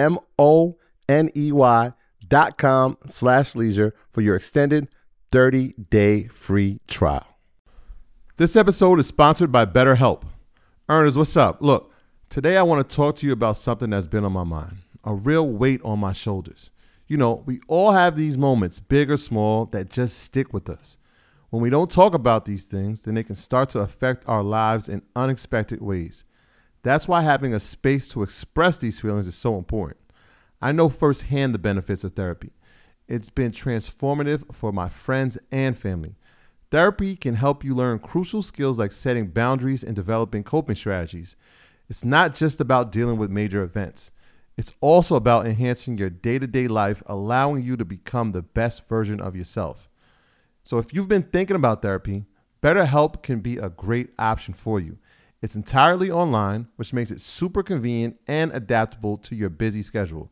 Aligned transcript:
M 0.00 0.18
O 0.38 0.78
N 1.10 1.30
E 1.36 1.52
Y 1.52 1.92
dot 2.26 2.56
com 2.56 2.96
slash 3.06 3.54
leisure 3.54 3.94
for 4.10 4.22
your 4.22 4.34
extended 4.34 4.88
30 5.30 5.74
day 5.90 6.26
free 6.28 6.80
trial. 6.88 7.26
This 8.38 8.56
episode 8.56 8.98
is 8.98 9.06
sponsored 9.06 9.52
by 9.52 9.66
BetterHelp. 9.66 10.22
Ernest, 10.88 11.18
what's 11.18 11.36
up? 11.36 11.60
Look, 11.60 11.92
today 12.30 12.56
I 12.56 12.62
want 12.62 12.88
to 12.88 12.96
talk 12.96 13.16
to 13.16 13.26
you 13.26 13.32
about 13.32 13.58
something 13.58 13.90
that's 13.90 14.06
been 14.06 14.24
on 14.24 14.32
my 14.32 14.42
mind, 14.42 14.78
a 15.04 15.14
real 15.14 15.46
weight 15.46 15.82
on 15.84 15.98
my 15.98 16.14
shoulders. 16.14 16.70
You 17.06 17.18
know, 17.18 17.42
we 17.44 17.60
all 17.68 17.92
have 17.92 18.16
these 18.16 18.38
moments, 18.38 18.80
big 18.80 19.10
or 19.10 19.18
small, 19.18 19.66
that 19.66 19.90
just 19.90 20.18
stick 20.20 20.54
with 20.54 20.70
us. 20.70 20.96
When 21.50 21.60
we 21.60 21.68
don't 21.68 21.90
talk 21.90 22.14
about 22.14 22.46
these 22.46 22.64
things, 22.64 23.02
then 23.02 23.14
they 23.16 23.24
can 23.24 23.34
start 23.34 23.68
to 23.70 23.80
affect 23.80 24.26
our 24.26 24.42
lives 24.42 24.88
in 24.88 25.02
unexpected 25.14 25.82
ways. 25.82 26.24
That's 26.82 27.06
why 27.06 27.22
having 27.22 27.52
a 27.52 27.60
space 27.60 28.08
to 28.08 28.22
express 28.22 28.78
these 28.78 28.98
feelings 28.98 29.26
is 29.26 29.34
so 29.34 29.56
important. 29.56 29.98
I 30.62 30.72
know 30.72 30.88
firsthand 30.88 31.54
the 31.54 31.58
benefits 31.58 32.04
of 32.04 32.12
therapy. 32.12 32.50
It's 33.08 33.30
been 33.30 33.50
transformative 33.50 34.54
for 34.54 34.72
my 34.72 34.88
friends 34.88 35.36
and 35.50 35.76
family. 35.76 36.14
Therapy 36.70 37.16
can 37.16 37.34
help 37.34 37.64
you 37.64 37.74
learn 37.74 37.98
crucial 37.98 38.42
skills 38.42 38.78
like 38.78 38.92
setting 38.92 39.26
boundaries 39.28 39.82
and 39.82 39.96
developing 39.96 40.44
coping 40.44 40.76
strategies. 40.76 41.34
It's 41.88 42.04
not 42.04 42.34
just 42.34 42.60
about 42.60 42.92
dealing 42.92 43.18
with 43.18 43.30
major 43.30 43.62
events, 43.62 44.12
it's 44.56 44.74
also 44.80 45.16
about 45.16 45.46
enhancing 45.46 45.96
your 45.96 46.10
day 46.10 46.38
to 46.38 46.46
day 46.46 46.68
life, 46.68 47.02
allowing 47.06 47.62
you 47.62 47.76
to 47.78 47.84
become 47.84 48.32
the 48.32 48.42
best 48.42 48.86
version 48.88 49.20
of 49.20 49.34
yourself. 49.34 49.88
So, 50.62 50.78
if 50.78 50.92
you've 50.92 51.08
been 51.08 51.22
thinking 51.22 51.56
about 51.56 51.80
therapy, 51.80 52.26
BetterHelp 52.62 53.22
can 53.22 53.40
be 53.40 53.56
a 53.56 53.70
great 53.70 54.10
option 54.18 54.52
for 54.52 54.78
you. 54.78 54.98
It's 55.42 55.56
entirely 55.56 56.10
online, 56.10 56.68
which 56.76 56.92
makes 56.92 57.10
it 57.10 57.20
super 57.20 57.62
convenient 57.62 58.18
and 58.26 58.52
adaptable 58.52 59.16
to 59.18 59.34
your 59.34 59.48
busy 59.48 59.82
schedule. 59.82 60.30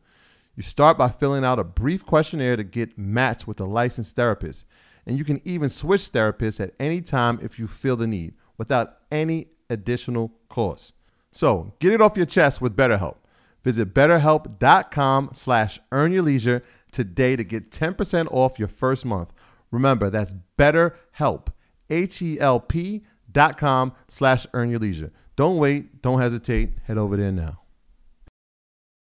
You 0.55 0.63
start 0.63 0.97
by 0.97 1.09
filling 1.09 1.43
out 1.43 1.57
a 1.57 1.63
brief 1.63 2.05
questionnaire 2.05 2.57
to 2.57 2.63
get 2.63 2.97
matched 2.97 3.47
with 3.47 3.59
a 3.59 3.65
licensed 3.65 4.15
therapist, 4.15 4.65
and 5.05 5.17
you 5.17 5.23
can 5.23 5.41
even 5.45 5.69
switch 5.69 6.11
therapists 6.11 6.59
at 6.59 6.73
any 6.79 7.01
time 7.01 7.39
if 7.41 7.57
you 7.57 7.65
feel 7.65 7.95
the 7.95 8.05
need 8.05 8.35
without 8.57 8.97
any 9.11 9.47
additional 9.69 10.33
cost. 10.49 10.93
So 11.31 11.73
get 11.79 11.93
it 11.93 12.01
off 12.01 12.17
your 12.17 12.25
chest 12.25 12.61
with 12.61 12.75
BetterHelp. 12.75 13.15
Visit 13.63 13.93
betterhelp.com 13.93 15.29
slash 15.33 15.79
earn 15.91 16.11
your 16.11 16.23
leisure 16.23 16.61
today 16.91 17.35
to 17.35 17.43
get 17.43 17.71
10% 17.71 18.27
off 18.31 18.59
your 18.59 18.67
first 18.67 19.05
month. 19.05 19.31
Remember, 19.71 20.09
that's 20.09 20.35
BetterHelp, 20.57 21.47
H-E-L-P 21.89 23.03
dot 23.31 23.57
com 23.57 23.93
slash 24.07 24.45
earn 24.53 24.69
your 24.69 24.79
leisure. 24.79 25.11
Don't 25.35 25.57
wait, 25.57 26.01
don't 26.01 26.19
hesitate, 26.19 26.73
head 26.85 26.97
over 26.97 27.15
there 27.15 27.31
now. 27.31 27.59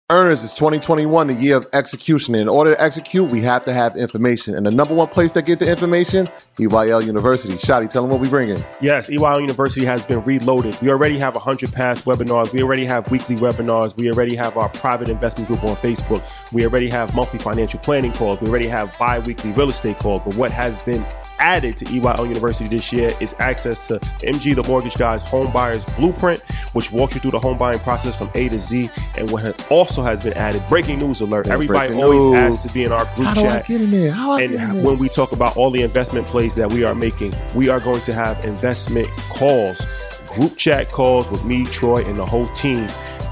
Ernest 0.10 0.46
is 0.46 0.54
2021, 0.54 1.28
the 1.28 1.34
year 1.34 1.58
of 1.58 1.68
execution. 1.74 2.34
In 2.34 2.48
order 2.48 2.74
to 2.74 2.82
execute, 2.82 3.30
we 3.30 3.42
have 3.42 3.66
to 3.66 3.74
have 3.74 3.98
information. 3.98 4.56
And 4.56 4.66
the 4.66 4.72
number 4.72 4.94
one 4.94 5.10
place 5.10 5.34
to 5.34 5.42
get 5.42 5.60
the 5.60 5.70
information, 5.70 6.30
EYL 6.58 7.06
University. 7.06 7.56
Shotty, 7.56 7.90
tell 7.90 8.04
them 8.04 8.12
what 8.12 8.22
we 8.22 8.30
bring 8.30 8.48
in. 8.48 8.64
Yes, 8.80 9.10
EYL 9.10 9.42
University 9.42 9.84
has 9.84 10.06
been 10.06 10.22
reloaded. 10.22 10.80
We 10.82 10.92
already 10.92 11.18
have 11.18 11.34
100 11.34 11.74
past 11.74 12.06
webinars. 12.06 12.54
We 12.54 12.62
already 12.62 12.86
have 12.86 13.12
weekly 13.12 13.36
webinars. 13.36 13.98
We 13.98 14.10
already 14.10 14.38
have 14.38 14.56
our 14.56 14.70
private 14.70 15.10
investment 15.10 15.50
group 15.50 15.62
on 15.66 15.76
Facebook. 15.76 16.24
We 16.54 16.64
already 16.64 16.88
have 16.88 17.14
monthly 17.14 17.40
financial 17.40 17.82
planning 17.82 18.14
calls. 18.14 18.40
We 18.40 18.48
already 18.48 18.68
have 18.68 18.98
bi 18.98 19.20
weekly 19.20 19.52
real 19.52 19.70
estate 19.70 19.98
calls. 19.98 20.22
But 20.24 20.36
what 20.36 20.52
has 20.52 20.78
been 20.80 21.06
added 21.40 21.78
to 21.78 21.86
EYL 21.86 22.28
University 22.28 22.68
this 22.70 22.92
year 22.92 23.12
is 23.20 23.34
access 23.40 23.88
to 23.88 24.00
MG 24.22 24.56
the 24.56 24.64
Mortgage 24.64 24.96
Guy's 24.96 25.22
Home 25.24 25.52
Buyers 25.52 25.86
Blueprint, 25.98 26.42
which 26.74 26.92
walks 26.92 27.16
you 27.16 27.22
through 27.22 27.32
the 27.32 27.40
home 27.40 27.58
buying 27.58 27.80
process 27.80 28.18
from 28.18 28.30
A 28.36 28.50
to 28.50 28.60
Z. 28.60 28.90
And 29.18 29.30
what 29.32 29.44
has 29.44 29.56
also 29.70 30.02
has 30.02 30.24
been 30.24 30.34
added, 30.34 30.64
breaking 30.70 31.00
news 31.00 31.22
alert. 31.22 31.48
Everybody 31.48 31.94
always 31.96 32.24
news. 32.24 32.36
asks 32.36 32.64
to 32.64 32.74
be 32.74 32.84
in 32.84 32.92
our 32.92 33.06
group 33.16 33.28
How 33.28 33.34
chat. 33.36 33.66
and 33.70 34.84
when 34.84 34.98
we 35.00 35.10
talk 35.10 35.32
about 35.32 35.58
all 35.58 35.70
the 35.70 35.82
investment 35.82 36.26
plays 36.28 36.56
that 36.56 36.72
we 36.72 36.84
are 36.84 36.96
making, 36.96 37.34
we 37.56 37.70
are 37.70 37.80
going 37.80 38.02
to 38.02 38.14
have 38.14 38.44
investment 38.46 39.08
calls, 39.30 39.86
group 40.28 40.58
chat 40.58 40.90
calls 40.92 41.30
with 41.30 41.44
me, 41.44 41.66
Troy, 41.66 42.04
and 42.06 42.18
the 42.18 42.26
whole 42.26 42.48
team 42.50 42.88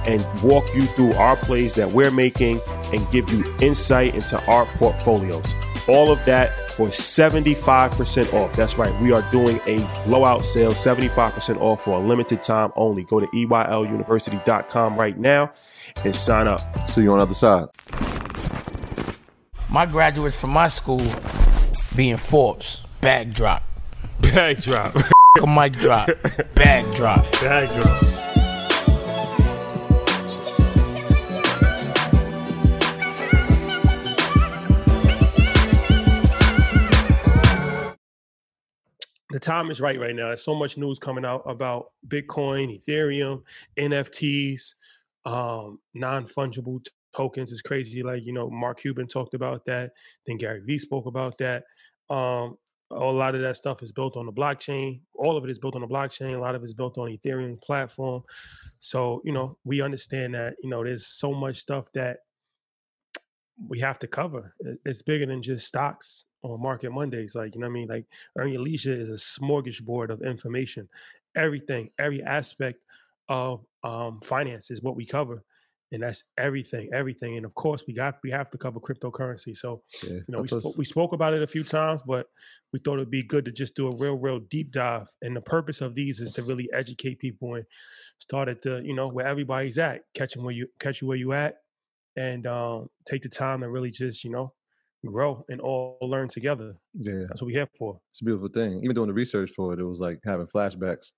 and 0.06 0.24
walk 0.44 0.64
you 0.76 0.86
through 0.86 1.14
our 1.14 1.36
plays 1.36 1.74
that 1.76 1.92
we're 1.92 2.12
making 2.12 2.62
and 2.94 3.10
give 3.12 3.30
you 3.32 3.56
insight 3.60 4.14
into 4.16 4.40
our 4.46 4.66
portfolios. 4.66 5.46
All 5.88 6.12
of 6.12 6.24
that 6.26 6.52
for 6.76 6.88
75% 6.88 8.34
off. 8.34 8.54
That's 8.56 8.78
right. 8.78 9.02
We 9.02 9.12
are 9.12 9.24
doing 9.32 9.60
a 9.66 9.80
blowout 10.06 10.46
sale, 10.46 10.72
75% 10.72 11.60
off 11.62 11.84
for 11.84 11.98
a 11.98 12.00
limited 12.00 12.44
time 12.44 12.72
only. 12.76 13.04
Go 13.04 13.20
to 13.20 13.28
EYLUniversity.com 13.28 14.96
right 14.96 15.18
now 15.18 15.52
and 16.04 16.16
sign 16.16 16.48
up. 16.48 16.90
See 16.90 17.04
you 17.04 17.12
on 17.14 17.20
the 17.20 17.24
other 17.24 17.34
side. 17.34 17.68
My 19.70 19.86
graduates 19.86 20.38
from 20.38 20.52
my 20.52 20.68
school 20.68 21.02
being 21.96 22.18
Forbes, 22.18 22.82
bag 23.02 23.34
drop. 23.34 23.64
Bag 24.22 24.62
drop. 24.62 24.96
a 25.42 25.48
mic 25.48 25.74
drop. 25.74 26.10
Bag 26.56 26.96
drop. 26.96 27.30
Bag 27.42 27.70
drop. 27.74 28.15
Time 39.40 39.72
is 39.72 39.82
right 39.82 40.00
right 40.00 40.16
now. 40.16 40.28
There's 40.28 40.44
so 40.44 40.56
much 40.56 40.78
news 40.78 41.00
coming 41.00 41.26
out 41.26 41.44
about 41.46 41.92
Bitcoin, 42.08 42.80
Ethereum, 42.80 43.44
NFTs, 43.78 44.74
um, 45.26 45.80
non 45.94 46.28
fungible 46.28 46.84
t- 46.84 46.92
tokens. 47.16 47.52
It's 47.52 47.62
crazy. 47.62 48.04
Like 48.04 48.26
you 48.26 48.34
know, 48.34 48.50
Mark 48.50 48.80
Cuban 48.80 49.08
talked 49.08 49.34
about 49.34 49.66
that. 49.66 49.92
Then 50.26 50.38
Gary 50.38 50.62
Vee 50.62 50.78
spoke 50.78 51.06
about 51.06 51.38
that. 51.40 51.64
Um, 52.10 52.58
a 52.92 53.00
lot 53.00 53.34
of 53.34 53.42
that 53.42 53.58
stuff 53.58 53.82
is 53.82 53.92
built 53.92 54.16
on 54.16 54.28
the 54.28 54.32
blockchain. 54.32 55.02
All 55.16 55.38
of 55.38 55.44
it 55.44 55.50
is 55.50 55.58
built 55.58 55.76
on 55.76 55.82
the 55.82 55.88
blockchain. 55.88 56.36
A 56.36 56.40
lot 56.40 56.56
of 56.56 56.62
it 56.62 56.66
is 56.66 56.74
built 56.74 56.98
on 56.98 57.10
Ethereum 57.10 57.60
platform. 57.62 58.24
So 58.80 59.22
you 59.26 59.32
know, 59.32 59.58
we 59.64 59.82
understand 59.82 60.36
that 60.36 60.56
you 60.62 60.70
know 60.70 60.84
there's 60.84 61.08
so 61.08 61.34
much 61.34 61.58
stuff 61.58 61.86
that 61.94 62.18
we 63.68 63.80
have 63.80 64.00
to 64.00 64.08
cover. 64.08 64.54
It's 64.86 65.02
bigger 65.02 65.26
than 65.26 65.42
just 65.42 65.66
stocks 65.68 66.26
on 66.52 66.62
Market 66.62 66.92
Mondays. 66.92 67.36
Like, 67.36 67.56
you 67.56 67.62
know 67.62 67.68
what 67.68 67.72
I 67.72 67.74
mean? 67.74 67.88
Like, 67.88 68.06
Earn 68.38 68.52
Your 68.52 68.62
Leisure 68.62 68.94
is 68.94 69.10
a 69.10 69.14
smorgasbord 69.14 70.10
of 70.10 70.22
information. 70.22 70.88
Everything, 71.36 71.90
every 72.00 72.24
aspect 72.24 72.80
of 73.30 73.66
um, 73.84 74.22
finance 74.24 74.72
is 74.72 74.82
what 74.82 74.96
we 74.96 75.06
cover. 75.06 75.44
And 75.92 76.02
that's 76.02 76.24
everything, 76.38 76.90
everything. 76.94 77.38
And 77.38 77.46
of 77.46 77.54
course, 77.54 77.84
we 77.88 77.94
got 77.94 78.18
we 78.24 78.32
have 78.32 78.50
to 78.50 78.58
cover 78.58 78.80
cryptocurrency. 78.80 79.56
So, 79.56 79.84
yeah, 80.04 80.16
you 80.16 80.24
know, 80.30 80.42
we, 80.42 80.48
spoke, 80.48 80.78
we 80.78 80.84
spoke 80.84 81.14
about 81.14 81.36
it 81.36 81.44
a 81.44 81.48
few 81.48 81.64
times, 81.64 82.02
but 82.06 82.28
we 82.74 82.80
thought 82.80 82.96
it'd 82.96 83.12
be 83.12 83.24
good 83.24 83.46
to 83.46 83.52
just 83.52 83.76
do 83.76 83.88
a 83.88 83.96
real, 83.96 84.16
real 84.16 84.40
deep 84.40 84.72
dive. 84.72 85.08
And 85.22 85.36
the 85.36 85.42
purpose 85.42 85.82
of 85.82 85.94
these 85.94 86.20
is 86.20 86.34
to 86.34 86.44
really 86.50 86.68
educate 86.74 87.20
people 87.20 87.54
and 87.54 87.66
start 88.18 88.50
at 88.50 88.62
the, 88.62 88.82
you 88.84 88.96
know, 88.96 89.08
where 89.08 89.28
everybody's 89.28 89.78
at, 89.78 90.02
catching 90.16 90.44
where 90.44 90.54
you 90.54 90.68
catch 90.80 91.02
you 91.02 91.08
where 91.08 91.18
you 91.18 91.34
at, 91.34 91.58
and 92.16 92.48
um, 92.48 92.90
take 93.06 93.22
the 93.22 93.30
time 93.30 93.62
to 93.62 93.70
really 93.70 93.92
just 93.92 94.24
you 94.24 94.32
know 94.32 94.54
grow 95.06 95.46
and 95.50 95.62
all 95.62 95.98
learn 96.02 96.28
together. 96.28 96.76
Yeah, 96.94 97.24
that's 97.28 97.42
what 97.42 97.48
we 97.48 97.54
here 97.54 97.68
for. 97.78 98.00
It's 98.12 98.22
a 98.22 98.26
beautiful 98.26 98.50
thing. 98.50 98.82
Even 98.84 98.96
doing 98.96 99.08
the 99.08 99.14
research 99.14 99.52
for 99.52 99.74
it, 99.74 99.80
it 99.80 99.86
was 99.86 100.00
like 100.00 100.20
having 100.26 100.48
flashbacks 100.48 101.12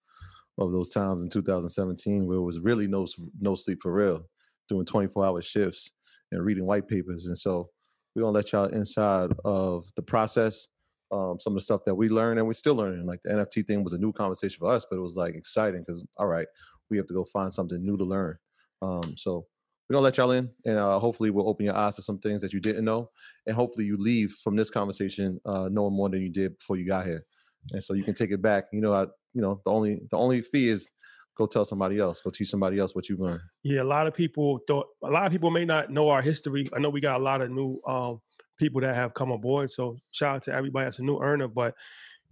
of 0.60 0.72
those 0.72 0.90
times 0.90 1.24
in 1.24 1.30
2017 1.30 2.26
where 2.26 2.38
it 2.38 2.42
was 2.42 2.60
really 2.60 2.88
no 2.88 3.06
no 3.40 3.56
sleep 3.56 3.80
for 3.82 3.94
real, 3.94 4.24
doing 4.70 4.86
24 4.86 5.26
hour 5.26 5.42
shifts 5.42 5.92
and 6.32 6.44
reading 6.44 6.66
white 6.66 6.88
papers. 6.88 7.28
And 7.28 7.38
so 7.38 7.70
we're 8.16 8.24
gonna 8.24 8.34
let 8.34 8.52
y'all 8.52 8.66
inside 8.66 9.32
of 9.46 9.86
the 9.96 10.02
process. 10.02 10.68
Um, 11.10 11.38
some 11.40 11.54
of 11.54 11.56
the 11.56 11.64
stuff 11.64 11.82
that 11.86 11.96
we 11.96 12.10
learned 12.10 12.38
and 12.38 12.46
we're 12.46 12.54
still 12.54 12.76
learning. 12.76 13.06
Like 13.06 13.22
the 13.24 13.32
NFT 13.32 13.66
thing 13.66 13.82
was 13.84 13.94
a 13.94 13.98
new 13.98 14.12
conversation 14.12 14.58
for 14.60 14.70
us, 14.70 14.86
but 14.90 14.98
it 14.98 15.02
was 15.02 15.16
like 15.16 15.36
exciting 15.36 15.82
because 15.82 16.06
all 16.18 16.28
right, 16.28 16.48
we 16.90 16.98
have 16.98 17.08
to 17.08 17.14
go 17.14 17.24
find 17.26 17.54
something 17.54 17.84
new 17.84 17.96
to 17.98 18.04
learn. 18.04 18.38
Um, 18.82 19.14
so 19.16 19.46
we're 19.90 19.96
gonna 19.96 20.04
let 20.04 20.18
y'all 20.18 20.32
in, 20.32 20.50
and 20.66 20.78
uh, 20.78 21.00
hopefully 21.00 21.30
we'll 21.30 21.48
open 21.48 21.66
your 21.66 21.76
eyes 21.76 21.96
to 21.96 22.02
some 22.02 22.20
things 22.20 22.42
that 22.42 22.52
you 22.52 22.60
didn't 22.60 22.84
know, 22.84 23.10
and 23.46 23.56
hopefully 23.56 23.86
you 23.86 23.96
leave 23.98 24.34
from 24.44 24.56
this 24.56 24.70
conversation 24.70 25.40
uh, 25.46 25.70
knowing 25.72 25.94
more 25.94 26.10
than 26.10 26.22
you 26.22 26.30
did 26.30 26.58
before 26.58 26.76
you 26.76 26.86
got 26.86 27.06
here, 27.06 27.24
and 27.72 27.82
so 27.82 27.94
you 27.94 28.04
can 28.04 28.14
take 28.14 28.32
it 28.32 28.42
back. 28.42 28.66
You 28.74 28.82
know, 28.82 28.94
I, 28.94 29.04
you 29.34 29.42
know, 29.42 29.62
the 29.64 29.72
only 29.72 30.02
the 30.12 30.18
only 30.18 30.42
fee 30.42 30.68
is 30.68 30.92
go 31.38 31.46
tell 31.46 31.64
somebody 31.64 32.00
else, 32.00 32.20
go 32.20 32.30
teach 32.30 32.50
somebody 32.50 32.80
else 32.80 32.96
what 32.96 33.08
you 33.08 33.16
learned. 33.16 33.42
Yeah, 33.64 33.82
a 33.82 33.84
lot 33.84 34.08
of 34.08 34.14
people 34.14 34.60
thought 34.68 34.88
a 35.04 35.10
lot 35.10 35.26
of 35.26 35.32
people 35.32 35.52
may 35.52 35.64
not 35.64 35.90
know 35.90 36.10
our 36.10 36.22
history. 36.22 36.68
I 36.76 36.80
know 36.80 36.90
we 36.90 37.00
got 37.00 37.22
a 37.22 37.24
lot 37.24 37.42
of 37.42 37.50
new 37.50 37.80
um, 37.88 38.20
people 38.60 38.82
that 38.82 38.94
have 38.94 39.14
come 39.14 39.32
aboard, 39.32 39.72
so 39.72 39.98
shout 40.12 40.36
out 40.36 40.44
to 40.44 40.54
everybody 40.54 40.86
that's 40.86 41.00
a 41.00 41.04
new 41.04 41.20
earner. 41.22 41.48
But 41.48 41.76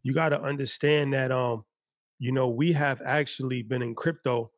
you 0.04 0.14
got 0.14 0.30
to 0.30 0.42
understand 0.42 1.14
that 1.14 1.32
um, 1.32 1.64
you 2.20 2.34
know 2.34 2.50
we 2.50 2.74
have 2.74 3.02
actually 3.06 3.62
been 3.62 3.82
in 3.82 3.96
crypto 3.96 4.52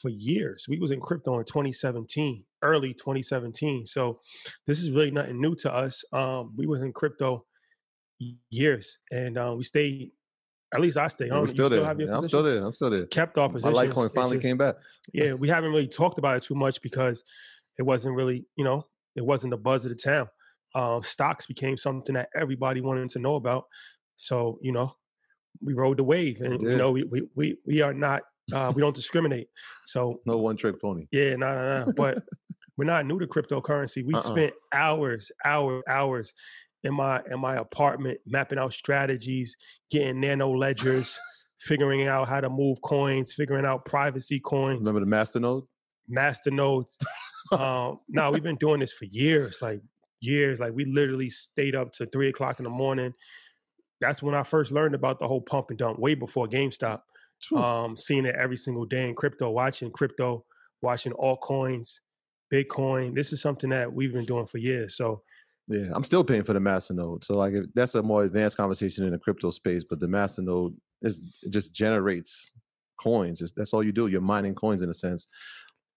for 0.00 0.08
years. 0.08 0.66
We 0.68 0.78
was 0.78 0.90
in 0.90 1.00
crypto 1.00 1.38
in 1.38 1.44
2017, 1.44 2.44
early 2.62 2.94
2017. 2.94 3.86
So 3.86 4.20
this 4.66 4.82
is 4.82 4.90
really 4.90 5.10
nothing 5.10 5.40
new 5.40 5.54
to 5.56 5.72
us. 5.72 6.04
Um, 6.12 6.54
we 6.56 6.66
was 6.66 6.82
in 6.82 6.92
crypto 6.92 7.44
years, 8.50 8.98
and 9.10 9.38
um, 9.38 9.58
we 9.58 9.64
stayed. 9.64 10.12
At 10.72 10.80
least 10.80 10.96
I 10.96 11.08
stayed. 11.08 11.32
I'm 11.32 11.46
still 11.48 11.68
there. 11.68 11.80
Yeah, 11.80 12.16
I'm 12.16 12.24
still 12.24 12.44
there. 12.44 12.64
I'm 12.64 12.74
still 12.74 12.90
there. 12.90 13.06
Kept 13.06 13.36
our 13.38 13.48
position. 13.48 13.72
My 13.72 13.86
Litecoin 13.86 14.14
finally 14.14 14.36
just, 14.36 14.46
came 14.46 14.56
back. 14.56 14.76
Yeah, 15.12 15.32
we 15.32 15.48
haven't 15.48 15.70
really 15.70 15.88
talked 15.88 16.18
about 16.18 16.36
it 16.36 16.42
too 16.44 16.54
much 16.54 16.80
because 16.80 17.24
it 17.78 17.82
wasn't 17.82 18.14
really, 18.14 18.46
you 18.56 18.64
know, 18.64 18.86
it 19.16 19.24
wasn't 19.24 19.50
the 19.50 19.56
buzz 19.56 19.84
of 19.84 19.90
the 19.90 19.96
town. 19.96 20.28
Um, 20.76 21.02
stocks 21.02 21.46
became 21.46 21.76
something 21.76 22.14
that 22.14 22.28
everybody 22.36 22.80
wanted 22.80 23.08
to 23.10 23.18
know 23.18 23.34
about. 23.34 23.64
So 24.14 24.58
you 24.62 24.70
know, 24.70 24.94
we 25.60 25.74
rode 25.74 25.96
the 25.96 26.04
wave, 26.04 26.40
and 26.40 26.62
you 26.62 26.76
know, 26.76 26.92
we 26.92 27.02
we 27.02 27.22
we, 27.34 27.56
we 27.66 27.80
are 27.80 27.94
not 27.94 28.22
uh, 28.52 28.72
we 28.74 28.80
don't 28.80 28.94
discriminate. 28.94 29.48
So 29.84 30.20
no 30.26 30.38
one 30.38 30.56
trick 30.56 30.80
pony. 30.80 31.06
Yeah, 31.10 31.36
no, 31.36 31.54
no, 31.54 31.84
no. 31.86 31.92
But 31.92 32.22
we're 32.76 32.84
not 32.84 33.06
new 33.06 33.18
to 33.18 33.26
cryptocurrency. 33.26 34.04
We 34.04 34.14
uh-uh. 34.14 34.22
spent 34.22 34.52
hours, 34.72 35.30
hours, 35.44 35.82
hours 35.88 36.32
in 36.84 36.94
my 36.94 37.22
in 37.30 37.40
my 37.40 37.56
apartment 37.56 38.18
mapping 38.26 38.58
out 38.58 38.72
strategies, 38.72 39.56
getting 39.90 40.20
nano 40.20 40.50
ledgers, 40.50 41.18
figuring 41.60 42.06
out 42.06 42.28
how 42.28 42.40
to 42.40 42.48
move 42.48 42.80
coins, 42.82 43.32
figuring 43.34 43.66
out 43.66 43.84
privacy 43.84 44.40
coins. 44.40 44.80
Remember 44.80 45.00
the 45.00 45.06
masternode? 45.06 45.66
Masternodes. 46.10 46.96
um, 47.52 48.00
no, 48.08 48.30
we've 48.30 48.42
been 48.42 48.56
doing 48.56 48.80
this 48.80 48.92
for 48.92 49.04
years, 49.06 49.58
like 49.60 49.80
years. 50.20 50.60
Like 50.60 50.72
we 50.72 50.84
literally 50.84 51.30
stayed 51.30 51.74
up 51.74 51.92
to 51.94 52.06
three 52.06 52.28
o'clock 52.28 52.58
in 52.58 52.64
the 52.64 52.70
morning. 52.70 53.12
That's 54.00 54.22
when 54.22 54.34
I 54.34 54.42
first 54.42 54.72
learned 54.72 54.94
about 54.94 55.18
the 55.18 55.28
whole 55.28 55.42
pump 55.42 55.66
and 55.68 55.78
dump, 55.78 55.98
way 55.98 56.14
before 56.14 56.46
GameStop 56.46 57.02
um, 57.54 57.96
seeing 57.96 58.26
it 58.26 58.34
every 58.36 58.56
single 58.56 58.84
day 58.84 59.08
in 59.08 59.14
crypto, 59.14 59.50
watching 59.50 59.90
crypto, 59.90 60.44
watching 60.82 61.12
altcoins, 61.12 62.00
Bitcoin. 62.52 63.14
This 63.14 63.32
is 63.32 63.40
something 63.40 63.70
that 63.70 63.92
we've 63.92 64.12
been 64.12 64.24
doing 64.26 64.46
for 64.46 64.58
years. 64.58 64.96
So 64.96 65.22
yeah, 65.68 65.90
I'm 65.94 66.04
still 66.04 66.24
paying 66.24 66.42
for 66.42 66.52
the 66.52 66.58
masternode. 66.58 67.24
So 67.24 67.36
like 67.36 67.54
that's 67.74 67.94
a 67.94 68.02
more 68.02 68.24
advanced 68.24 68.56
conversation 68.56 69.04
in 69.04 69.12
the 69.12 69.18
crypto 69.18 69.50
space, 69.50 69.84
but 69.88 70.00
the 70.00 70.06
masternode 70.06 70.74
is 71.02 71.20
it 71.42 71.50
just 71.50 71.74
generates 71.74 72.50
coins. 72.98 73.40
It's, 73.40 73.52
that's 73.52 73.72
all 73.72 73.84
you 73.84 73.92
do. 73.92 74.08
You're 74.08 74.20
mining 74.20 74.54
coins 74.54 74.82
in 74.82 74.90
a 74.90 74.94
sense 74.94 75.26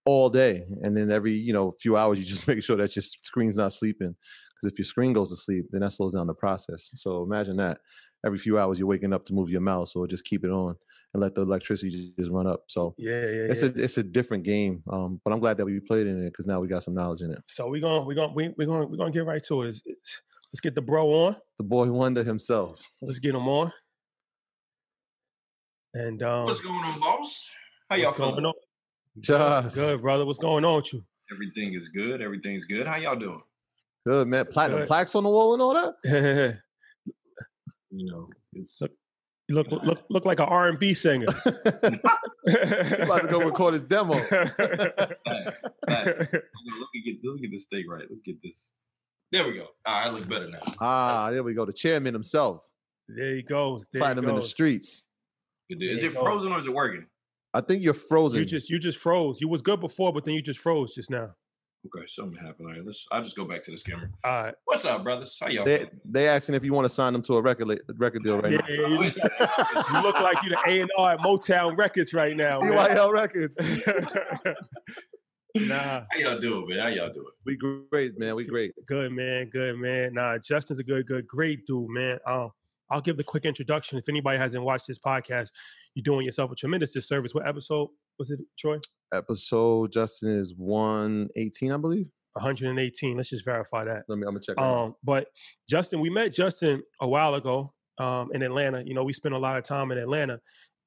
all 0.04 0.30
day, 0.30 0.64
and 0.82 0.96
then 0.96 1.10
every 1.10 1.32
you 1.32 1.52
know 1.52 1.74
few 1.80 1.96
hours 1.96 2.18
you 2.18 2.24
just 2.34 2.46
make 2.46 2.62
sure 2.62 2.76
that 2.76 2.94
your 2.94 3.02
screen's 3.02 3.56
not 3.56 3.72
sleeping. 3.72 4.14
Because 4.54 4.72
if 4.72 4.78
your 4.78 4.86
screen 4.86 5.12
goes 5.12 5.30
to 5.30 5.36
sleep, 5.36 5.66
then 5.72 5.80
that 5.80 5.92
slows 5.92 6.14
down 6.14 6.28
the 6.28 6.34
process. 6.34 6.90
So 6.94 7.24
imagine 7.24 7.56
that 7.56 7.78
every 8.24 8.38
few 8.38 8.58
hours 8.58 8.78
you're 8.78 8.88
waking 8.88 9.12
up 9.12 9.24
to 9.26 9.34
move 9.34 9.50
your 9.50 9.60
mouse 9.60 9.96
or 9.96 10.06
just 10.06 10.24
keep 10.24 10.44
it 10.44 10.50
on 10.50 10.76
and 11.14 11.22
let 11.22 11.34
the 11.34 11.42
electricity 11.42 12.12
just 12.18 12.30
run 12.30 12.46
up. 12.46 12.64
So 12.66 12.94
yeah, 12.98 13.12
yeah, 13.12 13.46
it's 13.48 13.62
yeah. 13.62 13.68
a 13.68 13.82
it's 13.82 13.98
a 13.98 14.02
different 14.02 14.44
game. 14.44 14.82
Um, 14.90 15.20
but 15.24 15.32
I'm 15.32 15.38
glad 15.38 15.56
that 15.56 15.64
we 15.64 15.80
played 15.80 16.06
in 16.06 16.20
it 16.20 16.30
because 16.30 16.46
now 16.46 16.60
we 16.60 16.68
got 16.68 16.82
some 16.82 16.94
knowledge 16.94 17.22
in 17.22 17.30
it. 17.30 17.38
So 17.46 17.68
we're 17.68 17.80
gonna 17.80 18.04
we're 18.04 18.14
gonna 18.14 18.32
we, 18.34 18.52
we're 18.58 18.66
gonna 18.66 18.86
we're 18.86 18.96
gonna 18.96 19.12
get 19.12 19.24
right 19.24 19.42
to 19.44 19.62
it. 19.62 19.68
It's, 19.68 19.82
it's, 19.86 20.22
let's 20.52 20.60
get 20.60 20.74
the 20.74 20.82
bro 20.82 21.08
on. 21.08 21.36
The 21.56 21.64
boy 21.64 21.90
wonder 21.90 22.24
himself. 22.24 22.82
Let's 23.00 23.20
get 23.20 23.34
him 23.34 23.48
on. 23.48 23.72
And 25.94 26.22
um, 26.24 26.46
what's 26.46 26.60
going 26.60 26.84
on, 26.84 26.98
boss? 26.98 27.48
How 27.88 27.96
y'all 27.96 28.12
feeling? 28.12 28.44
On? 28.44 28.52
Just 29.20 29.76
good, 29.76 30.02
brother. 30.02 30.26
What's 30.26 30.40
going 30.40 30.64
on 30.64 30.76
with 30.76 30.92
you? 30.92 31.04
Everything 31.32 31.74
is 31.74 31.88
good. 31.88 32.20
Everything's 32.20 32.64
good. 32.64 32.88
How 32.88 32.98
y'all 32.98 33.16
doing? 33.16 33.40
Good, 34.04 34.26
man. 34.26 34.46
Platinum 34.46 34.80
good. 34.80 34.88
plaques 34.88 35.14
on 35.14 35.22
the 35.22 35.30
wall 35.30 35.52
and 35.52 35.62
all 35.62 35.74
that. 35.74 36.58
you 37.90 38.10
know, 38.10 38.28
it's 38.52 38.82
you 39.48 39.54
look 39.54 39.70
look 39.70 40.04
look 40.08 40.24
like 40.24 40.40
an 40.40 40.46
R 40.46 40.68
and 40.68 40.78
B 40.78 40.94
singer. 40.94 41.26
about 41.44 43.22
to 43.22 43.28
go 43.30 43.40
record 43.40 43.74
his 43.74 43.82
demo. 43.82 44.14
Look 44.24 44.30
at 45.90 47.04
get 47.04 47.16
let 47.22 47.34
me 47.34 47.40
get 47.40 47.50
this 47.50 47.64
thing 47.66 47.86
right. 47.88 48.04
Look 48.10 48.26
at 48.28 48.34
this. 48.42 48.72
There 49.32 49.46
we 49.46 49.54
go. 49.54 49.66
All 49.84 49.94
right, 49.94 50.06
I 50.06 50.08
look 50.10 50.28
better 50.28 50.48
now. 50.48 50.60
Ah, 50.80 51.30
there 51.30 51.42
we 51.42 51.54
go. 51.54 51.64
The 51.64 51.72
chairman 51.72 52.14
himself. 52.14 52.68
There 53.08 53.34
he 53.34 53.42
goes. 53.42 53.88
There 53.92 54.00
Find 54.00 54.18
him 54.18 54.28
in 54.28 54.36
the 54.36 54.42
streets. 54.42 55.06
Is 55.70 56.02
it 56.02 56.12
frozen 56.12 56.52
or 56.52 56.58
is 56.58 56.66
it 56.66 56.74
working? 56.74 57.06
I 57.52 57.60
think 57.60 57.82
you're 57.82 57.94
frozen. 57.94 58.40
You 58.40 58.44
just 58.44 58.70
you 58.70 58.78
just 58.78 58.98
froze. 58.98 59.40
You 59.40 59.48
was 59.48 59.62
good 59.62 59.80
before, 59.80 60.12
but 60.12 60.24
then 60.24 60.34
you 60.34 60.42
just 60.42 60.60
froze 60.60 60.94
just 60.94 61.10
now. 61.10 61.30
Okay, 61.86 62.06
something 62.06 62.38
happened. 62.38 62.68
All 62.68 62.74
right, 62.74 62.84
let's. 62.84 63.06
I'll 63.12 63.22
just 63.22 63.36
go 63.36 63.44
back 63.44 63.62
to 63.64 63.70
the 63.70 63.76
scammer. 63.76 64.08
All 64.24 64.44
right. 64.44 64.54
What's 64.64 64.84
up, 64.86 65.04
brothers? 65.04 65.38
How 65.38 65.48
y'all? 65.48 65.64
They 65.64 65.86
they 66.04 66.28
asking 66.28 66.54
if 66.54 66.64
you 66.64 66.72
want 66.72 66.86
to 66.86 66.88
sign 66.88 67.12
them 67.12 67.20
to 67.22 67.36
a 67.36 67.42
record 67.42 67.78
record 67.96 68.22
deal 68.22 68.40
right 68.40 68.52
yeah, 68.52 68.58
now. 68.58 68.68
Yeah, 68.68 68.88
you, 68.88 69.02
you, 69.94 70.02
look 70.02 70.18
like 70.20 70.42
you 70.42 70.50
the 70.50 70.58
A 70.66 70.80
and 70.80 70.90
R 70.96 71.12
at 71.12 71.18
Motown 71.20 71.76
Records 71.76 72.14
right 72.14 72.34
now. 72.36 72.58
DYL 72.60 73.12
Records. 73.12 73.56
nah. 75.54 76.04
How 76.10 76.18
y'all 76.18 76.38
doing, 76.38 76.68
man? 76.68 76.78
How 76.78 76.88
y'all 76.88 77.12
doing? 77.12 77.26
We 77.44 77.56
great, 77.56 78.18
man. 78.18 78.34
We 78.34 78.44
great. 78.44 78.72
Good, 78.86 79.12
man. 79.12 79.50
Good, 79.50 79.76
man. 79.76 80.14
Nah, 80.14 80.38
Justin's 80.38 80.78
a 80.78 80.84
good, 80.84 81.06
good, 81.06 81.26
great 81.26 81.66
dude, 81.66 81.90
man. 81.90 82.18
Um, 82.26 82.50
I'll 82.94 83.00
give 83.00 83.16
the 83.16 83.24
quick 83.24 83.44
introduction. 83.44 83.98
If 83.98 84.08
anybody 84.08 84.38
hasn't 84.38 84.62
watched 84.62 84.86
this 84.86 85.00
podcast, 85.00 85.50
you're 85.96 86.04
doing 86.04 86.24
yourself 86.24 86.52
a 86.52 86.54
tremendous 86.54 86.92
disservice. 86.92 87.34
What 87.34 87.46
episode 87.46 87.88
was 88.20 88.30
it, 88.30 88.38
Troy? 88.56 88.78
Episode 89.12 89.90
Justin 89.90 90.38
is 90.38 90.54
118, 90.56 91.72
I 91.72 91.76
believe. 91.76 92.06
118. 92.34 93.16
Let's 93.16 93.30
just 93.30 93.44
verify 93.44 93.84
that. 93.84 94.04
Let 94.08 94.18
me. 94.18 94.26
I'm 94.28 94.34
gonna 94.34 94.40
check. 94.40 94.58
Um, 94.58 94.94
but 95.02 95.26
Justin, 95.68 95.98
we 95.98 96.08
met 96.08 96.32
Justin 96.32 96.84
a 97.00 97.08
while 97.08 97.34
ago 97.34 97.74
um, 97.98 98.28
in 98.32 98.42
Atlanta. 98.42 98.84
You 98.86 98.94
know, 98.94 99.02
we 99.02 99.12
spent 99.12 99.34
a 99.34 99.38
lot 99.38 99.56
of 99.56 99.64
time 99.64 99.90
in 99.90 99.98
Atlanta, 99.98 100.38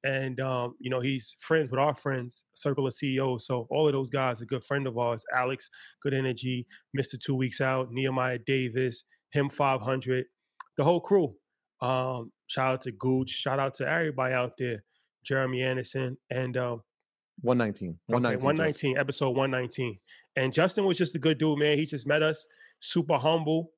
and 0.02 0.40
um, 0.40 0.76
you 0.80 0.88
know, 0.88 1.00
he's 1.00 1.36
friends 1.38 1.70
with 1.70 1.78
our 1.78 1.94
friends, 1.94 2.46
Circle 2.54 2.86
of 2.86 2.94
CEOs. 2.94 3.46
So 3.46 3.66
all 3.70 3.86
of 3.86 3.92
those 3.92 4.08
guys, 4.08 4.40
a 4.40 4.46
good 4.46 4.64
friend 4.64 4.86
of 4.86 4.96
ours. 4.96 5.24
Alex, 5.34 5.68
good 6.02 6.14
energy. 6.14 6.66
Mister 6.94 7.18
Two 7.18 7.34
Weeks 7.34 7.60
Out, 7.60 7.88
Nehemiah 7.90 8.38
Davis, 8.46 9.04
him 9.30 9.50
500, 9.50 10.24
the 10.78 10.84
whole 10.84 11.00
crew. 11.00 11.34
Um, 11.80 12.32
shout 12.46 12.74
out 12.74 12.82
to 12.82 12.92
Gooch. 12.92 13.30
Shout 13.30 13.58
out 13.58 13.74
to 13.74 13.88
everybody 13.88 14.34
out 14.34 14.56
there. 14.58 14.84
Jeremy 15.24 15.62
Anderson 15.62 16.16
and 16.30 16.56
um, 16.56 16.82
119. 17.42 17.98
119. 18.06 18.44
119, 18.44 18.98
episode 18.98 19.30
119. 19.30 19.98
And 20.36 20.52
Justin 20.52 20.84
was 20.84 20.98
just 20.98 21.14
a 21.14 21.18
good 21.18 21.38
dude, 21.38 21.58
man. 21.58 21.76
He 21.76 21.86
just 21.86 22.06
met 22.06 22.22
us, 22.22 22.46
super 22.80 23.16
humble, 23.16 23.72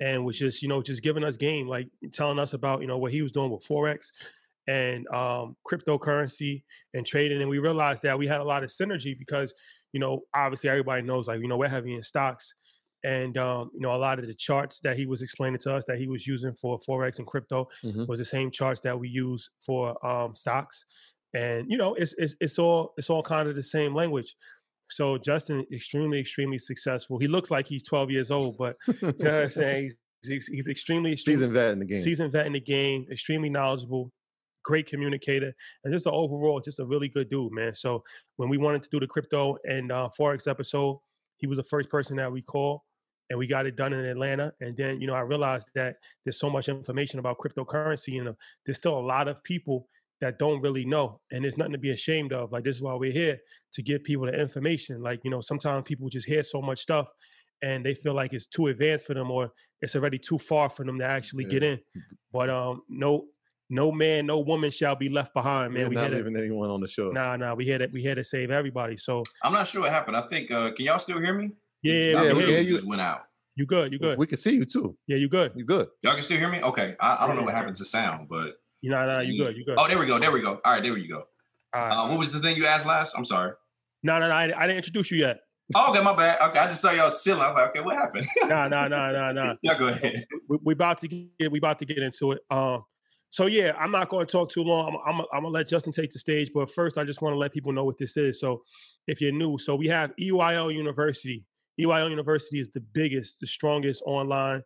and 0.00 0.24
was 0.24 0.38
just, 0.38 0.62
you 0.62 0.68
know, 0.68 0.82
just 0.82 1.02
giving 1.02 1.24
us 1.24 1.36
game, 1.36 1.68
like 1.68 1.88
telling 2.12 2.38
us 2.38 2.54
about, 2.54 2.80
you 2.80 2.86
know, 2.86 2.98
what 2.98 3.12
he 3.12 3.22
was 3.22 3.32
doing 3.32 3.50
with 3.50 3.66
Forex 3.66 4.06
and 4.66 5.06
um, 5.08 5.56
cryptocurrency 5.70 6.62
and 6.94 7.06
trading. 7.06 7.40
And 7.40 7.50
we 7.50 7.58
realized 7.58 8.02
that 8.04 8.18
we 8.18 8.26
had 8.26 8.40
a 8.40 8.44
lot 8.44 8.64
of 8.64 8.70
synergy 8.70 9.18
because, 9.18 9.52
you 9.92 10.00
know, 10.00 10.22
obviously 10.34 10.70
everybody 10.70 11.02
knows, 11.02 11.28
like, 11.28 11.40
you 11.40 11.48
know, 11.48 11.56
we're 11.56 11.68
heavy 11.68 11.94
in 11.94 12.02
stocks. 12.02 12.54
And 13.04 13.36
um, 13.38 13.70
you 13.74 13.80
know, 13.80 13.94
a 13.94 13.96
lot 13.96 14.18
of 14.18 14.26
the 14.26 14.34
charts 14.34 14.80
that 14.80 14.96
he 14.96 15.06
was 15.06 15.22
explaining 15.22 15.58
to 15.60 15.74
us 15.74 15.84
that 15.86 15.98
he 15.98 16.06
was 16.06 16.26
using 16.26 16.54
for 16.54 16.78
forex 16.88 17.18
and 17.18 17.26
crypto 17.26 17.66
Mhm. 17.82 18.06
was 18.08 18.18
the 18.18 18.24
same 18.24 18.50
charts 18.50 18.80
that 18.82 18.98
we 18.98 19.08
use 19.08 19.48
for 19.64 19.82
um, 20.06 20.34
stocks. 20.34 20.84
And 21.34 21.70
you 21.70 21.78
know, 21.78 21.94
it's 21.94 22.14
it's 22.18 22.34
it's 22.40 22.58
all 22.58 22.92
it's 22.98 23.08
all 23.10 23.22
kind 23.22 23.48
of 23.48 23.56
the 23.56 23.62
same 23.62 23.94
language. 23.94 24.34
So 24.88 25.16
Justin, 25.18 25.64
extremely 25.72 26.18
extremely 26.20 26.58
successful. 26.58 27.18
He 27.18 27.28
looks 27.28 27.50
like 27.50 27.66
he's 27.66 27.84
12 27.84 28.10
years 28.10 28.30
old, 28.30 28.56
but 28.58 28.76
you 28.88 28.94
know 29.02 29.08
what 29.12 29.26
I'm 29.44 29.50
saying. 29.62 29.82
He's, 29.84 29.98
he's, 30.28 30.46
he's 30.48 30.68
extremely, 30.68 31.12
extremely 31.12 31.38
Seasoned 31.38 31.54
vet 31.54 31.70
in 31.72 31.78
the 31.78 31.84
game. 31.86 32.02
seasoned 32.02 32.32
vet 32.32 32.46
in 32.46 32.52
the 32.52 32.60
game, 32.60 33.06
extremely 33.10 33.48
knowledgeable, 33.48 34.10
great 34.64 34.86
communicator, 34.86 35.54
and 35.84 35.94
just 35.94 36.06
an 36.06 36.12
overall, 36.14 36.60
just 36.60 36.80
a 36.80 36.84
really 36.84 37.08
good 37.08 37.30
dude, 37.30 37.52
man. 37.52 37.72
So 37.72 38.02
when 38.36 38.48
we 38.48 38.58
wanted 38.58 38.82
to 38.82 38.88
do 38.90 38.98
the 39.00 39.06
crypto 39.06 39.56
and 39.64 39.90
uh, 39.92 40.08
forex 40.18 40.46
episode, 40.50 40.98
he 41.38 41.46
was 41.46 41.56
the 41.56 41.64
first 41.64 41.88
person 41.88 42.16
that 42.16 42.30
we 42.30 42.42
called, 42.42 42.80
and 43.30 43.38
we 43.38 43.46
got 43.46 43.64
it 43.64 43.76
done 43.76 43.92
in 43.92 44.04
Atlanta. 44.04 44.52
And 44.60 44.76
then 44.76 45.00
you 45.00 45.06
know 45.06 45.14
I 45.14 45.20
realized 45.20 45.68
that 45.74 45.96
there's 46.24 46.38
so 46.38 46.50
much 46.50 46.68
information 46.68 47.18
about 47.20 47.38
cryptocurrency, 47.38 48.18
and 48.18 48.28
uh, 48.28 48.32
there's 48.66 48.76
still 48.76 48.98
a 48.98 49.00
lot 49.00 49.28
of 49.28 49.42
people 49.44 49.88
that 50.20 50.38
don't 50.38 50.60
really 50.60 50.84
know, 50.84 51.20
and 51.32 51.42
there's 51.44 51.56
nothing 51.56 51.72
to 51.72 51.78
be 51.78 51.92
ashamed 51.92 52.32
of. 52.34 52.52
Like 52.52 52.64
this 52.64 52.76
is 52.76 52.82
why 52.82 52.94
we're 52.94 53.12
here 53.12 53.38
to 53.72 53.82
give 53.82 54.04
people 54.04 54.26
the 54.26 54.38
information. 54.38 55.00
Like 55.02 55.20
you 55.24 55.30
know 55.30 55.40
sometimes 55.40 55.84
people 55.86 56.08
just 56.10 56.26
hear 56.26 56.42
so 56.42 56.60
much 56.60 56.80
stuff. 56.80 57.08
And 57.62 57.84
they 57.84 57.94
feel 57.94 58.14
like 58.14 58.32
it's 58.32 58.46
too 58.46 58.68
advanced 58.68 59.04
for 59.04 59.12
them, 59.12 59.30
or 59.30 59.52
it's 59.82 59.94
already 59.94 60.18
too 60.18 60.38
far 60.38 60.70
for 60.70 60.82
them 60.82 60.98
to 60.98 61.04
actually 61.04 61.44
get 61.44 61.62
in. 61.62 61.78
But 62.32 62.48
um, 62.48 62.80
no, 62.88 63.26
no 63.68 63.92
man, 63.92 64.24
no 64.24 64.38
woman 64.40 64.70
shall 64.70 64.96
be 64.96 65.10
left 65.10 65.34
behind, 65.34 65.74
man. 65.74 65.82
We're 65.82 65.88
We 65.90 65.94
not 65.96 66.10
had 66.10 66.24
to, 66.24 66.38
anyone 66.38 66.70
on 66.70 66.80
the 66.80 66.88
show. 66.88 67.10
nah, 67.10 67.36
nah. 67.36 67.52
We 67.52 67.66
had 67.68 67.82
it. 67.82 67.92
We 67.92 68.02
had 68.02 68.16
to 68.16 68.24
save 68.24 68.50
everybody. 68.50 68.96
So 68.96 69.22
I'm 69.44 69.52
not 69.52 69.66
sure 69.66 69.82
what 69.82 69.90
happened. 69.92 70.16
I 70.16 70.22
think. 70.22 70.50
Uh, 70.50 70.72
can 70.72 70.86
y'all 70.86 70.98
still 70.98 71.20
hear 71.20 71.34
me? 71.34 71.50
Yeah, 71.82 71.92
yeah, 71.94 72.10
Y'all 72.12 72.24
yeah, 72.24 72.32
we 72.32 72.38
we 72.38 72.40
can 72.40 72.40
hear 72.40 72.46
hear 72.48 72.60
you. 72.60 72.68
you. 72.68 72.74
just 72.76 72.86
went 72.86 73.00
out. 73.00 73.22
You 73.56 73.66
good? 73.66 73.92
You 73.92 73.98
good? 73.98 74.16
We 74.18 74.26
can 74.26 74.38
see 74.38 74.54
you 74.54 74.64
too. 74.64 74.96
Yeah, 75.06 75.16
you 75.16 75.28
good? 75.28 75.52
You 75.54 75.64
good. 75.64 75.88
Y'all 76.02 76.14
can 76.14 76.22
still 76.22 76.38
hear 76.38 76.48
me? 76.48 76.62
Okay. 76.62 76.94
I, 77.00 77.24
I 77.24 77.26
don't 77.26 77.36
know 77.36 77.42
what 77.42 77.52
happened 77.54 77.76
to 77.76 77.84
sound, 77.84 78.28
but 78.28 78.54
You 78.80 78.90
know, 78.90 79.04
nah, 79.06 79.20
you 79.20 79.42
good? 79.42 79.56
You 79.56 79.64
good? 79.64 79.76
oh, 79.78 79.86
there 79.88 79.98
we 79.98 80.06
go. 80.06 80.18
There 80.18 80.30
we 80.32 80.40
go. 80.40 80.60
All 80.64 80.72
right, 80.72 80.82
there 80.82 80.94
we 80.94 81.06
go. 81.06 81.24
All 81.74 81.80
right. 81.86 81.92
Uh, 81.92 82.08
what 82.08 82.18
was 82.18 82.30
the 82.30 82.40
thing 82.40 82.56
you 82.56 82.66
asked 82.66 82.86
last? 82.86 83.14
I'm 83.16 83.24
sorry. 83.24 83.52
no, 84.02 84.18
no, 84.18 84.28
no. 84.28 84.34
I, 84.34 84.44
I 84.44 84.66
didn't 84.66 84.78
introduce 84.78 85.10
you 85.10 85.18
yet. 85.18 85.40
Oh, 85.74 85.90
okay, 85.92 86.02
my 86.02 86.16
bad. 86.16 86.40
Okay, 86.48 86.58
I 86.58 86.66
just 86.66 86.80
saw 86.80 86.90
y'all 86.90 87.16
chilling. 87.16 87.42
I 87.42 87.48
was 87.50 87.54
like, 87.54 87.68
okay, 87.70 87.80
what 87.80 87.96
happened? 87.96 88.26
Nah, 88.48 88.66
nah, 88.68 88.88
nah, 88.88 89.12
nah, 89.12 89.32
nah. 89.32 89.54
y'all 89.62 89.78
go 89.78 89.88
ahead. 89.88 90.24
we, 90.48 90.58
we 90.64 90.72
about 90.72 90.98
to 90.98 91.08
get 91.08 91.52
we 91.52 91.58
about 91.58 91.78
to 91.80 91.84
get 91.84 91.98
into 91.98 92.32
it. 92.32 92.40
Um, 92.50 92.82
so 93.30 93.46
yeah, 93.46 93.72
I'm 93.78 93.92
not 93.92 94.08
going 94.08 94.26
to 94.26 94.32
talk 94.32 94.50
too 94.50 94.62
long. 94.64 94.88
I'm, 95.06 95.14
I'm, 95.14 95.26
I'm 95.32 95.42
gonna 95.42 95.48
let 95.54 95.68
Justin 95.68 95.92
take 95.92 96.10
the 96.10 96.18
stage, 96.18 96.50
but 96.52 96.72
first, 96.72 96.98
I 96.98 97.04
just 97.04 97.22
want 97.22 97.34
to 97.34 97.38
let 97.38 97.52
people 97.52 97.72
know 97.72 97.84
what 97.84 97.98
this 97.98 98.16
is. 98.16 98.40
So, 98.40 98.62
if 99.06 99.20
you're 99.20 99.30
new, 99.30 99.58
so 99.58 99.76
we 99.76 99.86
have 99.88 100.10
EYL 100.20 100.74
University. 100.74 101.44
EYL 101.80 102.10
University 102.10 102.60
is 102.60 102.70
the 102.70 102.80
biggest, 102.80 103.40
the 103.40 103.46
strongest 103.46 104.02
online 104.06 104.62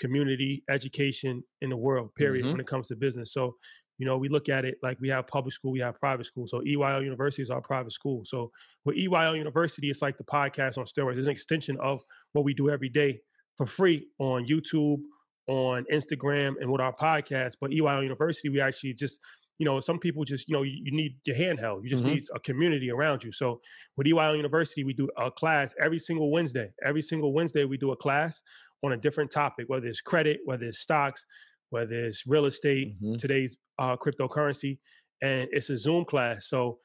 community 0.00 0.62
education 0.70 1.42
in 1.60 1.70
the 1.70 1.76
world. 1.76 2.14
Period. 2.14 2.46
Mhm. 2.46 2.52
When 2.52 2.60
it 2.60 2.66
comes 2.66 2.88
to 2.88 2.96
business, 2.96 3.32
so 3.32 3.56
you 3.98 4.06
know 4.06 4.16
we 4.16 4.28
look 4.28 4.48
at 4.48 4.64
it 4.64 4.76
like 4.82 5.00
we 5.00 5.08
have 5.08 5.26
public 5.26 5.52
school, 5.52 5.72
we 5.72 5.80
have 5.80 5.98
private 5.98 6.24
school. 6.26 6.46
So 6.46 6.60
EYL 6.60 7.02
University 7.02 7.42
is 7.42 7.50
our 7.50 7.60
private 7.60 7.92
school. 7.92 8.24
So 8.24 8.52
with 8.84 8.96
EYL 8.96 9.36
University, 9.36 9.90
it's 9.90 10.02
like 10.02 10.16
the 10.16 10.24
podcast 10.24 10.78
on 10.78 10.84
steroids. 10.84 11.18
It's 11.18 11.26
an 11.26 11.32
extension 11.32 11.76
of 11.80 12.02
what 12.32 12.44
we 12.44 12.54
do 12.54 12.70
every 12.70 12.88
day 12.88 13.20
for 13.56 13.66
free 13.66 14.06
on 14.18 14.46
YouTube, 14.46 15.02
on 15.48 15.84
Instagram, 15.92 16.54
and 16.60 16.70
with 16.70 16.80
our 16.80 16.94
podcast. 16.94 17.56
But 17.60 17.72
EYL 17.72 18.02
University, 18.02 18.50
we 18.50 18.60
actually 18.60 18.94
just, 18.94 19.18
you 19.58 19.64
know, 19.64 19.80
some 19.80 19.98
people 19.98 20.24
just, 20.24 20.48
you 20.48 20.54
know, 20.54 20.62
you, 20.62 20.78
you 20.84 20.92
need 20.92 21.16
your 21.24 21.36
handheld. 21.36 21.82
You 21.82 21.88
just 21.90 22.04
Mhm. 22.04 22.14
need 22.14 22.22
a 22.34 22.40
community 22.40 22.90
around 22.90 23.24
you. 23.24 23.32
So 23.32 23.60
with 23.96 24.06
EYL 24.06 24.36
University, 24.36 24.84
we 24.84 24.92
do 24.94 25.08
a 25.16 25.30
class 25.30 25.74
every 25.82 25.98
single 25.98 26.30
Wednesday. 26.30 26.72
Every 26.84 27.02
single 27.02 27.32
Wednesday, 27.32 27.64
we 27.64 27.76
do 27.76 27.90
a 27.90 27.96
class 27.96 28.40
on 28.84 28.92
a 28.92 28.96
different 28.96 29.30
topic, 29.32 29.68
whether 29.68 29.86
it's 29.86 30.00
credit, 30.00 30.40
whether 30.44 30.66
it's 30.66 30.78
stocks, 30.78 31.24
whether 31.70 32.06
it's 32.06 32.26
real 32.26 32.46
estate, 32.46 33.00
Mhm. 33.02 33.18
today's 33.18 33.56
uh, 33.78 33.96
cryptocurrency, 33.96 34.78
and 35.22 35.48
it's 35.52 35.70
a 35.70 35.76
Zoom 35.76 36.04
class. 36.04 36.46
So 36.48 36.78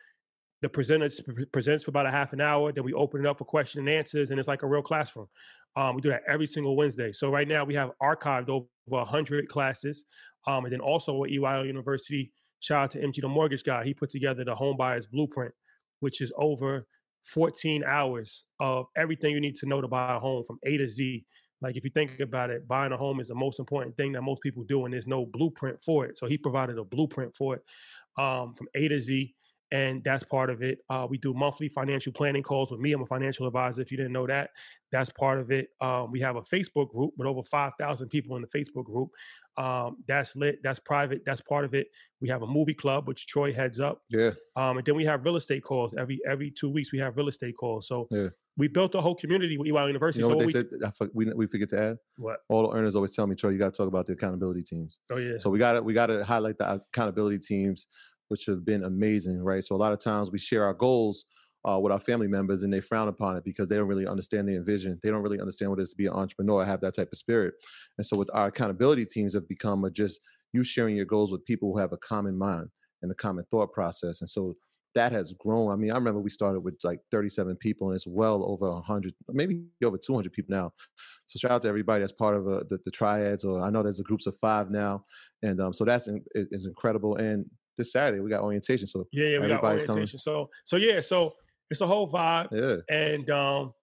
the 0.62 0.70
presenter 0.70 1.10
pre- 1.26 1.46
presents 1.46 1.84
for 1.84 1.92
about 1.92 2.06
a 2.06 2.12
half 2.12 2.34
an 2.34 2.42
hour. 2.42 2.72
Then 2.72 2.84
we 2.86 2.94
open 2.94 3.20
it 3.20 3.28
up 3.28 3.38
for 3.38 3.46
question 3.46 3.80
and 3.82 3.90
answers, 3.90 4.32
and 4.32 4.40
it's 4.40 4.48
like 4.48 4.64
a 4.64 4.68
real 4.68 4.82
classroom. 4.82 5.28
Um, 5.76 5.96
we 5.96 6.02
do 6.02 6.10
that 6.10 6.24
every 6.28 6.46
single 6.48 6.76
Wednesday. 6.76 7.12
So 7.12 7.30
right 7.30 7.48
now 7.48 7.66
we 7.66 7.74
have 7.76 7.92
archived 8.02 8.50
over 8.50 8.66
100 8.88 9.48
classes. 9.50 10.06
Um, 10.48 10.66
and 10.66 10.74
then 10.74 10.82
also 10.82 11.24
at 11.24 11.32
EYL 11.32 11.66
University, 11.66 12.32
shout 12.64 12.84
out 12.84 12.90
to 12.92 13.00
MG 13.00 13.22
the 13.22 13.28
Mortgage 13.28 13.66
Guy. 13.66 13.84
He 13.84 13.94
put 13.94 14.10
together 14.10 14.46
the 14.46 14.56
Home 14.56 14.78
Buyers 14.78 15.06
Blueprint, 15.06 15.54
which 16.00 16.22
is 16.22 16.32
over 16.38 16.88
14 17.26 17.84
hours 17.86 18.46
of 18.62 18.86
everything 18.96 19.32
you 19.32 19.42
need 19.42 19.56
to 19.56 19.66
know 19.66 19.82
to 19.82 19.88
buy 19.88 20.16
a 20.16 20.20
home 20.20 20.44
from 20.48 20.60
A 20.64 20.78
to 20.78 20.88
Z. 20.88 21.26
Like 21.62 21.76
if 21.76 21.84
you 21.84 21.92
think 21.92 22.22
about 22.22 22.50
it, 22.50 22.66
buying 22.66 22.94
a 22.94 22.98
home 22.98 23.20
is 23.20 23.28
the 23.28 23.36
most 23.36 23.60
important 23.60 23.98
thing 23.98 24.14
that 24.14 24.22
most 24.22 24.42
people 24.42 24.64
do, 24.64 24.86
and 24.86 24.94
there's 24.94 25.08
no 25.08 25.26
blueprint 25.26 25.84
for 25.84 26.06
it. 26.06 26.18
So 26.18 26.26
he 26.26 26.38
provided 26.38 26.78
a 26.78 26.86
blueprint 26.86 27.36
for 27.36 27.56
it 27.56 27.64
um, 28.18 28.54
from 28.54 28.68
A 28.76 28.88
to 28.88 29.00
Z 29.00 29.36
and 29.74 30.04
that's 30.04 30.24
part 30.24 30.52
of 30.52 30.62
it. 30.62 30.78
Uh, 30.88 31.08
we 31.10 31.18
do 31.18 31.34
monthly 31.34 31.68
financial 31.68 32.14
planning 32.14 32.44
calls 32.44 32.70
with 32.72 32.80
me. 32.80 32.94
I'm 32.94 33.02
a 33.02 33.06
financial 33.08 33.48
advisor. 33.48 33.82
If 33.82 33.90
you 33.92 33.98
didn't 33.98 34.14
know 34.14 34.28
that, 34.28 34.52
that's 34.92 35.10
part 35.10 35.40
of 35.40 35.52
it. 35.52 35.70
Um, 35.82 36.12
we 36.12 36.20
have 36.22 36.36
a 36.36 36.42
Facebook 36.44 36.92
group 36.92 37.12
with 37.18 37.28
over 37.28 37.42
5,000 37.44 38.08
people 38.10 38.36
in 38.36 38.44
the 38.44 38.48
Facebook 38.48 38.86
group. 38.86 39.10
Um, 39.58 39.98
that's 40.08 40.36
lit. 40.36 40.60
That's 40.64 40.80
private. 40.80 41.24
That's 41.26 41.42
part 41.42 41.66
of 41.66 41.74
it. 41.74 41.88
We 42.22 42.30
have 42.30 42.44
a 42.44 42.48
movie 42.48 42.76
club, 42.76 43.08
which 43.08 43.26
Troy 43.26 43.52
heads 43.52 43.80
up. 43.80 44.04
Yeah. 44.10 44.32
Um, 44.56 44.78
and 44.78 44.86
then 44.86 44.96
we 44.96 45.06
have 45.06 45.26
real 45.26 45.38
estate 45.38 45.64
calls 45.64 45.94
every 45.98 46.20
every 46.30 46.52
two 46.52 46.70
weeks. 46.70 46.92
We 46.94 47.00
have 47.00 47.18
real 47.18 47.28
estate 47.28 47.56
calls. 47.60 47.88
So 47.88 48.08
Yeah. 48.12 48.30
we 48.58 48.68
built 48.68 48.94
a 48.96 49.02
whole 49.02 49.16
community 49.16 49.58
with 49.58 49.68
EY 49.68 49.88
University. 49.88 50.22
You 50.22 50.30
know 50.30 50.34
so 50.34 50.38
what 50.38 50.46
what 50.46 50.54
they 50.54 50.60
we, 50.78 50.80
said? 50.82 50.96
For- 50.96 51.10
we, 51.14 51.34
we 51.34 51.48
forget 51.48 51.70
to 51.70 51.82
add. 51.82 51.98
what? 52.18 52.38
All 52.50 52.68
the 52.70 52.76
earners 52.78 52.96
always 52.96 53.16
tell 53.16 53.26
me, 53.28 53.36
Troy, 53.36 53.50
you 53.52 53.58
got 53.60 53.74
to 53.74 53.78
talk 53.78 53.88
about 53.88 54.06
the 54.06 54.14
accountability 54.14 54.64
teams. 54.64 55.00
Oh 55.12 55.18
yeah. 55.18 55.38
So 55.40 55.50
we 55.50 55.58
got 55.60 55.74
to 55.74 55.82
we 55.84 55.94
got 55.94 56.08
to 56.08 56.24
highlight 56.24 56.58
the 56.60 56.74
accountability 56.76 57.40
teams, 57.40 57.88
which 58.34 58.48
have 58.48 58.66
been 58.66 58.84
amazing, 58.84 59.40
right? 59.44 59.64
So 59.64 59.76
a 59.76 59.78
lot 59.78 59.94
of 59.94 60.00
times 60.00 60.32
we 60.32 60.40
share 60.40 60.66
our 60.66 60.74
goals 60.74 61.26
uh, 61.70 61.80
with 61.80 61.92
our 61.92 62.00
family 62.00 62.28
members, 62.28 62.64
and 62.64 62.74
they 62.74 62.82
frown 62.82 63.08
upon 63.08 63.38
it 63.38 63.44
because 63.44 63.70
they 63.70 63.78
don't 63.78 63.88
really 63.88 64.08
understand 64.08 64.50
the 64.50 64.58
vision. 64.64 65.00
They 65.04 65.12
don't 65.12 65.22
really 65.22 65.40
understand 65.40 65.70
what 65.70 65.78
it 65.78 65.84
is 65.84 65.92
to 65.92 65.96
be 65.96 66.08
an 66.08 66.14
entrepreneur, 66.14 66.66
have 66.66 66.82
that 66.82 66.96
type 66.96 67.10
of 67.12 67.18
spirit. 67.20 67.54
And 68.00 68.08
so 68.08 68.18
with 68.18 68.32
our 68.34 68.48
accountability 68.48 69.06
teams, 69.06 69.36
have 69.36 69.48
become 69.48 69.88
just 69.94 70.20
you 70.52 70.64
sharing 70.64 70.96
your 70.96 71.06
goals 71.06 71.32
with 71.32 71.46
people 71.46 71.72
who 71.72 71.78
have 71.78 71.94
a 71.94 71.98
common 71.98 72.36
mind 72.36 72.70
and 73.04 73.12
a 73.12 73.16
common 73.16 73.46
thought 73.52 73.72
process. 73.72 74.22
And 74.22 74.28
so 74.28 74.56
that 74.96 75.12
has 75.12 75.32
grown. 75.34 75.72
I 75.72 75.76
mean, 75.76 75.92
I 75.92 75.96
remember 75.96 76.20
we 76.20 76.32
started 76.32 76.62
with 76.62 76.80
like 76.84 77.02
37 77.12 77.56
people, 77.58 77.90
and 77.90 77.96
it's 77.96 78.08
well 78.08 78.44
over 78.48 78.72
100, 78.72 79.14
maybe 79.30 79.62
over 79.86 79.98
200 79.98 80.34
people 80.34 80.56
now. 80.56 80.72
So 81.28 81.38
shout 81.38 81.52
out 81.52 81.62
to 81.62 81.68
everybody 81.68 82.02
that's 82.02 82.12
part 82.12 82.36
of 82.36 82.48
uh, 82.48 82.64
the, 82.68 82.80
the 82.84 82.92
triads, 82.92 83.46
or 83.46 83.62
I 83.62 83.70
know 83.70 83.84
there's 83.84 84.00
a 84.00 84.04
groups 84.04 84.26
of 84.26 84.38
five 84.40 84.72
now, 84.72 85.06
and 85.44 85.62
um, 85.62 85.74
so 85.74 85.86
that's 85.86 86.08
in, 86.08 86.24
is 86.36 86.66
incredible. 86.66 87.16
And 87.16 87.46
this 87.78 87.92
Saturday 87.92 88.20
we 88.22 88.30
got 88.30 88.42
orientation, 88.42 88.88
so 88.88 89.06
Yeah, 89.12 89.26
yeah. 89.28 89.40
We 89.40 89.48
got 89.48 89.56
everybody's 89.58 89.82
coming. 89.84 89.92
orientation. 89.98 90.20
So 90.20 90.50
so 90.64 90.78
yeah. 90.78 91.02
So 91.02 91.34
it's 91.70 91.82
a 91.82 91.88
whole 91.88 92.12
vibe. 92.12 92.50
yeah, 92.52 92.78
and 92.96 93.30
um, 93.30 93.74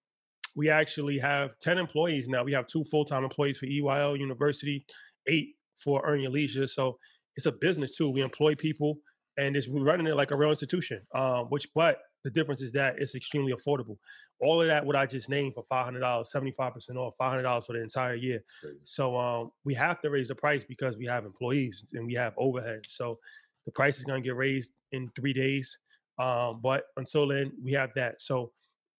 we 0.55 0.69
actually 0.69 1.17
have 1.19 1.57
10 1.59 1.77
employees 1.77 2.27
now. 2.27 2.43
We 2.43 2.53
have 2.53 2.67
two 2.67 2.83
full-time 2.85 3.23
employees 3.23 3.57
for 3.57 3.65
EYL 3.65 4.19
University, 4.19 4.85
eight 5.27 5.55
for 5.77 6.01
Earn 6.05 6.19
Your 6.21 6.31
Leisure. 6.31 6.67
So 6.67 6.97
it's 7.37 7.45
a 7.45 7.51
business 7.51 7.91
too. 7.91 8.09
We 8.09 8.21
employ 8.21 8.55
people, 8.55 8.97
and 9.37 9.55
it's 9.55 9.67
we're 9.67 9.83
running 9.83 10.07
it 10.07 10.15
like 10.15 10.31
a 10.31 10.37
real 10.37 10.49
institution. 10.49 11.01
Um, 11.15 11.45
which, 11.49 11.67
but 11.73 11.99
the 12.23 12.29
difference 12.29 12.61
is 12.61 12.71
that 12.73 12.95
it's 12.99 13.15
extremely 13.15 13.53
affordable. 13.53 13.97
All 14.41 14.61
of 14.61 14.67
that, 14.67 14.85
what 14.85 14.95
I 14.95 15.05
just 15.05 15.29
named 15.29 15.53
for 15.55 15.63
five 15.69 15.85
hundred 15.85 16.01
dollars, 16.01 16.31
seventy-five 16.31 16.73
percent 16.73 16.97
off, 16.97 17.13
five 17.17 17.29
hundred 17.29 17.43
dollars 17.43 17.65
for 17.65 17.73
the 17.73 17.81
entire 17.81 18.15
year. 18.15 18.43
So 18.83 19.15
um, 19.17 19.51
we 19.65 19.73
have 19.75 20.01
to 20.01 20.09
raise 20.09 20.27
the 20.27 20.35
price 20.35 20.63
because 20.63 20.97
we 20.97 21.05
have 21.05 21.25
employees 21.25 21.83
and 21.93 22.05
we 22.05 22.13
have 22.15 22.33
overhead. 22.37 22.81
So 22.87 23.19
the 23.65 23.71
price 23.71 23.97
is 23.97 24.05
going 24.05 24.21
to 24.21 24.25
get 24.25 24.35
raised 24.35 24.73
in 24.91 25.09
three 25.15 25.33
days. 25.33 25.77
Um, 26.19 26.59
but 26.61 26.83
until 26.97 27.27
then, 27.27 27.51
we 27.63 27.71
have 27.73 27.91
that. 27.95 28.21
So 28.21 28.51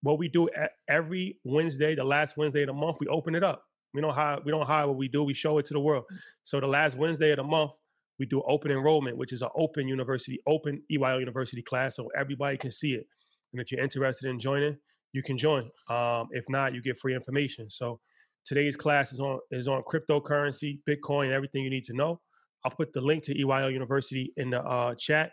what 0.01 0.17
we 0.17 0.27
do 0.27 0.49
every 0.89 1.39
Wednesday, 1.43 1.95
the 1.95 2.03
last 2.03 2.37
Wednesday 2.37 2.61
of 2.61 2.67
the 2.67 2.73
month, 2.73 2.97
we 2.99 3.07
open 3.07 3.35
it 3.35 3.43
up. 3.43 3.63
We 3.93 4.01
don't 4.01 4.13
hide. 4.13 4.39
We 4.45 4.51
don't 4.51 4.65
hide 4.65 4.85
what 4.85 4.97
we 4.97 5.07
do. 5.07 5.23
We 5.23 5.33
show 5.33 5.57
it 5.57 5.65
to 5.67 5.73
the 5.73 5.79
world. 5.79 6.05
So 6.43 6.59
the 6.59 6.67
last 6.67 6.97
Wednesday 6.97 7.31
of 7.31 7.37
the 7.37 7.43
month, 7.43 7.71
we 8.19 8.25
do 8.25 8.41
open 8.47 8.71
enrollment, 8.71 9.17
which 9.17 9.33
is 9.33 9.41
an 9.41 9.49
open 9.55 9.87
university, 9.87 10.39
open 10.47 10.81
EYL 10.91 11.19
University 11.19 11.61
class, 11.61 11.95
so 11.95 12.07
everybody 12.17 12.57
can 12.57 12.71
see 12.71 12.93
it. 12.93 13.05
And 13.51 13.61
if 13.61 13.71
you're 13.71 13.81
interested 13.81 14.29
in 14.29 14.39
joining, 14.39 14.77
you 15.11 15.21
can 15.21 15.37
join. 15.37 15.69
Um, 15.89 16.29
if 16.31 16.45
not, 16.47 16.73
you 16.73 16.81
get 16.81 16.99
free 16.99 17.15
information. 17.15 17.69
So 17.69 17.99
Today's 18.43 18.75
class 18.75 19.13
is 19.13 19.19
on 19.19 19.39
is 19.51 19.67
on 19.67 19.83
cryptocurrency, 19.83 20.79
Bitcoin, 20.89 21.25
and 21.25 21.33
everything 21.33 21.63
you 21.63 21.69
need 21.69 21.83
to 21.85 21.93
know. 21.93 22.19
I'll 22.63 22.71
put 22.71 22.93
the 22.93 23.01
link 23.01 23.23
to 23.23 23.35
EYL 23.35 23.71
University 23.71 24.33
in 24.37 24.51
the 24.51 24.61
uh, 24.61 24.95
chat. 24.95 25.31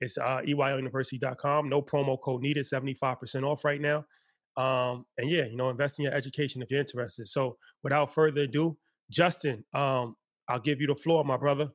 It's 0.00 0.18
uh, 0.18 0.40
EYLUniversity.com. 0.46 1.68
No 1.68 1.82
promo 1.82 2.20
code 2.20 2.42
needed. 2.42 2.66
Seventy 2.66 2.94
five 2.94 3.20
percent 3.20 3.44
off 3.44 3.64
right 3.64 3.80
now. 3.80 4.04
Um, 4.56 5.06
and 5.16 5.30
yeah, 5.30 5.46
you 5.46 5.56
know, 5.56 5.70
invest 5.70 5.98
in 5.98 6.04
your 6.04 6.14
education 6.14 6.60
if 6.62 6.70
you're 6.70 6.80
interested. 6.80 7.28
So, 7.28 7.56
without 7.82 8.12
further 8.14 8.42
ado, 8.42 8.76
Justin, 9.10 9.64
um, 9.72 10.16
I'll 10.48 10.60
give 10.60 10.80
you 10.80 10.86
the 10.86 10.96
floor, 10.96 11.24
my 11.24 11.36
brother. 11.36 11.70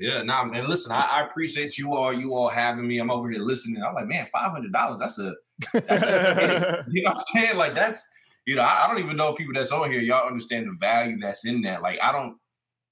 Yeah, 0.00 0.22
nah, 0.22 0.42
and 0.42 0.68
listen, 0.68 0.92
I, 0.92 1.00
I, 1.00 1.26
appreciate 1.26 1.78
you 1.78 1.94
all, 1.94 2.12
you 2.12 2.34
all 2.34 2.50
having 2.50 2.86
me. 2.86 2.98
I'm 2.98 3.10
over 3.10 3.30
here 3.30 3.40
listening. 3.40 3.82
I'm 3.82 3.94
like, 3.94 4.06
man, 4.06 4.26
five 4.30 4.50
hundred 4.50 4.72
dollars. 4.72 4.98
That's 4.98 5.18
a, 5.18 5.32
that's 5.72 6.02
a 6.02 6.84
you 6.90 7.02
know 7.02 7.12
what 7.12 7.20
I'm 7.20 7.40
saying? 7.42 7.56
Like 7.56 7.74
that's, 7.74 8.06
you 8.46 8.56
know, 8.56 8.62
I, 8.62 8.84
I, 8.84 8.88
don't 8.88 9.02
even 9.02 9.16
know 9.16 9.30
if 9.30 9.36
people 9.36 9.54
that's 9.54 9.72
on 9.72 9.90
here, 9.90 10.00
y'all 10.00 10.26
understand 10.26 10.66
the 10.66 10.76
value 10.78 11.18
that's 11.18 11.46
in 11.46 11.62
that. 11.62 11.80
Like, 11.80 11.98
I 12.02 12.12
don't, 12.12 12.36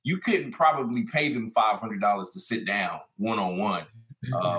you 0.03 0.19
couldn't 0.19 0.53
probably 0.53 1.05
pay 1.05 1.33
them 1.33 1.49
five 1.51 1.81
hundred 1.81 2.01
dollars 2.01 2.31
to 2.31 2.41
sit 2.41 2.67
down 2.67 3.01
one 3.17 3.39
on 3.39 3.59
one, 3.59 3.85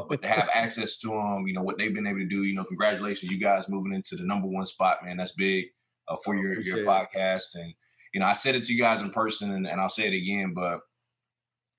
but 0.09 0.21
to 0.21 0.27
have 0.27 0.49
access 0.53 0.97
to 0.99 1.09
them, 1.09 1.45
you 1.47 1.53
know, 1.53 1.63
what 1.63 1.77
they've 1.77 1.93
been 1.93 2.07
able 2.07 2.19
to 2.19 2.27
do. 2.27 2.43
You 2.43 2.55
know, 2.55 2.63
congratulations, 2.63 3.31
you 3.31 3.39
guys 3.39 3.69
moving 3.69 3.93
into 3.93 4.15
the 4.15 4.23
number 4.23 4.47
one 4.47 4.65
spot, 4.65 5.03
man. 5.03 5.17
That's 5.17 5.33
big 5.33 5.65
uh, 6.07 6.15
for 6.23 6.35
your 6.35 6.59
your 6.59 6.85
podcast, 6.85 7.55
and 7.55 7.73
you 8.13 8.19
know, 8.19 8.25
I 8.25 8.33
said 8.33 8.55
it 8.55 8.63
to 8.65 8.73
you 8.73 8.81
guys 8.81 9.01
in 9.01 9.11
person, 9.11 9.53
and, 9.53 9.67
and 9.67 9.79
I'll 9.79 9.89
say 9.89 10.07
it 10.07 10.17
again, 10.17 10.53
but 10.53 10.81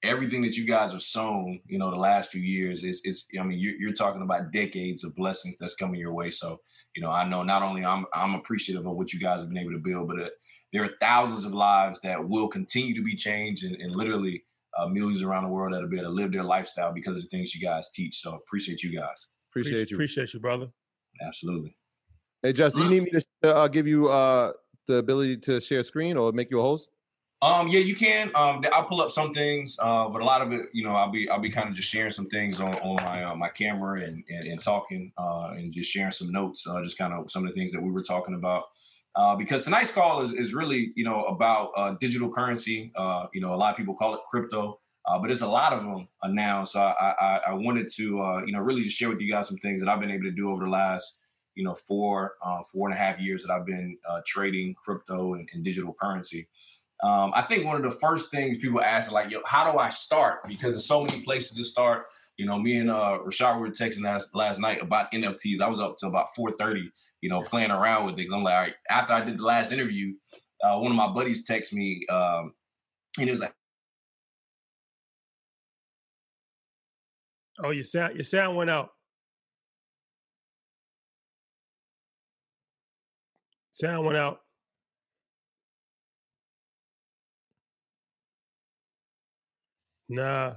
everything 0.03 0.43
that 0.43 0.57
you 0.57 0.67
guys 0.67 0.93
have 0.93 1.03
sown, 1.03 1.61
you 1.67 1.79
know, 1.79 1.91
the 1.91 1.97
last 1.97 2.31
few 2.31 2.41
years 2.41 2.85
is, 2.85 3.03
is 3.05 3.27
I 3.39 3.43
mean, 3.43 3.59
you're, 3.59 3.75
you're, 3.75 3.93
talking 3.93 4.23
about 4.23 4.51
decades 4.51 5.05
of 5.05 5.15
blessings 5.15 5.57
that's 5.59 5.75
coming 5.75 6.01
your 6.01 6.15
way. 6.15 6.31
So, 6.31 6.61
you 6.97 7.03
know, 7.03 7.11
I 7.11 7.29
know 7.29 7.43
not 7.43 7.63
only 7.63 7.85
I'm, 7.85 8.07
I'm 8.15 8.35
appreciative 8.35 8.87
of 8.87 8.97
what 8.97 9.13
you 9.13 9.21
guys 9.21 9.41
have 9.41 9.51
been 9.51 9.59
able 9.59 9.73
to 9.73 9.79
build, 9.79 10.09
but 10.09 10.21
uh, 10.21 10.29
there 10.73 10.85
are 10.85 10.91
thousands 11.01 11.45
of 11.45 11.53
lives 11.53 12.01
that 12.03 12.29
will 12.29 12.49
continue 12.49 12.95
to 12.95 13.03
be 13.03 13.17
changed 13.17 13.65
and, 13.65 13.77
and 13.77 13.95
literally 13.95 14.45
uh, 14.79 14.87
millions 14.87 15.23
around 15.23 15.45
the 15.45 15.49
world 15.49 15.73
that 15.73 15.81
will 15.81 15.89
be 15.89 15.99
able 15.99 16.09
to 16.09 16.15
live 16.15 16.33
their 16.33 16.45
lifestyle 16.45 16.93
because 16.93 17.17
of 17.17 17.23
the 17.23 17.29
things 17.29 17.55
you 17.55 17.61
guys 17.61 17.91
teach. 17.91 18.21
So 18.21 18.35
appreciate 18.35 18.83
you 18.83 18.97
guys. 18.97 19.29
Appreciate, 19.51 19.91
you. 19.91 19.97
Appreciate 19.97 20.33
you, 20.33 20.41
brother. 20.41 20.69
Absolutely. 21.21 21.77
Hey, 22.43 22.53
Justin, 22.53 22.85
you 22.85 22.89
need 22.89 23.13
me 23.13 23.21
to 23.43 23.57
uh, 23.57 23.69
give 23.69 23.87
you 23.87 24.09
uh, 24.09 24.53
the 24.87 24.97
ability 24.97 25.39
to 25.39 25.61
share 25.61 25.83
screen 25.83 26.17
or 26.17 26.33
make 26.33 26.51
you 26.51 26.61
a 26.61 26.63
host? 26.63 26.91
Um, 27.43 27.69
yeah, 27.69 27.81
you 27.81 27.97
can. 27.97 28.31
Um, 28.35 28.63
I'll 28.71 28.85
pull 28.85 29.01
up 29.01 29.11
some 29.11 29.33
things, 29.33 29.79
uh, 29.81 30.09
but 30.09 30.21
a 30.21 30.25
lot 30.25 30.43
of 30.43 30.53
it, 30.53 30.67
you 30.75 30.85
know, 30.85 30.95
I'll 30.95 31.11
be 31.11 31.29
I'll 31.31 31.41
be 31.41 31.51
kind 31.51 31.71
of 31.71 31.75
just 31.75 31.89
sharing 31.89 32.11
some 32.11 32.27
things 32.27 32.61
on, 32.61 32.75
on 32.75 32.97
my 32.97 33.25
uh, 33.25 33.35
my 33.35 33.49
camera 33.49 34.03
and 34.03 34.23
and, 34.29 34.47
and 34.47 34.61
talking 34.61 35.11
uh, 35.17 35.53
and 35.53 35.73
just 35.73 35.91
sharing 35.91 36.11
some 36.11 36.31
notes, 36.31 36.67
uh, 36.67 36.83
just 36.83 36.99
kind 36.99 37.15
of 37.15 37.31
some 37.31 37.47
of 37.47 37.49
the 37.49 37.59
things 37.59 37.73
that 37.73 37.83
we 37.83 37.91
were 37.91 38.03
talking 38.03 38.35
about. 38.35 38.65
Uh, 39.17 39.35
because 39.35 39.65
tonight's 39.65 39.91
call 39.91 40.21
is, 40.21 40.33
is 40.33 40.55
really 40.55 40.93
you 40.95 41.05
know 41.05 41.25
about 41.25 41.73
uh, 41.77 41.95
digital 42.01 42.31
currency. 42.31 42.93
Uh, 42.97 43.27
you 43.33 43.41
know, 43.41 43.55
a 43.55 43.57
lot 43.57 43.71
of 43.71 43.77
people 43.77 43.95
call 43.95 44.15
it 44.15 44.21
crypto, 44.31 44.79
uh, 45.07 45.19
but 45.19 45.27
there's 45.27 45.43
a 45.43 45.49
lot 45.49 45.73
of 45.73 45.83
them 45.83 46.09
uh, 46.23 46.29
now. 46.29 46.63
So 46.63 46.81
I, 46.81 47.15
I, 47.21 47.41
I 47.49 47.55
wanted 47.55 47.89
to 47.97 48.23
uh, 48.23 48.43
you 48.45 48.53
know 48.53 48.61
really 48.61 48.83
just 48.83 48.97
share 48.97 49.09
with 49.09 49.21
you 49.21 49.31
guys 49.31 49.49
some 49.49 49.57
things 49.59 49.83
that 49.83 49.89
I've 49.89 50.01
been 50.01 50.11
able 50.11 50.25
to 50.25 50.31
do 50.31 50.51
over 50.51 50.65
the 50.65 50.71
last 50.71 51.17
you 51.57 51.65
know 51.65 51.75
four 51.75 52.35
four 52.73 52.89
and 52.89 52.97
a 52.97 53.01
half 53.01 53.19
years 53.19 53.43
that 53.43 53.53
I've 53.53 53.67
been 53.67 53.99
trading 54.27 54.75
crypto 54.83 55.35
and, 55.35 55.49
and 55.53 55.65
digital 55.65 55.93
currency. 55.93 56.49
Um, 57.03 57.33
I 57.35 57.43
think 57.43 57.65
one 57.65 57.77
of 57.77 57.83
the 57.83 57.91
first 57.91 58.31
things 58.31 58.59
people 58.59 58.81
ask, 58.83 59.09
is 59.09 59.13
like, 59.13 59.31
yo, 59.31 59.41
how 59.47 59.71
do 59.71 59.79
I 59.79 59.89
start? 59.89 60.47
Because 60.47 60.75
there's 60.75 60.87
so 60.87 61.03
many 61.03 61.23
places 61.23 61.57
to 61.57 61.65
start. 61.65 62.07
You 62.41 62.47
know, 62.47 62.59
me 62.59 62.79
and 62.79 62.91
uh, 62.91 63.19
Rashad 63.23 63.61
were 63.61 63.69
texting 63.69 64.03
last, 64.03 64.35
last 64.35 64.61
night 64.61 64.81
about 64.81 65.13
NFTs. 65.13 65.61
I 65.61 65.69
was 65.69 65.79
up 65.79 65.99
to 65.99 66.07
about 66.07 66.29
4:30, 66.35 66.85
you 67.21 67.29
know, 67.29 67.43
playing 67.43 67.71
around 67.71 68.07
with 68.07 68.19
it. 68.19 68.29
I'm 68.33 68.43
like, 68.43 68.55
all 68.55 68.61
right. 68.63 68.75
After 68.89 69.13
I 69.13 69.23
did 69.23 69.37
the 69.37 69.45
last 69.45 69.73
interview, 69.73 70.15
uh, 70.65 70.79
one 70.79 70.91
of 70.91 70.97
my 70.97 71.09
buddies 71.09 71.47
texted 71.47 71.75
me, 71.75 72.07
um, 72.09 72.55
and 73.19 73.27
he 73.27 73.31
was 73.31 73.41
like, 73.41 73.53
"Oh, 77.63 77.73
your 77.73 77.85
sound, 77.85 78.15
your 78.15 78.25
sound 78.25 78.57
went 78.57 78.71
out. 78.71 78.89
Sound 83.73 84.07
went 84.07 84.17
out." 84.17 84.41
Nah. 90.09 90.55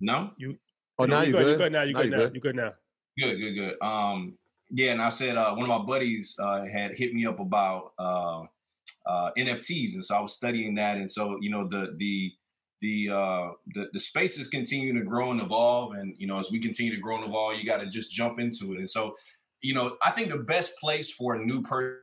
No? 0.00 0.32
You 0.36 0.58
Oh, 0.98 1.04
now 1.04 1.22
you 1.22 1.32
good. 1.32 1.44
good. 1.44 1.50
You 1.50 1.56
good 1.58 1.72
now. 1.72 1.82
You 1.82 1.92
Now 1.92 2.02
good 2.02 2.10
now. 2.10 2.16
good. 2.18 2.34
You 2.34 2.40
good 2.40 2.56
now. 2.56 2.72
Good, 3.18 3.40
good, 3.40 3.54
good. 3.54 3.82
Um, 3.82 4.38
yeah, 4.70 4.92
and 4.92 5.00
I 5.00 5.08
said 5.08 5.36
uh, 5.36 5.54
one 5.54 5.70
of 5.70 5.80
my 5.80 5.86
buddies 5.86 6.36
uh, 6.38 6.64
had 6.64 6.96
hit 6.96 7.14
me 7.14 7.26
up 7.26 7.38
about 7.38 7.92
uh, 7.98 8.42
uh, 9.06 9.30
NFTs, 9.38 9.94
and 9.94 10.04
so 10.04 10.16
I 10.16 10.20
was 10.20 10.34
studying 10.34 10.74
that, 10.74 10.96
and 10.96 11.10
so 11.10 11.38
you 11.40 11.50
know 11.50 11.68
the 11.68 11.94
the 11.98 12.32
the 12.80 13.10
uh, 13.10 13.48
the 13.74 13.88
the 13.92 14.00
space 14.00 14.38
is 14.38 14.48
continuing 14.48 14.96
to 14.96 15.04
grow 15.04 15.30
and 15.30 15.40
evolve, 15.40 15.94
and 15.94 16.14
you 16.18 16.26
know 16.26 16.38
as 16.38 16.50
we 16.50 16.58
continue 16.58 16.94
to 16.94 17.00
grow 17.00 17.16
and 17.16 17.26
evolve, 17.26 17.56
you 17.56 17.64
got 17.64 17.78
to 17.78 17.86
just 17.86 18.10
jump 18.10 18.40
into 18.40 18.72
it, 18.72 18.78
and 18.78 18.90
so 18.90 19.14
you 19.62 19.74
know 19.74 19.96
I 20.04 20.10
think 20.10 20.30
the 20.30 20.38
best 20.38 20.78
place 20.78 21.12
for 21.12 21.34
a 21.34 21.44
new 21.44 21.62
person. 21.62 22.00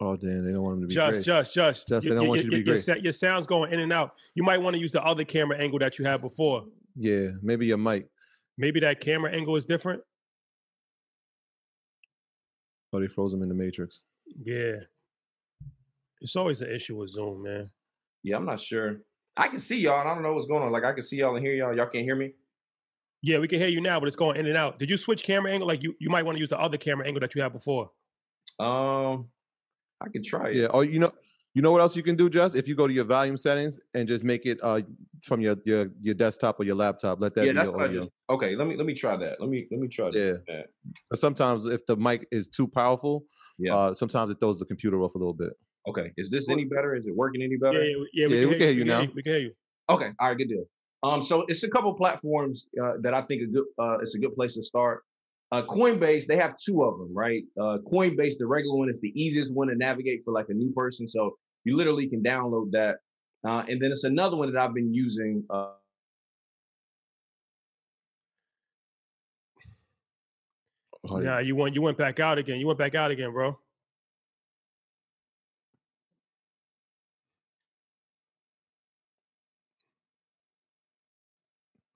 Oh, 0.00 0.16
damn, 0.16 0.44
they 0.44 0.52
don't 0.52 0.62
want 0.62 0.76
him 0.76 0.80
to 0.82 0.86
be 0.86 0.94
Just, 0.94 1.12
great. 1.12 1.24
just, 1.24 1.54
just. 1.54 1.88
Just, 1.88 2.08
they 2.08 2.14
don't 2.14 2.28
want 2.28 2.38
your- 2.40 2.44
you 2.44 2.50
to 2.50 2.56
be 2.58 2.62
your- 2.70 2.76
your 2.76 2.84
great. 2.84 3.02
Your 3.04 3.12
sound's 3.12 3.46
going 3.48 3.72
in 3.72 3.80
and 3.80 3.92
out. 3.92 4.14
You 4.34 4.44
might 4.44 4.58
want 4.58 4.74
to 4.74 4.80
use 4.80 4.92
the 4.92 5.02
other 5.04 5.24
camera 5.24 5.58
angle 5.58 5.78
that 5.80 5.98
you 5.98 6.04
had 6.04 6.20
before. 6.20 6.66
Yeah, 6.94 7.30
maybe 7.42 7.66
your 7.66 7.78
mic. 7.78 8.08
Maybe 8.56 8.78
that 8.80 9.00
camera 9.00 9.32
angle 9.32 9.56
is 9.56 9.64
different. 9.64 10.02
Oh, 12.92 13.00
they 13.00 13.08
froze 13.08 13.32
him 13.32 13.42
in 13.42 13.48
the 13.48 13.54
matrix. 13.54 14.02
Yeah. 14.44 14.76
It's 16.20 16.36
always 16.36 16.60
an 16.62 16.70
issue 16.70 16.96
with 16.96 17.10
Zoom, 17.10 17.42
man. 17.42 17.70
Yeah, 18.22 18.36
I'm 18.36 18.44
not 18.46 18.60
sure. 18.60 19.02
I 19.36 19.48
can 19.48 19.60
see 19.60 19.78
y'all, 19.78 20.00
and 20.00 20.08
I 20.08 20.14
don't 20.14 20.22
know 20.22 20.32
what's 20.32 20.46
going 20.46 20.62
on. 20.62 20.72
Like 20.72 20.84
I 20.84 20.92
can 20.92 21.02
see 21.02 21.16
y'all 21.18 21.36
and 21.36 21.44
hear 21.44 21.54
y'all. 21.54 21.76
Y'all 21.76 21.86
can't 21.86 22.04
hear 22.04 22.16
me. 22.16 22.32
Yeah, 23.22 23.38
we 23.38 23.48
can 23.48 23.58
hear 23.58 23.68
you 23.68 23.80
now, 23.80 24.00
but 24.00 24.06
it's 24.06 24.16
going 24.16 24.36
in 24.36 24.46
and 24.46 24.56
out. 24.56 24.78
Did 24.78 24.90
you 24.90 24.96
switch 24.96 25.22
camera 25.22 25.50
angle? 25.52 25.68
Like 25.68 25.82
you, 25.82 25.94
you 26.00 26.08
might 26.08 26.24
want 26.24 26.36
to 26.36 26.40
use 26.40 26.48
the 26.48 26.58
other 26.58 26.76
camera 26.76 27.06
angle 27.06 27.20
that 27.20 27.34
you 27.34 27.42
had 27.42 27.52
before. 27.52 27.90
Um, 28.58 29.28
I 30.00 30.08
can 30.08 30.22
try 30.22 30.50
it. 30.50 30.56
Yeah. 30.56 30.68
Oh, 30.72 30.80
you 30.80 30.98
know, 30.98 31.12
you 31.54 31.62
know 31.62 31.72
what 31.72 31.80
else 31.80 31.96
you 31.96 32.02
can 32.02 32.14
do, 32.16 32.30
Just? 32.30 32.54
If 32.54 32.68
you 32.68 32.74
go 32.76 32.86
to 32.86 32.92
your 32.92 33.04
volume 33.04 33.36
settings 33.36 33.80
and 33.94 34.06
just 34.06 34.24
make 34.24 34.46
it 34.46 34.58
uh 34.62 34.80
from 35.24 35.40
your 35.40 35.56
your 35.64 35.90
your 36.00 36.14
desktop 36.14 36.60
or 36.60 36.64
your 36.64 36.76
laptop, 36.76 37.20
let 37.20 37.34
that 37.34 37.46
yeah, 37.46 37.52
be 37.52 37.56
that's 37.56 37.70
your 37.72 37.82
audio. 37.82 38.00
just- 38.02 38.12
Okay, 38.30 38.54
let 38.54 38.66
me 38.68 38.76
let 38.76 38.86
me 38.86 38.94
try 38.94 39.16
that. 39.16 39.40
Let 39.40 39.48
me 39.48 39.66
let 39.70 39.80
me 39.80 39.88
try 39.88 40.10
that. 40.10 40.42
Yeah. 40.48 40.62
But 41.10 41.18
sometimes 41.18 41.66
if 41.66 41.84
the 41.86 41.96
mic 41.96 42.28
is 42.30 42.46
too 42.48 42.68
powerful, 42.68 43.24
Yeah. 43.58 43.74
uh, 43.76 43.94
sometimes 43.94 44.30
it 44.30 44.38
throws 44.38 44.58
the 44.58 44.66
computer 44.66 45.00
off 45.02 45.14
a 45.14 45.18
little 45.18 45.34
bit. 45.34 45.52
Okay, 45.88 46.12
is 46.16 46.30
this 46.30 46.48
any 46.50 46.64
better? 46.64 46.94
Is 46.94 47.06
it 47.06 47.16
working 47.16 47.42
any 47.42 47.56
better? 47.56 47.82
yeah, 47.82 47.96
we- 47.96 48.10
yeah, 48.12 48.26
we 48.28 48.34
Yeah, 48.34 48.40
can 48.42 48.48
we 48.50 48.54
hear 48.56 48.58
can 48.58 48.60
you. 48.60 48.66
hear 48.66 48.78
you 48.78 48.84
now. 48.84 49.00
We 49.16 49.22
can 49.22 49.32
hear 49.32 49.40
you. 49.40 49.52
Okay, 49.90 50.10
all 50.20 50.28
right, 50.28 50.38
good 50.38 50.48
deal. 50.48 50.64
Um, 51.02 51.22
so 51.22 51.44
it's 51.48 51.62
a 51.64 51.68
couple 51.70 51.92
platforms 51.94 52.66
uh, 52.82 52.94
that 53.02 53.14
I 53.14 53.22
think 53.22 53.42
a 53.42 53.46
good 53.46 53.64
uh, 53.78 53.98
it's 54.02 54.14
a 54.14 54.18
good 54.18 54.34
place 54.36 54.54
to 54.54 54.62
start. 54.62 55.02
Uh, 55.50 55.62
Coinbase, 55.62 56.26
they 56.26 56.36
have 56.36 56.56
two 56.58 56.82
of 56.82 56.98
them, 56.98 57.14
right? 57.14 57.42
Uh, 57.58 57.78
Coinbase, 57.90 58.34
the 58.38 58.46
regular 58.46 58.76
one, 58.76 58.88
is 58.88 59.00
the 59.00 59.12
easiest 59.20 59.54
one 59.54 59.68
to 59.68 59.74
navigate 59.74 60.20
for 60.24 60.32
like 60.32 60.46
a 60.50 60.54
new 60.54 60.72
person. 60.72 61.08
So 61.08 61.36
you 61.64 61.74
literally 61.76 62.08
can 62.08 62.22
download 62.22 62.70
that. 62.72 62.96
Uh, 63.46 63.64
and 63.68 63.80
then 63.80 63.90
it's 63.90 64.04
another 64.04 64.36
one 64.36 64.52
that 64.52 64.60
I've 64.60 64.74
been 64.74 64.92
using. 64.92 65.44
Uh, 65.48 65.72
Oh, 71.10 71.20
yeah. 71.20 71.40
You 71.40 71.56
went 71.56 71.74
you 71.74 71.80
went 71.80 71.96
back 71.96 72.20
out 72.20 72.38
again. 72.38 72.58
You 72.60 72.66
went 72.66 72.78
back 72.78 72.94
out 72.94 73.10
again, 73.10 73.32
bro. 73.32 73.58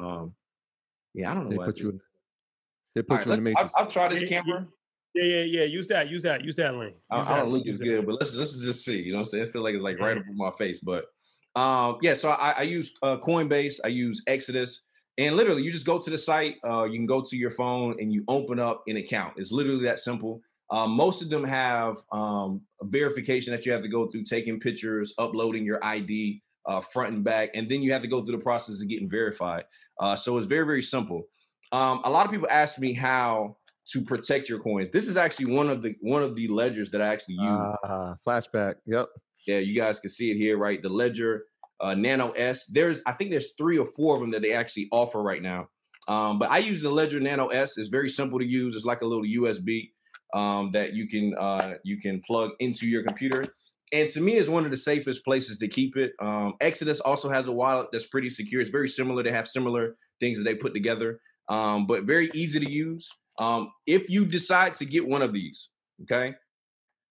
um, 0.00 0.34
yeah, 1.14 1.30
I 1.30 1.34
don't 1.34 1.44
know. 1.44 1.50
They 1.50 1.56
what 1.56 1.66
put 1.66 1.76
just- 1.76 1.84
you. 1.84 1.90
In, 1.90 2.00
they 2.94 3.02
put 3.02 3.18
right, 3.18 3.26
you 3.26 3.32
in 3.32 3.38
the 3.38 3.44
matrix. 3.44 3.72
I'll, 3.76 3.84
I'll 3.84 3.90
try 3.90 4.08
this 4.08 4.22
Yeah, 4.22 4.28
yeah, 4.28 4.42
camera. 4.42 4.66
Yeah, 5.14 5.24
yeah, 5.24 5.42
yeah. 5.42 5.64
Use 5.64 5.86
that. 5.88 6.10
Use 6.10 6.22
that. 6.22 6.44
Use 6.44 6.56
that 6.56 6.74
link. 6.74 6.96
I, 7.10 7.18
Use 7.18 7.26
I 7.26 7.30
that 7.30 7.40
don't 7.40 7.52
link, 7.52 7.66
look 7.66 7.74
as 7.74 7.78
use 7.80 7.90
that. 7.90 7.96
good, 7.96 8.06
but 8.06 8.14
let's 8.20 8.34
let's 8.34 8.58
just 8.58 8.84
see. 8.84 9.00
You 9.00 9.12
know 9.12 9.18
what 9.18 9.26
I'm 9.26 9.30
saying? 9.30 9.44
I 9.44 9.50
feel 9.50 9.62
like 9.62 9.74
it's 9.74 9.82
like 9.82 9.98
right 9.98 10.16
up 10.16 10.24
on 10.28 10.36
my 10.36 10.50
face. 10.58 10.80
But 10.80 11.04
um, 11.54 11.98
yeah, 12.02 12.14
so 12.14 12.30
I, 12.30 12.52
I 12.52 12.62
use 12.62 12.94
uh, 13.02 13.16
Coinbase, 13.18 13.76
I 13.84 13.88
use 13.88 14.22
Exodus, 14.26 14.82
and 15.18 15.36
literally 15.36 15.62
you 15.62 15.70
just 15.70 15.86
go 15.86 15.98
to 15.98 16.10
the 16.10 16.16
site, 16.16 16.56
uh, 16.66 16.84
you 16.84 16.98
can 16.98 17.06
go 17.06 17.20
to 17.20 17.36
your 17.36 17.50
phone 17.50 17.96
and 18.00 18.12
you 18.12 18.24
open 18.28 18.58
up 18.58 18.82
an 18.86 18.96
account. 18.96 19.34
It's 19.36 19.52
literally 19.52 19.84
that 19.84 19.98
simple. 19.98 20.40
Um, 20.70 20.92
most 20.92 21.20
of 21.20 21.28
them 21.28 21.44
have 21.44 21.98
um, 22.12 22.62
a 22.80 22.86
verification 22.86 23.52
that 23.52 23.66
you 23.66 23.72
have 23.72 23.82
to 23.82 23.88
go 23.88 24.08
through, 24.08 24.24
taking 24.24 24.58
pictures, 24.58 25.12
uploading 25.18 25.66
your 25.66 25.84
ID 25.84 26.40
uh, 26.64 26.80
front 26.80 27.12
and 27.12 27.22
back, 27.22 27.50
and 27.54 27.68
then 27.68 27.82
you 27.82 27.92
have 27.92 28.00
to 28.02 28.08
go 28.08 28.22
through 28.22 28.38
the 28.38 28.42
process 28.42 28.80
of 28.80 28.88
getting 28.88 29.10
verified. 29.10 29.64
Uh, 30.00 30.16
so 30.16 30.38
it's 30.38 30.46
very 30.46 30.64
very 30.64 30.80
simple. 30.80 31.24
Um, 31.72 32.00
a 32.04 32.10
lot 32.10 32.26
of 32.26 32.32
people 32.32 32.48
ask 32.50 32.78
me 32.78 32.92
how 32.92 33.56
to 33.88 34.02
protect 34.02 34.48
your 34.48 34.60
coins. 34.60 34.90
This 34.90 35.08
is 35.08 35.16
actually 35.16 35.54
one 35.54 35.68
of 35.68 35.82
the 35.82 35.94
one 36.00 36.22
of 36.22 36.36
the 36.36 36.46
ledgers 36.48 36.90
that 36.90 37.02
I 37.02 37.08
actually 37.08 37.36
use. 37.36 37.76
Ah, 37.84 38.14
flashback. 38.26 38.74
Yep. 38.86 39.08
Yeah, 39.46 39.58
you 39.58 39.74
guys 39.74 39.98
can 39.98 40.10
see 40.10 40.30
it 40.30 40.36
here, 40.36 40.56
right? 40.58 40.80
The 40.82 40.88
Ledger 40.88 41.44
uh, 41.80 41.94
Nano 41.94 42.30
S. 42.32 42.66
There's, 42.66 43.02
I 43.06 43.12
think 43.12 43.30
there's 43.30 43.54
three 43.58 43.76
or 43.76 43.86
four 43.86 44.14
of 44.14 44.20
them 44.20 44.30
that 44.32 44.42
they 44.42 44.52
actually 44.52 44.88
offer 44.92 45.20
right 45.20 45.42
now. 45.42 45.66
Um, 46.06 46.38
but 46.38 46.50
I 46.50 46.58
use 46.58 46.80
the 46.80 46.90
Ledger 46.90 47.18
Nano 47.18 47.48
S. 47.48 47.76
It's 47.76 47.88
very 47.88 48.08
simple 48.08 48.38
to 48.38 48.44
use. 48.44 48.76
It's 48.76 48.84
like 48.84 49.00
a 49.02 49.06
little 49.06 49.24
USB. 49.24 49.90
um, 50.34 50.70
that 50.72 50.94
you 50.94 51.06
can 51.08 51.34
uh, 51.38 51.74
you 51.84 51.98
can 51.98 52.20
plug 52.26 52.52
into 52.60 52.86
your 52.86 53.02
computer. 53.02 53.44
And 53.92 54.08
to 54.10 54.20
me, 54.20 54.34
it's 54.34 54.48
one 54.48 54.64
of 54.64 54.70
the 54.70 54.76
safest 54.76 55.22
places 55.24 55.58
to 55.58 55.68
keep 55.68 55.96
it. 55.96 56.12
Um, 56.18 56.54
Exodus 56.60 57.00
also 57.00 57.28
has 57.28 57.46
a 57.48 57.52
wallet 57.52 57.88
that's 57.92 58.06
pretty 58.06 58.30
secure. 58.30 58.62
It's 58.62 58.70
very 58.70 58.88
similar. 58.88 59.22
They 59.22 59.30
have 59.32 59.46
similar 59.46 59.96
things 60.18 60.38
that 60.38 60.44
they 60.44 60.54
put 60.54 60.72
together, 60.72 61.20
um, 61.48 61.86
but 61.86 62.04
very 62.04 62.30
easy 62.34 62.60
to 62.60 62.70
use. 62.70 63.08
Um, 63.40 63.70
if 63.86 64.10
you 64.10 64.24
decide 64.26 64.74
to 64.76 64.84
get 64.84 65.06
one 65.08 65.22
of 65.22 65.32
these, 65.32 65.70
okay, 66.02 66.34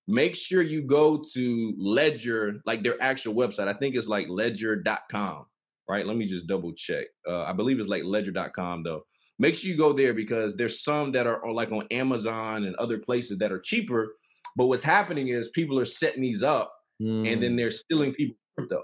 make 0.08 0.36
sure 0.36 0.62
you 0.62 0.82
go 0.84 1.24
to 1.34 1.74
Ledger, 1.78 2.62
like 2.66 2.84
their 2.84 3.02
actual 3.02 3.34
website. 3.34 3.68
I 3.68 3.74
think 3.74 3.96
it's 3.96 4.08
like 4.08 4.28
ledger.com, 4.30 5.46
right? 5.90 6.06
Let 6.06 6.18
me 6.18 6.26
just 6.26 6.48
double 6.48 6.74
check. 6.74 7.08
Uh, 7.28 7.44
I 7.44 7.54
believe 7.54 7.80
it's 7.80 7.90
like 7.90 8.04
ledger.com 8.04 8.84
though. 8.84 9.04
Make 9.40 9.56
sure 9.56 9.72
you 9.72 9.78
go 9.78 9.94
there 9.94 10.14
because 10.14 10.56
there's 10.56 10.84
some 10.84 11.12
that 11.14 11.26
are, 11.26 11.44
are 11.44 11.52
like 11.52 11.72
on 11.72 11.88
Amazon 11.90 12.66
and 12.66 12.76
other 12.76 13.00
places 13.00 13.40
that 13.40 13.52
are 13.52 13.60
cheaper. 13.60 14.16
But 14.56 14.68
what's 14.68 14.84
happening 14.84 15.30
is 15.30 15.50
people 15.50 15.80
are 15.80 15.86
setting 15.86 16.22
these 16.22 16.44
up 16.44 16.72
Mm. 17.02 17.34
and 17.34 17.42
then 17.42 17.56
they're 17.56 17.72
stealing 17.72 18.14
people's 18.14 18.38
crypto. 18.56 18.84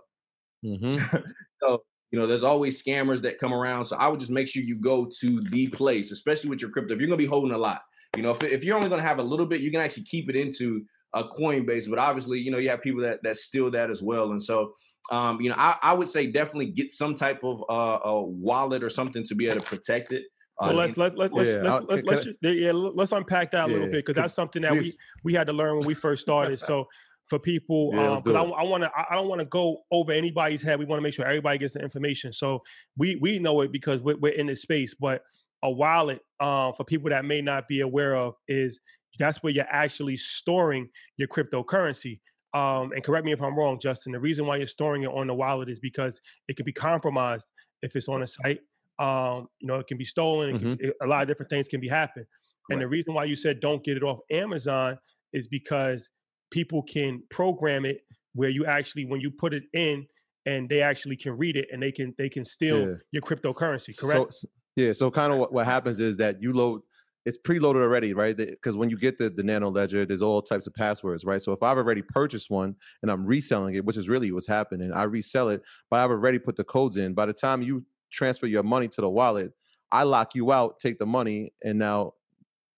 Mhm. 0.66 1.24
So, 1.62 1.84
you 2.12 2.20
know, 2.20 2.28
there's 2.28 2.44
always 2.44 2.82
scammers 2.82 3.22
that 3.22 3.38
come 3.38 3.54
around. 3.54 3.86
So 3.86 3.98
I 3.98 4.08
would 4.08 4.20
just 4.20 4.32
make 4.32 4.48
sure 4.48 4.64
you 4.64 4.76
go 4.76 5.10
to 5.20 5.42
the 5.50 5.68
place, 5.68 6.12
especially 6.12 6.50
with 6.50 6.62
your 6.62 6.72
crypto. 6.72 6.94
If 6.94 7.00
you're 7.00 7.08
gonna 7.08 7.18
be 7.18 7.26
holding 7.26 7.52
a 7.52 7.58
lot, 7.58 7.82
you 8.16 8.24
know, 8.24 8.32
if, 8.32 8.44
if 8.44 8.64
you're 8.64 8.78
only 8.78 8.90
gonna 8.90 9.02
have 9.02 9.20
a 9.20 9.24
little 9.24 9.46
bit, 9.46 9.62
you 9.62 9.72
can 9.72 9.82
actually 9.82 10.04
keep 10.04 10.30
it 10.30 10.36
into 10.36 10.86
a 11.14 11.24
Coinbase. 11.24 11.90
But 11.90 12.00
obviously, 12.00 12.40
you 12.40 12.52
know, 12.52 12.58
you 12.58 12.70
have 12.70 12.82
people 12.82 13.02
that 13.02 13.20
that 13.24 13.36
steal 13.36 13.72
that 13.72 13.90
as 13.90 14.02
well. 14.02 14.32
And 14.32 14.42
so 14.42 14.74
um, 15.12 15.40
you 15.42 15.50
know, 15.50 15.56
I, 15.58 15.78
I 15.82 15.94
would 15.94 16.10
say 16.10 16.28
definitely 16.28 16.68
get 16.68 16.92
some 16.92 17.16
type 17.16 17.42
of 17.44 17.64
uh, 17.70 18.00
a 18.04 18.22
wallet 18.22 18.84
or 18.84 18.90
something 18.90 19.24
to 19.26 19.36
be 19.36 19.48
able 19.48 19.62
to 19.62 19.66
protect 19.66 20.12
it. 20.12 20.24
So 20.64 20.70
Uh, 20.70 20.74
let's 20.74 20.98
let's 20.98 21.16
let's 21.16 21.34
let's 21.34 21.50
Yeah, 21.50 21.74
let's, 21.74 21.90
let's, 21.90 22.04
let's, 22.04 22.26
can 22.26 22.36
ju- 22.42 22.54
yeah 22.54 22.72
let's 22.74 23.12
unpack 23.12 23.52
that 23.52 23.70
a 23.70 23.72
little 23.72 23.88
bit 23.88 24.06
because 24.06 24.16
that's 24.16 24.34
something 24.34 24.64
that 24.64 24.74
we 24.74 24.94
we 25.24 25.34
had 25.34 25.48
to 25.48 25.54
learn 25.54 25.78
when 25.78 25.86
we 25.86 25.94
first 25.94 26.24
started. 26.24 26.60
So 26.60 26.88
for 27.30 27.40
people, 27.40 27.92
Yeah, 27.94 28.02
um, 28.04 28.12
let's 28.12 28.22
'cause 28.24 28.34
do 28.34 28.38
I. 28.54 28.62
I 28.62 28.64
want 28.64 28.84
to 28.84 28.92
I 28.96 29.16
don't 29.16 29.28
want 29.28 29.40
to 29.40 29.46
go 29.46 29.84
over 29.92 30.12
anybody's 30.12 30.62
head. 30.62 30.80
We 30.80 30.86
want 30.86 31.00
to 31.00 31.04
make 31.04 31.14
sure 31.14 31.26
everybody 31.26 31.58
gets 31.58 31.74
the 31.74 31.82
information. 31.82 32.34
So 32.34 32.64
we 32.98 33.16
we 33.18 33.40
know 33.40 33.62
it 33.62 33.72
because 33.72 34.02
we're, 34.02 34.18
we're 34.18 34.34
in 34.34 34.48
this 34.48 34.62
space. 34.62 34.94
But 34.94 35.24
a 35.64 35.72
wallet, 35.72 36.22
um, 36.40 36.74
for 36.76 36.84
people 36.86 37.10
that 37.10 37.26
may 37.26 37.42
not 37.42 37.68
be 37.68 37.82
aware 37.82 38.16
of, 38.16 38.36
is 38.48 38.80
that's 39.20 39.42
where 39.42 39.52
you're 39.52 39.66
actually 39.70 40.16
storing 40.18 40.90
your 41.18 41.28
cryptocurrency. 41.28 42.20
Um, 42.54 42.92
and 42.94 43.04
correct 43.04 43.26
me 43.26 43.32
if 43.34 43.42
I'm 43.42 43.58
wrong, 43.58 43.80
Justin. 43.80 44.14
The 44.14 44.20
reason 44.20 44.46
why 44.46 44.58
you're 44.58 44.68
storing 44.68 45.04
it 45.04 45.08
on 45.10 45.28
the 45.28 45.34
wallet 45.36 45.70
is 45.70 45.80
because 45.80 46.22
it 46.48 46.56
can 46.56 46.66
be 46.66 46.74
compromised 46.74 47.48
if 47.82 47.96
it's 47.96 48.08
on 48.08 48.22
a 48.24 48.28
site. 48.28 48.62
Um, 49.00 49.48
you 49.60 49.68
know, 49.68 49.76
it 49.80 49.88
can 49.88 49.98
be 49.98 50.06
stolen. 50.06 50.50
It 50.52 50.58
can, 50.60 50.70
it- 50.80 50.96
a 51.02 51.08
lot 51.08 51.22
of 51.24 51.28
different 51.28 51.50
things 51.50 51.68
can 51.68 51.82
be 51.82 51.88
happen. 51.90 52.26
And 52.70 52.82
the 52.82 52.88
reason 52.88 53.14
why 53.14 53.26
you 53.26 53.36
said 53.36 53.60
don't 53.60 53.84
get 53.84 53.98
it 53.98 54.04
off 54.04 54.20
Amazon 54.32 55.00
is 55.34 55.48
because 55.48 56.10
people 56.52 56.82
can 56.84 57.22
program 57.30 57.86
it 57.86 58.02
where 58.34 58.50
you 58.50 58.66
actually, 58.66 59.06
when 59.06 59.20
you 59.22 59.32
put 59.32 59.54
it 59.54 59.64
in, 59.74 60.06
and 60.46 60.70
they 60.70 60.82
actually 60.82 61.18
can 61.18 61.36
read 61.36 61.58
it 61.58 61.68
and 61.74 61.84
they 61.84 61.92
can 61.92 62.14
they 62.18 62.30
can 62.30 62.46
steal 62.46 62.80
Yeah. 62.80 62.94
your 63.12 63.22
cryptocurrency. 63.22 63.98
Correct? 63.98 64.34
So, 64.34 64.48
yeah. 64.78 64.94
So 64.94 65.12
kind 65.12 65.34
of 65.34 65.40
what, 65.40 65.52
what 65.52 65.66
happens 65.66 66.00
is 66.00 66.18
that 66.18 66.42
you 66.42 66.54
load. 66.54 66.82
It's 67.26 67.38
preloaded 67.46 67.82
already, 67.82 68.14
right? 68.14 68.38
Because 68.38 68.78
when 68.78 68.90
you 68.90 68.98
get 68.98 69.18
the, 69.18 69.30
the 69.30 69.44
Nano 69.44 69.70
Ledger, 69.70 70.06
there's 70.06 70.22
all 70.22 70.42
types 70.42 70.66
of 70.66 70.74
passwords, 70.74 71.26
right? 71.26 71.44
So 71.44 71.52
if 71.52 71.62
I've 71.62 71.76
already 71.76 72.02
purchased 72.02 72.50
one 72.50 72.74
and 73.02 73.12
I'm 73.12 73.26
reselling 73.26 73.76
it, 73.76 73.84
which 73.84 73.98
is 73.98 74.08
really 74.08 74.32
what's 74.32 74.48
happening, 74.48 74.94
I 74.94 75.04
resell 75.04 75.50
it, 75.50 75.62
but 75.90 76.00
I've 76.00 76.10
already 76.10 76.40
put 76.40 76.56
the 76.56 76.64
codes 76.64 76.96
in. 76.96 77.14
By 77.14 77.26
the 77.26 77.34
time 77.34 77.62
you 77.62 77.86
transfer 78.14 78.46
your 78.46 78.64
money 78.64 78.88
to 78.88 79.02
the 79.02 79.10
wallet, 79.10 79.52
I 79.92 80.04
lock 80.04 80.36
you 80.36 80.54
out, 80.54 80.80
take 80.80 81.00
the 81.00 81.06
money, 81.06 81.52
and 81.62 81.78
now 81.78 82.14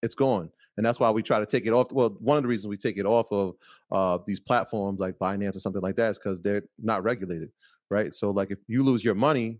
it's 0.01 0.15
gone. 0.15 0.49
And 0.79 0.85
that's 0.85 0.97
why 0.97 1.11
we 1.11 1.21
try 1.21 1.39
to 1.39 1.45
take 1.45 1.65
it 1.65 1.73
off. 1.73 1.91
Well, 1.91 2.15
one 2.21 2.37
of 2.37 2.43
the 2.43 2.47
reasons 2.47 2.69
we 2.69 2.77
take 2.77 2.97
it 2.97 3.05
off 3.05 3.29
of 3.33 3.55
uh, 3.91 4.17
these 4.25 4.39
platforms 4.39 5.01
like 5.01 5.19
Binance 5.19 5.57
or 5.57 5.59
something 5.59 5.81
like 5.81 5.97
that 5.97 6.11
is 6.11 6.19
because 6.19 6.39
they're 6.39 6.63
not 6.81 7.03
regulated, 7.03 7.49
right? 7.89 8.13
So 8.13 8.31
like 8.31 8.49
if 8.49 8.59
you 8.65 8.81
lose 8.81 9.03
your 9.03 9.13
money, 9.13 9.59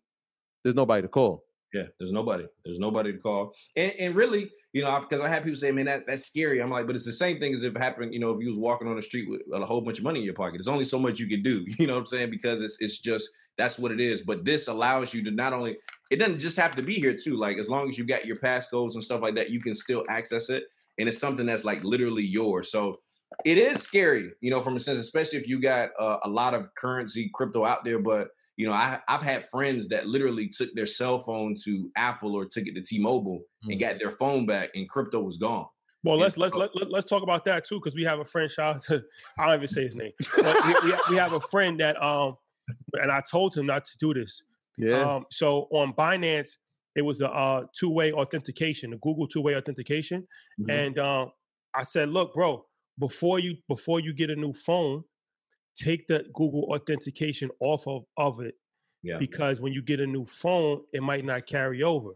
there's 0.64 0.78
nobody 0.78 1.02
to 1.02 1.10
call. 1.10 1.44
Yeah, 1.74 1.88
there's 2.00 2.14
nobody. 2.14 2.46
There's 2.64 2.80
nobody 2.80 3.12
to 3.12 3.18
call. 3.18 3.52
And, 3.76 3.92
and 4.00 4.16
really, 4.16 4.50
you 4.72 4.82
know, 4.82 4.98
because 5.02 5.20
I 5.20 5.28
had 5.28 5.44
people 5.44 5.58
say, 5.58 5.72
man, 5.72 5.88
that, 5.88 6.08
that's 6.08 6.26
scary. 6.26 6.62
I'm 6.62 6.72
like, 6.72 6.88
but 6.88 6.96
it's 6.96 7.04
the 7.04 7.12
same 7.12 7.38
thing 7.38 7.54
as 7.54 7.64
if 7.64 7.76
happened, 7.76 8.14
you 8.14 8.22
know, 8.22 8.30
if 8.30 8.42
you 8.42 8.48
was 8.48 8.58
walking 8.58 8.88
on 8.88 8.96
the 8.96 9.02
street 9.02 9.30
with 9.30 9.42
a 9.54 9.66
whole 9.66 9.82
bunch 9.82 9.98
of 9.98 10.06
money 10.06 10.20
in 10.20 10.26
your 10.26 10.36
pocket. 10.36 10.54
There's 10.54 10.70
only 10.70 10.86
so 10.86 11.00
much 11.00 11.20
you 11.20 11.28
can 11.28 11.44
do. 11.44 11.66
You 11.78 11.86
know 11.86 11.96
what 11.96 12.00
I'm 12.00 12.06
saying? 12.06 12.30
Because 12.30 12.62
it's 12.62 12.78
it's 12.80 13.00
just 13.00 13.30
that's 13.58 13.78
what 13.78 13.92
it 13.92 14.00
is. 14.00 14.22
But 14.22 14.46
this 14.46 14.70
allows 14.70 15.14
you 15.14 15.22
to 15.26 15.32
not 15.32 15.52
only 15.52 15.80
it 16.10 16.16
doesn't 16.16 16.40
just 16.40 16.56
have 16.56 16.78
to 16.78 16.82
be 16.82 16.94
here 16.94 17.14
too. 17.14 17.36
Like 17.36 17.58
as 17.58 17.68
long 17.68 17.90
as 17.90 17.98
you 17.98 18.06
got 18.06 18.26
your 18.26 18.38
passcodes 18.38 18.94
and 18.94 19.04
stuff 19.04 19.22
like 19.22 19.36
that, 19.36 19.50
you 19.50 19.60
can 19.60 19.74
still 19.74 20.06
access 20.08 20.50
it. 20.50 20.64
And 21.00 21.08
it's 21.10 21.18
something 21.18 21.46
that's 21.46 21.64
like 21.64 21.84
literally 21.84 22.26
yours. 22.26 22.72
So 22.72 22.98
it 23.46 23.58
is 23.58 23.82
scary, 23.82 24.32
you 24.42 24.52
know, 24.52 24.62
from 24.62 24.76
a 24.76 24.80
sense, 24.80 25.00
especially 25.00 25.40
if 25.40 25.48
you 25.48 25.60
got 25.62 25.90
uh, 26.00 26.18
a 26.24 26.30
lot 26.30 26.54
of 26.54 26.74
currency 26.76 27.30
crypto 27.34 27.66
out 27.66 27.84
there. 27.84 28.00
But 28.00 28.28
you 28.58 28.68
know, 28.68 28.74
I, 28.74 29.00
I've 29.08 29.22
had 29.22 29.46
friends 29.46 29.88
that 29.88 30.08
literally 30.08 30.50
took 30.50 30.70
their 30.76 30.86
cell 30.86 31.18
phone 31.20 31.56
to 31.64 31.90
Apple 31.96 32.36
or 32.36 32.44
took 32.46 32.68
it 32.68 32.76
to 32.76 32.82
T-Mobile 32.82 33.40
and 33.64 33.72
Mm. 33.72 33.80
got 33.80 34.00
their 34.00 34.12
phone 34.12 34.46
back, 34.46 34.72
and 34.76 34.90
crypto 34.90 35.22
was 35.22 35.38
gone. 35.38 35.66
Well, 36.04 36.18
let's 36.18 36.38
let's 36.38 36.56
let, 36.56 36.76
let, 36.76 36.90
let's 36.92 37.06
talk 37.06 37.24
about 37.24 37.46
that 37.46 37.66
too, 37.66 37.80
because 37.80 37.96
we 37.96 38.04
have 38.04 38.20
a 38.20 38.26
friend. 38.26 38.50
Shout 38.52 38.76
out 38.76 38.82
to 38.84 39.04
I 39.38 39.46
don't 39.46 39.56
even 39.56 39.68
say 39.68 39.84
his 39.84 39.96
name, 39.96 40.12
but 40.36 40.56
we, 40.66 40.90
we, 40.90 40.98
we 41.12 41.16
have 41.18 41.34
a 41.34 41.42
friend 41.42 41.80
that 41.80 42.02
um, 42.04 42.36
and 42.94 43.12
I 43.12 43.22
told 43.22 43.56
him 43.56 43.66
not 43.66 43.86
to 43.86 43.98
do 43.98 44.14
this. 44.14 44.44
Yeah. 44.78 45.16
Um, 45.16 45.26
so 45.32 45.68
on 45.72 45.94
Binance, 45.94 46.58
it 47.00 47.06
was 47.06 47.22
a 47.22 47.32
uh, 47.32 47.64
two-way 47.74 48.12
authentication, 48.12 48.92
the 48.92 48.98
Google 48.98 49.26
two-way 49.26 49.56
authentication, 49.56 50.28
Mhm. 50.60 50.70
and 50.70 51.00
um, 51.00 51.32
I 51.74 51.86
said, 51.86 52.10
look, 52.10 52.34
bro, 52.34 52.66
before 53.00 53.40
you 53.40 53.56
before 53.70 54.02
you 54.02 54.12
get 54.14 54.30
a 54.30 54.36
new 54.36 54.52
phone, 54.54 55.04
take 55.76 56.08
the 56.08 56.20
Google 56.34 56.66
authentication 56.76 57.50
off 57.62 57.88
of 57.88 58.04
of 58.18 58.42
it 58.42 58.56
Yeah. 59.02 59.18
because 59.18 59.62
when 59.62 59.72
you 59.72 59.82
get 59.82 60.02
a 60.02 60.08
new 60.08 60.26
phone, 60.26 60.84
it 60.92 61.02
might 61.02 61.24
not 61.24 61.46
carry 61.48 61.84
over. 61.84 62.12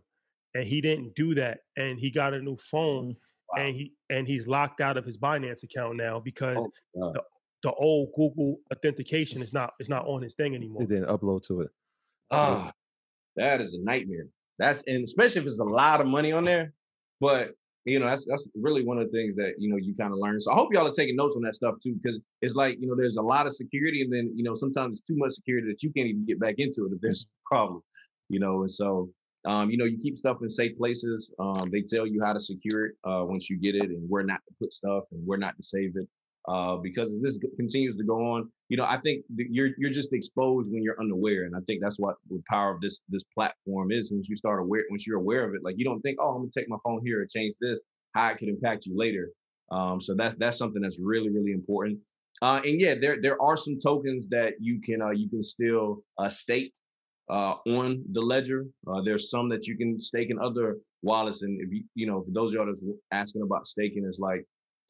And 0.54 0.68
he 0.68 0.82
didn't 0.82 1.16
do 1.16 1.34
that, 1.36 1.62
and 1.78 1.98
he 1.98 2.12
got 2.12 2.34
a 2.34 2.42
new 2.42 2.58
phone, 2.58 3.16
and 3.58 3.74
he 3.74 3.94
and 4.10 4.28
he's 4.28 4.48
locked 4.48 4.82
out 4.82 4.98
of 4.98 5.06
his 5.06 5.18
Binance 5.18 5.64
account 5.64 5.96
now 5.96 6.20
because 6.20 6.58
Oh, 6.98 7.14
the, 7.14 7.24
the 7.62 7.74
old 7.74 8.10
Google 8.18 8.60
authentication 8.74 9.42
is 9.42 9.54
not 9.54 9.74
is 9.80 9.88
not 9.88 10.06
on 10.06 10.22
his 10.22 10.34
thing 10.34 10.54
anymore. 10.56 10.82
It 10.84 10.90
didn't 10.90 11.08
upload 11.08 11.42
to 11.48 11.62
it. 11.62 11.72
Ah, 12.32 12.74
that 13.38 13.62
is 13.62 13.74
a 13.74 13.80
nightmare. 13.80 14.28
That's 14.60 14.84
and 14.88 15.04
especially 15.04 15.42
if 15.42 15.48
it's 15.48 15.60
a 15.60 15.64
lot 15.64 16.02
of 16.02 16.08
money 16.08 16.32
on 16.32 16.44
there. 16.44 16.74
But 17.20 17.52
you 17.86 18.00
know, 18.00 18.06
that's 18.06 18.26
that's 18.26 18.48
really 18.56 18.84
one 18.84 18.98
of 18.98 19.12
the 19.12 19.18
things 19.18 19.36
that 19.36 19.56
you 19.58 19.70
know 19.70 19.78
you 19.78 19.94
kind 19.94 20.14
of 20.14 20.20
learn. 20.20 20.40
So 20.40 20.52
I 20.52 20.56
hope 20.56 20.74
y'all 20.74 20.88
are 20.88 20.94
taking 20.94 21.16
notes 21.16 21.36
on 21.36 21.42
that 21.44 21.56
stuff 21.56 21.76
too, 21.84 21.96
because 22.02 22.20
it's 22.42 22.56
like 22.56 22.78
you 22.80 22.88
know 22.88 22.96
there's 22.96 23.18
a 23.18 23.22
lot 23.22 23.46
of 23.46 23.54
security, 23.54 24.02
and 24.02 24.12
then 24.12 24.32
you 24.36 24.44
know 24.44 24.54
sometimes 24.54 25.00
it's 25.00 25.08
too 25.08 25.18
much 25.18 25.34
security 25.34 25.68
that 25.68 25.84
you 25.84 25.92
can't 25.92 26.08
even 26.08 26.26
get 26.26 26.40
back 26.40 26.56
into 26.58 26.86
it 26.86 26.94
if 26.94 27.02
there's 27.02 27.26
a 27.26 27.56
problem. 27.56 27.82
You 28.30 28.40
know, 28.40 28.62
and 28.62 28.72
so 28.72 29.10
um, 29.46 29.70
you 29.70 29.78
know 29.78 29.86
you 29.86 29.98
keep 29.98 30.16
stuff 30.16 30.38
in 30.42 30.50
safe 30.50 30.78
places. 30.78 31.34
Um, 31.40 31.70
they 31.72 31.82
tell 31.82 32.08
you 32.08 32.24
how 32.24 32.32
to 32.32 32.40
secure 32.40 32.86
it 32.88 32.96
uh, 33.04 33.24
once 33.26 33.50
you 33.50 33.58
get 33.58 33.76
it, 33.76 33.90
and 33.90 34.10
where 34.10 34.24
not 34.24 34.40
to 34.48 34.54
put 34.60 34.72
stuff, 34.72 35.04
and 35.12 35.26
where 35.28 35.38
not 35.38 35.58
to 35.58 35.64
save 35.64 35.98
it. 35.98 36.08
Uh, 36.46 36.76
because 36.76 37.22
this 37.22 37.40
continues 37.56 37.96
to 37.96 38.04
go 38.04 38.18
on, 38.34 38.52
you 38.68 38.76
know, 38.76 38.84
I 38.84 38.98
think 38.98 39.24
you're 39.34 39.70
you're 39.78 39.90
just 39.90 40.12
exposed 40.12 40.74
when 40.74 40.84
you're 40.84 41.00
unaware, 41.00 41.44
and 41.44 41.56
I 41.56 41.60
think 41.68 41.82
that's 41.82 41.98
what 41.98 42.16
the 42.30 42.42
power 42.50 42.74
of 42.74 42.82
this 42.82 43.00
this 43.08 43.24
platform 43.34 43.92
is. 43.92 44.12
Once 44.12 44.28
you 44.28 44.36
start 44.36 44.60
aware, 44.60 44.84
once 44.90 45.08
you're 45.08 45.20
aware 45.20 45.48
of 45.48 45.56
it, 45.56 45.64
like 45.64 45.76
you 45.78 45.86
don't 45.86 46.02
think, 46.02 46.18
oh, 46.20 46.32
I'm 46.32 46.42
gonna 46.42 46.52
take 46.54 46.68
my 46.68 46.78
phone 46.84 47.02
here 47.06 47.22
and 47.22 47.30
change 47.30 47.54
this, 47.62 47.82
how 48.14 48.30
it 48.30 48.40
could 48.40 48.50
impact 48.50 48.86
you 48.86 48.98
later. 48.98 49.30
Um, 49.72 50.02
so 50.02 50.14
that 50.16 50.38
that's 50.38 50.58
something 50.58 50.82
that's 50.82 51.00
really 51.02 51.30
really 51.30 51.54
important. 51.54 52.00
Uh, 52.42 52.60
and 52.66 52.80
yeah, 52.80 52.96
there 53.00 53.22
there 53.22 53.42
are 53.42 53.56
some 53.56 53.80
tokens 53.80 54.28
that 54.28 54.54
you 54.60 54.82
can 54.82 55.02
uh, 55.02 55.12
you 55.12 55.30
can 55.30 55.42
still 55.42 56.04
uh, 56.18 56.28
stake 56.28 56.74
uh, 57.30 57.56
on 57.68 58.04
the 58.12 58.22
ledger. 58.22 58.66
Uh, 58.86 59.02
there's 59.02 59.30
some 59.30 59.48
that 59.48 59.66
you 59.66 59.78
can 59.78 59.98
stake 59.98 60.30
in 60.30 60.38
other 60.40 60.78
wallets, 61.04 61.42
and 61.44 61.62
if 61.62 61.72
you 61.72 61.84
you 61.96 62.06
know 62.06 62.22
for 62.22 62.32
those 62.32 62.52
of 62.52 62.56
y'all 62.56 62.66
that's 62.66 62.84
asking 63.12 63.44
about 63.44 63.66
staking, 63.66 64.04
it's 64.06 64.20
like 64.20 64.46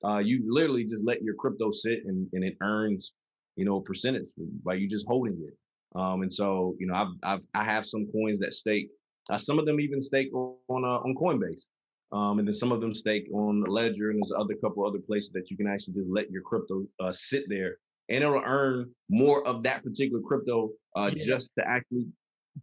uh, 0.06 0.20
you 0.20 0.44
literally 0.48 0.84
just 0.84 1.06
let 1.06 1.22
your 1.22 1.36
crypto 1.36 1.72
sit 1.72 2.00
and, 2.06 2.28
and 2.34 2.44
it 2.44 2.56
earns 2.62 3.14
you 3.56 3.66
know 3.66 3.78
a 3.78 3.82
percentage 3.82 4.30
by 4.64 4.74
you 4.74 4.88
just 4.88 5.08
holding 5.08 5.38
it. 5.48 5.56
Um, 6.00 6.24
and 6.24 6.34
so 6.34 6.76
you 6.80 6.88
know 6.88 6.96
I've 6.96 7.14
I've 7.24 7.46
I 7.54 7.64
have 7.64 7.86
some 7.86 8.08
coins 8.12 8.40
that 8.40 8.54
stake. 8.54 8.90
Uh, 9.30 9.38
some 9.38 9.60
of 9.60 9.66
them 9.66 9.80
even 9.80 10.02
stake 10.02 10.34
on 10.34 10.84
uh, 10.84 11.00
on 11.00 11.16
Coinbase. 11.16 11.68
Um, 12.12 12.38
and 12.38 12.48
then 12.48 12.54
some 12.54 12.72
of 12.72 12.80
them 12.80 12.94
stake 12.94 13.26
on 13.34 13.64
ledger, 13.64 14.12
and 14.12 14.20
there's 14.20 14.32
other 14.38 14.54
couple 14.62 14.86
other 14.86 15.00
places 15.00 15.32
that 15.32 15.50
you 15.50 15.58
can 15.58 15.66
actually 15.66 15.96
just 15.96 16.10
let 16.10 16.30
your 16.30 16.44
crypto 16.44 16.86
uh, 17.00 17.12
sit 17.12 17.44
there, 17.50 17.78
and 18.10 18.24
it'll 18.24 18.44
earn 18.46 18.92
more 19.10 19.46
of 19.48 19.64
that 19.64 19.84
particular 19.84 20.22
crypto 20.22 20.70
uh, 20.96 21.10
Yeah. 21.16 21.26
just 21.26 21.52
to 21.58 21.68
actually 21.68 22.06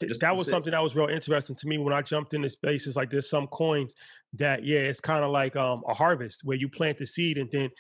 Just 0.01 0.21
that 0.21 0.37
was 0.37 0.47
say- 0.47 0.53
something 0.53 0.71
that 0.71 0.83
was 0.83 0.95
real 0.95 1.09
interesting 1.09 1.57
to 1.57 1.67
me 1.67 1.79
when 1.79 1.93
I 1.93 2.03
jumped 2.03 2.33
into 2.35 2.49
spaces. 2.49 2.95
Like 2.97 3.11
there's 3.11 3.29
some 3.29 3.47
coins 3.49 3.95
that 4.35 4.65
yeah, 4.65 4.81
it's 4.81 5.01
kind 5.01 5.25
of 5.25 5.31
like 5.33 5.57
um, 5.57 5.83
a 5.89 5.95
harvest 5.95 6.43
where 6.45 6.57
you 6.57 6.69
plant 6.69 6.99
the 6.99 7.07
seed 7.07 7.39
and 7.39 7.51
then 7.51 7.71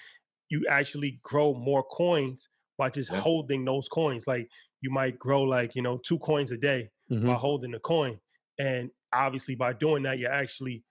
you 0.49 0.65
actually 0.69 1.21
grow 1.23 1.55
more 1.55 1.85
coins 1.85 2.49
by 2.79 2.91
just 2.91 3.13
Yeah. 3.13 3.21
holding 3.21 3.65
those 3.65 3.89
coins. 3.89 4.27
Like 4.27 4.49
you 4.81 4.91
might 4.91 5.19
grow 5.19 5.43
like 5.43 5.75
you 5.77 5.83
know 5.83 5.99
two 5.99 6.19
coins 6.19 6.51
a 6.51 6.57
day 6.57 6.91
Mhm. 7.11 7.27
by 7.27 7.35
holding 7.35 7.71
the 7.71 7.79
coin, 7.81 8.19
and 8.59 8.91
obviously 9.13 9.55
by 9.55 9.73
doing 9.73 10.03
that 10.05 10.19
you're 10.19 10.33
actually 10.33 10.83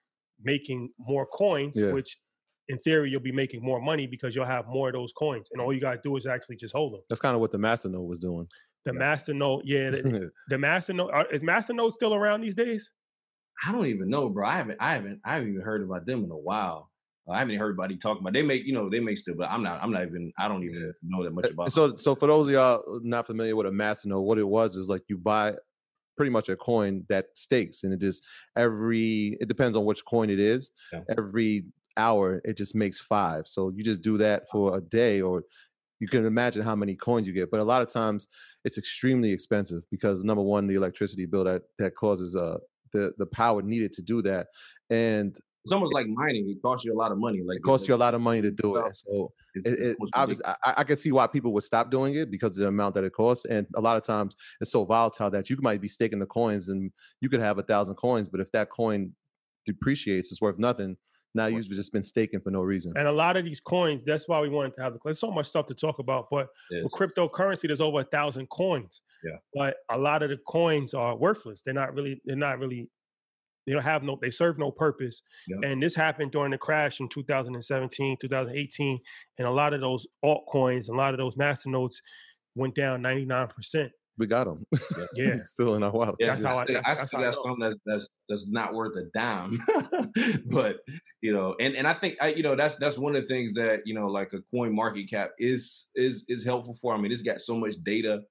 making 0.41 0.89
more 0.97 1.25
coins, 1.25 1.77
Yeah. 1.77 1.91
which 1.91 2.17
in 2.69 2.77
theory, 2.77 3.09
you'll 3.09 3.19
be 3.19 3.31
making 3.31 3.61
more 3.63 3.81
money 3.81 4.05
because 4.05 4.35
you'll 4.35 4.45
have 4.45 4.67
more 4.67 4.89
of 4.89 4.93
those 4.93 5.11
coins, 5.11 5.49
and 5.51 5.59
all 5.59 5.73
you 5.73 5.81
gotta 5.81 5.99
do 6.03 6.15
is 6.17 6.25
actually 6.27 6.55
just 6.55 6.73
hold 6.75 6.93
them. 6.93 7.01
That's 7.09 7.19
kind 7.19 7.33
of 7.35 7.41
what 7.41 7.49
the 7.51 7.57
Masternode 7.57 8.05
was 8.07 8.19
doing. 8.19 8.47
The 8.85 8.91
Masternode, 8.91 9.61
yeah, 9.65 9.89
the, 9.89 10.31
the 10.47 10.55
Masternode 10.55 11.13
are- 11.13 11.27
is 11.31 11.41
Masternode 11.41 11.93
still 11.93 12.15
around 12.15 12.41
these 12.41 12.55
days? 12.55 12.91
I 13.65 13.71
don't 13.71 13.87
even 13.87 14.09
know, 14.09 14.29
bro. 14.29 14.47
I 14.47 14.55
haven't, 14.55 14.77
I 14.79 14.93
haven't, 14.93 15.19
I 15.25 15.33
haven't 15.33 15.49
even 15.49 15.61
heard 15.61 15.83
about 15.83 16.05
them 16.05 16.23
in 16.23 16.31
a 16.31 16.37
while. 16.37 16.89
I 17.29 17.39
haven't 17.39 17.57
heard 17.57 17.71
anybody 17.71 17.97
talking 17.97 18.23
about. 18.23 18.33
They 18.33 18.41
make, 18.41 18.65
you 18.65 18.73
know, 18.73 18.89
they 18.89 18.99
make 18.99 19.17
still, 19.17 19.35
but 19.35 19.51
I'm 19.51 19.61
not, 19.61 19.83
I'm 19.83 19.91
not 19.91 20.03
even, 20.03 20.31
I 20.39 20.47
don't 20.47 20.63
even 20.63 20.93
know 21.03 21.23
that 21.23 21.31
much 21.31 21.45
eh, 21.45 21.53
about. 21.53 21.63
And 21.65 21.73
so, 21.73 21.95
so 21.95 22.15
for 22.15 22.27
those 22.27 22.47
of 22.47 22.53
y'all 22.53 22.99
not 23.03 23.27
familiar 23.27 23.55
with 23.55 23.67
a 23.67 23.71
Masternode, 23.71 24.23
what 24.23 24.39
it 24.39 24.47
was 24.47 24.75
is 24.75 24.89
like 24.89 25.03
you 25.09 25.17
buy 25.17 25.55
pretty 26.17 26.31
much 26.31 26.49
a 26.49 26.55
coin 26.55 27.05
that 27.07 27.27
stakes, 27.35 27.83
and 27.83 27.93
it 27.93 28.01
is 28.03 28.21
every. 28.57 29.37
It 29.39 29.47
depends 29.47 29.75
on 29.75 29.85
which 29.85 30.03
coin 30.05 30.29
it 30.29 30.39
is. 30.39 30.71
Yeah. 30.91 31.01
Every 31.17 31.65
hour, 31.97 32.41
it 32.43 32.57
just 32.57 32.75
makes 32.75 32.99
five. 32.99 33.47
So 33.47 33.71
you 33.75 33.83
just 33.83 34.01
do 34.01 34.17
that 34.17 34.49
for 34.49 34.77
a 34.77 34.81
day, 34.81 35.21
or 35.21 35.43
you 35.99 36.07
can 36.07 36.25
imagine 36.25 36.61
how 36.63 36.75
many 36.75 36.95
coins 36.95 37.27
you 37.27 37.33
get. 37.33 37.51
But 37.51 37.59
a 37.59 37.63
lot 37.63 37.81
of 37.81 37.89
times, 37.89 38.27
it's 38.65 38.77
extremely 38.77 39.31
expensive 39.31 39.83
because 39.91 40.23
number 40.23 40.43
one, 40.43 40.67
the 40.67 40.75
electricity 40.75 41.25
bill 41.25 41.43
that 41.45 41.63
that 41.77 41.95
causes 41.95 42.35
uh 42.35 42.57
the 42.93 43.13
the 43.17 43.25
power 43.25 43.61
needed 43.61 43.93
to 43.93 44.01
do 44.01 44.21
that, 44.23 44.47
and 44.89 45.37
it's 45.65 45.73
almost 45.73 45.93
like 45.93 46.07
mining. 46.07 46.49
It 46.49 46.61
costs 46.61 46.85
you 46.85 46.93
a 46.93 46.97
lot 46.97 47.11
of 47.11 47.17
money. 47.17 47.41
Like 47.45 47.57
it 47.57 47.63
costs 47.63 47.87
you 47.87 47.93
a 47.93 47.97
lot 47.97 48.15
of 48.15 48.21
money 48.21 48.41
to 48.41 48.49
do 48.51 48.77
it. 48.77 48.95
So 48.95 49.33
it's- 49.55 49.73
it, 49.73 49.87
it, 49.89 49.97
obviously, 50.13 50.45
I, 50.45 50.73
I 50.77 50.83
can 50.85 50.95
see 50.95 51.11
why 51.11 51.27
people 51.27 51.51
would 51.53 51.63
stop 51.63 51.91
doing 51.91 52.15
it 52.15 52.31
because 52.31 52.51
of 52.51 52.61
the 52.61 52.67
amount 52.69 52.95
that 52.95 53.03
it 53.03 53.11
costs. 53.13 53.45
And 53.45 53.67
a 53.75 53.81
lot 53.81 53.97
of 53.97 54.03
times, 54.03 54.35
it's 54.61 54.71
so 54.71 54.85
volatile 54.85 55.29
that 55.31 55.49
you 55.49 55.57
might 55.61 55.81
be 55.81 55.87
staking 55.89 56.19
the 56.19 56.25
coins, 56.25 56.69
and 56.69 56.91
you 57.19 57.29
could 57.29 57.41
have 57.41 57.57
a 57.59 57.63
thousand 57.63 57.95
coins, 57.95 58.29
but 58.29 58.39
if 58.39 58.51
that 58.53 58.69
coin 58.69 59.13
depreciates, 59.65 60.31
it's 60.31 60.41
worth 60.41 60.57
nothing. 60.57 60.97
Now 61.35 61.45
you've 61.45 61.67
just 61.67 61.93
been 61.93 62.01
staking 62.01 62.39
for 62.41 62.49
no 62.49 62.61
reason. 62.61 62.93
And 62.95 63.07
a 63.07 63.11
lot 63.11 63.37
of 63.37 63.45
these 63.45 63.59
coins, 63.59 64.03
that's 64.03 64.27
why 64.27 64.41
we 64.41 64.49
wanted 64.49 64.73
to 64.75 64.81
have 64.81 64.93
the. 64.93 64.99
There's 65.03 65.19
so 65.19 65.31
much 65.31 65.47
stuff 65.47 65.67
to 65.67 65.75
talk 65.75 65.99
about, 65.99 66.27
but 66.31 66.47
Yes. 66.71 66.83
with 66.83 66.91
cryptocurrency, 66.93 67.67
there's 67.67 67.81
over 67.81 67.99
a 68.01 68.03
thousand 68.03 68.49
coins. 68.49 69.01
Yeah. 69.23 69.37
But 69.53 69.77
a 69.89 69.97
lot 69.97 70.23
of 70.23 70.29
the 70.29 70.37
coins 70.47 70.93
are 70.93 71.15
worthless. 71.15 71.61
They're 71.61 71.73
not 71.73 71.93
really. 71.93 72.21
They're 72.25 72.35
not 72.35 72.57
really. 72.59 72.89
They 73.67 73.73
don't 73.73 73.83
have 73.83 74.01
no. 74.01 74.17
They 74.19 74.31
serve 74.31 74.57
no 74.57 74.71
purpose. 74.71 75.21
Yeah. 75.47 75.69
And 75.69 75.83
this 75.83 75.93
happened 75.93 76.31
during 76.31 76.49
the 76.51 76.57
crash 76.57 76.99
in 76.99 77.09
2017, 77.09 78.17
2018, 78.19 78.99
and 79.37 79.47
a 79.47 79.51
lot 79.51 79.75
of 79.75 79.81
those 79.81 80.07
altcoins, 80.25 80.89
a 80.89 80.93
lot 80.93 81.13
of 81.13 81.19
those 81.19 81.35
masternodes 81.35 81.95
went 82.55 82.73
down 82.73 83.03
99 83.03 83.47
percent. 83.47 83.91
We 84.19 84.27
got 84.27 84.43
them. 84.45 84.65
Yeah. 85.15 85.37
still 85.45 85.75
in 85.75 85.81
our 85.83 85.91
wallet. 85.91 86.15
Yeah, 86.19 86.27
That's 86.35 86.43
how 86.43 86.57
I- 86.57 86.63
still- 86.65 86.73
that's- 86.75 86.87
I 86.87 86.93
that's 86.95 87.07
still 87.07 87.19
how 87.21 87.29
I 87.29 87.33
something 87.33 87.59
that's 87.59 87.79
that's 87.85 88.07
that's 88.27 88.47
not 88.49 88.73
worth 88.73 88.95
a 88.97 89.05
dime. 89.17 89.57
but 90.45 90.77
you 91.21 91.33
know, 91.33 91.55
and 91.59 91.75
and 91.75 91.87
I 91.87 91.93
think 91.93 92.17
I 92.21 92.27
you 92.33 92.43
know 92.43 92.55
that's 92.55 92.75
that's 92.75 92.97
one 92.97 93.15
of 93.15 93.21
the 93.23 93.27
things 93.27 93.53
that 93.53 93.79
you 93.85 93.93
know 93.95 94.07
like 94.07 94.33
a 94.33 94.41
coin 94.53 94.75
market 94.75 95.09
cap 95.09 95.31
is 95.39 95.89
is 95.95 96.25
is 96.27 96.43
helpful 96.45 96.75
for. 96.81 96.93
I 96.93 96.97
mean, 96.99 97.11
it's 97.11 97.21
got 97.23 97.41
so 97.41 97.57
much 97.57 97.75
data 97.83 98.21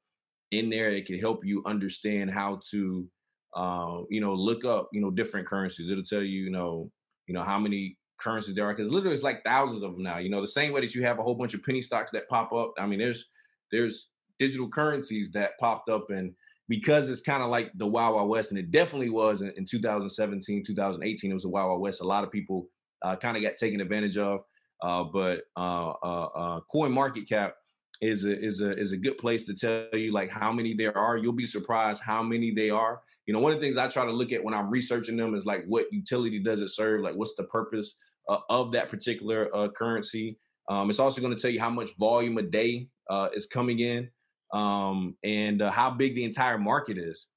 in 0.51 0.71
there 0.71 0.91
it 0.91 1.05
can 1.05 1.19
help 1.19 1.45
you 1.45 1.63
understand 1.67 2.31
how 2.31 2.59
to 2.71 3.07
uh, 3.55 3.99
you 4.11 4.21
know 4.21 4.35
look 4.35 4.65
up 4.65 4.89
you 4.93 5.01
know 5.01 5.11
different 5.11 5.47
currencies. 5.47 5.91
It'll 5.91 6.05
tell 6.05 6.23
you 6.23 6.45
you 6.45 6.51
know 6.51 6.91
you 7.27 7.35
know 7.35 7.43
how 7.45 7.59
many 7.59 7.97
currencies 8.21 8.55
there 8.55 8.65
are 8.69 8.75
because 8.75 8.91
literally 8.91 9.15
it's 9.15 9.23
like 9.23 9.43
thousands 9.45 9.83
of 9.83 9.93
them 9.95 10.03
now. 10.03 10.19
You 10.19 10.29
know, 10.31 10.41
the 10.41 10.47
same 10.47 10.73
way 10.73 10.81
that 10.83 10.95
you 10.95 11.03
have 11.05 11.19
a 11.19 11.23
whole 11.23 11.35
bunch 11.35 11.55
of 11.55 11.63
penny 11.63 11.81
stocks 11.83 12.11
that 12.13 12.29
pop 12.29 12.53
up. 12.53 12.73
I 12.79 12.87
mean, 12.87 12.99
there's 12.99 13.25
there's 13.71 14.09
digital 14.39 14.69
currencies 14.69 15.31
that 15.33 15.59
popped 15.59 15.89
up 15.89 16.11
and 16.11 16.35
because 16.69 17.09
it's 17.09 17.23
kind 17.23 17.43
of 17.43 17.49
like 17.49 17.71
the 17.77 17.87
Wild 17.87 18.15
Wild 18.15 18.29
West, 18.29 18.51
and 18.53 18.59
it 18.59 18.71
definitely 18.71 19.09
was 19.09 19.41
in, 19.41 19.53
in 19.57 19.65
2017, 19.65 20.63
2018. 20.65 21.31
It 21.31 21.35
was 21.35 21.45
a 21.45 21.49
Wild 21.49 21.71
Wild 21.71 21.81
West. 21.81 22.03
A 22.03 22.05
lot 22.05 22.25
of 22.25 22.31
people 22.31 22.69
uh, 23.03 23.17
kind 23.17 23.37
of 23.37 23.43
got 23.43 23.57
taken 23.57 23.81
advantage 23.81 24.19
of. 24.19 24.41
Uh, 24.83 25.05
but 25.05 25.43
uh, 25.57 25.93
uh, 26.03 26.25
uh, 26.25 26.61
Coin 26.71 26.93
Market 26.93 27.29
Cap 27.29 27.55
is 28.01 28.25
a 28.25 28.39
is 28.39 28.61
a 28.61 28.79
is 28.79 28.93
a 28.93 28.97
good 28.97 29.19
place 29.19 29.45
to 29.47 29.55
tell 29.55 29.99
you 29.99 30.13
like 30.13 30.31
how 30.31 30.53
many 30.53 30.75
there 30.75 30.97
are. 30.97 31.17
You'll 31.17 31.33
be 31.33 31.47
surprised 31.47 32.03
how 32.03 32.23
many 32.23 32.53
they 32.53 32.71
are. 32.71 33.01
You 33.27 33.35
know, 33.35 33.41
one 33.41 33.53
of 33.53 33.59
the 33.59 33.67
things 33.67 33.77
I 33.77 33.89
try 33.89 34.05
to 34.05 34.13
look 34.13 34.31
at 34.31 34.45
when 34.45 34.55
I'm 34.55 34.71
researching 34.71 35.17
them 35.17 35.35
is 35.35 35.47
like 35.47 35.65
what 35.67 35.87
utility 35.91 36.39
does 36.39 36.61
it 36.61 36.69
serve? 36.69 37.01
Like 37.01 37.15
what's 37.15 37.35
the 37.35 37.45
purpose 37.45 37.97
uh, 38.29 38.39
of 38.51 38.73
that 38.73 38.89
particular 38.89 39.49
uh, 39.57 39.69
currency? 39.69 40.39
Um, 40.69 40.91
it's 40.91 41.01
also 41.01 41.23
going 41.23 41.35
to 41.35 41.41
tell 41.41 41.51
you 41.51 41.61
how 41.61 41.71
much 41.71 41.97
volume 41.99 42.37
a 42.37 42.43
day 42.43 42.89
is 43.35 43.47
coming 43.47 43.81
in 43.81 44.11
um, 44.53 45.17
and 45.23 45.63
uh, 45.63 45.71
how 45.71 45.91
big 45.91 46.15
the 46.15 46.25
entire 46.25 46.59
market 46.59 46.99
is. 46.99 47.29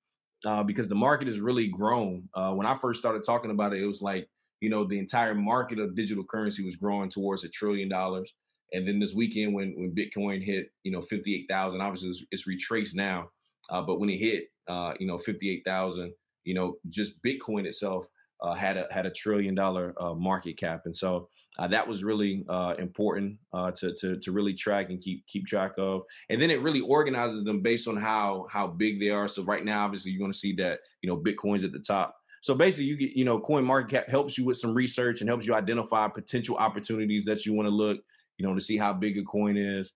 Uh, 0.44 0.64
because 0.64 0.88
the 0.88 0.96
market 0.96 1.28
has 1.28 1.40
really 1.40 1.68
grown. 1.68 2.28
Uh, 2.34 2.52
when 2.52 2.66
I 2.66 2.74
first 2.74 3.00
started 3.00 3.24
talking 3.24 3.52
about 3.52 3.74
it, 3.74 3.84
it 3.84 3.86
was 3.86 4.02
like, 4.02 4.28
you 4.60 4.72
know, 4.72 4.84
the 4.86 4.98
entire 4.98 5.36
market 5.36 5.78
of 5.78 5.94
digital 5.94 6.24
currency 6.24 6.64
was 6.64 6.76
growing 6.76 7.12
towards 7.12 7.44
a 7.44 7.50
trillion 7.50 7.88
dollars. 7.90 8.34
And 8.74 8.88
then 8.88 9.00
this 9.00 9.14
weekend, 9.14 9.54
when 9.54 9.76
when 9.78 9.94
Bitcoin 9.94 10.44
hit, 10.44 10.72
you 10.82 10.92
know, 10.92 11.02
fifty 11.02 11.36
eight 11.36 11.46
thousand, 11.48 11.82
obviously 11.82 12.10
it's, 12.10 12.26
it's 12.32 12.48
retraced 12.48 12.96
now. 12.96 13.30
Uh, 13.70 13.84
but 13.84 14.00
when 14.00 14.10
it 14.10 14.18
hit, 14.18 14.46
uh, 14.68 14.94
you 15.00 15.06
know, 15.06 15.20
fifty 15.20 15.52
eight 15.52 15.62
thousand, 15.64 16.12
you 16.44 16.56
know, 16.56 16.78
just 16.90 17.22
Bitcoin 17.22 17.66
itself 17.66 18.08
uh, 18.42 18.54
had 18.54 18.78
a 18.78 18.88
had 18.90 19.06
a 19.06 19.12
trillion 19.12 19.54
dollar 19.54 19.94
uh, 20.02 20.14
market 20.14 20.58
cap, 20.58 20.82
and 20.86 20.96
so 20.96 21.30
uh, 21.60 21.68
that 21.68 21.88
was 21.88 22.04
really 22.04 22.44
uh, 22.50 22.74
important 22.80 23.38
uh, 23.54 23.72
to, 23.72 23.94
to 23.94 24.18
to 24.18 24.32
really 24.32 24.54
track 24.54 24.90
and 24.90 25.00
keep 25.00 25.26
keep 25.28 25.46
track 25.46 25.74
of. 25.78 26.04
And 26.30 26.42
then 26.42 26.50
it 26.50 26.62
really 26.62 26.82
organizes 26.82 27.44
them 27.44 27.62
based 27.62 27.88
on 27.88 27.98
how 27.98 28.48
how 28.50 28.68
big 28.68 29.00
they 29.00 29.10
are. 29.10 29.28
So 29.28 29.44
right 29.44 29.64
now, 29.64 29.86
obviously, 29.86 30.12
you're 30.12 30.20
going 30.20 30.32
to 30.32 30.38
see 30.38 30.54
that 30.54 30.80
you 31.02 31.10
know 31.10 31.18
Bitcoin's 31.18 31.64
at 31.64 31.72
the 31.72 31.80
top. 31.80 32.16
So 32.42 32.56
basically, 32.56 32.86
you 32.86 32.98
get 32.98 33.12
you 33.12 33.26
know 33.26 33.40
Coin 33.40 33.64
Market 33.64 33.92
Cap 33.92 34.10
helps 34.10 34.38
you 34.38 34.46
with 34.46 34.58
some 34.58 34.74
research 34.74 35.22
and 35.22 35.30
helps 35.30 35.46
you 35.46 35.54
identify 35.54 36.08
potential 36.08 36.58
opportunities 36.58 37.26
that 37.26 37.46
you 37.46 37.54
want 37.54 37.68
to 37.68 37.74
look, 37.74 38.00
you 38.38 38.48
know, 38.48 38.56
to 38.56 38.62
see 38.62 38.78
how 38.78 38.92
big 38.92 39.18
a 39.20 39.24
coin 39.24 39.56
is. 39.56 39.94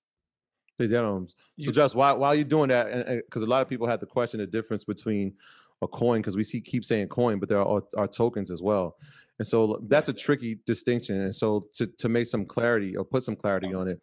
So 1.59 1.71
just 1.71 1.95
while 1.95 2.19
while 2.19 2.35
you're 2.35 2.43
doing 2.43 2.69
that, 2.69 3.23
because 3.25 3.41
a 3.41 3.47
lot 3.47 3.61
of 3.63 3.69
people 3.69 3.87
have 3.87 4.01
to 4.01 4.05
question 4.05 4.39
the 4.39 4.45
difference 4.45 4.83
between 4.83 5.33
a 5.81 5.87
coin, 5.87 6.21
because 6.21 6.35
we 6.35 6.43
see 6.43 6.61
keep 6.61 6.85
saying 6.85 7.07
coin, 7.09 7.39
but 7.39 7.49
there 7.49 7.61
are, 7.61 7.81
are 7.97 8.07
tokens 8.07 8.51
as 8.51 8.61
well, 8.61 8.95
and 9.39 9.47
so 9.47 9.81
that's 9.87 10.09
a 10.09 10.13
tricky 10.13 10.59
distinction. 10.65 11.21
And 11.21 11.35
so 11.35 11.67
to 11.75 11.87
to 11.87 12.09
make 12.09 12.27
some 12.27 12.45
clarity 12.45 12.95
or 12.95 13.03
put 13.03 13.23
some 13.23 13.35
clarity 13.35 13.73
on 13.73 13.87
it, 13.87 14.01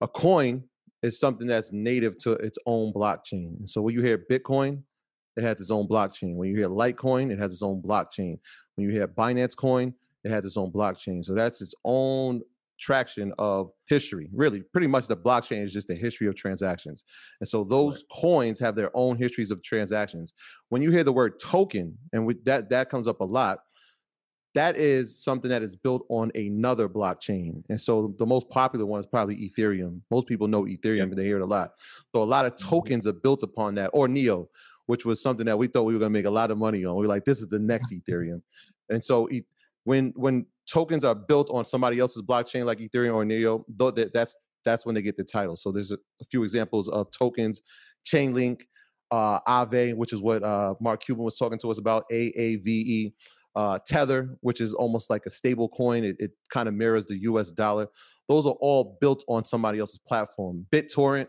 a 0.00 0.08
coin 0.08 0.64
is 1.02 1.18
something 1.18 1.46
that's 1.46 1.72
native 1.72 2.18
to 2.18 2.32
its 2.32 2.58
own 2.66 2.92
blockchain. 2.92 3.58
And 3.58 3.68
so 3.68 3.80
when 3.80 3.94
you 3.94 4.02
hear 4.02 4.18
Bitcoin, 4.18 4.82
it 5.36 5.42
has 5.42 5.60
its 5.60 5.70
own 5.70 5.88
blockchain. 5.88 6.34
When 6.34 6.50
you 6.50 6.56
hear 6.56 6.68
Litecoin, 6.68 7.30
it 7.30 7.38
has 7.38 7.54
its 7.54 7.62
own 7.62 7.80
blockchain. 7.80 8.38
When 8.74 8.86
you 8.86 8.92
hear 8.92 9.08
Binance 9.08 9.56
Coin, 9.56 9.94
it 10.24 10.30
has 10.30 10.44
its 10.44 10.58
own 10.58 10.70
blockchain. 10.70 11.24
So 11.24 11.34
that's 11.34 11.62
its 11.62 11.74
own 11.84 12.42
traction 12.80 13.32
of 13.38 13.70
history. 13.86 14.28
Really, 14.32 14.62
pretty 14.62 14.86
much 14.86 15.06
the 15.06 15.16
blockchain 15.16 15.64
is 15.64 15.72
just 15.72 15.88
the 15.88 15.94
history 15.94 16.26
of 16.26 16.34
transactions. 16.34 17.04
And 17.40 17.48
so 17.48 17.64
those 17.64 18.04
coins 18.10 18.58
have 18.60 18.74
their 18.74 18.90
own 18.94 19.16
histories 19.16 19.50
of 19.50 19.62
transactions. 19.62 20.32
When 20.68 20.82
you 20.82 20.90
hear 20.90 21.04
the 21.04 21.12
word 21.12 21.38
token, 21.40 21.98
and 22.12 22.26
with 22.26 22.44
that 22.44 22.70
that 22.70 22.88
comes 22.88 23.06
up 23.06 23.20
a 23.20 23.24
lot, 23.24 23.60
that 24.54 24.76
is 24.76 25.22
something 25.22 25.48
that 25.50 25.62
is 25.62 25.76
built 25.76 26.04
on 26.08 26.32
another 26.34 26.88
blockchain. 26.88 27.62
And 27.68 27.80
so 27.80 28.14
the 28.18 28.26
most 28.26 28.48
popular 28.50 28.84
one 28.84 28.98
is 28.98 29.06
probably 29.06 29.36
Ethereum. 29.36 30.00
Most 30.10 30.26
people 30.26 30.48
know 30.48 30.64
Ethereum 30.64 31.04
and 31.04 31.16
they 31.16 31.24
hear 31.24 31.36
it 31.36 31.42
a 31.42 31.46
lot. 31.46 31.70
So 32.14 32.22
a 32.22 32.24
lot 32.24 32.46
of 32.46 32.56
mm-hmm. 32.56 32.68
tokens 32.68 33.06
are 33.06 33.12
built 33.12 33.44
upon 33.44 33.76
that, 33.76 33.90
or 33.92 34.08
Neo, 34.08 34.48
which 34.86 35.04
was 35.04 35.22
something 35.22 35.46
that 35.46 35.56
we 35.56 35.68
thought 35.68 35.84
we 35.84 35.92
were 35.92 36.00
going 36.00 36.12
to 36.12 36.18
make 36.18 36.26
a 36.26 36.30
lot 36.30 36.50
of 36.50 36.58
money 36.58 36.84
on. 36.84 36.96
We 36.96 37.04
are 37.04 37.08
like, 37.08 37.24
this 37.24 37.40
is 37.40 37.48
the 37.48 37.60
next 37.60 37.92
Ethereum. 37.92 38.42
And 38.88 39.04
so 39.04 39.28
when 39.84 40.12
when 40.16 40.46
tokens 40.70 41.04
are 41.04 41.14
built 41.14 41.50
on 41.50 41.64
somebody 41.64 41.98
else's 41.98 42.22
blockchain 42.22 42.64
like 42.64 42.78
Ethereum 42.78 43.14
or 43.14 43.24
Neo, 43.24 43.64
that, 43.76 44.10
that's 44.14 44.36
that's 44.64 44.84
when 44.84 44.94
they 44.94 45.02
get 45.02 45.16
the 45.16 45.24
title. 45.24 45.56
So 45.56 45.72
there's 45.72 45.90
a, 45.90 45.98
a 46.20 46.24
few 46.30 46.42
examples 46.42 46.88
of 46.88 47.08
tokens, 47.10 47.62
Chainlink, 48.04 48.60
uh, 49.10 49.40
Aave, 49.48 49.94
which 49.94 50.12
is 50.12 50.20
what 50.20 50.42
uh, 50.42 50.74
Mark 50.80 51.02
Cuban 51.02 51.24
was 51.24 51.36
talking 51.36 51.58
to 51.60 51.70
us 51.70 51.78
about, 51.78 52.04
A 52.12 52.32
A 52.36 52.56
V 52.56 52.70
E, 52.70 53.14
uh, 53.56 53.78
Tether, 53.86 54.36
which 54.40 54.60
is 54.60 54.74
almost 54.74 55.10
like 55.10 55.22
a 55.26 55.30
stable 55.30 55.68
coin. 55.68 56.04
It, 56.04 56.16
it 56.18 56.30
kind 56.52 56.68
of 56.68 56.74
mirrors 56.74 57.06
the 57.06 57.16
U.S. 57.22 57.52
dollar. 57.52 57.88
Those 58.28 58.46
are 58.46 58.54
all 58.60 58.96
built 59.00 59.24
on 59.28 59.44
somebody 59.44 59.80
else's 59.80 59.98
platform. 60.06 60.66
BitTorrent, 60.72 61.26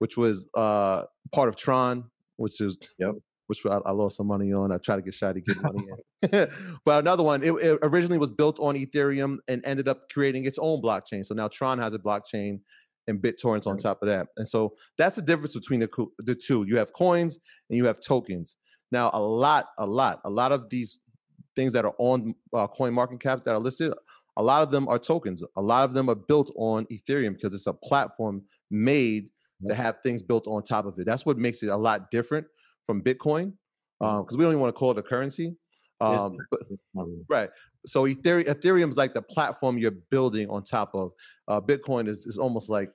which 0.00 0.16
was 0.16 0.46
uh, 0.54 1.04
part 1.32 1.48
of 1.48 1.56
Tron, 1.56 2.10
which 2.36 2.60
is 2.60 2.76
Yep. 2.98 3.12
Which 3.60 3.72
I, 3.72 3.78
I 3.84 3.92
lost 3.92 4.16
some 4.16 4.26
money 4.26 4.52
on. 4.52 4.72
I 4.72 4.78
tried 4.78 4.96
to 4.96 5.02
get 5.02 5.14
shy 5.14 5.32
to 5.32 5.40
get 5.40 5.62
money 5.62 5.86
in. 6.32 6.48
but 6.84 7.00
another 7.00 7.22
one, 7.22 7.42
it, 7.42 7.52
it 7.52 7.78
originally 7.82 8.18
was 8.18 8.30
built 8.30 8.58
on 8.60 8.74
Ethereum 8.74 9.38
and 9.48 9.62
ended 9.64 9.88
up 9.88 10.08
creating 10.12 10.44
its 10.44 10.58
own 10.58 10.82
blockchain. 10.82 11.24
So 11.24 11.34
now 11.34 11.48
Tron 11.48 11.78
has 11.78 11.94
a 11.94 11.98
blockchain 11.98 12.60
and 13.06 13.20
BitTorrent's 13.20 13.66
on 13.66 13.78
top 13.78 14.02
of 14.02 14.08
that. 14.08 14.28
And 14.36 14.46
so 14.46 14.74
that's 14.96 15.16
the 15.16 15.22
difference 15.22 15.54
between 15.54 15.80
the, 15.80 16.06
the 16.18 16.34
two. 16.34 16.64
You 16.66 16.78
have 16.78 16.92
coins 16.92 17.38
and 17.68 17.76
you 17.76 17.86
have 17.86 18.00
tokens. 18.00 18.56
Now, 18.90 19.10
a 19.12 19.20
lot, 19.20 19.66
a 19.78 19.86
lot, 19.86 20.20
a 20.24 20.30
lot 20.30 20.52
of 20.52 20.68
these 20.70 21.00
things 21.56 21.72
that 21.72 21.84
are 21.84 21.94
on 21.98 22.34
uh, 22.54 22.66
Coin 22.66 22.94
Market 22.94 23.20
Cap 23.20 23.44
that 23.44 23.52
are 23.52 23.58
listed, 23.58 23.92
a 24.36 24.42
lot 24.42 24.62
of 24.62 24.70
them 24.70 24.88
are 24.88 24.98
tokens. 24.98 25.42
A 25.56 25.62
lot 25.62 25.84
of 25.84 25.94
them 25.94 26.08
are 26.08 26.14
built 26.14 26.52
on 26.56 26.86
Ethereum 26.86 27.34
because 27.34 27.54
it's 27.54 27.66
a 27.66 27.72
platform 27.72 28.42
made 28.70 29.28
to 29.66 29.74
have 29.74 30.00
things 30.02 30.22
built 30.22 30.46
on 30.46 30.62
top 30.62 30.86
of 30.86 30.98
it. 30.98 31.06
That's 31.06 31.24
what 31.26 31.38
makes 31.38 31.62
it 31.62 31.68
a 31.68 31.76
lot 31.76 32.10
different 32.10 32.46
from 32.84 33.02
Bitcoin 33.02 33.52
because 34.00 34.36
we 34.36 34.42
don't 34.44 34.52
even 34.52 34.60
want 34.60 34.74
to 34.74 34.78
call 34.78 34.90
it 34.90 34.98
a 34.98 35.02
currency. 35.02 35.56
Um, 36.00 36.36
but, 36.50 36.60
it's 36.68 36.82
not 36.94 37.06
really. 37.06 37.24
right. 37.28 37.50
So 37.86 38.06
Ethereum, 38.06 38.46
Ethereum's 38.48 38.96
like 38.96 39.14
the 39.14 39.22
platform 39.22 39.78
you're 39.78 39.92
building 40.10 40.48
on 40.50 40.64
top 40.64 40.94
of. 40.94 41.12
Uh, 41.46 41.60
Bitcoin 41.60 42.08
is, 42.08 42.26
is 42.26 42.38
almost 42.38 42.68
like 42.68 42.90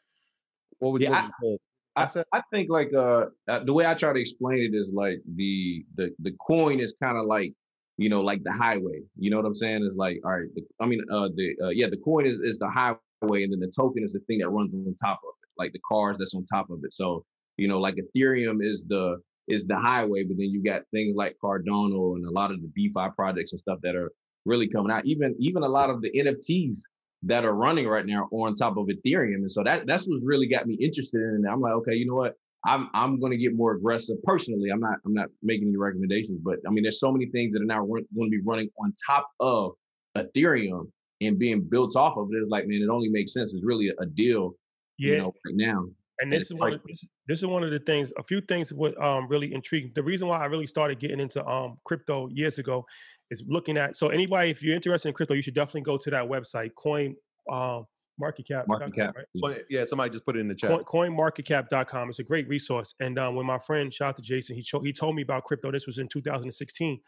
what 0.79 0.91
would, 0.91 1.01
Yeah, 1.01 1.11
what 1.11 1.17
I- 1.17 1.21
would 1.21 1.27
you 1.27 1.33
call 1.41 1.53
it? 1.55 1.61
I, 1.97 2.23
I 2.31 2.41
think 2.53 2.69
like 2.69 2.93
uh 2.93 3.25
uh, 3.47 3.63
the 3.63 3.73
way 3.73 3.87
I 3.87 3.95
try 3.95 4.13
to 4.13 4.19
explain 4.19 4.59
it 4.59 4.77
is 4.77 4.93
like 4.93 5.19
the 5.33 5.83
the 5.95 6.11
the 6.19 6.31
coin 6.45 6.79
is 6.79 6.93
kind 7.01 7.17
of 7.17 7.25
like 7.25 7.53
you 7.97 8.07
know 8.07 8.21
like 8.21 8.43
the 8.43 8.51
highway. 8.51 9.01
You 9.17 9.31
know 9.31 9.37
what 9.37 9.47
I'm 9.47 9.55
saying? 9.55 9.83
Is 9.83 9.95
like 9.95 10.19
all 10.23 10.33
right. 10.33 10.47
The, 10.53 10.61
I 10.79 10.85
mean 10.85 11.01
uh 11.11 11.29
the 11.35 11.55
uh, 11.59 11.69
yeah 11.69 11.87
the 11.87 11.97
coin 11.97 12.27
is 12.27 12.37
is 12.37 12.59
the 12.59 12.69
highway 12.69 13.41
and 13.43 13.51
then 13.51 13.59
the 13.59 13.71
token 13.75 14.03
is 14.03 14.13
the 14.13 14.19
thing 14.27 14.37
that 14.39 14.49
runs 14.49 14.75
on 14.75 14.95
top 15.01 15.21
of 15.23 15.33
it, 15.41 15.49
like 15.57 15.73
the 15.73 15.79
cars 15.89 16.19
that's 16.19 16.35
on 16.35 16.45
top 16.45 16.69
of 16.69 16.81
it. 16.83 16.93
So 16.93 17.25
you 17.57 17.67
know 17.67 17.79
like 17.79 17.95
Ethereum 17.95 18.63
is 18.63 18.83
the 18.87 19.19
is 19.47 19.67
the 19.67 19.77
highway, 19.77 20.23
but 20.23 20.37
then 20.37 20.51
you 20.51 20.63
got 20.63 20.81
things 20.91 21.15
like 21.15 21.37
Cardano 21.43 22.15
and 22.15 22.25
a 22.25 22.31
lot 22.31 22.51
of 22.51 22.61
the 22.61 22.67
DeFi 22.75 23.07
projects 23.15 23.53
and 23.53 23.59
stuff 23.59 23.79
that 23.83 23.95
are 23.95 24.11
really 24.45 24.67
coming 24.67 24.91
out. 24.91 25.05
Even 25.05 25.35
even 25.39 25.63
a 25.63 25.67
lot 25.67 25.89
of 25.89 26.01
the 26.01 26.11
NFTs 26.11 26.79
that 27.23 27.45
are 27.45 27.53
running 27.53 27.87
right 27.87 28.05
now 28.05 28.27
on 28.31 28.55
top 28.55 28.77
of 28.77 28.87
Ethereum. 28.87 29.35
And 29.35 29.51
so 29.51 29.63
that 29.63 29.87
that's 29.87 30.07
what's 30.07 30.25
really 30.25 30.47
got 30.47 30.67
me 30.67 30.75
interested 30.75 31.19
in 31.21 31.43
it. 31.45 31.49
I'm 31.49 31.61
like, 31.61 31.73
okay, 31.73 31.95
you 31.95 32.05
know 32.05 32.15
what? 32.15 32.35
I'm 32.65 32.89
I'm 32.93 33.19
going 33.19 33.31
to 33.31 33.37
get 33.37 33.55
more 33.55 33.73
aggressive 33.73 34.17
personally. 34.23 34.69
I'm 34.69 34.79
not 34.79 34.97
I'm 35.05 35.13
not 35.13 35.27
making 35.41 35.69
any 35.69 35.77
recommendations, 35.77 36.39
but 36.43 36.57
I 36.67 36.71
mean, 36.71 36.83
there's 36.83 36.99
so 36.99 37.11
many 37.11 37.27
things 37.27 37.53
that 37.53 37.61
are 37.61 37.65
now 37.65 37.85
run, 37.85 38.05
going 38.15 38.31
to 38.31 38.37
be 38.37 38.43
running 38.45 38.69
on 38.81 38.93
top 39.05 39.27
of 39.39 39.73
Ethereum 40.17 40.89
and 41.21 41.39
being 41.39 41.61
built 41.61 41.95
off 41.95 42.17
of 42.17 42.29
it. 42.31 42.37
It's 42.37 42.49
like, 42.49 42.67
man, 42.67 42.81
it 42.81 42.89
only 42.89 43.09
makes 43.09 43.33
sense. 43.33 43.53
It's 43.53 43.65
really 43.65 43.89
a, 43.89 44.01
a 44.01 44.05
deal, 44.05 44.53
Yeah, 44.97 45.11
you 45.11 45.17
know, 45.19 45.33
right 45.45 45.55
now. 45.55 45.85
And 46.19 46.25
and 46.25 46.33
this 46.33 46.43
it's 46.43 46.51
is 46.51 46.57
one 46.57 46.71
like- 46.71 46.79
of, 46.81 46.87
this, 46.87 47.03
this 47.27 47.39
is 47.39 47.45
one 47.45 47.63
of 47.63 47.71
the 47.71 47.79
things 47.79 48.11
a 48.17 48.23
few 48.23 48.41
things 48.41 48.73
what 48.73 48.99
um 49.01 49.27
really 49.27 49.53
intriguing 49.53 49.91
the 49.95 50.03
reason 50.03 50.27
why 50.27 50.37
i 50.39 50.45
really 50.45 50.67
started 50.67 50.99
getting 50.99 51.19
into 51.19 51.45
um 51.47 51.77
crypto 51.83 52.27
years 52.29 52.57
ago 52.57 52.85
is 53.29 53.43
looking 53.47 53.77
at 53.77 53.95
so 53.95 54.09
anybody 54.09 54.49
if 54.49 54.63
you're 54.63 54.75
interested 54.75 55.07
in 55.09 55.13
crypto 55.13 55.33
you 55.33 55.41
should 55.41 55.53
definitely 55.55 55.81
go 55.81 55.97
to 55.97 56.09
that 56.09 56.23
website 56.23 56.71
coin 56.75 57.15
um 57.51 57.85
market 58.19 58.47
cap 58.47 58.65
Market 58.67 58.95
cap. 58.95 59.15
right? 59.15 59.25
yeah. 59.69 59.79
Yeah, 59.81 59.85
somebody 59.85 60.09
just 60.09 60.25
put 60.25 60.35
it 60.35 60.39
in 60.39 60.47
the 60.47 60.55
chat. 60.55 60.71
Coin, 60.87 61.11
coinmarketcap.com 61.11 62.09
it's 62.09 62.17
a 62.19 62.23
great 62.23 62.47
resource 62.47 62.95
and 62.99 63.19
um, 63.19 63.35
when 63.35 63.45
my 63.45 63.59
friend 63.59 63.93
shout 63.93 64.09
out 64.09 64.15
to 64.15 64.21
jason 64.23 64.55
he, 64.55 64.63
cho- 64.63 64.81
he 64.81 64.91
told 64.91 65.15
me 65.15 65.21
about 65.21 65.43
crypto 65.43 65.71
this 65.71 65.85
was 65.85 65.99
in 65.99 66.07
2016 66.07 66.99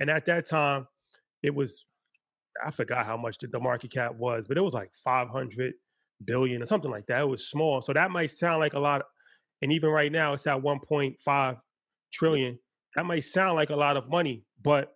and 0.00 0.10
at 0.10 0.24
that 0.26 0.46
time 0.46 0.86
it 1.42 1.52
was 1.52 1.86
i 2.64 2.70
forgot 2.70 3.04
how 3.04 3.16
much 3.16 3.38
the, 3.38 3.48
the 3.48 3.58
market 3.58 3.90
cap 3.90 4.14
was 4.14 4.46
but 4.46 4.56
it 4.56 4.62
was 4.62 4.74
like 4.74 4.92
500 5.02 5.74
billion 6.24 6.62
or 6.62 6.66
something 6.66 6.90
like 6.90 7.06
that 7.06 7.22
it 7.22 7.28
was 7.28 7.48
small 7.48 7.80
so 7.80 7.92
that 7.92 8.10
might 8.10 8.30
sound 8.30 8.60
like 8.60 8.74
a 8.74 8.78
lot 8.78 9.02
and 9.62 9.72
even 9.72 9.90
right 9.90 10.12
now 10.12 10.32
it's 10.32 10.46
at 10.46 10.60
1.5 10.60 11.16
mm. 11.18 11.56
trillion 12.12 12.58
that 12.96 13.04
might 13.04 13.24
sound 13.24 13.56
like 13.56 13.70
a 13.70 13.76
lot 13.76 13.96
of 13.96 14.08
money 14.08 14.44
but 14.62 14.94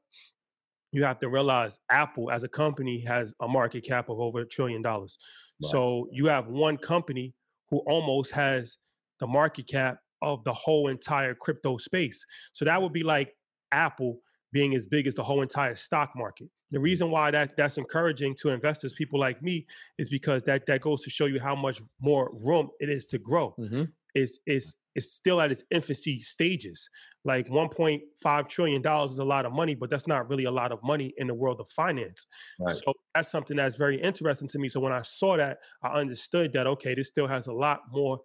you 0.93 1.05
have 1.05 1.19
to 1.19 1.29
realize 1.29 1.79
apple 1.91 2.31
as 2.31 2.45
a 2.45 2.49
company 2.49 3.01
has 3.01 3.35
a 3.43 3.49
market 3.49 3.85
cap 3.85 4.09
of 4.09 4.21
over 4.21 4.41
a 4.41 4.47
trillion 4.47 4.83
dollars 4.83 5.19
Right. 5.61 5.71
so 5.71 6.09
you 6.13 6.27
have 6.27 6.47
one 6.47 6.77
company 6.77 7.35
who 7.71 7.79
almost 7.79 8.33
has 8.33 8.77
the 9.19 9.27
market 9.27 9.67
cap 9.67 9.99
of 10.23 10.45
the 10.45 10.53
whole 10.53 10.89
entire 10.89 11.35
crypto 11.35 11.77
space 11.79 12.25
so 12.53 12.65
that 12.65 12.81
would 12.81 12.93
be 12.93 13.03
like 13.03 13.35
apple 13.73 14.21
being 14.53 14.75
as 14.75 14.87
big 14.87 15.07
as 15.07 15.15
the 15.15 15.23
whole 15.23 15.43
entire 15.43 15.75
stock 15.75 16.13
market 16.17 16.49
the 16.71 16.81
reason 16.81 17.11
why 17.11 17.31
that 17.31 17.57
that's 17.57 17.79
encouraging 17.79 18.35
to 18.35 18.51
investors 18.51 18.93
people 18.93 19.19
like 19.19 19.43
me 19.43 19.67
is 19.99 20.09
because 20.09 20.43
that 20.43 20.67
that 20.67 20.81
goes 20.81 21.03
to 21.03 21.11
show 21.11 21.27
you 21.27 21.41
how 21.41 21.55
much 21.55 21.81
more 22.01 22.31
room 22.47 22.71
it 22.81 22.89
is 22.89 23.07
to 23.07 23.19
grow 23.19 23.57
hmm 23.57 23.99
is 24.15 24.41
is 24.47 24.77
is 24.95 25.15
still 25.15 25.41
at 25.41 25.51
its 25.51 25.63
infancy 25.71 26.19
stages. 26.19 26.89
Like 27.25 27.49
1.5 27.49 28.49
trillion 28.49 28.83
dollars 28.83 29.13
is 29.13 29.19
a 29.19 29.25
lot 29.25 29.47
of 29.47 29.53
money, 29.53 29.75
but 29.75 29.91
that's 29.91 30.07
not 30.07 30.29
really 30.29 30.45
a 30.45 30.51
lot 30.51 30.73
of 30.73 30.83
money 30.83 31.15
in 31.19 31.27
the 31.29 31.35
world 31.35 31.61
of 31.61 31.71
finance. 31.71 32.27
Right. 32.59 32.83
So 32.85 32.93
that's 33.15 33.31
something 33.31 33.57
that's 33.57 33.77
very 33.77 34.01
interesting 34.01 34.49
to 34.49 34.59
me. 34.59 34.69
So 34.69 34.81
when 34.81 34.93
I 34.93 35.03
saw 35.03 35.37
that, 35.37 35.59
I 35.83 35.89
understood 35.89 36.53
that 36.55 36.67
okay, 36.67 36.95
this 36.95 37.09
still 37.09 37.29
has 37.29 37.47
a 37.47 37.53
lot 37.53 37.83
more 37.91 38.21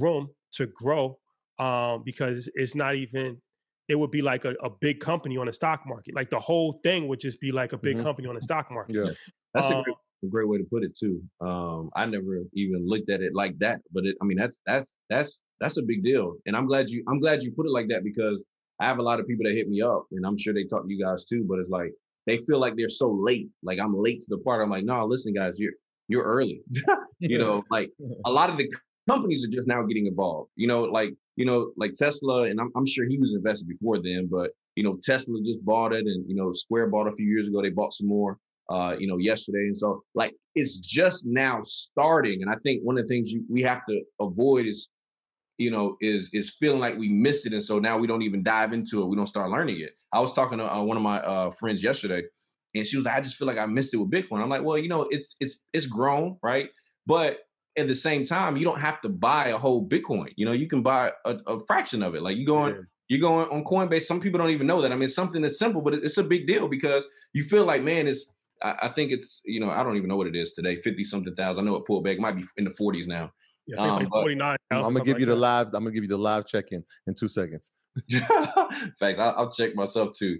room 0.00 0.30
to 0.52 0.66
grow 0.66 1.18
um, 1.58 2.02
because 2.04 2.48
it's 2.54 2.74
not 2.74 2.94
even. 2.96 3.40
It 3.88 3.94
would 3.94 4.10
be 4.10 4.22
like 4.22 4.44
a, 4.44 4.54
a 4.62 4.70
big 4.70 5.00
company 5.00 5.36
on 5.36 5.46
the 5.46 5.52
stock 5.52 5.82
market. 5.86 6.14
Like 6.14 6.30
the 6.30 6.40
whole 6.40 6.80
thing 6.82 7.06
would 7.08 7.20
just 7.20 7.40
be 7.40 7.52
like 7.52 7.72
a 7.72 7.78
big 7.78 7.96
Mhm. 7.96 8.02
company 8.02 8.28
on 8.28 8.34
the 8.34 8.42
stock 8.42 8.70
market. 8.70 8.96
Yeah. 8.96 9.12
That's 9.54 9.70
a 9.70 9.74
Um, 9.76 9.82
great, 9.84 9.96
a 10.24 10.26
great 10.26 10.48
way 10.48 10.58
to 10.58 10.64
put 10.64 10.82
it 10.82 10.96
too. 10.96 11.22
Um, 11.40 11.90
I 11.94 12.04
never 12.06 12.42
even 12.54 12.86
looked 12.86 13.10
at 13.10 13.20
it 13.22 13.32
like 13.34 13.58
that, 13.58 13.80
but 13.92 14.04
it, 14.04 14.16
I 14.20 14.24
mean, 14.24 14.36
that's 14.36 14.60
that's 14.66 14.96
that's 15.08 15.40
that's 15.60 15.76
a 15.78 15.82
big 15.82 16.02
deal, 16.02 16.36
and 16.46 16.54
I'm 16.56 16.66
glad 16.66 16.90
you 16.90 17.02
I'm 17.08 17.20
glad 17.20 17.42
you 17.42 17.52
put 17.52 17.66
it 17.66 17.70
like 17.70 17.88
that 17.88 18.02
because 18.04 18.44
I 18.80 18.86
have 18.86 18.98
a 18.98 19.02
lot 19.02 19.20
of 19.20 19.26
people 19.26 19.44
that 19.44 19.54
hit 19.54 19.68
me 19.68 19.80
up, 19.80 20.06
and 20.12 20.26
I'm 20.26 20.36
sure 20.36 20.52
they 20.52 20.64
talk 20.64 20.82
to 20.86 20.92
you 20.92 21.02
guys 21.02 21.24
too. 21.24 21.44
But 21.48 21.60
it's 21.60 21.70
like 21.70 21.92
they 22.26 22.38
feel 22.38 22.58
like 22.58 22.76
they're 22.76 22.88
so 22.90 23.10
late, 23.10 23.48
like 23.62 23.78
I'm 23.78 23.94
late 23.96 24.20
to 24.22 24.26
the 24.28 24.38
party. 24.38 24.62
I'm 24.64 24.70
like, 24.70 24.84
no, 24.84 25.06
listen, 25.06 25.32
guys, 25.32 25.58
you're 25.60 25.72
you're 26.08 26.24
early. 26.24 26.60
you 27.20 27.38
know, 27.38 27.62
like 27.70 27.90
a 28.26 28.30
lot 28.30 28.50
of 28.50 28.56
the 28.58 28.70
companies 29.08 29.44
are 29.44 29.48
just 29.48 29.68
now 29.68 29.82
getting 29.84 30.06
involved. 30.06 30.50
You 30.56 30.66
know, 30.66 30.82
like 30.82 31.14
you 31.36 31.44
know, 31.44 31.72
like 31.76 31.94
Tesla, 31.94 32.44
and 32.44 32.60
I'm, 32.60 32.72
I'm 32.76 32.86
sure 32.86 33.06
he 33.06 33.18
was 33.18 33.32
invested 33.34 33.68
before 33.68 34.02
then, 34.02 34.28
but 34.30 34.50
you 34.74 34.82
know, 34.82 34.98
Tesla 35.02 35.38
just 35.44 35.64
bought 35.64 35.92
it, 35.92 36.06
and 36.06 36.28
you 36.28 36.34
know, 36.34 36.50
Square 36.52 36.88
bought 36.88 37.06
a 37.06 37.12
few 37.12 37.26
years 37.26 37.48
ago. 37.48 37.62
They 37.62 37.70
bought 37.70 37.92
some 37.92 38.08
more, 38.08 38.38
uh, 38.70 38.96
you 38.98 39.06
know, 39.06 39.18
yesterday, 39.18 39.66
and 39.66 39.76
so 39.76 40.02
like 40.14 40.34
it's 40.54 40.78
just 40.78 41.24
now 41.26 41.60
starting. 41.62 42.42
And 42.42 42.50
I 42.50 42.56
think 42.62 42.82
one 42.82 42.98
of 42.98 43.04
the 43.04 43.08
things 43.08 43.30
you, 43.30 43.44
we 43.50 43.62
have 43.62 43.84
to 43.86 44.00
avoid 44.20 44.66
is, 44.66 44.88
you 45.58 45.70
know, 45.70 45.96
is 46.00 46.30
is 46.32 46.56
feeling 46.58 46.80
like 46.80 46.96
we 46.96 47.08
missed 47.08 47.46
it, 47.46 47.52
and 47.52 47.62
so 47.62 47.78
now 47.78 47.98
we 47.98 48.06
don't 48.06 48.22
even 48.22 48.42
dive 48.42 48.72
into 48.72 49.02
it. 49.02 49.06
We 49.06 49.16
don't 49.16 49.26
start 49.26 49.50
learning 49.50 49.80
it. 49.80 49.92
I 50.12 50.20
was 50.20 50.32
talking 50.32 50.58
to 50.58 50.74
uh, 50.74 50.82
one 50.82 50.96
of 50.96 51.02
my 51.02 51.20
uh, 51.20 51.50
friends 51.50 51.82
yesterday, 51.82 52.22
and 52.74 52.86
she 52.86 52.96
was 52.96 53.04
like, 53.04 53.16
"I 53.16 53.20
just 53.20 53.36
feel 53.36 53.46
like 53.46 53.58
I 53.58 53.66
missed 53.66 53.92
it 53.92 53.98
with 53.98 54.10
Bitcoin." 54.10 54.40
I'm 54.40 54.48
like, 54.48 54.62
"Well, 54.62 54.78
you 54.78 54.88
know, 54.88 55.06
it's 55.10 55.36
it's 55.40 55.60
it's 55.74 55.86
grown, 55.86 56.38
right? 56.42 56.70
But 57.06 57.38
at 57.78 57.88
the 57.88 57.94
same 57.94 58.24
time, 58.24 58.56
you 58.56 58.64
don't 58.64 58.80
have 58.80 59.00
to 59.02 59.08
buy 59.08 59.48
a 59.48 59.58
whole 59.58 59.86
Bitcoin. 59.86 60.32
You 60.36 60.46
know, 60.46 60.52
you 60.52 60.66
can 60.68 60.82
buy 60.82 61.12
a, 61.24 61.36
a 61.46 61.58
fraction 61.66 62.02
of 62.02 62.14
it. 62.14 62.22
Like 62.22 62.36
you 62.36 62.46
go 62.46 62.56
on, 62.58 62.70
Yeah. 62.70 62.80
you 63.08 63.20
go 63.20 63.34
on, 63.38 63.48
on 63.50 63.64
Coinbase. 63.64 64.02
Some 64.02 64.20
people 64.20 64.38
don't 64.38 64.50
even 64.50 64.66
know 64.66 64.80
that. 64.82 64.92
I 64.92 64.94
mean, 64.94 65.04
it's 65.04 65.14
something 65.14 65.42
that's 65.42 65.58
simple, 65.58 65.80
but 65.82 65.94
it- 65.94 66.04
it's 66.04 66.16
a 66.18 66.22
big 66.24 66.46
deal 66.46 66.68
because 66.68 67.04
you 67.32 67.44
feel 67.44 67.64
like, 67.64 67.82
man, 67.82 68.06
it's. 68.06 68.32
I, 68.62 68.74
I 68.84 68.88
think 68.88 69.12
it's 69.12 69.42
you 69.44 69.60
know 69.60 69.68
I 69.70 69.82
don't 69.82 69.96
even 69.96 70.08
know 70.08 70.16
what 70.16 70.26
it 70.26 70.34
is 70.34 70.52
today, 70.52 70.76
fifty 70.76 71.04
something 71.04 71.34
thousand. 71.34 71.66
I 71.66 71.70
know 71.70 71.76
it 71.76 71.84
pulled 71.84 72.04
back, 72.04 72.14
it 72.14 72.20
might 72.20 72.36
be 72.36 72.44
in 72.56 72.64
the 72.64 72.70
forties 72.70 73.06
now. 73.06 73.30
Yeah, 73.66 73.80
I 73.82 73.82
think 73.84 73.92
um, 73.92 73.98
like 74.04 74.08
forty 74.10 74.34
nine. 74.34 74.56
I'm 74.70 74.80
gonna 74.94 75.04
give 75.04 75.20
you 75.20 75.26
the 75.26 75.36
live. 75.36 75.66
I'm 75.74 75.82
gonna 75.84 75.90
give 75.90 76.04
you 76.04 76.08
the 76.08 76.16
live 76.16 76.46
check 76.46 76.72
in 76.72 76.82
in 77.06 77.14
two 77.14 77.28
seconds. 77.28 77.70
Thanks. 79.00 79.18
I'll, 79.18 79.34
I'll 79.36 79.50
check 79.52 79.74
myself 79.74 80.16
too. 80.16 80.38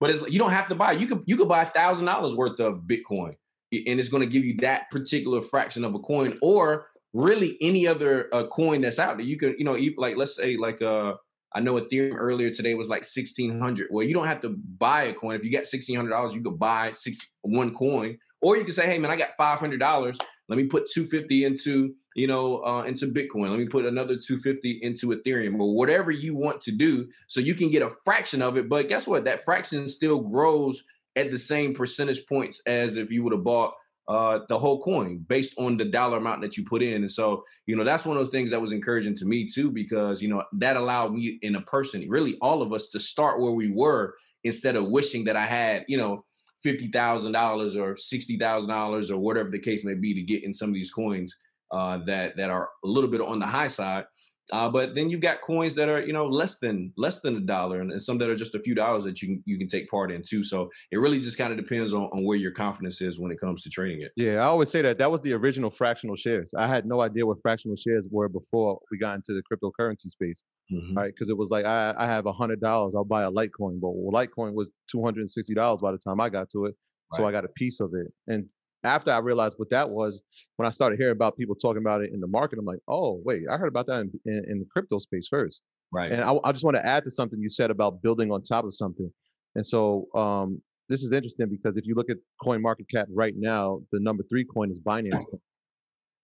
But 0.00 0.10
it's 0.10 0.22
you 0.28 0.38
don't 0.38 0.50
have 0.52 0.68
to 0.68 0.74
buy. 0.74 0.92
You 0.92 1.06
could 1.06 1.22
you 1.26 1.36
could 1.36 1.48
buy 1.48 1.62
a 1.62 1.66
thousand 1.66 2.06
dollars 2.06 2.34
worth 2.34 2.58
of 2.60 2.82
Bitcoin, 2.86 3.32
i- 3.32 3.36
and 3.72 4.00
it's 4.00 4.08
going 4.08 4.22
to 4.22 4.28
give 4.28 4.44
you 4.44 4.56
that 4.58 4.90
particular 4.90 5.40
fraction 5.40 5.84
of 5.84 5.94
a 5.94 5.98
coin, 5.98 6.38
or 6.42 6.86
really 7.12 7.56
any 7.60 7.86
other 7.86 8.28
uh, 8.32 8.46
coin 8.46 8.80
that's 8.80 8.98
out 8.98 9.16
there. 9.16 9.26
You 9.26 9.36
can 9.36 9.54
you 9.58 9.64
know 9.64 9.76
like 9.96 10.16
let's 10.16 10.36
say 10.36 10.56
like 10.56 10.82
uh 10.82 11.14
I 11.52 11.60
know 11.60 11.74
Ethereum 11.74 12.14
earlier 12.16 12.50
today 12.50 12.74
was 12.74 12.88
like 12.88 13.04
sixteen 13.04 13.58
hundred. 13.58 13.88
Well, 13.90 14.06
you 14.06 14.14
don't 14.14 14.26
have 14.26 14.40
to 14.42 14.50
buy 14.78 15.04
a 15.04 15.14
coin. 15.14 15.34
If 15.34 15.44
you 15.44 15.96
hundred 15.96 16.10
dollars, 16.10 16.34
you 16.34 16.42
could 16.42 16.58
buy 16.58 16.92
six 16.92 17.18
one 17.42 17.74
coin, 17.74 18.18
or 18.42 18.56
you 18.56 18.64
can 18.64 18.72
say, 18.72 18.86
hey 18.86 18.98
man, 18.98 19.10
I 19.10 19.16
got 19.16 19.30
five 19.36 19.58
hundred 19.58 19.80
dollars. 19.80 20.18
Let 20.48 20.56
me 20.56 20.64
put 20.64 20.88
two 20.90 21.06
fifty 21.06 21.44
into 21.44 21.94
you 22.16 22.26
know, 22.26 22.62
uh, 22.64 22.82
into 22.82 23.06
Bitcoin. 23.06 23.50
Let 23.50 23.58
me 23.58 23.66
put 23.66 23.84
another 23.84 24.16
250 24.16 24.80
into 24.82 25.08
Ethereum 25.08 25.60
or 25.60 25.74
whatever 25.74 26.10
you 26.10 26.36
want 26.36 26.60
to 26.62 26.72
do 26.72 27.08
so 27.28 27.40
you 27.40 27.54
can 27.54 27.70
get 27.70 27.82
a 27.82 27.90
fraction 28.04 28.42
of 28.42 28.56
it. 28.56 28.68
But 28.68 28.88
guess 28.88 29.06
what? 29.06 29.24
That 29.24 29.44
fraction 29.44 29.86
still 29.86 30.20
grows 30.20 30.82
at 31.16 31.30
the 31.30 31.38
same 31.38 31.74
percentage 31.74 32.26
points 32.26 32.62
as 32.66 32.96
if 32.96 33.10
you 33.10 33.22
would 33.22 33.32
have 33.32 33.44
bought 33.44 33.74
uh, 34.08 34.40
the 34.48 34.58
whole 34.58 34.82
coin 34.82 35.24
based 35.28 35.54
on 35.58 35.76
the 35.76 35.84
dollar 35.84 36.18
amount 36.18 36.40
that 36.42 36.56
you 36.56 36.64
put 36.64 36.82
in. 36.82 37.02
And 37.02 37.10
so, 37.10 37.44
you 37.66 37.76
know, 37.76 37.84
that's 37.84 38.04
one 38.04 38.16
of 38.16 38.24
those 38.24 38.32
things 38.32 38.50
that 38.50 38.60
was 38.60 38.72
encouraging 38.72 39.14
to 39.16 39.24
me 39.24 39.48
too, 39.48 39.70
because, 39.70 40.20
you 40.20 40.28
know, 40.28 40.42
that 40.54 40.76
allowed 40.76 41.14
me 41.14 41.38
in 41.42 41.54
a 41.54 41.60
person, 41.62 42.08
really 42.08 42.36
all 42.40 42.60
of 42.60 42.72
us 42.72 42.88
to 42.88 43.00
start 43.00 43.40
where 43.40 43.52
we 43.52 43.68
were 43.68 44.14
instead 44.42 44.74
of 44.74 44.88
wishing 44.88 45.24
that 45.24 45.36
I 45.36 45.46
had, 45.46 45.84
you 45.86 45.96
know, 45.96 46.24
$50,000 46.66 47.76
or 47.76 47.94
$60,000 47.94 49.10
or 49.10 49.16
whatever 49.16 49.50
the 49.50 49.58
case 49.58 49.84
may 49.84 49.94
be 49.94 50.12
to 50.14 50.22
get 50.22 50.44
in 50.44 50.52
some 50.52 50.68
of 50.68 50.74
these 50.74 50.90
coins 50.90 51.36
uh, 51.70 51.98
that 52.04 52.36
that 52.36 52.50
are 52.50 52.68
a 52.84 52.88
little 52.88 53.10
bit 53.10 53.20
on 53.20 53.38
the 53.38 53.46
high 53.46 53.68
side. 53.68 54.04
Uh, 54.52 54.68
but 54.68 54.94
then 54.94 55.08
you've 55.10 55.20
got 55.20 55.40
coins 55.40 55.74
that 55.74 55.88
are 55.88 56.02
you 56.02 56.12
know 56.12 56.26
less 56.26 56.58
than 56.58 56.92
less 56.96 57.20
than 57.20 57.36
a 57.36 57.40
dollar, 57.40 57.80
and, 57.80 57.92
and 57.92 58.02
some 58.02 58.18
that 58.18 58.28
are 58.28 58.34
just 58.36 58.54
a 58.54 58.60
few 58.60 58.74
dollars 58.74 59.04
that 59.04 59.20
you 59.22 59.28
can 59.28 59.42
you 59.46 59.58
can 59.58 59.68
take 59.68 59.88
part 59.88 60.10
in 60.10 60.22
too. 60.22 60.42
So 60.42 60.70
it 60.90 60.98
really 60.98 61.20
just 61.20 61.38
kind 61.38 61.52
of 61.52 61.58
depends 61.58 61.92
on, 61.92 62.04
on 62.12 62.24
where 62.24 62.36
your 62.36 62.50
confidence 62.52 63.00
is 63.00 63.18
when 63.20 63.30
it 63.32 63.38
comes 63.40 63.62
to 63.62 63.70
trading 63.70 64.02
it. 64.02 64.12
Yeah, 64.16 64.36
I 64.40 64.44
always 64.44 64.70
say 64.70 64.82
that 64.82 64.98
that 64.98 65.10
was 65.10 65.20
the 65.20 65.32
original 65.32 65.70
fractional 65.70 66.16
shares. 66.16 66.52
I 66.56 66.66
had 66.66 66.86
no 66.86 67.00
idea 67.00 67.26
what 67.26 67.38
fractional 67.42 67.76
shares 67.76 68.04
were 68.10 68.28
before 68.28 68.78
we 68.90 68.98
got 68.98 69.16
into 69.16 69.32
the 69.34 69.42
cryptocurrency 69.42 70.08
space, 70.10 70.42
Mhm. 70.72 70.96
right? 70.96 71.12
Because 71.14 71.30
it 71.30 71.36
was 71.36 71.50
like 71.50 71.64
I, 71.64 71.94
I 71.96 72.06
have 72.06 72.26
a 72.26 72.32
hundred 72.32 72.60
dollars, 72.60 72.94
I'll 72.94 73.04
buy 73.04 73.22
a 73.24 73.30
Litecoin, 73.30 73.80
but 73.80 73.90
Litecoin 73.90 74.54
was 74.54 74.70
two 74.90 75.02
hundred 75.02 75.20
and 75.20 75.30
sixty 75.30 75.54
dollars 75.54 75.80
by 75.80 75.92
the 75.92 75.98
time 75.98 76.20
I 76.20 76.28
got 76.28 76.48
to 76.50 76.66
it, 76.66 76.74
so 77.12 77.26
I 77.26 77.32
got 77.32 77.44
a 77.44 77.48
piece 77.56 77.80
of 77.80 77.92
it. 77.94 78.12
And 78.26 78.46
after 78.82 79.10
I 79.10 79.18
realized 79.18 79.56
what 79.58 79.70
that 79.70 79.90
was, 79.90 80.22
when 80.56 80.66
I 80.66 80.70
started 80.70 80.98
hearing 80.98 81.12
about 81.12 81.36
people 81.36 81.54
talking 81.54 81.82
about 81.82 82.02
it 82.02 82.10
in 82.12 82.20
the 82.20 82.26
market, 82.26 82.58
I'm 82.58 82.64
like, 82.64 82.80
oh 82.88 83.20
wait, 83.24 83.42
I 83.50 83.56
heard 83.56 83.68
about 83.68 83.86
that 83.86 84.00
in, 84.00 84.12
in, 84.26 84.44
in 84.48 84.58
the 84.60 84.66
crypto 84.72 84.98
space 84.98 85.28
first. 85.28 85.62
Right. 85.92 86.12
And 86.12 86.22
I, 86.22 86.34
I 86.44 86.52
just 86.52 86.64
want 86.64 86.76
to 86.76 86.86
add 86.86 87.04
to 87.04 87.10
something 87.10 87.40
you 87.40 87.50
said 87.50 87.70
about 87.70 88.02
building 88.02 88.30
on 88.30 88.42
top 88.42 88.64
of 88.64 88.74
something. 88.74 89.10
And 89.56 89.66
so 89.66 90.06
um, 90.14 90.62
this 90.88 91.02
is 91.02 91.12
interesting 91.12 91.48
because 91.48 91.76
if 91.76 91.86
you 91.86 91.94
look 91.94 92.10
at 92.10 92.16
coin 92.42 92.62
market 92.62 92.86
cap 92.88 93.08
right 93.12 93.34
now, 93.36 93.80
the 93.92 94.00
number 94.00 94.22
three 94.28 94.44
coin 94.44 94.70
is 94.70 94.78
Binance. 94.78 95.24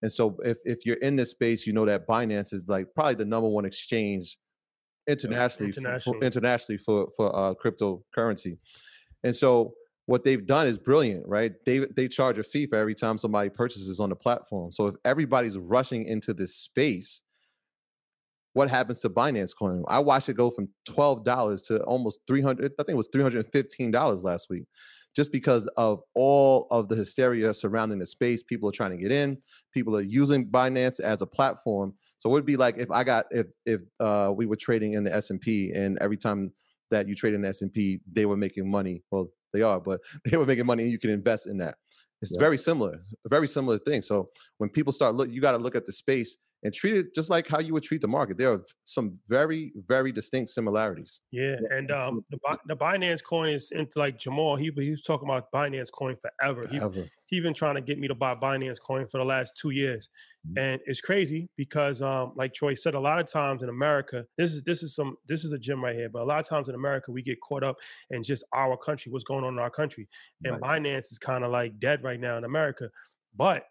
And 0.02 0.12
so 0.12 0.36
if 0.44 0.58
if 0.66 0.84
you're 0.84 0.98
in 0.98 1.16
this 1.16 1.30
space, 1.30 1.66
you 1.66 1.72
know 1.72 1.86
that 1.86 2.06
Binance 2.06 2.52
is 2.52 2.66
like 2.68 2.86
probably 2.94 3.14
the 3.14 3.24
number 3.24 3.48
one 3.48 3.64
exchange 3.64 4.36
internationally 5.08 5.72
for- 5.72 5.80
internationally. 5.80 6.18
for, 6.18 6.24
internationally 6.24 6.78
for 6.78 7.08
for 7.16 7.34
uh, 7.34 7.54
cryptocurrency. 7.54 8.58
And 9.24 9.34
so 9.34 9.72
what 10.06 10.22
they've 10.24 10.46
done 10.46 10.68
is 10.68 10.78
brilliant, 10.78 11.26
right? 11.26 11.52
They 11.64 11.80
they 11.80 12.08
charge 12.08 12.38
a 12.38 12.44
fee 12.44 12.66
for 12.66 12.76
every 12.76 12.94
time 12.94 13.18
somebody 13.18 13.50
purchases 13.50 14.00
on 14.00 14.10
the 14.10 14.16
platform. 14.16 14.72
So 14.72 14.86
if 14.86 14.94
everybody's 15.04 15.58
rushing 15.58 16.06
into 16.06 16.32
this 16.32 16.54
space, 16.56 17.22
what 18.52 18.70
happens 18.70 19.00
to 19.00 19.10
Binance 19.10 19.54
Coin? 19.56 19.84
I 19.88 19.98
watched 19.98 20.28
it 20.28 20.34
go 20.36 20.50
from 20.50 20.68
twelve 20.88 21.24
dollars 21.24 21.60
to 21.62 21.82
almost 21.82 22.20
three 22.26 22.40
hundred. 22.40 22.72
I 22.78 22.84
think 22.84 22.94
it 22.94 22.96
was 22.96 23.08
three 23.12 23.22
hundred 23.22 23.44
and 23.44 23.52
fifteen 23.52 23.90
dollars 23.90 24.22
last 24.22 24.46
week, 24.48 24.64
just 25.16 25.32
because 25.32 25.66
of 25.76 26.00
all 26.14 26.68
of 26.70 26.88
the 26.88 26.94
hysteria 26.94 27.52
surrounding 27.52 27.98
the 27.98 28.06
space. 28.06 28.44
People 28.44 28.68
are 28.68 28.72
trying 28.72 28.92
to 28.92 28.96
get 28.96 29.10
in. 29.10 29.38
People 29.74 29.96
are 29.96 30.02
using 30.02 30.46
Binance 30.46 31.00
as 31.00 31.20
a 31.20 31.26
platform. 31.26 31.94
So 32.18 32.30
it 32.30 32.32
would 32.32 32.46
be 32.46 32.56
like 32.56 32.78
if 32.78 32.92
I 32.92 33.02
got 33.02 33.26
if 33.32 33.46
if 33.66 33.82
uh, 33.98 34.32
we 34.34 34.46
were 34.46 34.56
trading 34.56 34.92
in 34.92 35.02
the 35.02 35.12
S 35.12 35.30
and 35.30 35.40
P, 35.40 35.72
and 35.72 35.98
every 36.00 36.16
time 36.16 36.52
that 36.90 37.08
you 37.08 37.16
trade 37.16 37.34
in 37.34 37.44
S 37.44 37.62
and 37.62 37.72
P, 37.72 37.98
they 38.10 38.24
were 38.24 38.36
making 38.36 38.70
money. 38.70 39.02
Well, 39.10 39.32
they 39.56 39.62
are, 39.62 39.80
but 39.80 40.00
they 40.24 40.36
were 40.36 40.46
making 40.46 40.66
money, 40.66 40.84
and 40.84 40.92
you 40.92 40.98
can 40.98 41.10
invest 41.10 41.46
in 41.46 41.58
that. 41.58 41.76
It's 42.22 42.32
Yeah. 42.32 42.38
very 42.40 42.58
similar, 42.58 43.00
a 43.24 43.28
very 43.28 43.48
similar 43.48 43.78
thing. 43.78 44.02
So 44.02 44.30
when 44.58 44.70
people 44.70 44.92
start 44.92 45.14
look, 45.14 45.30
you 45.30 45.40
got 45.40 45.52
to 45.52 45.58
look 45.58 45.74
at 45.76 45.86
the 45.86 45.92
space 45.92 46.36
and 46.66 46.74
treat 46.74 46.96
it 46.96 47.14
just 47.14 47.30
like 47.30 47.46
how 47.46 47.60
you 47.60 47.72
would 47.74 47.84
treat 47.84 48.00
the 48.00 48.08
market. 48.08 48.36
There 48.38 48.52
are 48.52 48.64
some 48.84 49.18
very, 49.28 49.72
very 49.86 50.10
distinct 50.10 50.50
similarities. 50.50 51.20
Yeah, 51.30 51.56
and 51.70 51.90
um, 51.92 52.22
the 52.30 52.38
the 52.66 52.76
Binance 52.76 53.22
coin 53.22 53.50
is 53.50 53.70
into 53.70 53.98
like 53.98 54.18
Jamal. 54.18 54.56
He 54.56 54.70
he 54.76 54.90
was 54.90 55.02
talking 55.02 55.28
about 55.28 55.50
Binance 55.52 55.90
coin 55.96 56.16
forever. 56.20 56.66
He 56.68 56.78
Ever. 56.78 57.04
he 57.26 57.40
been 57.40 57.54
trying 57.54 57.76
to 57.76 57.80
get 57.80 57.98
me 57.98 58.08
to 58.08 58.14
buy 58.14 58.34
Binance 58.34 58.80
coin 58.80 59.06
for 59.06 59.18
the 59.18 59.24
last 59.24 59.52
two 59.60 59.70
years, 59.70 60.10
Mm-hmm. 60.46 60.58
and 60.58 60.80
it's 60.86 61.00
crazy 61.00 61.48
because 61.56 62.00
um, 62.02 62.32
like 62.36 62.54
Troy 62.54 62.74
said, 62.74 62.94
a 62.94 63.00
lot 63.00 63.20
of 63.20 63.26
times 63.30 63.62
in 63.64 63.68
America, 63.68 64.24
this 64.38 64.52
is 64.54 64.62
this 64.62 64.82
is 64.82 64.94
some 64.94 65.16
this 65.26 65.44
is 65.44 65.52
a 65.52 65.58
gem 65.58 65.82
right 65.82 65.94
here. 65.96 66.08
But 66.08 66.22
a 66.22 66.24
lot 66.24 66.38
of 66.40 66.48
times 66.48 66.68
in 66.68 66.74
America, 66.76 67.10
we 67.10 67.22
get 67.22 67.40
caught 67.40 67.64
up 67.64 67.76
in 68.10 68.22
just 68.22 68.44
our 68.54 68.76
country, 68.76 69.10
what's 69.10 69.24
going 69.24 69.44
on 69.44 69.54
in 69.54 69.58
our 69.58 69.70
country, 69.70 70.08
and 70.44 70.60
Binance 70.60 71.10
is 71.12 71.18
kind 71.18 71.42
of 71.44 71.50
like 71.50 71.78
dead 71.80 72.02
right 72.04 72.20
now 72.20 72.36
in 72.38 72.44
America, 72.44 72.90
but 73.36 73.64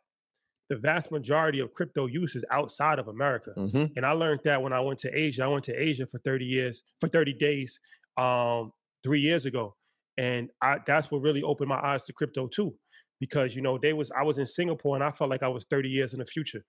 the 0.70 0.78
vast 0.78 1.12
majority 1.12 1.60
of 1.60 1.74
crypto 1.74 2.06
use 2.08 2.36
is 2.36 2.46
outside 2.52 3.00
of 3.00 3.08
America. 3.08 3.56
Mhm. 3.56 3.96
And 3.96 4.06
I 4.06 4.12
learned 4.12 4.42
that 4.44 4.62
when 4.62 4.74
I 4.74 4.80
went 4.82 5.00
to 5.00 5.18
Asia. 5.18 5.44
I 5.44 5.48
went 5.48 5.64
to 5.66 5.74
Asia 5.74 6.06
for 6.08 6.20
30 6.20 6.46
years, 6.46 6.84
for 7.00 7.08
30 7.08 7.34
days, 7.34 7.80
um, 8.18 8.72
three 9.04 9.20
years 9.20 9.46
ago. 9.46 9.78
And 10.18 10.52
I 10.62 10.80
that's 10.86 11.12
what 11.12 11.22
really 11.22 11.44
opened 11.44 11.70
my 11.70 11.80
eyes 11.84 12.04
to 12.06 12.14
crypto 12.14 12.48
too. 12.48 12.78
Because 13.20 13.56
you 13.56 13.62
know, 13.62 13.78
they 13.78 13.94
was 13.94 14.12
I 14.12 14.24
was 14.24 14.38
in 14.38 14.46
Singapore 14.46 14.96
and 14.96 15.04
I 15.04 15.12
felt 15.12 15.30
like 15.30 15.44
I 15.44 15.48
was 15.48 15.66
30 15.70 15.90
years 15.90 16.14
in 16.14 16.20
the 16.20 16.26
future. 16.26 16.64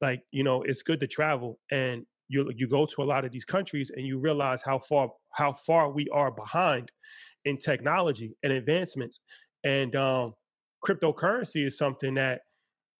Like, 0.00 0.22
you 0.32 0.42
know, 0.42 0.62
it's 0.62 0.82
good 0.82 1.00
to 1.00 1.06
travel 1.06 1.60
and 1.70 2.06
you 2.28 2.50
you 2.56 2.66
go 2.68 2.86
to 2.86 3.02
a 3.02 3.04
lot 3.04 3.24
of 3.24 3.32
these 3.32 3.44
countries 3.44 3.90
and 3.94 4.06
you 4.06 4.18
realize 4.18 4.62
how 4.62 4.78
far 4.80 5.12
how 5.34 5.52
far 5.52 5.90
we 5.92 6.08
are 6.12 6.30
behind 6.32 6.90
in 7.44 7.58
technology 7.58 8.36
and 8.42 8.52
advancements. 8.52 9.20
And 9.64 9.94
um 9.96 10.34
cryptocurrency 10.84 11.64
is 11.64 11.78
something 11.78 12.14
that 12.14 12.42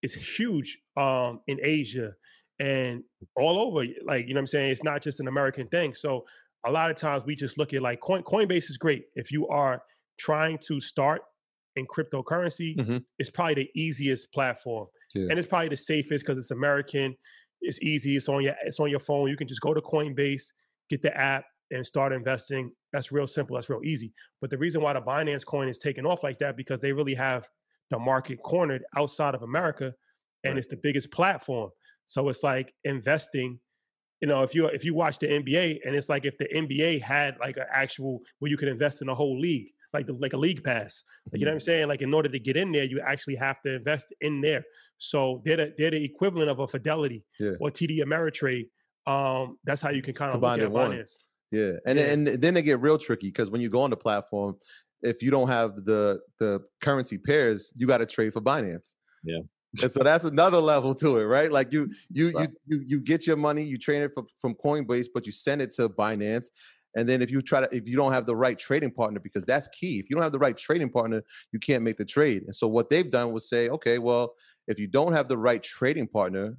is 0.03 0.15
huge 0.15 0.79
um 0.97 1.41
in 1.47 1.59
Asia 1.63 2.13
and 2.59 3.03
all 3.37 3.59
over 3.59 3.87
like 4.05 4.27
you 4.29 4.35
know 4.35 4.39
what 4.39 4.43
i'm 4.43 4.47
saying? 4.47 4.71
It's 4.73 4.83
not 4.85 5.03
just 5.03 5.21
an 5.21 5.29
american 5.29 5.69
thing. 5.69 5.95
So 5.95 6.25
a 6.65 6.71
lot 6.71 6.91
of 6.91 6.97
times 6.97 7.25
we 7.27 7.35
just 7.35 7.59
look 7.59 7.73
at 7.73 7.83
like 7.83 8.01
coin 8.01 8.23
coinbase 8.23 8.71
is 8.71 8.77
great. 8.79 9.05
If 9.15 9.33
you 9.33 9.49
are 9.49 9.83
trying 10.19 10.59
to 10.69 10.81
start 10.81 11.23
in 11.77 11.87
cryptocurrency 11.87 12.77
Mhm. 12.77 13.03
it's 13.19 13.31
probably 13.31 13.55
the 13.55 13.71
easiest 13.75 14.31
platform 14.33 14.87
Yeah. 15.15 15.29
and 15.31 15.39
it's 15.39 15.49
probably 15.49 15.69
the 15.71 15.77
safest 15.79 16.25
because 16.25 16.37
it's 16.37 16.51
american 16.51 17.17
it's 17.63 17.81
easy 17.81 18.17
it's 18.17 18.29
on 18.29 18.43
your 18.43 18.55
it's 18.65 18.79
on 18.81 18.91
your 18.91 19.01
phone. 19.01 19.29
You 19.31 19.37
can 19.37 19.49
just 19.49 19.63
go 19.63 19.73
to 19.73 19.81
coinbase 19.81 20.45
get 20.91 21.01
the 21.01 21.17
app 21.17 21.45
and 21.71 21.87
start 21.87 22.13
investing. 22.13 22.71
That's 22.93 23.11
real 23.11 23.27
simple 23.27 23.57
that's 23.57 23.71
real 23.71 23.81
easy. 23.83 24.13
But 24.43 24.51
the 24.51 24.59
reason 24.59 24.83
why 24.83 24.93
the 24.93 25.01
binance 25.01 25.45
coin 25.47 25.69
is 25.69 25.79
taking 25.79 26.05
off 26.05 26.23
like 26.23 26.39
that 26.41 26.55
because 26.57 26.81
they 26.81 26.93
really 26.93 27.15
have 27.15 27.49
the 27.93 27.99
market 27.99 28.43
cornered 28.43 28.83
outside 28.97 29.35
of 29.35 29.43
america 29.43 29.95
and 30.45 30.59
it's 30.59 30.67
the 30.67 30.77
biggest 30.77 31.11
platform 31.13 31.71
so 32.07 32.29
it's 32.29 32.43
like 32.43 32.75
investing. 32.85 33.59
You 34.21 34.29
know, 34.29 34.43
if 34.43 34.55
you 34.55 34.67
if 34.67 34.85
you 34.85 34.95
watch 34.95 35.19
the 35.19 35.27
NBA, 35.27 35.81
and 35.85 35.97
it's 35.97 36.09
like 36.09 36.25
if 36.25 36.37
the 36.39 36.47
NBA 36.55 37.03
had 37.03 37.37
like 37.41 37.57
an 37.57 37.65
actual 37.73 38.21
where 38.39 38.51
you 38.51 38.57
could 38.57 38.69
invest 38.69 39.03
in 39.03 39.09
a 39.09 39.15
whole 39.15 39.39
league, 39.39 39.69
like 39.93 40.07
the, 40.07 40.13
like 40.13 40.33
a 40.33 40.37
league 40.37 40.63
pass. 40.63 41.03
Like 41.33 41.41
you 41.41 41.45
know 41.47 41.51
what 41.53 41.57
I'm 41.57 41.61
saying? 41.61 41.89
Like 41.89 42.03
in 42.03 42.15
order 42.15 42.29
to 42.29 42.39
get 42.39 42.57
in 42.57 42.71
there, 42.71 42.85
you 42.85 43.01
actually 43.01 43.35
have 43.37 43.61
to 43.63 43.75
invest 43.77 44.13
in 44.21 44.41
there. 44.41 44.63
So 44.99 45.43
they're 45.45 45.57
the, 45.57 45.75
they're 45.77 45.91
the 45.91 46.05
equivalent 46.05 46.51
of 46.51 46.61
a 46.61 46.69
Fidelity 46.69 47.25
Yeah. 47.41 47.53
or 47.61 47.71
TD 47.71 47.99
Ameritrade. 48.05 48.69
Um, 49.07 49.57
that's 49.65 49.83
how 49.83 49.91
you 49.91 50.03
can 50.03 50.15
kind 50.15 50.33
of 50.35 50.41
look 50.41 50.53
Combined 50.53 50.63
at 50.63 50.67
in 50.67 50.73
one. 50.73 51.05
Yeah, 51.51 51.73
and 51.85 51.99
Yeah. 51.99 52.05
and 52.13 52.27
then 52.29 52.55
they 52.55 52.63
get 52.63 52.81
real 52.81 52.99
tricky 52.99 53.27
because 53.29 53.51
when 53.51 53.61
you 53.61 53.71
go 53.71 53.83
on 53.83 53.91
the 53.91 53.97
platform, 53.97 54.57
if 55.03 55.23
you 55.23 55.31
don't 55.31 55.49
have 55.49 55.85
the 55.85 56.21
the 56.39 56.61
currency 56.81 57.19
pairs, 57.19 57.73
you 57.77 57.87
got 57.87 57.99
to 57.99 58.07
trade 58.07 58.33
for 58.33 58.41
Binance. 58.41 58.95
Yeah. 59.25 59.41
and 59.83 59.91
so 59.91 60.03
that's 60.03 60.25
another 60.25 60.59
level 60.59 60.95
to 60.97 61.19
it, 61.19 61.25
right? 61.25 61.51
Like 61.51 61.73
you 61.73 61.91
you 62.11 62.33
Right. 62.33 62.49
you 62.67 62.79
you 62.79 62.85
you 62.87 63.01
get 63.01 63.27
your 63.27 63.37
money, 63.37 63.63
you 63.63 63.79
trade 63.79 64.03
it 64.03 64.13
from 64.15 64.27
from 64.41 64.55
Coinbase, 64.55 65.07
but 65.15 65.27
you 65.27 65.33
send 65.33 65.63
it 65.63 65.73
to 65.73 65.89
Binance. 65.89 66.47
And 66.95 67.09
then 67.09 67.23
if 67.23 67.31
you 67.31 67.41
try 67.41 67.61
to 67.63 67.69
if 67.75 67.89
you 67.89 67.97
don't 67.97 68.13
have 68.13 68.27
the 68.27 68.37
right 68.37 68.59
trading 68.59 68.91
partner, 68.93 69.19
because 69.21 69.45
that's 69.45 69.69
key. 69.69 69.99
If 69.99 70.11
you 70.11 70.15
don't 70.17 70.23
have 70.23 70.33
the 70.33 70.39
right 70.39 70.57
trading 70.57 70.91
partner, 70.91 71.23
you 71.53 71.59
can't 71.59 71.83
make 71.83 71.97
the 71.97 72.05
trade. 72.05 72.43
And 72.45 72.55
so 72.55 72.69
what 72.69 72.91
they've 72.91 73.11
done 73.11 73.33
was 73.33 73.49
say, 73.49 73.69
okay, 73.71 73.99
well, 73.99 74.35
if 74.69 74.79
you 74.79 74.87
don't 74.89 75.13
have 75.15 75.27
the 75.29 75.39
right 75.39 75.63
trading 75.63 76.07
partner, 76.07 76.57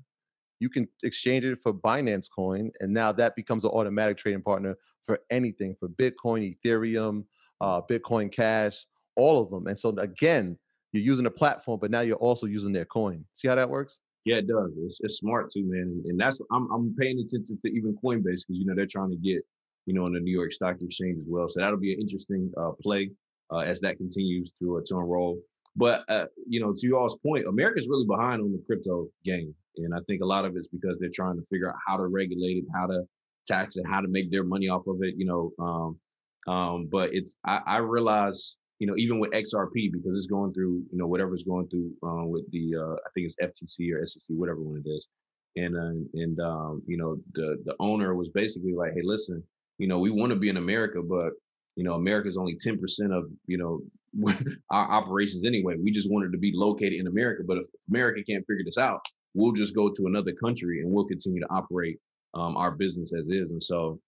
you 0.59 0.69
can 0.69 0.87
exchange 1.03 1.45
it 1.45 1.59
for 1.61 1.71
Binance 1.73 2.27
coin, 2.33 2.71
and 2.79 2.91
now 2.93 3.11
that 3.11 3.35
becomes 3.35 3.63
an 3.63 3.71
automatic 3.71 4.17
trading 4.17 4.41
partner 4.41 4.75
for 5.03 5.19
anything 5.29 5.75
for 5.79 5.87
Bitcoin, 5.89 6.55
Ethereum, 6.55 7.25
uh, 7.63 7.81
Bitcoin 7.81 8.31
Cash, 8.31 8.85
all 9.15 9.41
of 9.41 9.49
them. 9.49 9.67
And 9.67 9.77
so 9.77 9.89
again, 9.97 10.57
you're 10.91 11.03
using 11.03 11.25
a 11.25 11.31
platform, 11.31 11.79
but 11.81 11.91
now 11.91 12.01
you're 12.01 12.17
also 12.17 12.45
using 12.45 12.73
their 12.73 12.85
coin. 12.85 13.25
See 13.33 13.47
how 13.47 13.55
that 13.55 13.69
works? 13.69 14.01
Yeah, 14.25 14.37
it 14.37 14.47
does. 14.47 14.71
It's, 14.83 14.99
it's 15.01 15.17
smart 15.17 15.49
too, 15.49 15.63
man. 15.65 16.03
And 16.05 16.19
that's 16.19 16.41
I'm 16.51 16.69
I'm 16.71 16.95
paying 16.97 17.19
attention 17.19 17.59
to 17.65 17.71
even 17.71 17.97
Coinbase 18.03 18.23
because 18.23 18.45
you 18.49 18.65
know 18.65 18.75
they're 18.75 18.85
trying 18.85 19.11
to 19.11 19.17
get 19.17 19.41
you 19.85 19.93
know 19.93 20.05
on 20.05 20.13
the 20.13 20.19
New 20.19 20.31
York 20.31 20.51
Stock 20.51 20.77
Exchange 20.81 21.17
as 21.19 21.25
well. 21.27 21.47
So 21.47 21.59
that'll 21.59 21.79
be 21.79 21.93
an 21.93 21.99
interesting 21.99 22.51
uh, 22.57 22.71
play 22.81 23.11
uh, 23.51 23.59
as 23.59 23.79
that 23.81 23.97
continues 23.97 24.51
to 24.59 24.77
uh, 24.77 24.81
to 24.85 24.97
unroll. 24.97 25.39
But 25.75 26.03
uh, 26.09 26.25
you 26.47 26.59
know, 26.59 26.73
to 26.77 26.87
y'all's 26.87 27.17
point, 27.19 27.47
America's 27.47 27.87
really 27.87 28.05
behind 28.05 28.41
on 28.41 28.51
the 28.51 28.63
crypto 28.65 29.09
game, 29.25 29.53
and 29.77 29.93
I 29.93 29.99
think 30.07 30.21
a 30.21 30.25
lot 30.25 30.45
of 30.45 30.55
it's 30.55 30.67
because 30.67 30.97
they're 30.99 31.09
trying 31.13 31.37
to 31.37 31.45
figure 31.49 31.69
out 31.69 31.75
how 31.85 31.97
to 31.97 32.07
regulate 32.07 32.57
it, 32.57 32.65
how 32.73 32.87
to 32.87 33.03
tax 33.45 33.75
it, 33.77 33.85
how 33.87 33.99
to 33.99 34.07
make 34.07 34.31
their 34.31 34.43
money 34.43 34.69
off 34.69 34.87
of 34.87 34.97
it. 35.01 35.15
You 35.17 35.25
know, 35.25 35.51
um, 35.59 35.99
um, 36.47 36.87
but 36.91 37.09
it's 37.13 37.37
I, 37.45 37.59
I 37.65 37.77
realize 37.77 38.57
you 38.79 38.87
know 38.87 38.95
even 38.97 39.19
with 39.19 39.31
XRP 39.31 39.91
because 39.91 40.17
it's 40.17 40.27
going 40.27 40.53
through 40.53 40.83
you 40.91 40.97
know 40.97 41.07
whatever's 41.07 41.43
going 41.43 41.67
through 41.67 41.91
uh, 42.03 42.25
with 42.25 42.49
the 42.51 42.75
uh, 42.75 42.93
I 42.93 43.09
think 43.13 43.27
it's 43.27 43.35
FTC 43.41 43.93
or 43.93 44.05
SEC 44.05 44.35
whatever 44.35 44.61
one 44.61 44.81
it 44.85 44.89
is, 44.89 45.07
and 45.55 45.75
uh, 45.75 46.19
and 46.21 46.39
um, 46.39 46.81
you 46.87 46.97
know 46.97 47.17
the 47.33 47.57
the 47.65 47.75
owner 47.79 48.15
was 48.15 48.29
basically 48.29 48.73
like, 48.73 48.93
hey, 48.93 49.01
listen, 49.03 49.43
you 49.77 49.87
know 49.87 49.99
we 49.99 50.09
want 50.09 50.31
to 50.31 50.37
be 50.37 50.49
in 50.49 50.57
America, 50.57 51.01
but 51.01 51.33
you 51.75 51.83
know 51.83 51.93
America's 51.93 52.37
only 52.37 52.55
ten 52.55 52.77
percent 52.79 53.13
of 53.13 53.25
you 53.47 53.57
know 53.57 53.81
our 54.71 54.91
operations 54.91 55.45
anyway. 55.45 55.75
We 55.81 55.91
just 55.91 56.11
wanted 56.11 56.31
to 56.33 56.37
be 56.37 56.51
located 56.53 56.93
in 56.93 57.07
America, 57.07 57.43
but 57.47 57.57
if 57.57 57.65
America 57.89 58.21
can't 58.27 58.45
figure 58.47 58.63
this 58.65 58.77
out, 58.77 59.05
we'll 59.33 59.53
just 59.53 59.75
go 59.75 59.89
to 59.89 60.07
another 60.07 60.33
country 60.33 60.81
and 60.81 60.91
we'll 60.91 61.05
continue 61.05 61.39
to 61.39 61.47
operate 61.49 61.97
um, 62.33 62.57
our 62.57 62.71
business 62.71 63.13
as 63.13 63.29
is. 63.29 63.51
And 63.51 63.61
so 63.61 63.99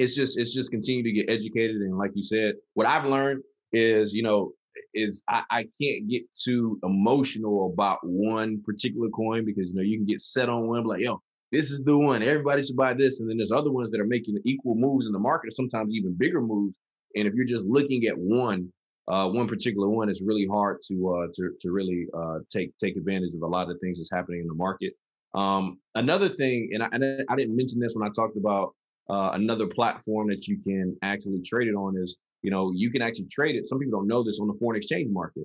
it's 0.00 0.14
just 0.14 0.38
it's 0.38 0.54
just 0.54 0.70
continue 0.70 1.02
to 1.02 1.12
get 1.12 1.28
educated 1.28 1.76
and 1.76 1.96
like 1.98 2.12
you 2.14 2.22
said, 2.22 2.54
what 2.74 2.86
I've 2.86 3.04
learned 3.04 3.42
is 3.72 4.14
you 4.14 4.22
know 4.22 4.52
is 4.94 5.22
I, 5.28 5.42
I 5.50 5.62
can't 5.80 6.08
get 6.08 6.22
too 6.34 6.78
emotional 6.82 7.70
about 7.72 7.98
one 8.02 8.62
particular 8.64 9.08
coin 9.10 9.44
because 9.44 9.70
you 9.70 9.76
know 9.76 9.82
you 9.82 9.98
can 9.98 10.06
get 10.06 10.20
set 10.20 10.48
on 10.48 10.66
one 10.66 10.84
like 10.84 11.00
yo 11.00 11.20
this 11.52 11.70
is 11.70 11.80
the 11.80 11.96
one. 11.96 12.22
Everybody 12.22 12.62
should 12.62 12.76
buy 12.76 12.94
this. 12.94 13.18
And 13.18 13.28
then 13.28 13.36
there's 13.36 13.50
other 13.50 13.72
ones 13.72 13.90
that 13.90 14.00
are 14.00 14.06
making 14.06 14.38
equal 14.44 14.76
moves 14.76 15.06
in 15.06 15.12
the 15.12 15.18
market 15.18 15.52
sometimes 15.52 15.92
even 15.92 16.14
bigger 16.14 16.40
moves. 16.40 16.78
And 17.16 17.26
if 17.26 17.34
you're 17.34 17.44
just 17.44 17.66
looking 17.66 18.06
at 18.06 18.16
one 18.16 18.72
uh, 19.08 19.28
one 19.28 19.48
particular 19.48 19.88
one 19.88 20.08
it's 20.08 20.22
really 20.22 20.46
hard 20.46 20.78
to 20.86 20.94
uh, 21.08 21.26
to 21.34 21.50
to 21.60 21.72
really 21.72 22.06
uh, 22.16 22.38
take 22.50 22.76
take 22.78 22.96
advantage 22.96 23.34
of 23.34 23.42
a 23.42 23.46
lot 23.46 23.70
of 23.70 23.78
things 23.80 23.98
that's 23.98 24.10
happening 24.10 24.40
in 24.40 24.46
the 24.46 24.54
market. 24.54 24.92
Um, 25.34 25.78
another 25.94 26.28
thing 26.28 26.70
and 26.72 26.82
I, 26.82 26.88
and 26.92 27.24
I 27.28 27.36
didn't 27.36 27.56
mention 27.56 27.80
this 27.80 27.94
when 27.94 28.08
I 28.08 28.12
talked 28.14 28.36
about 28.36 28.74
uh, 29.10 29.30
another 29.34 29.66
platform 29.66 30.28
that 30.28 30.46
you 30.46 30.58
can 30.62 30.96
actually 31.02 31.40
trade 31.44 31.68
it 31.68 31.74
on 31.74 31.96
is 31.96 32.16
you 32.42 32.50
know 32.50 32.72
you 32.74 32.90
can 32.90 33.02
actually 33.02 33.26
trade 33.26 33.56
it 33.56 33.66
some 33.66 33.78
people 33.78 33.98
don't 33.98 34.08
know 34.08 34.22
this 34.22 34.40
on 34.40 34.46
the 34.46 34.54
foreign 34.60 34.76
exchange 34.76 35.08
market 35.10 35.44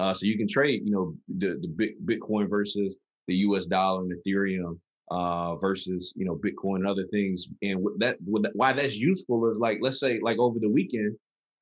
uh, 0.00 0.12
so 0.12 0.26
you 0.26 0.36
can 0.36 0.48
trade 0.48 0.82
you 0.84 0.92
know 0.92 1.14
the 1.38 1.58
the 1.60 1.68
bit, 1.68 2.06
bitcoin 2.06 2.48
versus 2.48 2.96
the 3.28 3.34
us 3.34 3.66
dollar 3.66 4.02
and 4.02 4.12
ethereum 4.12 4.78
uh, 5.10 5.54
versus 5.56 6.12
you 6.16 6.26
know 6.26 6.34
bitcoin 6.36 6.76
and 6.76 6.88
other 6.88 7.06
things 7.12 7.46
and 7.62 7.80
what 7.80 7.92
that, 7.98 8.16
what 8.24 8.42
that 8.42 8.52
why 8.54 8.72
that's 8.72 8.96
useful 8.96 9.50
is 9.50 9.58
like 9.58 9.78
let's 9.80 10.00
say 10.00 10.18
like 10.22 10.38
over 10.38 10.58
the 10.58 10.68
weekend 10.68 11.16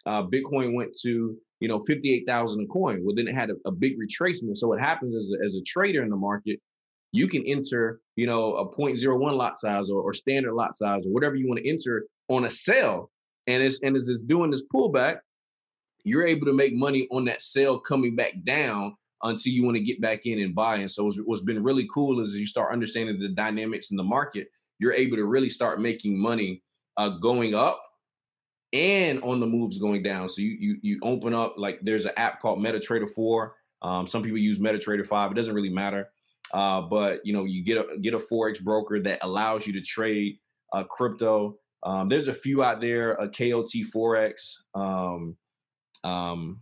uh, 0.06 0.22
Bitcoin 0.22 0.74
went 0.74 0.94
to 1.02 1.36
you 1.60 1.68
know 1.68 1.78
fifty 1.80 2.12
eight 2.12 2.24
thousand 2.26 2.64
a 2.64 2.66
coin. 2.66 3.00
Well, 3.04 3.14
then 3.14 3.28
it 3.28 3.34
had 3.34 3.50
a, 3.50 3.54
a 3.66 3.72
big 3.72 3.94
retracement. 3.98 4.56
So 4.56 4.68
what 4.68 4.80
happens 4.80 5.14
a, 5.30 5.44
as 5.44 5.54
a 5.54 5.62
trader 5.62 6.02
in 6.02 6.10
the 6.10 6.16
market, 6.16 6.60
you 7.14 7.28
can 7.28 7.44
enter 7.46 8.00
you 8.16 8.26
know 8.26 8.56
a 8.56 8.68
0.01 8.68 9.36
lot 9.36 9.58
size 9.58 9.88
or, 9.88 10.02
or 10.02 10.12
standard 10.12 10.52
lot 10.52 10.76
size 10.76 11.06
or 11.06 11.10
whatever 11.10 11.36
you 11.36 11.46
want 11.46 11.60
to 11.60 11.68
enter 11.68 12.06
on 12.28 12.44
a 12.44 12.50
sell, 12.50 13.10
and 13.46 13.62
it's 13.62 13.80
and 13.82 13.96
as 13.96 14.08
it's 14.08 14.22
doing 14.22 14.50
this 14.50 14.64
pullback, 14.74 15.18
you're 16.02 16.26
able 16.26 16.46
to 16.46 16.52
make 16.52 16.74
money 16.74 17.06
on 17.10 17.24
that 17.26 17.40
sale 17.40 17.78
coming 17.78 18.16
back 18.16 18.32
down 18.44 18.96
until 19.22 19.52
you 19.52 19.64
want 19.64 19.76
to 19.76 19.82
get 19.82 20.00
back 20.00 20.26
in 20.26 20.40
and 20.40 20.54
buy. 20.54 20.76
And 20.76 20.90
so 20.90 21.04
what's, 21.04 21.18
what's 21.18 21.40
been 21.40 21.62
really 21.62 21.88
cool 21.92 22.20
is 22.20 22.34
you 22.34 22.46
start 22.46 22.72
understanding 22.72 23.18
the 23.18 23.30
dynamics 23.30 23.90
in 23.90 23.96
the 23.96 24.02
market, 24.02 24.48
you're 24.78 24.92
able 24.92 25.16
to 25.16 25.24
really 25.24 25.48
start 25.48 25.80
making 25.80 26.18
money 26.18 26.62
uh, 26.96 27.10
going 27.10 27.54
up 27.54 27.80
and 28.72 29.22
on 29.22 29.38
the 29.38 29.46
moves 29.46 29.78
going 29.78 30.02
down. 30.02 30.28
So 30.28 30.42
you 30.42 30.56
you 30.58 30.76
you 30.82 30.98
open 31.02 31.32
up 31.32 31.54
like 31.56 31.78
there's 31.82 32.06
an 32.06 32.12
app 32.16 32.40
called 32.40 32.58
MetaTrader 32.58 33.08
4. 33.08 33.54
Um, 33.82 34.06
some 34.06 34.22
people 34.22 34.38
use 34.38 34.58
MetaTrader 34.58 35.06
5. 35.06 35.30
It 35.30 35.34
doesn't 35.34 35.54
really 35.54 35.70
matter. 35.70 36.08
Uh, 36.52 36.82
but 36.82 37.20
you 37.24 37.32
know, 37.32 37.44
you 37.44 37.64
get 37.64 37.78
a 37.78 37.98
get 37.98 38.14
a 38.14 38.18
forex 38.18 38.62
broker 38.62 39.00
that 39.00 39.18
allows 39.22 39.66
you 39.66 39.72
to 39.72 39.80
trade 39.80 40.38
uh, 40.72 40.84
crypto. 40.84 41.56
Um, 41.82 42.08
there's 42.08 42.28
a 42.28 42.34
few 42.34 42.62
out 42.62 42.80
there, 42.80 43.12
a 43.12 43.28
KOT 43.28 43.72
Forex. 43.94 44.54
Um, 44.74 45.36
um, 46.02 46.60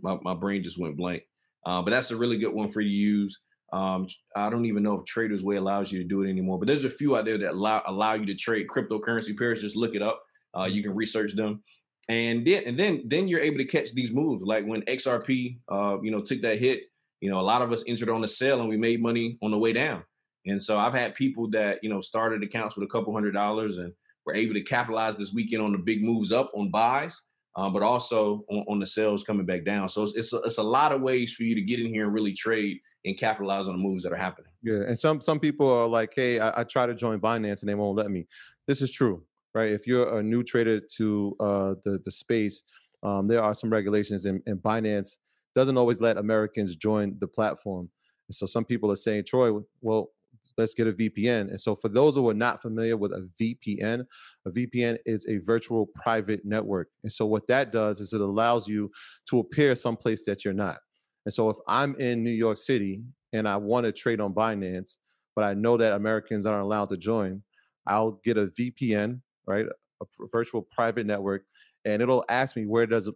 my, 0.00 0.18
my 0.22 0.34
brain 0.34 0.62
just 0.62 0.80
went 0.80 0.96
blank. 0.96 1.22
Uh, 1.66 1.82
but 1.82 1.90
that's 1.90 2.10
a 2.10 2.16
really 2.16 2.38
good 2.38 2.52
one 2.52 2.68
for 2.68 2.80
you 2.80 2.90
to 2.90 2.94
use. 2.94 3.38
Um, 3.72 4.06
I 4.36 4.50
don't 4.50 4.66
even 4.66 4.82
know 4.82 5.00
if 5.00 5.04
Traders 5.06 5.42
Way 5.42 5.56
allows 5.56 5.90
you 5.90 6.00
to 6.00 6.08
do 6.08 6.22
it 6.22 6.28
anymore, 6.28 6.58
but 6.58 6.68
there's 6.68 6.84
a 6.84 6.90
few 6.90 7.16
out 7.16 7.24
there 7.24 7.38
that 7.38 7.52
allow 7.52 7.82
allow 7.86 8.14
you 8.14 8.26
to 8.26 8.34
trade 8.34 8.68
cryptocurrency 8.68 9.36
pairs. 9.36 9.62
Just 9.62 9.74
look 9.74 9.94
it 9.94 10.02
up. 10.02 10.22
Uh, 10.56 10.64
you 10.64 10.82
can 10.82 10.94
research 10.94 11.34
them, 11.34 11.62
and 12.08 12.46
then 12.46 12.62
and 12.66 12.78
then 12.78 13.02
then 13.06 13.26
you're 13.26 13.40
able 13.40 13.58
to 13.58 13.64
catch 13.64 13.92
these 13.92 14.12
moves. 14.12 14.42
Like 14.42 14.64
when 14.64 14.82
XRP, 14.82 15.58
uh, 15.72 16.00
you 16.02 16.12
know, 16.12 16.20
took 16.20 16.42
that 16.42 16.60
hit. 16.60 16.82
You 17.24 17.30
know, 17.30 17.40
a 17.40 17.42
lot 17.42 17.62
of 17.62 17.72
us 17.72 17.82
entered 17.86 18.10
on 18.10 18.20
the 18.20 18.28
sale 18.28 18.60
and 18.60 18.68
we 18.68 18.76
made 18.76 19.00
money 19.00 19.38
on 19.42 19.50
the 19.50 19.58
way 19.58 19.72
down. 19.72 20.04
And 20.46 20.62
so 20.62 20.78
I've 20.78 20.92
had 20.92 21.14
people 21.14 21.48
that 21.50 21.78
you 21.82 21.88
know 21.88 22.00
started 22.00 22.42
accounts 22.42 22.76
with 22.76 22.84
a 22.84 22.92
couple 22.92 23.14
hundred 23.14 23.32
dollars 23.32 23.78
and 23.78 23.92
were 24.26 24.34
able 24.34 24.54
to 24.54 24.62
capitalize 24.62 25.16
this 25.16 25.32
weekend 25.32 25.62
on 25.62 25.72
the 25.72 25.78
big 25.78 26.04
moves 26.04 26.32
up 26.32 26.50
on 26.54 26.70
buys 26.70 27.20
um, 27.56 27.72
but 27.72 27.82
also 27.82 28.44
on, 28.48 28.64
on, 28.68 28.80
the 28.80 28.86
sales 28.86 29.22
coming 29.24 29.46
back 29.46 29.64
down. 29.64 29.88
So 29.88 30.02
it's 30.02 30.14
it's 30.14 30.32
a, 30.32 30.38
it's 30.38 30.58
a 30.58 30.62
lot 30.62 30.92
of 30.92 31.00
ways 31.00 31.34
for 31.34 31.44
you 31.44 31.54
to 31.54 31.60
get 31.60 31.80
in 31.80 31.86
here 31.86 32.04
and 32.04 32.12
really 32.12 32.32
trade 32.32 32.80
and 33.04 33.16
capitalize 33.16 33.68
on 33.68 33.76
the 33.76 33.82
moves 33.82 34.02
that 34.02 34.12
are 34.12 34.16
happening. 34.16 34.50
Yeah, 34.62 34.82
and 34.86 34.98
some 34.98 35.20
some 35.20 35.38
people 35.38 35.70
are 35.70 35.86
like, 35.86 36.12
"Hey, 36.14 36.40
I, 36.40 36.60
I 36.60 36.64
try 36.64 36.86
to 36.86 36.94
join 36.94 37.20
Binance 37.20 37.60
and 37.60 37.68
they 37.68 37.74
won't 37.74 37.96
let 37.96 38.10
me." 38.10 38.26
This 38.66 38.82
is 38.82 38.90
true, 38.90 39.22
right? 39.54 39.70
If 39.70 39.86
you're 39.86 40.18
a 40.18 40.22
new 40.22 40.42
trader 40.42 40.80
to 40.96 41.36
uh, 41.38 41.74
the 41.84 42.00
the 42.04 42.10
space, 42.10 42.64
um, 43.02 43.28
there 43.28 43.42
are 43.42 43.54
some 43.54 43.70
regulations, 43.70 44.26
in, 44.26 44.42
and 44.46 44.58
Binance 44.58 45.18
doesn't 45.54 45.76
always 45.76 46.00
let 46.00 46.16
Americans 46.16 46.76
join 46.76 47.16
the 47.20 47.28
platform. 47.28 47.88
And 48.28 48.34
so 48.34 48.46
some 48.46 48.64
people 48.64 48.90
are 48.90 48.96
saying, 48.96 49.24
Troy, 49.26 49.60
well, 49.80 50.10
let's 50.56 50.74
get 50.74 50.86
a 50.86 50.92
VPN. 50.92 51.50
And 51.50 51.60
so, 51.60 51.74
for 51.74 51.88
those 51.88 52.14
who 52.16 52.28
are 52.28 52.34
not 52.34 52.62
familiar 52.62 52.96
with 52.96 53.12
a 53.12 53.28
VPN, 53.40 54.04
a 54.46 54.50
VPN 54.50 54.98
is 55.04 55.26
a 55.26 55.38
virtual 55.38 55.88
private 56.02 56.40
network. 56.44 56.88
And 57.02 57.12
so, 57.12 57.26
what 57.26 57.46
that 57.48 57.72
does 57.72 58.00
is 58.00 58.12
it 58.12 58.20
allows 58.20 58.68
you 58.68 58.90
to 59.30 59.38
appear 59.38 59.74
someplace 59.74 60.24
that 60.26 60.44
you're 60.44 60.54
not. 60.54 60.78
And 61.26 61.32
so, 61.32 61.50
if 61.50 61.56
I'm 61.66 61.94
in 61.96 62.22
New 62.22 62.30
York 62.30 62.58
City 62.58 63.02
and 63.32 63.48
I 63.48 63.56
want 63.56 63.84
to 63.84 63.92
trade 63.92 64.20
on 64.20 64.34
Binance, 64.34 64.96
but 65.34 65.44
I 65.44 65.54
know 65.54 65.76
that 65.76 65.92
Americans 65.92 66.46
aren't 66.46 66.64
allowed 66.64 66.90
to 66.90 66.96
join, 66.96 67.42
I'll 67.86 68.20
get 68.24 68.38
a 68.38 68.46
VPN, 68.46 69.20
right? 69.46 69.66
A 70.00 70.06
virtual 70.30 70.62
private 70.62 71.06
network, 71.06 71.44
and 71.84 72.02
it'll 72.02 72.24
ask 72.28 72.56
me 72.56 72.66
where 72.66 72.86
does 72.86 73.10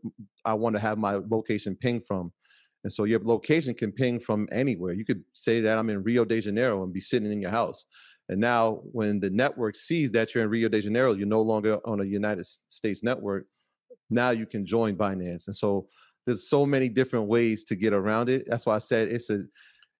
I 0.45 0.55
want 0.55 0.77
to 0.77 0.81
have 0.81 0.99
my 0.99 1.21
location 1.29 1.77
ping 1.77 2.01
from. 2.01 2.33
And 2.85 2.93
so 2.93 3.05
your 3.05 3.21
location 3.21 3.75
can 3.75 3.93
ping 3.93 4.21
from 4.21 4.49
anywhere. 4.53 4.93
You 4.93 5.05
could 5.05 5.25
say 5.33 5.61
that 5.63 5.79
I'm 5.79 5.91
in 5.91 6.03
Rio 6.03 6.25
de 6.25 6.41
Janeiro 6.41 6.83
and 6.83 6.93
be 6.93 7.01
sitting 7.01 7.31
in 7.33 7.41
your 7.41 7.51
house. 7.51 7.85
And 8.29 8.41
now, 8.41 8.81
when 8.93 9.21
the 9.21 9.31
network 9.31 9.75
sees 9.75 10.13
that 10.13 10.35
you're 10.35 10.45
in 10.45 10.51
Rio 10.51 10.69
de 10.69 10.83
Janeiro, 10.83 11.15
you're 11.15 11.27
no 11.27 11.41
longer 11.41 11.79
on 11.87 12.01
a 12.01 12.05
United 12.05 12.45
States 12.69 13.03
network. 13.03 13.47
Now 14.11 14.31
you 14.31 14.47
can 14.47 14.67
join 14.67 14.97
Binance. 14.97 15.47
And 15.47 15.57
so 15.57 15.87
there's 16.27 16.49
so 16.49 16.67
many 16.67 16.91
different 16.91 17.27
ways 17.27 17.65
to 17.65 17.75
get 17.75 17.95
around 17.95 18.29
it. 18.29 18.45
That's 18.47 18.67
why 18.67 18.75
I 18.75 18.79
said 18.79 19.09
it's 19.09 19.31
a 19.31 19.45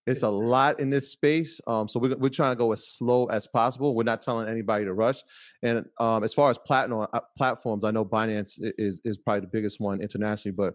it's 0.09 0.23
a 0.23 0.29
lot 0.29 0.81
in 0.81 0.89
this 0.89 1.11
space. 1.11 1.61
Um, 1.67 1.87
so 1.87 2.01
we're, 2.01 2.17
we're 2.17 2.31
trying 2.31 2.53
to 2.53 2.57
go 2.57 2.73
as 2.73 2.89
slow 2.89 3.27
as 3.27 3.47
possible. 3.47 3.95
We're 3.95 4.05
not 4.05 4.23
telling 4.23 4.49
anybody 4.49 4.87
to 4.87 4.95
rush. 4.95 5.23
And 5.63 5.85
um, 6.01 6.25
as 6.25 6.33
far 6.33 6.51
as 6.51 6.57
platinum 6.57 7.07
uh, 7.13 7.21
platforms, 7.37 7.85
I 7.85 7.91
know 7.91 8.05
Binance 8.05 8.55
is 8.59 9.03
is 9.05 9.19
probably 9.19 9.43
the 9.43 9.49
biggest 9.49 9.81
one 9.81 10.01
internationally, 10.01 10.57
but 10.57 10.75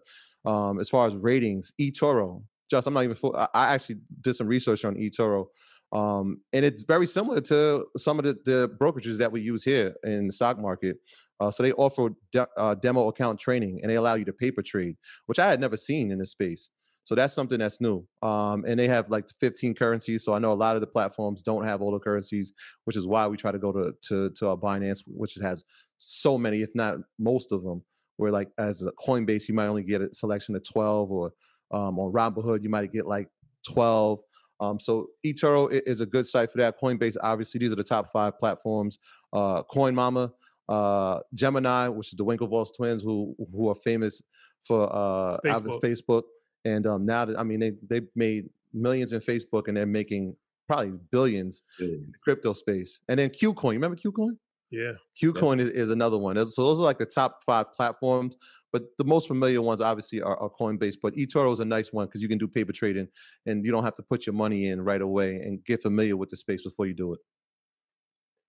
um, 0.49 0.79
as 0.79 0.89
far 0.89 1.07
as 1.07 1.15
ratings, 1.15 1.71
eToro. 1.81 2.43
Just 2.69 2.87
I'm 2.87 2.93
not 2.93 3.03
even. 3.03 3.15
Full, 3.15 3.35
I 3.35 3.73
actually 3.73 3.97
did 4.21 4.35
some 4.35 4.47
research 4.47 4.85
on 4.85 4.95
eToro, 4.95 5.47
um, 5.91 6.41
and 6.53 6.63
it's 6.63 6.83
very 6.83 7.07
similar 7.07 7.41
to 7.41 7.85
some 7.97 8.19
of 8.19 8.25
the, 8.25 8.37
the, 8.45 8.69
brokerages 8.79 9.17
that 9.17 9.31
we 9.31 9.41
use 9.41 9.63
here 9.63 9.95
in 10.03 10.27
the 10.27 10.33
stock 10.33 10.59
market. 10.59 10.97
Uh, 11.39 11.51
so 11.51 11.61
they 11.61 11.73
offer 11.73 12.09
de- 12.31 12.47
uh, 12.57 12.75
demo 12.75 13.09
account 13.09 13.39
training, 13.39 13.79
and 13.81 13.91
they 13.91 13.95
allow 13.95 14.13
you 14.13 14.25
to 14.25 14.33
paper 14.33 14.61
trade, 14.61 14.95
which 15.25 15.39
I 15.39 15.49
had 15.49 15.59
never 15.59 15.75
seen 15.75 16.11
in 16.11 16.19
this 16.19 16.31
space. 16.31 16.69
So 17.03 17.15
that's 17.15 17.33
something 17.33 17.59
that's 17.59 17.81
new. 17.81 18.05
Um, 18.21 18.63
and 18.65 18.79
they 18.79 18.87
have 18.87 19.09
like 19.09 19.25
15 19.39 19.73
currencies. 19.75 20.23
So 20.23 20.33
I 20.33 20.39
know 20.39 20.51
a 20.51 20.53
lot 20.53 20.75
of 20.75 20.81
the 20.81 20.87
platforms 20.87 21.41
don't 21.41 21.65
have 21.65 21.81
all 21.81 21.91
the 21.91 21.99
currencies, 21.99 22.53
which 22.85 22.95
is 22.95 23.05
why 23.05 23.27
we 23.27 23.37
try 23.37 23.51
to 23.51 23.59
go 23.59 23.71
to 23.71 23.93
to, 24.09 24.29
to 24.29 24.49
our 24.49 24.57
Binance, 24.57 25.03
which 25.05 25.35
has 25.41 25.63
so 25.97 26.37
many, 26.37 26.61
if 26.61 26.69
not 26.75 26.97
most 27.19 27.51
of 27.51 27.63
them 27.63 27.83
where 28.17 28.31
like 28.31 28.49
as 28.57 28.81
a 28.83 28.91
Coinbase 28.93 29.47
you 29.47 29.53
might 29.53 29.67
only 29.67 29.83
get 29.83 30.01
a 30.01 30.13
selection 30.13 30.55
of 30.55 30.63
12 30.63 31.11
or 31.11 31.33
um, 31.71 31.99
on 31.99 32.11
Robinhood 32.13 32.63
you 32.63 32.69
might 32.69 32.91
get 32.91 33.05
like 33.05 33.27
12. 33.67 34.19
Um, 34.59 34.79
so 34.79 35.07
eToro 35.25 35.71
is 35.71 36.01
a 36.01 36.05
good 36.05 36.25
site 36.25 36.51
for 36.51 36.59
that. 36.59 36.79
Coinbase, 36.79 37.17
obviously, 37.21 37.59
these 37.59 37.73
are 37.73 37.75
the 37.75 37.83
top 37.83 38.09
five 38.11 38.37
platforms. 38.39 38.97
Uh, 39.33 39.63
Coin 39.63 39.95
Mama, 39.95 40.31
uh, 40.69 41.19
Gemini, 41.33 41.87
which 41.87 42.13
is 42.13 42.17
the 42.17 42.23
Winklevoss 42.23 42.75
twins, 42.75 43.03
who 43.03 43.35
who 43.51 43.69
are 43.69 43.75
famous 43.75 44.21
for 44.65 44.89
uh, 44.93 45.37
Facebook. 45.43 45.81
Facebook. 45.81 46.23
And 46.65 46.87
um, 46.87 47.05
now 47.05 47.25
that 47.25 47.39
I 47.39 47.43
mean, 47.43 47.59
they 47.59 47.73
they 47.87 48.05
made 48.15 48.49
millions 48.73 49.13
in 49.13 49.21
Facebook, 49.21 49.67
and 49.67 49.77
they're 49.77 49.85
making 49.85 50.35
probably 50.67 50.93
billions 51.11 51.61
in 51.79 52.07
the 52.11 52.17
crypto 52.23 52.53
space. 52.53 53.01
And 53.09 53.19
then 53.19 53.29
KuCoin, 53.29 53.73
remember 53.73 53.97
KuCoin? 53.97 54.37
Yeah. 54.71 54.93
KuCoin 55.21 55.59
is, 55.59 55.69
is 55.69 55.91
another 55.91 56.17
one. 56.17 56.35
So 56.45 56.63
those 56.63 56.79
are 56.79 56.83
like 56.83 56.97
the 56.97 57.05
top 57.05 57.43
five 57.45 57.71
platforms. 57.73 58.37
But 58.71 58.85
the 58.97 59.03
most 59.03 59.27
familiar 59.27 59.61
ones 59.61 59.81
obviously 59.81 60.19
are, 60.23 60.35
are 60.35 60.49
Coinbase. 60.49 60.95
But 60.99 61.13
eToro 61.13 61.53
is 61.53 61.59
a 61.59 61.65
nice 61.65 61.93
one 61.93 62.07
because 62.07 62.23
you 62.23 62.27
can 62.27 62.39
do 62.39 62.47
paper 62.47 62.73
trading 62.73 63.07
and 63.45 63.63
you 63.63 63.71
don't 63.71 63.83
have 63.83 63.95
to 63.97 64.01
put 64.01 64.25
your 64.25 64.33
money 64.33 64.67
in 64.67 64.81
right 64.81 65.01
away 65.01 65.35
and 65.35 65.63
get 65.63 65.83
familiar 65.83 66.17
with 66.17 66.29
the 66.29 66.37
space 66.37 66.63
before 66.63 66.87
you 66.87 66.95
do 66.95 67.13
it. 67.13 67.19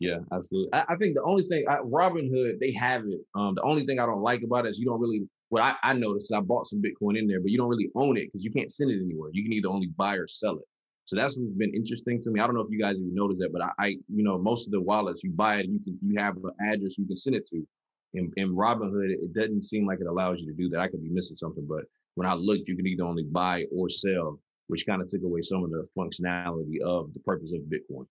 Yeah, 0.00 0.20
absolutely. 0.32 0.72
I, 0.72 0.84
I 0.88 0.96
think 0.96 1.14
the 1.14 1.22
only 1.22 1.42
thing 1.42 1.66
I, 1.68 1.76
Robinhood 1.76 2.58
they 2.58 2.72
have 2.72 3.02
it. 3.06 3.20
Um, 3.34 3.54
the 3.54 3.62
only 3.62 3.84
thing 3.84 4.00
I 4.00 4.06
don't 4.06 4.22
like 4.22 4.42
about 4.42 4.64
it 4.64 4.70
is 4.70 4.78
you 4.78 4.86
don't 4.86 5.00
really. 5.00 5.28
What 5.50 5.62
I, 5.62 5.74
I 5.82 5.92
noticed, 5.92 6.32
I 6.32 6.40
bought 6.40 6.66
some 6.66 6.82
Bitcoin 6.82 7.18
in 7.18 7.26
there, 7.26 7.40
but 7.40 7.50
you 7.50 7.58
don't 7.58 7.68
really 7.68 7.90
own 7.94 8.16
it 8.16 8.26
because 8.26 8.44
you 8.44 8.50
can't 8.50 8.72
send 8.72 8.90
it 8.90 9.00
anywhere. 9.02 9.30
You 9.32 9.42
can 9.42 9.52
either 9.52 9.68
only 9.68 9.88
buy 9.96 10.14
or 10.14 10.26
sell 10.26 10.56
it. 10.56 10.64
So 11.04 11.16
that's 11.16 11.38
what's 11.38 11.52
been 11.52 11.74
interesting 11.74 12.20
to 12.22 12.30
me. 12.30 12.40
I 12.40 12.46
don't 12.46 12.54
know 12.54 12.62
if 12.62 12.70
you 12.70 12.80
guys 12.80 12.98
even 12.98 13.14
noticed 13.14 13.40
that, 13.40 13.52
but 13.52 13.62
I, 13.62 13.70
I 13.78 13.86
you 14.08 14.24
know, 14.24 14.38
most 14.38 14.66
of 14.66 14.72
the 14.72 14.80
wallets 14.80 15.22
you 15.22 15.30
buy 15.30 15.56
it, 15.56 15.66
you 15.66 15.78
can 15.78 15.98
you 16.02 16.18
have 16.18 16.36
an 16.36 16.50
address 16.66 16.96
you 16.98 17.06
can 17.06 17.16
send 17.16 17.36
it 17.36 17.46
to. 17.48 17.66
In, 18.14 18.30
in 18.36 18.54
Robinhood, 18.54 19.10
it 19.10 19.34
doesn't 19.34 19.64
seem 19.64 19.86
like 19.86 20.00
it 20.00 20.06
allows 20.06 20.40
you 20.40 20.46
to 20.46 20.54
do 20.54 20.68
that. 20.70 20.80
I 20.80 20.88
could 20.88 21.02
be 21.02 21.10
missing 21.10 21.36
something, 21.36 21.66
but 21.68 21.84
when 22.14 22.28
I 22.28 22.34
looked, 22.34 22.68
you 22.68 22.76
can 22.76 22.86
either 22.86 23.04
only 23.04 23.24
buy 23.24 23.64
or 23.76 23.88
sell, 23.88 24.38
which 24.68 24.86
kind 24.86 25.02
of 25.02 25.08
took 25.08 25.22
away 25.22 25.42
some 25.42 25.64
of 25.64 25.70
the 25.70 25.86
functionality 25.98 26.80
of 26.80 27.12
the 27.12 27.20
purpose 27.20 27.52
of 27.52 27.60
Bitcoin. 27.62 28.06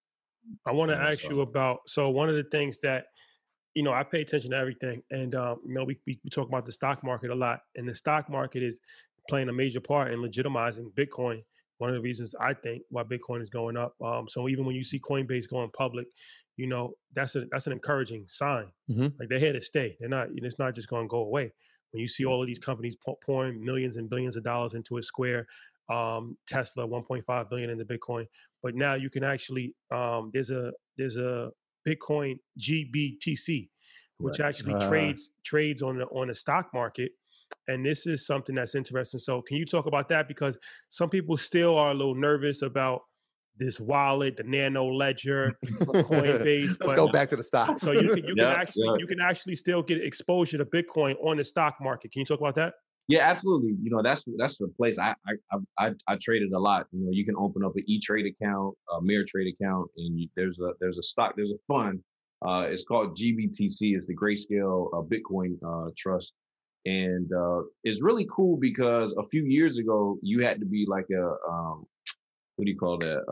I 0.66 0.72
want 0.74 0.92
to 0.92 0.98
ask 0.98 1.22
so. 1.22 1.30
you 1.30 1.42
about 1.42 1.80
so 1.88 2.10
one 2.10 2.30
of 2.30 2.36
the 2.36 2.44
things 2.44 2.80
that 2.82 3.06
you 3.76 3.84
know 3.84 3.94
I 3.94 4.04
pay 4.04 4.22
attention 4.22 4.52
to 4.52 4.58
everything, 4.58 5.02
and 5.12 5.36
um, 5.36 5.60
you 5.66 5.74
know 5.74 5.84
we, 5.84 5.98
we 6.06 6.20
we 6.24 6.30
talk 6.30 6.48
about 6.48 6.66
the 6.66 6.72
stock 6.72 7.04
market 7.04 7.32
a 7.32 7.36
lot, 7.36 7.62
and 7.76 7.88
the 7.88 7.96
stock 7.96 8.30
market 8.30 8.64
is 8.64 8.80
playing 9.30 9.50
a 9.50 9.54
major 9.54 9.80
part 9.80 10.12
in 10.12 10.20
legitimizing 10.20 10.92
Bitcoin 10.94 11.42
one 11.84 11.90
of 11.90 11.96
the 11.96 12.02
reasons 12.02 12.34
I 12.40 12.54
think 12.54 12.84
why 12.90 13.04
Bitcoin 13.04 13.42
is 13.42 13.50
going 13.50 13.76
up. 13.76 13.94
Um, 14.02 14.28
so 14.30 14.48
even 14.48 14.64
when 14.64 14.74
you 14.74 14.86
see 14.86 15.00
Coinbase 15.00 15.50
going 15.50 15.70
public, 15.72 16.08
you 16.56 16.66
know 16.66 16.94
that's 17.14 17.36
a 17.36 17.46
that's 17.52 17.68
an 17.68 17.74
encouraging 17.74 18.24
sign. 18.30 18.68
Mm-hmm. 18.90 19.08
Like 19.20 19.28
they're 19.28 19.38
here 19.40 19.52
to 19.52 19.62
stay. 19.62 19.98
They're 20.00 20.08
not. 20.08 20.30
It's 20.34 20.60
not 20.60 20.76
just 20.76 20.88
going 20.88 21.04
to 21.04 21.10
go 21.10 21.18
away. 21.18 21.52
When 21.92 22.00
you 22.00 22.08
see 22.08 22.24
all 22.24 22.42
of 22.42 22.48
these 22.48 22.60
companies 22.60 22.96
pouring 23.26 23.64
millions 23.64 23.98
and 23.98 24.10
billions 24.10 24.38
of 24.38 24.44
dollars 24.44 24.76
into 24.76 24.98
a 24.98 25.04
Square, 25.04 25.46
um, 25.92 26.38
Tesla 26.48 26.88
1.5 26.88 27.50
billion 27.50 27.70
into 27.70 27.86
Bitcoin, 27.86 28.26
but 28.64 28.76
now 28.76 28.94
you 28.96 29.10
can 29.10 29.26
actually 29.26 29.76
um, 29.92 30.32
there's 30.34 30.52
a 30.52 30.72
there's 30.98 31.18
a 31.18 31.52
Bitcoin 31.88 32.40
GBTC, 32.60 33.70
which 34.18 34.40
right. 34.40 34.48
actually 34.48 34.74
uh, 34.76 34.90
trades 34.90 35.30
trades 35.44 35.82
on 35.82 35.98
the 35.98 36.06
on 36.06 36.28
the 36.28 36.36
stock 36.36 36.70
market 36.74 37.12
and 37.68 37.86
this 37.86 38.06
is 38.06 38.26
something 38.26 38.56
that's 38.56 38.76
interesting. 38.76 39.20
So, 39.20 39.42
can 39.42 39.58
you 39.58 39.66
talk 39.66 39.86
about 39.86 40.10
that? 40.10 40.28
Because 40.28 40.58
some 40.90 41.10
people 41.10 41.38
still 41.38 41.78
are 41.78 41.92
a 41.92 41.94
little 41.94 42.16
nervous 42.16 42.62
about 42.62 43.02
this 43.58 43.80
wallet, 43.80 44.38
the 44.38 44.44
Nano 44.44 44.88
Ledger, 44.88 45.58
Coinbase. 45.66 46.68
Let's 46.68 46.78
but- 46.78 46.96
go 46.96 47.08
back 47.08 47.30
to 47.30 47.36
the 47.36 47.44
stocks. 47.44 47.82
So 47.82 47.92
you 47.92 48.10
can 48.10 48.26
you 48.26 48.34
Yeah, 48.38 48.52
can 48.52 48.62
actually 48.62 48.86
yeah. 48.86 48.96
you 48.98 49.08
can 49.08 49.22
actually 49.22 49.56
still 49.56 49.84
get 49.84 50.04
exposure 50.04 50.58
to 50.58 50.66
Bitcoin 50.66 51.16
on 51.24 51.38
the 51.38 51.44
stock 51.44 51.76
market. 51.80 52.12
Can 52.12 52.22
you 52.22 52.26
talk 52.26 52.40
about 52.40 52.56
that? 52.56 52.74
Yeah, 53.08 53.30
absolutely. 53.30 53.76
You 53.82 53.92
know, 53.92 54.02
that's 54.02 54.26
that's 54.38 54.58
the 54.58 54.70
place 54.78 54.98
I 54.98 55.14
I 55.28 55.58
I, 55.78 55.92
I, 56.08 56.18
traded 56.22 56.54
a 56.54 56.60
lot. 56.60 56.88
You 56.92 57.06
know, 57.06 57.12
you 57.12 57.26
can 57.26 57.36
open 57.38 57.64
up 57.64 57.76
an 57.76 57.84
E 57.86 58.00
Trade 58.00 58.26
account, 58.26 58.76
a 58.96 59.02
Mirror 59.02 59.26
Trade 59.28 59.54
account, 59.54 59.90
and 59.98 60.20
you, 60.20 60.30
there's 60.36 60.60
a 60.60 60.72
there's 60.80 60.98
a 60.98 61.02
stock, 61.02 61.34
there's 61.36 61.52
a 61.52 61.60
fund. 61.68 62.00
Uh, 62.46 62.66
it's 62.70 62.84
called 62.84 63.18
GBTC. 63.18 63.96
It's 63.96 64.08
the 64.08 64.16
Grayscale 64.16 64.88
uh, 64.94 65.02
Bitcoin 65.02 65.58
uh, 65.66 65.92
Trust, 65.98 66.34
and 66.86 67.30
uh, 67.34 67.64
it's 67.84 68.02
really 68.02 68.26
cool 68.34 68.58
because 68.58 69.14
a 69.18 69.24
few 69.24 69.44
years 69.44 69.78
ago 69.78 70.18
you 70.22 70.42
had 70.42 70.62
to 70.62 70.66
be 70.66 70.86
like 70.88 71.08
a 71.12 71.36
um, 71.52 71.86
what 72.56 72.66
do 72.66 72.72
you 72.72 72.78
call 72.78 72.98
that? 73.00 73.24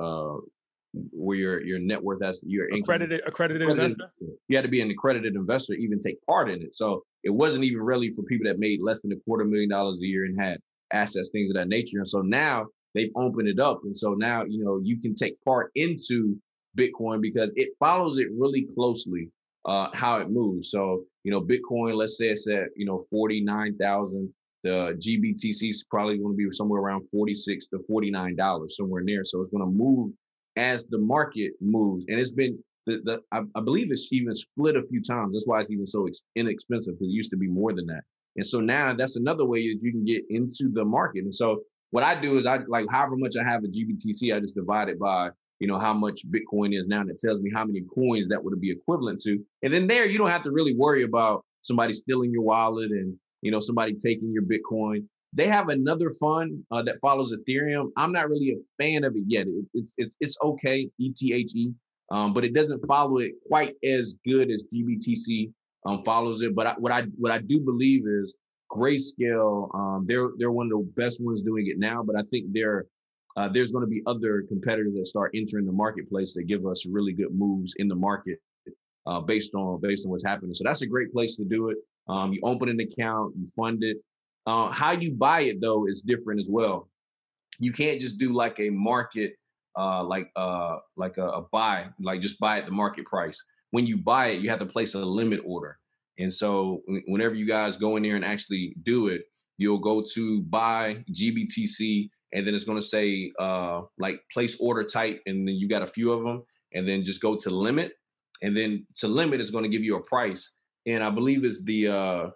Where 0.94 1.38
your 1.38 1.62
your 1.64 1.80
net 1.80 2.04
worth 2.04 2.22
as 2.22 2.42
your 2.46 2.66
income 2.66 2.82
Accredited 2.82 3.22
accredited 3.26 3.62
accredited- 3.62 3.92
investor. 3.92 4.12
You 4.50 4.58
had 4.58 4.64
to 4.64 4.70
be 4.70 4.82
an 4.82 4.92
accredited 4.92 5.36
investor 5.36 5.76
to 5.76 5.82
even 5.82 6.00
take 6.00 6.18
part 6.26 6.50
in 6.50 6.62
it. 6.62 6.76
So 6.76 7.04
it 7.24 7.30
wasn't 7.30 7.64
even 7.64 7.82
really 7.82 8.12
for 8.12 8.24
people 8.24 8.48
that 8.48 8.60
made 8.60 8.80
less 8.82 9.02
than 9.02 9.12
a 9.14 9.20
quarter 9.26 9.46
million 9.46 9.70
dollars 9.70 10.02
a 10.02 10.06
year 10.06 10.26
and 10.26 10.40
had 10.40 10.60
assets, 10.92 11.30
things 11.32 11.50
of 11.50 11.56
that 11.56 11.70
nature. 11.70 11.98
And 11.98 12.08
so 12.08 12.20
now 12.20 12.66
they've 12.94 13.12
opened 13.16 13.48
it 13.48 13.60
up. 13.60 13.82
And 13.84 13.96
so 13.96 14.14
now, 14.14 14.44
you 14.44 14.64
know, 14.64 14.82
you 14.84 15.00
can 15.00 15.14
take 15.16 15.42
part 15.44 15.72
into 15.76 16.36
Bitcoin 16.78 17.22
because 17.22 17.54
it 17.56 17.70
follows 17.80 18.18
it 18.20 18.28
really 18.38 18.68
closely, 18.76 19.30
uh, 19.66 19.90
how 19.94 20.18
it 20.18 20.30
moves. 20.30 20.72
So, 20.72 21.04
you 21.24 21.32
know, 21.32 21.42
Bitcoin, 21.42 21.96
let's 21.96 22.18
say 22.18 22.28
it's 22.28 22.48
at, 22.48 22.66
you 22.76 22.86
know, 22.86 23.04
49,000. 23.10 24.34
The 24.64 24.96
GBTC 25.00 25.70
is 25.72 25.86
probably 25.90 26.18
going 26.18 26.34
to 26.34 26.38
be 26.38 26.46
somewhere 26.52 26.82
around 26.82 27.08
46 27.12 27.68
to 27.68 27.80
$49, 27.90 28.70
somewhere 28.70 29.02
near. 29.02 29.24
So 29.24 29.40
it's 29.40 29.50
going 29.50 29.64
to 29.64 29.72
move 29.72 30.12
as 30.56 30.86
the 30.86 30.98
market 30.98 31.54
moves. 31.62 32.06
And 32.08 32.20
it's 32.20 32.32
been 32.32 32.58
the, 32.86 33.00
the 33.04 33.20
I, 33.32 33.42
I 33.56 33.62
believe 33.62 33.92
it's 33.92 34.12
even 34.12 34.34
split 34.34 34.76
a 34.76 34.84
few 34.90 35.02
times. 35.02 35.34
That's 35.34 35.48
why 35.48 35.62
it's 35.62 35.72
even 35.72 35.86
so 35.86 36.08
ex- 36.08 36.22
inexpensive 36.36 36.94
because 36.96 37.08
it 37.08 37.16
used 37.16 37.32
to 37.32 37.38
be 37.38 37.48
more 37.48 37.74
than 37.74 37.86
that. 37.88 38.02
And 38.36 38.46
so 38.46 38.60
now 38.60 38.96
that's 38.96 39.18
another 39.18 39.46
way 39.46 39.60
that 39.68 39.80
you 39.82 39.92
can 39.92 40.04
get 40.04 40.24
into 40.30 40.70
the 40.72 40.86
market. 40.86 41.24
And 41.24 41.34
so 41.34 41.62
what 41.92 42.04
I 42.04 42.20
do 42.20 42.38
is 42.38 42.46
I 42.46 42.60
like 42.68 42.86
however 42.90 43.18
much 43.18 43.36
I 43.40 43.48
have 43.48 43.64
a 43.64 43.68
GBTC, 43.68 44.36
I 44.36 44.40
just 44.40 44.56
divide 44.56 44.90
it 44.90 45.00
by 45.00 45.30
you 45.60 45.68
know 45.68 45.78
how 45.78 45.94
much 45.94 46.22
Bitcoin 46.28 46.78
is 46.78 46.88
now. 46.88 47.02
And 47.02 47.12
it 47.12 47.20
tells 47.20 47.42
me 47.42 47.52
how 47.54 47.66
many 47.66 47.82
coins 47.94 48.28
that 48.30 48.44
would 48.44 48.60
be 48.60 48.72
equivalent 48.72 49.20
to. 49.22 49.38
And 49.62 49.72
then 49.72 49.88
there 49.88 50.06
you 50.06 50.18
don't 50.18 50.30
have 50.30 50.44
to 50.44 50.52
really 50.52 50.76
worry 50.76 51.04
about 51.04 51.44
somebody 51.62 51.94
stealing 51.94 52.32
your 52.32 52.42
wallet 52.42 52.90
and 52.90 53.16
you 53.42 53.52
know 53.52 53.60
somebody 53.60 53.94
taking 53.94 54.32
your 54.32 54.44
Bitcoin. 54.44 55.06
They 55.34 55.48
have 55.48 55.70
another 55.70 56.10
fund 56.20 56.64
uh, 56.72 56.84
that 56.84 57.00
follows 57.02 57.34
Ethereum. 57.34 57.90
I'm 57.98 58.12
not 58.12 58.30
really 58.30 58.52
a 58.52 58.84
fan 58.84 59.04
of 59.04 59.16
it 59.16 59.24
yet. 59.28 59.48
It, 59.48 59.66
it's 59.74 59.94
it's 59.98 60.18
it's 60.20 60.38
okay, 60.44 60.90
ETHE, 61.00 61.74
um, 62.12 62.34
but 62.34 62.44
it 62.44 62.54
doesn't 62.54 62.86
follow 62.86 63.18
it 63.18 63.32
quite 63.48 63.76
as 63.84 64.18
good 64.26 64.52
as 64.52 64.66
GBTC 64.74 65.52
um, 65.86 66.04
follows 66.04 66.42
it. 66.42 66.54
But 66.54 66.68
I, 66.68 66.74
what 66.74 66.92
I 66.92 67.04
what 67.18 67.32
I 67.32 67.40
do 67.40 67.62
believe 67.62 68.02
is 68.06 68.36
Grayscale. 68.72 69.74
Um, 69.74 70.06
they're 70.08 70.32
they're 70.38 70.52
one 70.52 70.68
of 70.68 70.72
the 70.72 70.92
best 70.96 71.24
ones 71.24 71.42
doing 71.42 71.68
it 71.68 71.80
now. 71.80 72.04
But 72.04 72.18
I 72.18 72.22
think 72.24 72.48
there 72.52 72.86
uh, 73.38 73.48
there's 73.48 73.72
going 73.72 73.86
to 73.86 73.90
be 73.90 74.02
other 74.08 74.44
competitors 74.48 74.94
that 74.96 75.06
start 75.06 75.32
entering 75.34 75.66
the 75.66 75.72
marketplace 75.72 76.34
that 76.34 76.44
give 76.44 76.66
us 76.66 76.86
really 76.86 77.14
good 77.14 77.34
moves 77.34 77.74
in 77.78 77.88
the 77.88 77.96
market 77.96 78.40
uh, 79.06 79.20
based 79.20 79.54
on 79.56 79.80
based 79.82 80.06
on 80.06 80.12
what's 80.12 80.26
happening. 80.26 80.54
So 80.54 80.64
that's 80.66 80.82
a 80.82 80.88
great 80.88 81.12
place 81.14 81.36
to 81.38 81.46
do 81.46 81.70
it. 81.70 81.78
Um, 82.08 82.34
you 82.34 82.42
open 82.44 82.70
an 82.70 82.80
account, 82.80 83.34
you 83.38 83.46
fund 83.56 83.84
it. 83.84 83.98
Uh, 84.46 84.70
how 84.70 84.92
you 84.92 85.14
buy 85.14 85.42
it 85.42 85.58
though 85.62 85.88
is 85.88 86.02
different 86.02 86.42
as 86.42 86.50
well. 86.50 86.90
You 87.60 87.72
can't 87.72 88.00
just 88.00 88.18
do 88.18 88.34
like 88.34 88.60
a 88.60 88.70
market, 88.70 89.34
uh, 89.78 90.04
like 90.04 90.30
uh, 90.36 90.78
like 90.98 91.18
a, 91.18 91.28
a 91.28 91.42
buy, 91.52 91.88
like 92.02 92.22
just 92.22 92.40
buy 92.40 92.58
at 92.58 92.66
the 92.66 92.72
market 92.72 93.06
price. 93.06 93.44
When 93.72 93.86
you 93.86 93.98
buy 93.98 94.28
it, 94.28 94.42
you 94.42 94.50
have 94.50 94.60
to 94.60 94.66
place 94.66 94.96
a 94.96 95.00
limit 95.00 95.42
order. 95.46 95.78
And 96.18 96.34
so 96.34 96.82
whenever 97.08 97.36
you 97.36 97.48
guys 97.48 97.78
go 97.78 97.96
in 97.96 98.04
there 98.04 98.16
and 98.16 98.26
actually 98.26 98.76
do 98.84 99.08
it, 99.08 99.24
you'll 99.58 99.80
go 99.80 100.04
to 100.14 100.42
buy 100.44 101.04
GBTC, 101.12 102.10
and 102.34 102.46
then 102.46 102.56
it's 102.56 102.64
going 102.64 102.78
to 102.78 102.84
say 102.84 103.32
uh, 103.40 103.82
like 103.98 104.20
place 104.34 104.58
order 104.60 104.84
type, 104.84 105.22
and 105.26 105.48
then 105.48 105.56
you 105.56 105.68
got 105.68 105.82
a 105.82 105.88
few 105.88 106.12
of 106.12 106.24
them, 106.24 106.44
and 106.74 106.88
then 106.88 107.04
just 107.04 107.22
go 107.22 107.36
to 107.36 107.50
limit, 107.50 107.94
and 108.42 108.58
then 108.58 108.86
to 108.98 109.08
limit 109.08 109.40
is 109.40 109.52
going 109.52 109.64
to 109.64 109.70
give 109.70 109.84
you 109.84 109.96
a 109.96 110.02
price, 110.02 110.52
and 110.86 111.04
I 111.04 111.10
believe 111.10 111.44
it's 111.44 111.64
the 111.64 111.88
uh, 111.88 112.30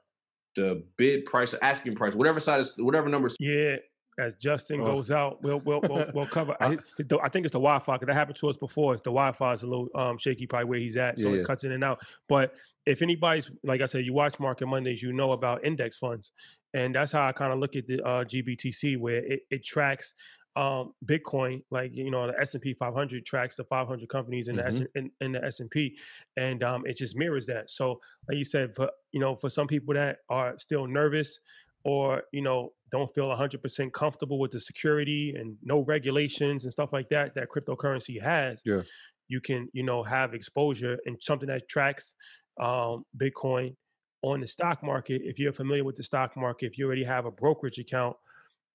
the 0.55 0.83
bid 0.97 1.25
price, 1.25 1.53
asking 1.61 1.95
price, 1.95 2.13
whatever 2.15 2.39
side 2.39 2.59
is, 2.61 2.75
whatever 2.77 3.09
numbers. 3.09 3.35
Yeah. 3.39 3.77
As 4.17 4.37
Justin 4.37 4.79
Oh. 4.79 4.85
goes 4.85 5.11
out, 5.11 5.43
we'll 5.43 5.59
we'll 5.59 5.81
we'll, 5.81 6.09
we'll 6.13 6.25
cover. 6.25 6.55
I, 6.61 6.67
I 6.67 7.27
think 7.29 7.45
it's 7.45 7.51
the 7.51 7.59
Wi-Fi 7.59 7.95
because 7.95 8.07
that 8.07 8.13
happened 8.13 8.37
to 8.37 8.47
us 8.49 8.55
before. 8.55 8.93
It's 8.93 9.01
the 9.01 9.09
Wi-Fi 9.09 9.51
is 9.51 9.63
a 9.63 9.67
little 9.67 9.89
um, 9.93 10.17
shaky, 10.17 10.47
probably 10.47 10.69
where 10.69 10.79
he's 10.79 10.95
at, 10.95 11.19
so 11.19 11.27
Yeah, 11.27 11.35
it 11.35 11.37
yeah. 11.39 11.43
cuts 11.43 11.65
in 11.65 11.73
and 11.73 11.83
out. 11.83 11.99
But 12.29 12.53
if 12.85 13.01
anybody's 13.01 13.51
like 13.65 13.81
I 13.81 13.85
said, 13.87 14.05
you 14.05 14.13
watch 14.13 14.39
Market 14.39 14.67
Mondays, 14.67 15.03
you 15.03 15.11
know 15.11 15.33
about 15.33 15.65
index 15.65 15.97
funds, 15.97 16.31
and 16.73 16.95
that's 16.95 17.11
how 17.11 17.27
I 17.27 17.33
kind 17.33 17.51
of 17.51 17.59
look 17.59 17.75
at 17.75 17.87
the 17.87 18.01
uh, 18.05 18.23
GBTC, 18.23 18.97
where 18.97 19.17
it, 19.17 19.41
it 19.51 19.65
tracks 19.65 20.13
um, 20.55 20.93
Bitcoin, 21.05 21.61
like 21.71 21.93
you 21.93 22.09
know 22.11 22.27
the 22.27 22.39
S 22.39 22.53
and 22.53 22.61
P 22.63 22.73
500 22.73 23.25
tracks 23.25 23.55
the 23.57 23.63
500 23.65 24.07
companies 24.09 24.47
in 24.47 24.55
the 24.55 24.65
S 24.65 24.79
in, 24.95 25.11
in 25.21 25.31
the 25.33 25.43
S 25.43 25.59
and 25.59 25.69
P, 25.69 25.97
and 26.37 26.63
um, 26.63 26.85
it 26.85 26.97
just 26.97 27.15
mirrors 27.17 27.45
that. 27.47 27.69
So, 27.69 27.99
like 28.29 28.37
you 28.37 28.45
said, 28.45 28.73
for 28.75 28.89
you 29.11 29.19
know, 29.19 29.35
for 29.35 29.49
some 29.49 29.67
people 29.67 29.93
that 29.95 30.19
are 30.29 30.57
still 30.57 30.87
nervous 30.87 31.39
or 31.83 32.23
you 32.31 32.41
know 32.41 32.71
don't 32.91 33.13
feel 33.13 33.27
100% 33.27 33.93
comfortable 33.93 34.39
with 34.39 34.51
the 34.51 34.59
security 34.59 35.33
and 35.37 35.55
no 35.63 35.83
regulations 35.83 36.63
and 36.63 36.71
stuff 36.73 36.91
like 36.93 37.09
that 37.09 37.35
that 37.35 37.47
cryptocurrency 37.49 38.21
has 38.21 38.61
Yeah. 38.65 38.81
you 39.27 39.39
can 39.39 39.69
you 39.73 39.83
know 39.83 40.01
have 40.03 40.33
exposure 40.33 40.97
and 41.05 41.15
something 41.21 41.47
that 41.47 41.69
tracks 41.69 42.15
um, 42.59 43.03
bitcoin 43.17 43.75
on 44.23 44.39
the 44.39 44.47
stock 44.47 44.81
market 44.83 45.21
if 45.23 45.37
you're 45.37 45.53
familiar 45.53 45.83
with 45.83 45.95
the 45.95 46.03
stock 46.03 46.35
market 46.35 46.65
if 46.67 46.77
you 46.77 46.85
already 46.87 47.03
have 47.03 47.25
a 47.25 47.31
brokerage 47.31 47.77
account 47.77 48.15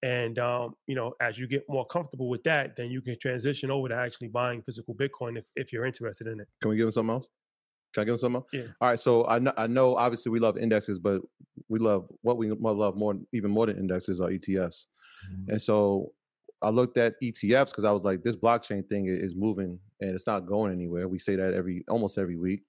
and 0.03 0.39
um, 0.39 0.75
you 0.87 0.95
know 0.95 1.13
as 1.21 1.39
you 1.39 1.47
get 1.47 1.65
more 1.69 1.87
comfortable 1.87 2.29
with 2.29 2.43
that 2.45 2.77
then 2.77 2.91
you 2.91 3.03
can 3.03 3.19
transition 3.21 3.71
over 3.71 3.89
to 3.89 3.95
actually 3.95 4.29
buying 4.29 4.63
physical 4.63 4.95
bitcoin 4.95 5.39
if, 5.39 5.45
if 5.57 5.73
you're 5.73 5.85
interested 5.87 6.27
in 6.27 6.41
it 6.41 6.49
Can 6.61 6.71
we 6.71 6.77
give 6.77 6.87
him 6.87 6.93
something 6.93 7.15
else? 7.15 7.29
Can 7.93 8.03
I 8.03 8.05
give 8.05 8.13
him 8.13 8.19
something 8.19 8.37
else? 8.37 8.47
Yeah. 8.53 8.73
All 8.81 8.89
right. 8.91 9.01
So 9.01 9.27
I 9.27 9.41
know, 9.41 9.53
I 9.57 9.67
know 9.67 9.97
obviously 9.97 10.31
we 10.31 10.39
love 10.39 10.57
indexes, 10.57 10.99
but 10.99 11.23
we 11.69 11.81
love 11.81 12.07
what 12.23 12.37
we 12.37 12.51
love 12.51 12.97
more, 12.97 13.15
even 13.33 13.51
more 13.51 13.67
than 13.67 13.79
indexes 13.79 14.21
are 14.21 14.29
ETFs. 14.29 14.85
And 15.49 15.61
so 15.61 16.13
I 16.63 16.71
looked 16.71 16.97
at 16.97 17.15
ETFs 17.23 17.67
because 17.67 17.85
I 17.85 17.93
was 17.93 18.05
like, 18.05 18.23
this 18.23 18.37
blockchain 18.37 18.89
thing 18.89 19.07
is 19.07 19.35
moving 19.35 19.79
and 20.01 20.11
it's 20.11 20.27
not 20.27 20.47
going 20.47 20.73
anywhere. 20.73 21.09
We 21.09 21.19
say 21.19 21.37
that 21.37 21.55
every 21.55 21.85
almost 21.89 22.19
every 22.19 22.37
week. 22.37 22.63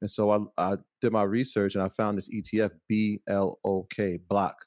And 0.00 0.10
so 0.10 0.30
I, 0.30 0.72
I 0.72 0.76
did 1.00 1.12
my 1.12 1.22
research 1.22 1.74
and 1.74 1.82
I 1.82 1.88
found 1.88 2.18
this 2.18 2.28
ETF, 2.28 2.72
BLOK, 2.88 4.20
Block. 4.28 4.65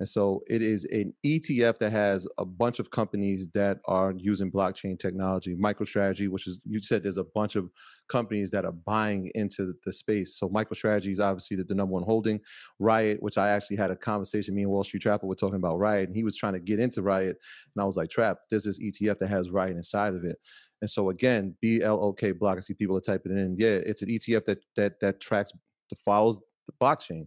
And 0.00 0.08
so 0.08 0.42
it 0.48 0.62
is 0.62 0.86
an 0.86 1.12
ETF 1.24 1.78
that 1.78 1.92
has 1.92 2.26
a 2.38 2.44
bunch 2.44 2.78
of 2.78 2.90
companies 2.90 3.50
that 3.50 3.80
are 3.84 4.14
using 4.16 4.50
blockchain 4.50 4.98
technology, 4.98 5.54
MicroStrategy, 5.54 6.28
which 6.30 6.46
is, 6.46 6.58
you 6.64 6.80
said 6.80 7.02
there's 7.02 7.18
a 7.18 7.24
bunch 7.24 7.54
of 7.54 7.70
companies 8.08 8.50
that 8.52 8.64
are 8.64 8.72
buying 8.72 9.30
into 9.34 9.74
the 9.84 9.92
space. 9.92 10.38
So 10.38 10.48
MicroStrategy 10.48 11.12
is 11.12 11.20
obviously 11.20 11.58
the, 11.58 11.64
the 11.64 11.74
number 11.74 11.92
one 11.92 12.02
holding. 12.02 12.40
Riot, 12.78 13.22
which 13.22 13.36
I 13.36 13.50
actually 13.50 13.76
had 13.76 13.90
a 13.90 13.96
conversation, 13.96 14.54
me 14.54 14.62
and 14.62 14.70
Wall 14.70 14.84
Street 14.84 15.02
Trapper 15.02 15.26
were 15.26 15.34
talking 15.34 15.56
about 15.56 15.78
Riot, 15.78 16.08
and 16.08 16.16
he 16.16 16.24
was 16.24 16.34
trying 16.34 16.54
to 16.54 16.60
get 16.60 16.80
into 16.80 17.02
Riot. 17.02 17.36
And 17.74 17.82
I 17.82 17.84
was 17.84 17.98
like, 17.98 18.08
Trap, 18.08 18.38
there's 18.48 18.64
this 18.64 18.80
ETF 18.80 19.18
that 19.18 19.28
has 19.28 19.50
Riot 19.50 19.76
inside 19.76 20.14
of 20.14 20.24
it. 20.24 20.38
And 20.80 20.90
so 20.90 21.10
again, 21.10 21.56
BLOK 21.62 22.38
block. 22.38 22.56
I 22.56 22.60
see 22.60 22.72
people 22.72 22.96
are 22.96 23.02
typing 23.02 23.36
it 23.36 23.38
in. 23.38 23.56
Yeah, 23.58 23.80
it's 23.84 24.00
an 24.00 24.08
ETF 24.08 24.46
that 24.46 24.58
that 24.76 25.00
that 25.00 25.20
tracks 25.20 25.52
the 25.90 25.96
follows 25.96 26.38
the 26.66 26.72
blockchain. 26.84 27.26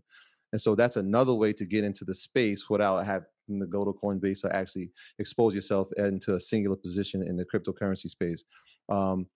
And 0.54 0.62
so 0.62 0.76
that's 0.76 0.96
another 0.96 1.34
way 1.34 1.52
to 1.54 1.66
get 1.66 1.84
into 1.84 2.06
the 2.06 2.14
space 2.16 2.70
without 2.70 3.06
having 3.06 3.26
to 3.60 3.68
go 3.68 3.84
to 3.84 3.92
Coinbase 3.92 4.46
or 4.46 4.54
actually 4.54 4.92
expose 5.20 5.54
yourself 5.56 5.90
into 5.98 6.36
a 6.36 6.40
singular 6.40 6.78
position 6.78 7.22
in 7.28 7.36
the 7.36 7.46
cryptocurrency 7.46 8.10
space. 8.10 8.46
Um, 8.90 9.28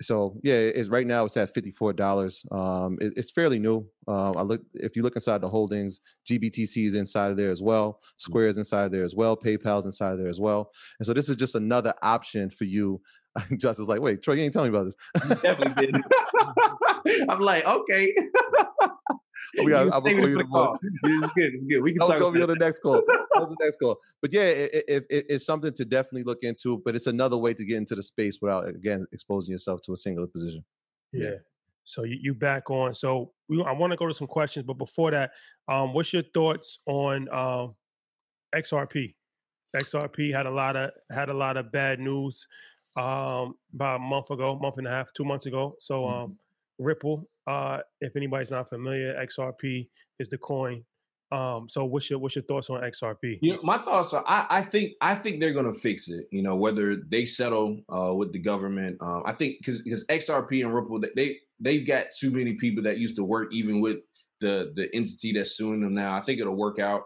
so 0.00 0.40
yeah, 0.42 0.54
it's 0.54 0.88
right 0.88 1.06
now 1.06 1.26
it's 1.26 1.36
at 1.36 1.52
fifty 1.52 1.70
four 1.70 1.92
dollars. 1.92 2.42
Um, 2.50 2.96
it- 3.00 3.12
it's 3.16 3.30
fairly 3.30 3.58
new. 3.58 3.86
Um, 4.08 4.36
I 4.38 4.42
look 4.42 4.62
if 4.74 4.96
you 4.96 5.02
look 5.02 5.16
inside 5.16 5.42
the 5.42 5.50
holdings, 5.50 6.00
GBTC 6.30 6.86
is 6.86 6.94
inside 6.94 7.30
of 7.32 7.36
there 7.36 7.50
as 7.50 7.62
well. 7.62 8.00
Square 8.16 8.48
is 8.48 8.58
inside 8.58 8.90
there 8.92 9.04
as 9.04 9.14
well. 9.14 9.36
PayPal's 9.36 9.86
inside 9.86 10.12
of 10.14 10.18
there 10.18 10.28
as 10.30 10.40
well. 10.40 10.70
And 10.98 11.06
so 11.06 11.12
this 11.12 11.28
is 11.28 11.36
just 11.36 11.54
another 11.56 11.94
option 12.02 12.50
for 12.50 12.64
you. 12.64 13.02
Justin 13.58 13.84
is 13.84 13.88
like, 13.88 14.00
wait, 14.00 14.22
Troy, 14.22 14.34
you 14.34 14.44
ain't 14.44 14.52
telling 14.54 14.72
me 14.72 14.78
about 14.78 14.86
this. 14.86 14.96
You 15.28 15.34
definitely 15.36 15.86
did. 15.86 15.96
I'm 17.28 17.40
like, 17.40 17.64
okay. 17.66 18.14
We 19.64 19.70
got- 19.70 19.86
You 19.86 19.92
I'm 19.92 20.02
gonna 20.02 20.16
call 20.20 20.28
you 20.28 20.38
tomorrow. 20.38 20.78
It's 21.04 21.34
good. 21.34 21.54
It's 21.54 21.64
good. 21.64 21.82
We 21.82 21.92
can 21.92 21.98
That 22.00 22.08
was 22.08 22.16
gonna 22.16 22.32
be 22.34 22.42
on 22.42 22.48
the 22.48 22.56
next 22.56 22.80
call. 22.80 23.02
That 23.06 23.40
was 23.40 23.50
the 23.50 23.56
next 23.64 23.76
call. 23.78 23.98
But 24.20 24.32
yeah, 24.32 24.42
it, 24.42 24.84
it, 24.88 25.04
it, 25.10 25.26
it's 25.28 25.46
something 25.46 25.72
to 25.74 25.84
definitely 25.84 26.24
look 26.24 26.38
into. 26.42 26.80
But 26.84 26.94
it's 26.94 27.06
another 27.06 27.36
way 27.38 27.54
to 27.54 27.64
get 27.64 27.76
into 27.78 27.94
the 27.94 28.02
space 28.02 28.38
without 28.42 28.68
again 28.68 29.06
exposing 29.12 29.52
yourself 29.52 29.80
to 29.82 29.92
a 29.92 29.96
singular 29.96 30.26
position. 30.28 30.64
Yeah. 31.12 31.36
So 31.84 32.04
you, 32.04 32.18
you 32.20 32.34
back 32.34 32.70
on. 32.70 32.94
So 32.94 33.32
we, 33.48 33.62
I 33.64 33.72
want 33.72 33.90
to 33.92 33.96
go 33.96 34.06
to 34.06 34.14
some 34.14 34.28
questions, 34.28 34.64
but 34.66 34.78
before 34.78 35.10
that, 35.10 35.32
um, 35.66 35.92
what's 35.94 36.12
your 36.12 36.22
thoughts 36.32 36.78
on 36.86 37.28
um, 37.34 37.74
XRP? 38.54 39.14
XRP 39.76 40.32
had 40.32 40.46
a 40.46 40.50
lot 40.50 40.76
of 40.76 40.90
had 41.10 41.28
a 41.30 41.34
lot 41.34 41.56
of 41.56 41.72
bad 41.72 41.98
news 41.98 42.46
um, 42.96 43.54
about 43.74 43.96
a 43.96 43.98
month 43.98 44.30
ago, 44.30 44.58
month 44.60 44.78
and 44.78 44.86
a 44.86 44.90
half, 44.90 45.12
two 45.12 45.24
months 45.24 45.46
ago. 45.46 45.74
So 45.78 46.02
Mm-hmm. 46.02 46.14
um, 46.24 46.38
Ripple, 46.78 47.28
uh, 47.46 47.78
if 48.00 48.16
anybody's 48.16 48.50
not 48.50 48.68
familiar, 48.68 49.14
XRP 49.14 49.88
is 50.18 50.28
the 50.28 50.38
coin. 50.38 50.84
Um, 51.32 51.66
so 51.68 51.86
what's 51.86 52.10
your 52.10 52.18
what's 52.18 52.36
your 52.36 52.44
thoughts 52.44 52.68
on 52.68 52.82
XRP? 52.82 53.38
You 53.40 53.54
know, 53.54 53.60
my 53.62 53.78
thoughts 53.78 54.12
are 54.12 54.22
I, 54.26 54.46
I 54.50 54.62
think 54.62 54.92
I 55.00 55.14
think 55.14 55.40
they're 55.40 55.54
gonna 55.54 55.72
fix 55.72 56.08
it. 56.08 56.26
You 56.30 56.42
know, 56.42 56.56
whether 56.56 56.96
they 57.08 57.24
settle 57.24 57.80
uh, 57.88 58.12
with 58.12 58.32
the 58.32 58.38
government. 58.38 58.98
Um, 59.00 59.22
I 59.24 59.32
think 59.32 59.56
because 59.58 59.80
because 59.80 60.04
XRP 60.06 60.62
and 60.62 60.74
Ripple 60.74 61.00
they 61.16 61.38
they've 61.58 61.86
got 61.86 62.06
too 62.18 62.30
many 62.30 62.54
people 62.54 62.82
that 62.84 62.98
used 62.98 63.16
to 63.16 63.24
work 63.24 63.48
even 63.52 63.80
with 63.80 63.98
the 64.42 64.72
the 64.76 64.94
entity 64.94 65.32
that's 65.32 65.56
suing 65.56 65.80
them 65.80 65.94
now. 65.94 66.16
I 66.16 66.20
think 66.20 66.38
it'll 66.38 66.54
work 66.54 66.78
out 66.78 67.04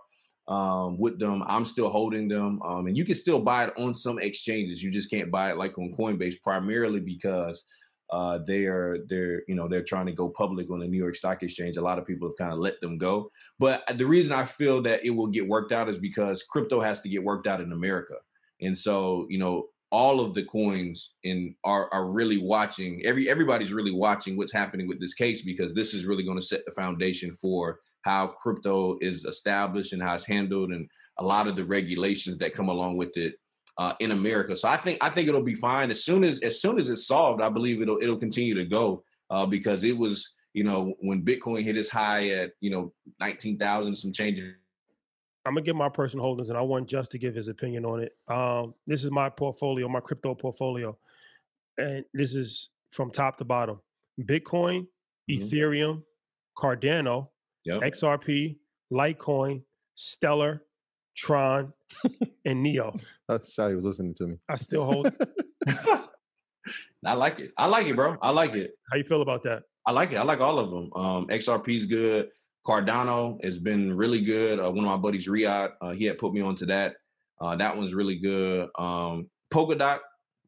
um, 0.48 0.98
with 0.98 1.20
them. 1.20 1.44
I'm 1.46 1.64
still 1.64 1.88
holding 1.88 2.26
them, 2.26 2.60
um, 2.62 2.88
and 2.88 2.96
you 2.96 3.04
can 3.04 3.14
still 3.14 3.38
buy 3.40 3.66
it 3.66 3.74
on 3.78 3.94
some 3.94 4.18
exchanges. 4.18 4.82
You 4.82 4.90
just 4.90 5.10
can't 5.10 5.30
buy 5.30 5.50
it 5.50 5.56
like 5.56 5.78
on 5.78 5.94
Coinbase, 5.96 6.40
primarily 6.42 7.00
because 7.00 7.64
uh, 8.10 8.38
they 8.46 8.64
are 8.64 8.98
they're 9.08 9.42
you 9.48 9.54
know 9.54 9.68
they're 9.68 9.82
trying 9.82 10.06
to 10.06 10.12
go 10.12 10.28
public 10.28 10.70
on 10.70 10.78
the 10.78 10.86
New 10.86 10.98
York 10.98 11.16
Stock 11.16 11.42
Exchange. 11.42 11.76
A 11.76 11.82
lot 11.82 11.98
of 11.98 12.06
people 12.06 12.28
have 12.28 12.36
kind 12.36 12.52
of 12.52 12.58
let 12.58 12.80
them 12.80 12.98
go. 12.98 13.30
But 13.58 13.82
the 13.96 14.06
reason 14.06 14.32
I 14.32 14.44
feel 14.44 14.80
that 14.82 15.04
it 15.04 15.10
will 15.10 15.26
get 15.26 15.48
worked 15.48 15.72
out 15.72 15.88
is 15.88 15.98
because 15.98 16.42
crypto 16.42 16.80
has 16.80 17.00
to 17.00 17.08
get 17.08 17.24
worked 17.24 17.46
out 17.46 17.60
in 17.60 17.72
America, 17.72 18.14
and 18.60 18.76
so 18.76 19.26
you 19.28 19.38
know 19.38 19.66
all 19.90 20.20
of 20.20 20.34
the 20.34 20.44
coins 20.44 21.14
in 21.24 21.54
are 21.64 21.92
are 21.92 22.10
really 22.10 22.38
watching. 22.38 23.02
Every 23.04 23.28
everybody's 23.28 23.72
really 23.72 23.92
watching 23.92 24.36
what's 24.36 24.52
happening 24.52 24.86
with 24.86 25.00
this 25.00 25.14
case 25.14 25.42
because 25.42 25.74
this 25.74 25.92
is 25.92 26.06
really 26.06 26.24
going 26.24 26.38
to 26.38 26.46
set 26.46 26.64
the 26.64 26.72
foundation 26.72 27.36
for 27.40 27.80
how 28.02 28.28
crypto 28.28 28.98
is 29.00 29.24
established 29.24 29.92
and 29.92 30.02
how 30.02 30.14
it's 30.14 30.24
handled, 30.24 30.70
and 30.70 30.88
a 31.18 31.24
lot 31.24 31.48
of 31.48 31.56
the 31.56 31.64
regulations 31.64 32.38
that 32.38 32.54
come 32.54 32.68
along 32.68 32.96
with 32.96 33.16
it 33.16 33.34
uh, 33.78 33.92
in 34.00 34.12
America. 34.12 34.56
So 34.56 34.68
I 34.68 34.76
think 34.76 34.98
I 35.00 35.10
think 35.10 35.28
it'll 35.28 35.42
be 35.42 35.54
fine 35.54 35.90
as 35.90 36.04
soon 36.04 36.24
as 36.24 36.40
as 36.40 36.60
soon 36.60 36.78
as 36.78 36.88
it's 36.88 37.06
solved. 37.06 37.42
I 37.42 37.48
believe 37.48 37.82
it'll 37.82 37.98
it'll 38.00 38.16
continue 38.16 38.54
to 38.54 38.64
go 38.64 39.04
uh, 39.30 39.46
because 39.46 39.84
it 39.84 39.96
was 39.96 40.34
you 40.54 40.64
know 40.64 40.94
when 41.00 41.22
Bitcoin 41.22 41.62
hit 41.64 41.76
its 41.76 41.88
high 41.88 42.28
at 42.30 42.52
you 42.60 42.70
know 42.70 42.92
nineteen 43.20 43.58
thousand 43.58 43.94
some 43.94 44.12
changes. 44.12 44.54
I'm 45.44 45.52
gonna 45.54 45.62
give 45.62 45.76
my 45.76 45.88
personal 45.88 46.24
holdings, 46.24 46.48
and 46.48 46.58
I 46.58 46.62
want 46.62 46.88
Just 46.88 47.10
to 47.12 47.18
give 47.18 47.34
his 47.34 47.48
opinion 47.48 47.84
on 47.84 48.00
it. 48.02 48.16
Um, 48.28 48.74
this 48.86 49.04
is 49.04 49.10
my 49.10 49.28
portfolio, 49.28 49.88
my 49.88 50.00
crypto 50.00 50.34
portfolio, 50.34 50.96
and 51.78 52.04
this 52.12 52.34
is 52.34 52.70
from 52.92 53.10
top 53.10 53.36
to 53.38 53.44
bottom: 53.44 53.80
Bitcoin, 54.20 54.86
Mhm. 55.30 55.38
Ethereum, 55.50 56.02
Cardano, 56.58 57.28
Yep. 57.64 57.82
XRP, 57.82 58.58
Litecoin, 58.92 59.62
Stellar, 59.96 60.64
Tron, 61.16 61.72
and 62.46 62.62
Neo. 62.62 62.96
That's 63.28 63.54
Shadi 63.54 63.74
was 63.74 63.84
listening 63.84 64.14
to 64.14 64.26
me. 64.28 64.36
I 64.48 64.56
still 64.56 64.84
hold. 64.86 65.12
I 67.04 67.12
like 67.12 67.38
it. 67.38 67.52
I 67.56 67.66
like 67.66 67.86
it, 67.86 67.94
bro. 67.94 68.16
I 68.22 68.30
like 68.30 68.54
it. 68.54 68.72
How 68.90 68.96
you 68.96 69.04
feel 69.04 69.22
about 69.22 69.42
that? 69.44 69.62
I 69.86 69.92
like 69.92 70.12
it. 70.12 70.16
I 70.16 70.22
like 70.24 70.40
all 70.40 70.58
of 70.58 70.70
them. 70.70 70.90
Um, 70.94 71.26
XRP 71.28 71.68
is 71.76 71.86
good. 71.86 72.28
Cardano 72.66 73.42
has 73.44 73.58
been 73.60 73.96
really 73.96 74.20
good. 74.20 74.58
Uh, 74.58 74.68
one 74.70 74.78
of 74.84 74.90
my 74.90 74.96
buddies, 74.96 75.28
Riyadh, 75.28 75.70
uh, 75.80 75.90
he 75.92 76.04
had 76.06 76.18
put 76.18 76.32
me 76.32 76.40
onto 76.40 76.66
that. 76.66 76.94
Uh, 77.40 77.54
that 77.56 77.76
one's 77.76 77.94
really 77.94 78.16
good. 78.16 78.68
Um, 78.76 79.28
Polkadot, 79.52 79.98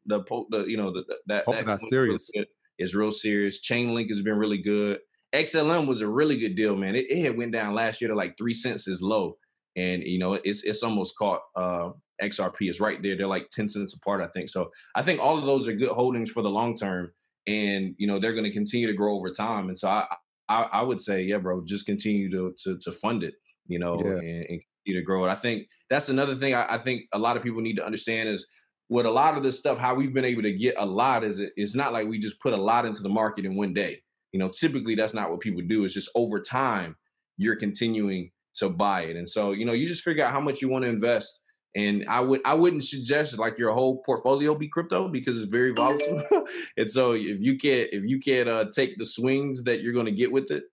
the, 0.05 0.23
po- 0.23 0.47
the 0.49 0.65
you 0.65 0.75
know 0.75 0.91
the, 0.91 1.03
the- 1.07 1.17
that 1.27 1.45
Polkadot 1.45 1.65
that 1.65 1.79
really 1.81 1.89
serious. 1.89 2.29
good. 2.35 2.47
It's 2.77 2.93
real 2.93 3.11
serious. 3.11 3.61
Chainlink 3.61 4.09
has 4.09 4.21
been 4.21 4.37
really 4.37 4.57
good. 4.57 4.99
XLM 5.33 5.87
was 5.87 6.01
a 6.01 6.07
really 6.07 6.37
good 6.37 6.55
deal, 6.55 6.75
man. 6.75 6.95
It, 6.95 7.05
it 7.09 7.21
had 7.21 7.37
went 7.37 7.51
down 7.53 7.73
last 7.75 8.01
year 8.01 8.09
to 8.09 8.15
like 8.15 8.35
three 8.37 8.53
cents 8.53 8.87
is 8.87 9.01
low, 9.01 9.37
and 9.83 10.03
you 10.03 10.19
know 10.19 10.31
it's 10.49 10.61
it's 10.69 10.83
almost 10.83 11.11
caught 11.17 11.41
uh, 11.55 11.89
XRP. 12.21 12.69
is 12.69 12.79
right 12.79 13.01
there. 13.01 13.15
They're 13.17 13.27
like 13.35 13.47
ten 13.57 13.67
cents 13.69 13.93
apart, 13.97 14.21
I 14.21 14.27
think. 14.33 14.49
So 14.49 14.61
I 14.99 15.01
think 15.01 15.17
all 15.21 15.37
of 15.37 15.45
those 15.45 15.67
are 15.67 15.73
good 15.73 15.89
holdings 16.01 16.29
for 16.31 16.41
the 16.43 16.49
long 16.59 16.75
term, 16.85 17.11
and 17.47 17.95
you 17.97 18.07
know 18.07 18.19
they're 18.19 18.37
going 18.39 18.49
to 18.51 18.59
continue 18.61 18.87
to 18.87 18.93
grow 19.01 19.13
over 19.17 19.31
time. 19.31 19.65
And 19.69 19.77
so 19.77 19.87
I, 19.87 20.05
I 20.49 20.59
I 20.79 20.81
would 20.81 21.01
say, 21.01 21.17
yeah, 21.23 21.37
bro, 21.45 21.63
just 21.65 21.85
continue 21.85 22.29
to 22.31 22.53
to 22.63 22.77
to 22.85 22.91
fund 22.91 23.23
it, 23.23 23.35
you 23.67 23.79
know, 23.83 23.95
Yeah. 24.03 24.11
and, 24.29 24.45
and 24.49 24.61
continue 24.65 24.99
to 25.01 25.05
grow 25.09 25.25
it. 25.25 25.29
I 25.29 25.35
think 25.35 25.67
that's 25.89 26.09
another 26.09 26.35
thing 26.35 26.53
I, 26.55 26.65
I 26.75 26.77
think 26.77 27.03
a 27.13 27.19
lot 27.19 27.37
of 27.37 27.43
people 27.43 27.61
need 27.61 27.77
to 27.77 27.85
understand 27.85 28.29
is 28.29 28.45
with 28.91 29.05
a 29.05 29.11
lot 29.11 29.37
of 29.37 29.43
this 29.43 29.57
stuff, 29.59 29.77
how 29.77 29.93
we've 29.93 30.15
been 30.15 30.25
able 30.33 30.41
to 30.41 30.51
get 30.51 30.73
a 30.79 30.85
lot 30.85 31.23
is 31.23 31.39
it, 31.39 31.51
it's 31.55 31.75
not 31.75 31.93
like 31.93 32.07
we 32.07 32.17
just 32.17 32.39
put 32.41 32.53
a 32.53 32.57
lot 32.71 32.85
into 32.87 33.03
the 33.03 33.09
market 33.21 33.45
in 33.45 33.55
one 33.55 33.71
day. 33.73 34.01
You 34.33 34.39
know, 34.39 34.49
typically 34.49 34.95
that's 34.95 35.13
not 35.13 35.29
what 35.29 35.41
people 35.41 35.61
do. 35.61 35.83
It's 35.83 35.93
just 35.93 36.09
over 36.15 36.39
time 36.41 36.95
you're 37.37 37.55
continuing 37.55 38.31
to 38.59 38.69
buy 38.69 39.01
it, 39.03 39.15
and 39.15 39.27
so 39.27 39.51
you 39.51 39.65
know 39.65 39.73
you 39.73 39.85
just 39.85 40.03
figure 40.03 40.23
out 40.23 40.31
how 40.31 40.41
much 40.41 40.61
you 40.61 40.69
want 40.69 40.83
to 40.85 40.89
invest. 40.89 41.39
And 41.75 42.03
I 42.09 42.19
would 42.19 42.41
I 42.45 42.55
wouldn't 42.55 42.83
suggest 42.83 43.37
like 43.37 43.59
your 43.59 43.71
whole 43.71 44.01
portfolio 44.03 44.55
be 44.55 44.67
crypto 44.67 45.07
because 45.07 45.39
it's 45.39 45.51
very 45.51 45.71
volatile. 45.71 46.23
and 46.77 46.89
so 46.89 47.11
if 47.11 47.37
you 47.39 47.57
can't 47.57 47.89
if 47.91 48.03
you 48.05 48.19
can't 48.19 48.49
uh, 48.49 48.65
take 48.73 48.97
the 48.97 49.05
swings 49.05 49.63
that 49.63 49.81
you're 49.81 49.93
going 49.93 50.07
to 50.07 50.11
get 50.11 50.31
with 50.31 50.49
it, 50.49 50.63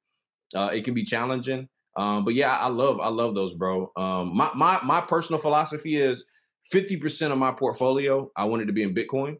uh, 0.55 0.70
it 0.72 0.84
can 0.84 0.95
be 0.95 1.05
challenging. 1.05 1.68
Um, 1.97 2.24
but 2.24 2.34
yeah, 2.34 2.57
I 2.57 2.68
love 2.68 3.01
I 3.01 3.09
love 3.09 3.34
those, 3.34 3.55
bro. 3.55 3.91
Um, 3.97 4.37
my 4.37 4.51
my 4.55 4.80
my 4.82 5.01
personal 5.01 5.41
philosophy 5.41 5.97
is 5.97 6.24
50% 6.72 7.32
of 7.32 7.39
my 7.39 7.53
portfolio 7.53 8.30
I 8.37 8.45
wanted 8.45 8.66
to 8.66 8.72
be 8.72 8.82
in 8.82 8.95
Bitcoin, 8.95 9.37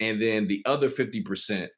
and 0.00 0.20
then 0.20 0.46
the 0.48 0.62
other 0.66 0.88
50% 0.88 1.68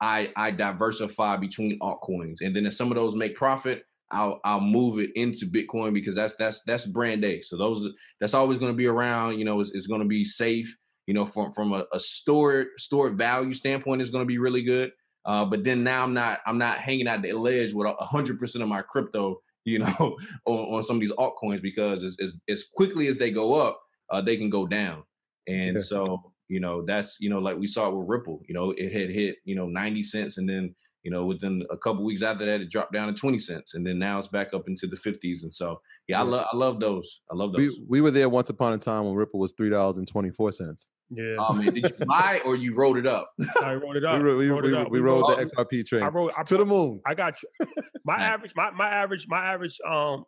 I 0.00 0.30
I 0.36 0.50
diversify 0.52 1.36
between 1.36 1.78
altcoins, 1.80 2.36
and 2.40 2.54
then 2.54 2.66
if 2.66 2.74
some 2.74 2.90
of 2.90 2.96
those 2.96 3.16
make 3.16 3.36
profit, 3.36 3.84
I'll 4.12 4.40
I'll 4.44 4.60
move 4.60 4.98
it 4.98 5.10
into 5.16 5.46
Bitcoin 5.46 5.92
because 5.94 6.14
that's 6.14 6.34
that's 6.36 6.62
that's 6.64 6.86
brand 6.86 7.24
A. 7.24 7.40
So 7.42 7.56
those 7.56 7.86
that's 8.20 8.34
always 8.34 8.58
going 8.58 8.72
to 8.72 8.76
be 8.76 8.86
around. 8.86 9.38
You 9.38 9.44
know, 9.44 9.60
it's, 9.60 9.70
it's 9.72 9.86
going 9.86 10.02
to 10.02 10.06
be 10.06 10.24
safe. 10.24 10.76
You 11.06 11.14
know, 11.14 11.24
from 11.24 11.52
from 11.52 11.72
a, 11.72 11.84
a 11.92 11.98
stored 11.98 12.68
stored 12.78 13.18
value 13.18 13.54
standpoint, 13.54 14.02
is 14.02 14.10
going 14.10 14.22
to 14.22 14.26
be 14.28 14.38
really 14.38 14.62
good. 14.62 14.92
Uh, 15.24 15.44
but 15.44 15.64
then 15.64 15.82
now 15.84 16.02
I'm 16.04 16.14
not 16.14 16.40
I'm 16.46 16.58
not 16.58 16.78
hanging 16.78 17.08
out 17.08 17.22
the 17.22 17.32
ledge 17.32 17.72
with 17.72 17.86
hundred 18.00 18.38
percent 18.38 18.62
of 18.62 18.68
my 18.68 18.82
crypto, 18.82 19.40
you 19.64 19.78
know, 19.80 20.16
on, 20.46 20.58
on 20.76 20.82
some 20.82 20.96
of 20.96 21.00
these 21.00 21.12
altcoins 21.12 21.62
because 21.62 22.02
as, 22.02 22.16
as 22.20 22.34
as 22.48 22.64
quickly 22.74 23.06
as 23.08 23.18
they 23.18 23.30
go 23.30 23.54
up, 23.54 23.80
uh, 24.10 24.20
they 24.20 24.36
can 24.36 24.50
go 24.50 24.66
down. 24.66 25.02
And 25.48 25.74
Yeah. 25.74 25.78
so 25.78 26.32
you 26.48 26.60
know 26.60 26.84
that's 26.84 27.16
you 27.20 27.30
know 27.30 27.38
like 27.38 27.58
we 27.58 27.66
saw 27.66 27.88
with 27.90 28.08
Ripple, 28.08 28.42
you 28.48 28.54
know, 28.54 28.72
it 28.72 28.92
had 28.92 29.10
hit 29.10 29.36
you 29.44 29.54
know 29.54 29.66
90 29.66 30.02
cents 30.02 30.38
and 30.38 30.48
then 30.48 30.74
you 31.02 31.10
know 31.10 31.24
within 31.26 31.62
a 31.70 31.76
couple 31.76 32.04
weeks 32.04 32.22
after 32.22 32.46
that 32.46 32.60
it 32.60 32.70
dropped 32.70 32.92
down 32.92 33.08
to 33.08 33.14
20 33.14 33.38
cents 33.38 33.74
and 33.74 33.84
then 33.86 33.98
now 33.98 34.18
it's 34.18 34.28
back 34.28 34.54
up 34.54 34.68
into 34.68 34.86
the 34.86 34.96
50s. 34.96 35.42
And 35.42 35.52
so 35.52 35.80
yeah, 36.08 36.20
I 36.20 36.24
Yeah. 36.24 36.30
love 36.30 36.46
I 36.52 36.56
love 36.56 36.80
those. 36.80 37.20
I 37.30 37.34
love 37.34 37.52
those. 37.52 37.58
We 37.60 37.84
we 37.88 38.00
were 38.00 38.10
there 38.10 38.28
once 38.28 38.50
upon 38.50 38.72
a 38.72 38.78
time 38.78 39.04
when 39.04 39.14
Ripple 39.14 39.40
was 39.40 39.52
three 39.56 39.70
dollars 39.70 39.98
and 39.98 40.06
twenty 40.06 40.30
four 40.30 40.52
cents. 40.52 40.90
Yeah, 41.10 41.36
Oh 41.38 41.52
man, 41.54 41.74
did 41.74 41.84
you 41.98 42.06
buy 42.06 42.40
or 42.44 42.56
you 42.56 42.74
rode 42.74 42.96
it 42.98 43.06
up? 43.06 43.30
I 43.62 43.74
rode 43.74 43.96
it 43.96 44.04
up. 44.04 44.22
ro- 44.22 44.36
we, 44.36 44.48
rode 44.48 44.64
we, 44.64 44.70
it 44.70 44.74
up. 44.76 44.90
we 44.90 45.00
rode 45.00 45.22
wrote- 45.28 45.38
the 45.38 45.44
XRP 45.44 45.84
train 45.86 46.02
I 46.02 46.08
rode. 46.08 46.32
I 46.36 46.42
to 46.44 46.56
the 46.56 46.64
moon. 46.64 47.00
I 47.06 47.14
got 47.14 47.34
you. 47.42 47.66
My 48.04 48.16
average, 48.16 48.52
my, 48.56 48.70
my 48.72 48.88
average, 48.88 49.26
my 49.28 49.44
average 49.52 49.78
um 49.88 50.24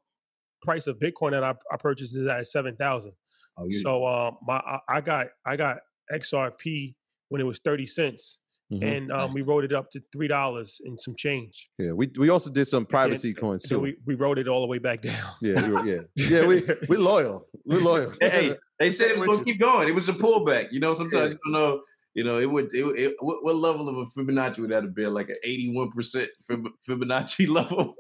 price 0.63 0.87
of 0.87 0.99
Bitcoin 0.99 1.33
that 1.33 1.43
I, 1.45 1.55
I 1.73 1.77
purchased 1.79 2.17
is 2.17 2.27
at 2.27 2.47
seven 2.47 2.77
thousand. 2.77 3.13
Oh, 3.57 3.65
you- 3.69 3.79
So 3.79 4.07
um 4.07 4.39
my 4.47 4.57
I, 4.57 4.79
I 4.89 5.01
got 5.01 5.29
I 5.47 5.57
got 5.57 5.79
XRP 6.13 6.95
when 7.29 7.41
it 7.41 7.45
was 7.45 7.61
thirty 7.65 7.87
cents, 7.87 8.39
Mhm. 8.73 8.83
and 8.97 9.13
um 9.13 9.35
we 9.35 9.43
rode 9.43 9.65
it 9.65 9.73
up 9.75 9.91
to 9.91 10.01
three 10.13 10.27
dollars 10.27 10.81
and 10.85 10.99
some 11.01 11.15
change. 11.17 11.69
Yeah, 11.79 11.93
we 11.93 12.11
we 12.19 12.31
also 12.31 12.51
did 12.51 12.67
some 12.67 12.87
privacy 12.87 13.29
And- 13.29 13.37
coins 13.37 13.63
So 13.69 13.77
too. 13.77 13.81
we, 13.83 13.97
we 14.07 14.15
rode 14.15 14.39
it 14.39 14.49
all 14.49 14.63
the 14.63 14.67
way 14.67 14.79
back 14.79 15.03
down. 15.03 15.15
yeah, 15.43 15.67
we 15.67 15.73
were, 15.73 15.85
yeah, 15.87 16.01
yeah. 16.17 16.47
We 16.47 16.63
we 16.89 16.97
loyal. 16.97 17.47
We 17.67 17.77
loyal. 17.77 18.13
hey, 18.21 18.57
they 18.81 18.89
said 18.91 19.11
it 19.11 19.19
was 19.19 19.29
gonna 19.29 19.45
keep 19.51 19.61
going. 19.61 19.89
It 19.89 19.95
was 19.95 20.09
a 20.09 20.15
pullback. 20.15 20.69
You 20.73 20.81
know, 20.81 20.95
sometimes 20.95 21.33
you 21.33 21.39
don't 21.45 21.53
know. 21.53 21.81
You 22.15 22.23
know, 22.23 22.39
it 22.39 22.47
would. 22.47 22.73
It, 22.73 22.85
it 22.99 23.17
what, 23.21 23.45
what 23.45 23.57
level 23.57 23.89
of 23.89 23.97
a 23.99 24.05
Fibonacci 24.07 24.61
would 24.61 24.71
that 24.71 24.85
have 24.85 24.95
been? 24.95 25.13
Like 25.13 25.29
an 25.31 25.37
eighty-one 25.45 25.91
percent 25.91 26.29
Fibonacci 26.89 27.49
level. 27.61 27.97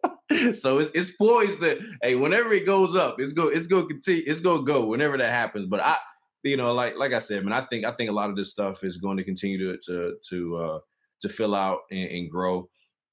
so 0.55 0.79
it's 0.79 0.91
it's 0.95 1.11
poised 1.17 1.61
that 1.61 1.79
hey, 2.03 2.15
whenever 2.15 2.53
it 2.55 2.65
goes 2.65 2.95
up, 2.95 3.21
it's 3.21 3.33
go 3.33 3.49
it's 3.49 3.67
going 3.67 3.83
to 3.89 3.89
continue. 3.95 4.23
It's 4.27 4.41
going 4.41 4.59
to 4.65 4.65
go 4.65 4.87
whenever 4.87 5.19
that 5.19 5.33
happens. 5.33 5.67
But 5.67 5.81
I, 5.81 5.97
you 6.45 6.57
know, 6.57 6.72
like 6.72 6.97
like 6.97 7.12
I 7.12 7.18
said, 7.18 7.45
man, 7.45 7.53
I 7.53 7.62
think 7.62 7.84
I 7.84 7.90
think 7.90 8.11
a 8.11 8.12
lot 8.12 8.30
of 8.30 8.36
this 8.36 8.51
stuff 8.51 8.84
is 8.84 8.99
going 8.99 9.16
to 9.16 9.24
continue 9.24 9.59
to 9.59 9.78
to 9.86 10.14
to 10.30 10.57
uh, 10.57 10.78
to 11.22 11.28
fill 11.28 11.55
out 11.55 11.80
and, 11.90 12.11
and 12.11 12.30
grow. 12.30 12.68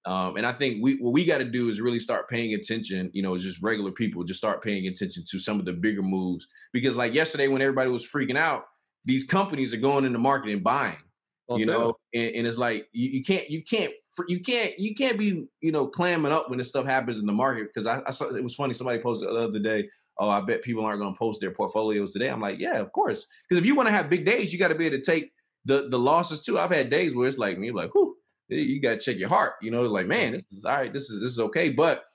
Um, 0.06 0.36
and 0.36 0.46
I 0.46 0.52
think 0.52 0.84
we 0.84 0.96
what 0.96 1.14
we 1.14 1.26
got 1.26 1.38
to 1.38 1.46
do 1.46 1.70
is 1.70 1.80
really 1.80 2.00
start 2.00 2.30
paying 2.30 2.54
attention. 2.54 3.10
You 3.14 3.24
know, 3.24 3.38
just 3.38 3.62
regular 3.62 3.92
people, 3.92 4.24
just 4.24 4.40
start 4.40 4.64
paying 4.64 4.88
attention 4.88 5.24
to 5.30 5.40
some 5.40 5.60
of 5.60 5.66
the 5.66 5.74
bigger 5.74 6.02
moves 6.02 6.48
because, 6.74 6.96
like 6.96 7.14
yesterday, 7.14 7.48
when 7.48 7.62
everybody 7.62 7.90
was 7.90 8.06
freaking 8.06 8.38
out, 8.38 8.66
these 9.06 9.24
companies 9.24 9.74
are 9.74 9.78
going 9.78 10.06
in 10.06 10.14
the 10.14 10.20
market 10.20 10.52
and 10.52 10.64
buying. 10.64 10.98
On 11.50 11.60
you 11.60 11.66
sale. 11.66 11.80
know, 11.80 11.98
and, 12.14 12.36
and 12.36 12.48
it's 12.48 12.58
like 12.58 12.88
you, 12.94 13.10
you 13.10 13.24
can't 13.24 13.50
you 13.50 13.64
can't 13.64 13.92
you 14.28 14.40
can't 14.40 14.78
you 14.80 14.96
can't 14.96 15.18
be 15.18 15.46
you 15.60 15.72
know 15.72 15.88
clamming 15.88 16.32
up 16.32 16.50
when 16.50 16.58
this 16.58 16.70
stuff 16.70 16.86
happens 16.86 17.20
in 17.20 17.26
the 17.26 17.34
market 17.34 17.68
because 17.74 17.88
I, 17.88 18.02
I 18.08 18.12
saw 18.12 18.34
it 18.34 18.44
was 18.44 18.56
funny 18.56 18.74
somebody 18.74 19.00
posted 19.00 19.28
the 19.28 19.34
other 19.34 19.60
day 19.60 19.88
oh 20.22 20.30
I 20.30 20.40
bet 20.40 20.62
people 20.62 20.86
aren't 20.86 21.02
going 21.02 21.14
to 21.14 21.20
post 21.20 21.42
their 21.42 21.52
portfolios 21.52 22.14
today. 22.14 22.30
I'm 22.30 22.40
like 22.40 22.60
yeah 22.60 22.78
of 22.78 22.94
course. 22.94 23.28
Because 23.48 23.62
if 23.62 23.66
you 23.66 23.76
want 23.76 23.88
to 23.88 23.94
have 23.94 24.10
big 24.10 24.26
days 24.26 24.54
you 24.54 24.60
got 24.60 24.70
to 24.70 24.76
be 24.76 24.86
able 24.86 24.98
to 24.98 25.04
take 25.04 25.34
the 25.66 25.90
the 25.90 26.00
losses 26.00 26.40
too. 26.40 26.58
I've 26.58 26.72
had 26.72 26.90
days 26.90 27.16
where 27.16 27.28
it's 27.28 27.38
like 27.38 27.60
me 27.60 27.72
like 27.72 27.94
whoo 27.94 28.16
eh, 28.52 28.56
you 28.56 28.82
got 28.82 28.92
to 28.92 29.06
check 29.06 29.18
your 29.18 29.30
heart 29.30 29.56
you 29.62 29.72
know 29.72 29.84
like 29.84 30.08
man 30.08 30.32
this 30.32 30.52
is 30.52 30.64
all 30.64 30.76
right 30.76 30.94
this 30.94 31.10
is 31.10 31.20
this 31.20 31.32
is 31.32 31.40
okay. 31.40 31.70
But 31.70 32.06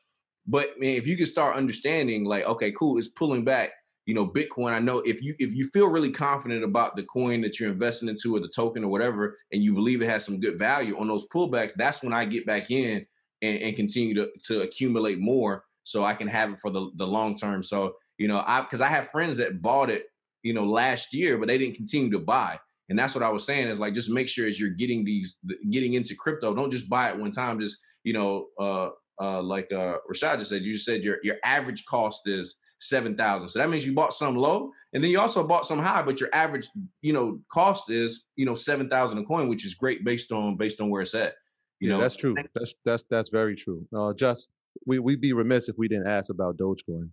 but 0.47 0.81
man 0.81 0.95
if 0.95 1.07
you 1.07 1.17
can 1.17 1.27
start 1.27 1.57
understanding 1.57 2.25
like 2.25 2.45
okay 2.45 2.73
cool 2.73 2.97
it's 2.97 3.09
pulling 3.09 3.45
back 3.45 3.73
you 4.07 4.15
know, 4.15 4.27
Bitcoin, 4.27 4.73
I 4.73 4.79
know 4.79 4.99
if 4.99 5.21
you 5.21 5.35
if 5.41 5.53
you 5.55 5.69
feel 5.73 5.89
really 5.89 6.13
confident 6.13 6.63
about 6.63 6.95
the 6.95 7.03
coin 7.03 7.41
that 7.41 7.59
you're 7.59 7.73
investing 7.73 8.09
into 8.09 8.37
or 8.37 8.41
the 8.41 8.49
token 8.49 8.85
or 8.85 8.89
whatever, 8.89 9.37
and 9.53 9.63
you 9.63 9.75
believe 9.75 10.01
it 10.01 10.09
has 10.09 10.25
some 10.25 10.39
good 10.39 10.59
value 10.59 10.97
on 10.97 11.09
those 11.09 11.29
pullbacks, 11.29 11.73
that's 11.75 12.05
when 12.05 12.13
I 12.13 12.25
get 12.25 12.47
back 12.47 12.71
in 12.71 13.05
and, 13.43 13.59
and 13.59 13.77
continue 13.77 14.15
to, 14.15 14.29
to 14.45 14.63
accumulate 14.63 15.19
more 15.19 15.65
so 15.87 16.03
I 16.05 16.15
can 16.15 16.27
have 16.27 16.51
it 16.51 16.59
for 16.59 16.69
the, 16.69 16.91
the 16.97 17.07
long 17.07 17.37
term. 17.37 17.63
So, 17.63 17.95
you 18.19 18.27
know, 18.27 18.43
I 18.45 18.61
because 18.63 18.81
I 18.81 18.89
have 18.89 19.09
friends 19.09 19.37
that 19.37 19.63
bought 19.63 19.89
it, 19.89 20.07
you 20.43 20.53
know, 20.53 20.65
last 20.65 21.15
year, 21.15 21.39
but 21.39 21.47
they 21.47 21.59
didn't 21.59 21.77
continue 21.77 22.11
to 22.11 22.19
buy. 22.19 22.59
And 22.89 22.99
that's 22.99 23.15
what 23.15 23.23
I 23.23 23.29
was 23.29 23.45
saying 23.45 23.69
is 23.69 23.79
like 23.79 23.95
just 23.95 24.11
make 24.11 24.29
sure 24.29 24.49
as 24.49 24.59
you're 24.59 24.71
getting 24.71 25.05
these 25.05 25.37
getting 25.71 25.95
into 25.95 26.17
crypto, 26.17 26.55
don't 26.55 26.73
just 26.73 26.91
buy 26.91 27.11
it 27.11 27.17
one 27.17 27.31
time. 27.31 27.61
Just, 27.61 27.79
you 28.03 28.13
know, 28.13 28.49
uh 28.61 28.89
uh 29.23 29.41
like 29.43 29.73
uh 29.73 29.99
Rashad 30.11 30.41
just 30.41 30.51
said, 30.51 30.65
you 30.65 30.77
said 30.77 31.05
your 31.05 31.19
your 31.23 31.37
average 31.45 31.85
cost 31.87 32.29
is 32.29 32.57
seven 32.79 33.17
thousand. 33.17 33.51
So 33.51 33.61
that 33.61 33.71
means 33.71 33.87
you 33.87 33.95
bought 33.95 34.13
some 34.13 34.35
low, 34.35 34.73
and 34.93 35.05
then 35.05 35.11
you 35.13 35.21
also 35.21 35.47
bought 35.47 35.67
some 35.67 35.79
high, 35.79 36.03
but 36.03 36.21
your 36.21 36.31
average, 36.33 36.67
you 37.01 37.13
know, 37.13 37.39
cost 37.49 37.91
is 37.91 38.27
you 38.35 38.45
know 38.45 38.57
seven 38.57 38.89
thousand 38.89 39.19
a 39.19 39.25
coin, 39.25 39.49
which 39.49 39.65
is 39.65 39.75
great 39.75 40.05
based 40.05 40.33
on 40.33 40.57
based 40.57 40.81
on 40.81 40.91
where 40.91 41.03
it's 41.03 41.15
at. 41.15 41.35
You 41.79 41.91
yeah, 41.91 41.97
know, 41.97 42.03
that's 42.03 42.17
true. 42.17 42.35
That's 42.55 42.75
that's 42.85 43.05
that's 43.09 43.29
very 43.31 43.55
true. 43.55 43.87
Uh, 43.97 44.13
just 44.15 44.51
we 44.87 44.99
we'd 44.99 45.21
be 45.21 45.33
remiss 45.33 45.69
if 45.69 45.77
we 45.79 45.89
didn't 45.89 46.07
ask 46.09 46.31
about 46.31 46.57
Dogecoin. 46.57 47.09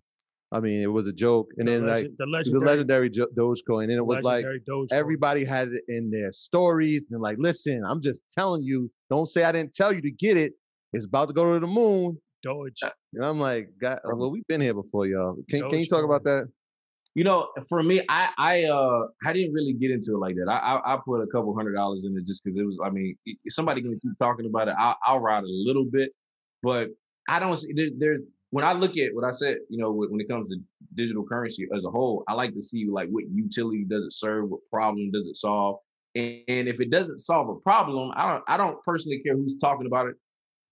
I 0.51 0.59
mean, 0.59 0.81
it 0.83 0.91
was 0.91 1.07
a 1.07 1.13
joke, 1.13 1.47
and 1.57 1.67
The 1.67 1.71
then 1.71 1.81
like 1.87 1.89
legend- 2.03 2.15
the 2.19 2.25
the 2.25 2.31
legendary, 2.31 2.65
legendary 2.67 3.09
Jo- 3.09 3.27
Dogecoin, 3.35 3.83
and 3.85 3.93
it 3.93 4.05
was 4.05 4.21
like 4.21 4.45
Dogecoin. 4.45 4.87
everybody 4.91 5.43
had 5.43 5.69
it 5.69 5.83
in 5.87 6.11
their 6.11 6.31
stories, 6.31 7.03
and 7.11 7.21
like, 7.21 7.37
listen, 7.39 7.83
I'm 7.87 8.01
just 8.03 8.23
telling 8.29 8.61
you, 8.63 8.91
don't 9.09 9.25
say 9.27 9.43
I 9.45 9.51
didn't 9.51 9.73
tell 9.73 9.91
you 9.91 10.01
to 10.01 10.11
get 10.11 10.37
it. 10.37 10.53
It's 10.93 11.05
about 11.05 11.29
to 11.29 11.33
go 11.33 11.53
to 11.53 11.59
the 11.59 11.67
moon. 11.67 12.17
Doge. 12.43 12.79
And 13.15 13.23
I'm 13.23 13.39
like, 13.39 13.69
God, 13.79 13.99
well, 14.05 14.31
we've 14.31 14.45
been 14.47 14.59
here 14.59 14.73
before, 14.73 15.05
y'all. 15.05 15.35
Can 15.47 15.69
can 15.69 15.79
you 15.79 15.85
talk 15.87 16.03
about 16.03 16.23
that? 16.23 16.47
you 17.15 17.23
know, 17.23 17.49
for 17.69 17.83
me, 17.83 18.01
I 18.09 18.29
I 18.39 18.63
uh 18.63 19.05
I 19.25 19.33
didn't 19.33 19.53
really 19.53 19.73
get 19.73 19.91
into 19.91 20.13
it 20.15 20.17
like 20.17 20.35
that. 20.35 20.49
I 20.49 20.57
I, 20.57 20.95
I 20.95 20.97
put 21.05 21.21
a 21.21 21.27
couple 21.27 21.55
hundred 21.55 21.73
dollars 21.73 22.05
in 22.05 22.17
it 22.17 22.25
just 22.25 22.43
because 22.43 22.59
it 22.59 22.63
was. 22.63 22.77
I 22.83 22.89
mean, 22.89 23.15
if 23.25 23.53
somebody 23.53 23.81
gonna 23.81 23.99
keep 24.01 24.17
talking 24.19 24.47
about 24.47 24.67
it. 24.67 24.73
I'll, 24.79 24.97
I'll 25.05 25.19
ride 25.19 25.43
a 25.43 25.47
little 25.47 25.85
bit, 25.85 26.09
but 26.63 26.89
I 27.27 27.39
don't 27.39 27.55
see 27.55 27.73
there, 27.73 27.89
there's 27.97 28.21
when 28.51 28.65
I 28.65 28.73
look 28.73 28.97
at 28.97 29.13
what 29.13 29.25
I 29.25 29.31
said. 29.31 29.57
You 29.69 29.79
know, 29.79 29.91
when 29.91 30.19
it 30.19 30.29
comes 30.29 30.49
to 30.49 30.57
digital 30.95 31.25
currency 31.25 31.67
as 31.75 31.83
a 31.83 31.89
whole, 31.89 32.23
I 32.27 32.33
like 32.33 32.53
to 32.53 32.61
see 32.61 32.87
like 32.89 33.09
what 33.09 33.23
utility 33.33 33.85
does 33.87 34.03
it 34.03 34.13
serve, 34.13 34.49
what 34.49 34.61
problem 34.71 35.11
does 35.11 35.27
it 35.27 35.35
solve, 35.35 35.77
and, 36.15 36.41
and 36.47 36.67
if 36.67 36.79
it 36.79 36.89
doesn't 36.89 37.19
solve 37.19 37.49
a 37.49 37.55
problem, 37.55 38.11
I 38.15 38.29
don't 38.31 38.43
I 38.47 38.57
don't 38.57 38.81
personally 38.83 39.19
care 39.19 39.35
who's 39.35 39.57
talking 39.59 39.87
about 39.87 40.07
it. 40.07 40.15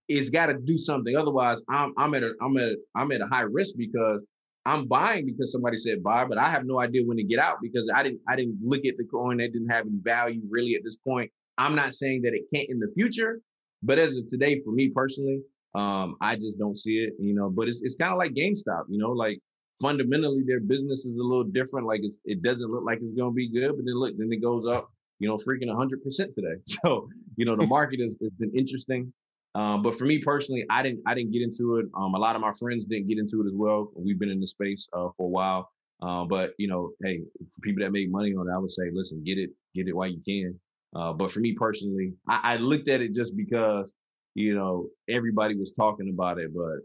It's 0.07 0.29
got 0.29 0.47
to 0.47 0.55
do 0.55 0.77
something. 0.77 1.15
Otherwise, 1.15 1.63
I'm 1.69 1.93
I'm 1.97 2.13
at 2.15 2.23
a 2.23 2.33
I'm 2.41 2.57
at 2.57 2.63
a, 2.63 2.75
I'm 2.95 3.11
at 3.11 3.21
a 3.21 3.25
high 3.25 3.41
risk 3.41 3.75
because 3.77 4.21
I'm 4.65 4.85
buying 4.87 5.25
because 5.25 5.51
somebody 5.51 5.77
said 5.77 6.03
buy, 6.03 6.25
but 6.25 6.37
I 6.37 6.49
have 6.49 6.65
no 6.65 6.79
idea 6.79 7.03
when 7.05 7.17
to 7.17 7.23
get 7.23 7.39
out 7.39 7.57
because 7.61 7.89
I 7.93 8.03
didn't 8.03 8.19
I 8.27 8.35
didn't 8.35 8.59
look 8.61 8.85
at 8.85 8.97
the 8.97 9.05
coin 9.05 9.37
that 9.37 9.53
didn't 9.53 9.69
have 9.69 9.85
any 9.85 9.99
value 10.01 10.41
really 10.49 10.75
at 10.75 10.83
this 10.83 10.97
point. 10.97 11.31
I'm 11.57 11.75
not 11.75 11.93
saying 11.93 12.21
that 12.23 12.33
it 12.33 12.43
can't 12.53 12.69
in 12.69 12.79
the 12.79 12.91
future, 12.95 13.39
but 13.83 13.97
as 13.97 14.15
of 14.15 14.27
today, 14.27 14.61
for 14.63 14.71
me 14.71 14.89
personally, 14.89 15.41
um, 15.75 16.15
I 16.21 16.35
just 16.35 16.59
don't 16.59 16.77
see 16.77 16.97
it. 16.97 17.13
You 17.19 17.33
know, 17.33 17.49
but 17.49 17.67
it's 17.67 17.81
it's 17.81 17.95
kind 17.95 18.11
of 18.11 18.17
like 18.17 18.33
GameStop. 18.33 18.83
You 18.89 18.97
know, 18.97 19.11
like 19.11 19.39
fundamentally 19.81 20.43
their 20.45 20.59
business 20.59 21.05
is 21.05 21.15
a 21.15 21.23
little 21.23 21.43
different. 21.43 21.87
Like 21.87 22.01
it's, 22.03 22.17
it 22.25 22.41
doesn't 22.41 22.69
look 22.69 22.83
like 22.85 22.99
it's 23.01 23.13
gonna 23.13 23.31
be 23.31 23.49
good, 23.49 23.75
but 23.75 23.85
then 23.85 23.95
look, 23.95 24.17
then 24.17 24.31
it 24.31 24.41
goes 24.41 24.65
up. 24.65 24.89
You 25.19 25.27
know, 25.27 25.35
freaking 25.35 25.67
100 25.67 26.03
percent 26.03 26.31
today. 26.35 26.55
So 26.83 27.07
you 27.37 27.45
know, 27.45 27.55
the 27.55 27.67
market 27.77 27.99
has, 27.99 28.17
has 28.21 28.31
been 28.39 28.51
interesting. 28.55 29.13
Um, 29.53 29.81
but 29.81 29.97
for 29.97 30.05
me 30.05 30.19
personally, 30.19 30.65
I 30.69 30.81
didn't 30.81 31.01
I 31.05 31.13
didn't 31.13 31.31
get 31.31 31.41
into 31.41 31.77
it. 31.77 31.85
Um, 31.95 32.15
a 32.15 32.19
lot 32.19 32.35
of 32.35 32.41
my 32.41 32.51
friends 32.53 32.85
didn't 32.85 33.07
get 33.07 33.17
into 33.17 33.41
it 33.41 33.47
as 33.47 33.53
well. 33.53 33.91
We've 33.95 34.19
been 34.19 34.29
in 34.29 34.39
the 34.39 34.47
space 34.47 34.87
uh, 34.93 35.09
for 35.15 35.25
a 35.25 35.29
while. 35.29 35.69
Uh, 36.01 36.23
but 36.25 36.53
you 36.57 36.67
know, 36.67 36.91
hey, 37.03 37.21
for 37.53 37.61
people 37.61 37.83
that 37.83 37.91
make 37.91 38.09
money 38.09 38.33
on 38.33 38.47
it, 38.47 38.51
I 38.51 38.57
would 38.57 38.71
say, 38.71 38.89
listen, 38.91 39.23
get 39.23 39.37
it, 39.37 39.51
get 39.75 39.87
it 39.87 39.95
while 39.95 40.07
you 40.07 40.21
can. 40.25 40.59
Uh, 40.95 41.13
but 41.13 41.31
for 41.31 41.39
me 41.39 41.53
personally, 41.53 42.13
I, 42.27 42.53
I 42.53 42.57
looked 42.57 42.89
at 42.89 43.01
it 43.01 43.13
just 43.13 43.37
because 43.37 43.93
you 44.35 44.55
know 44.55 44.87
everybody 45.09 45.55
was 45.55 45.71
talking 45.71 46.09
about 46.09 46.39
it. 46.39 46.51
But 46.53 46.79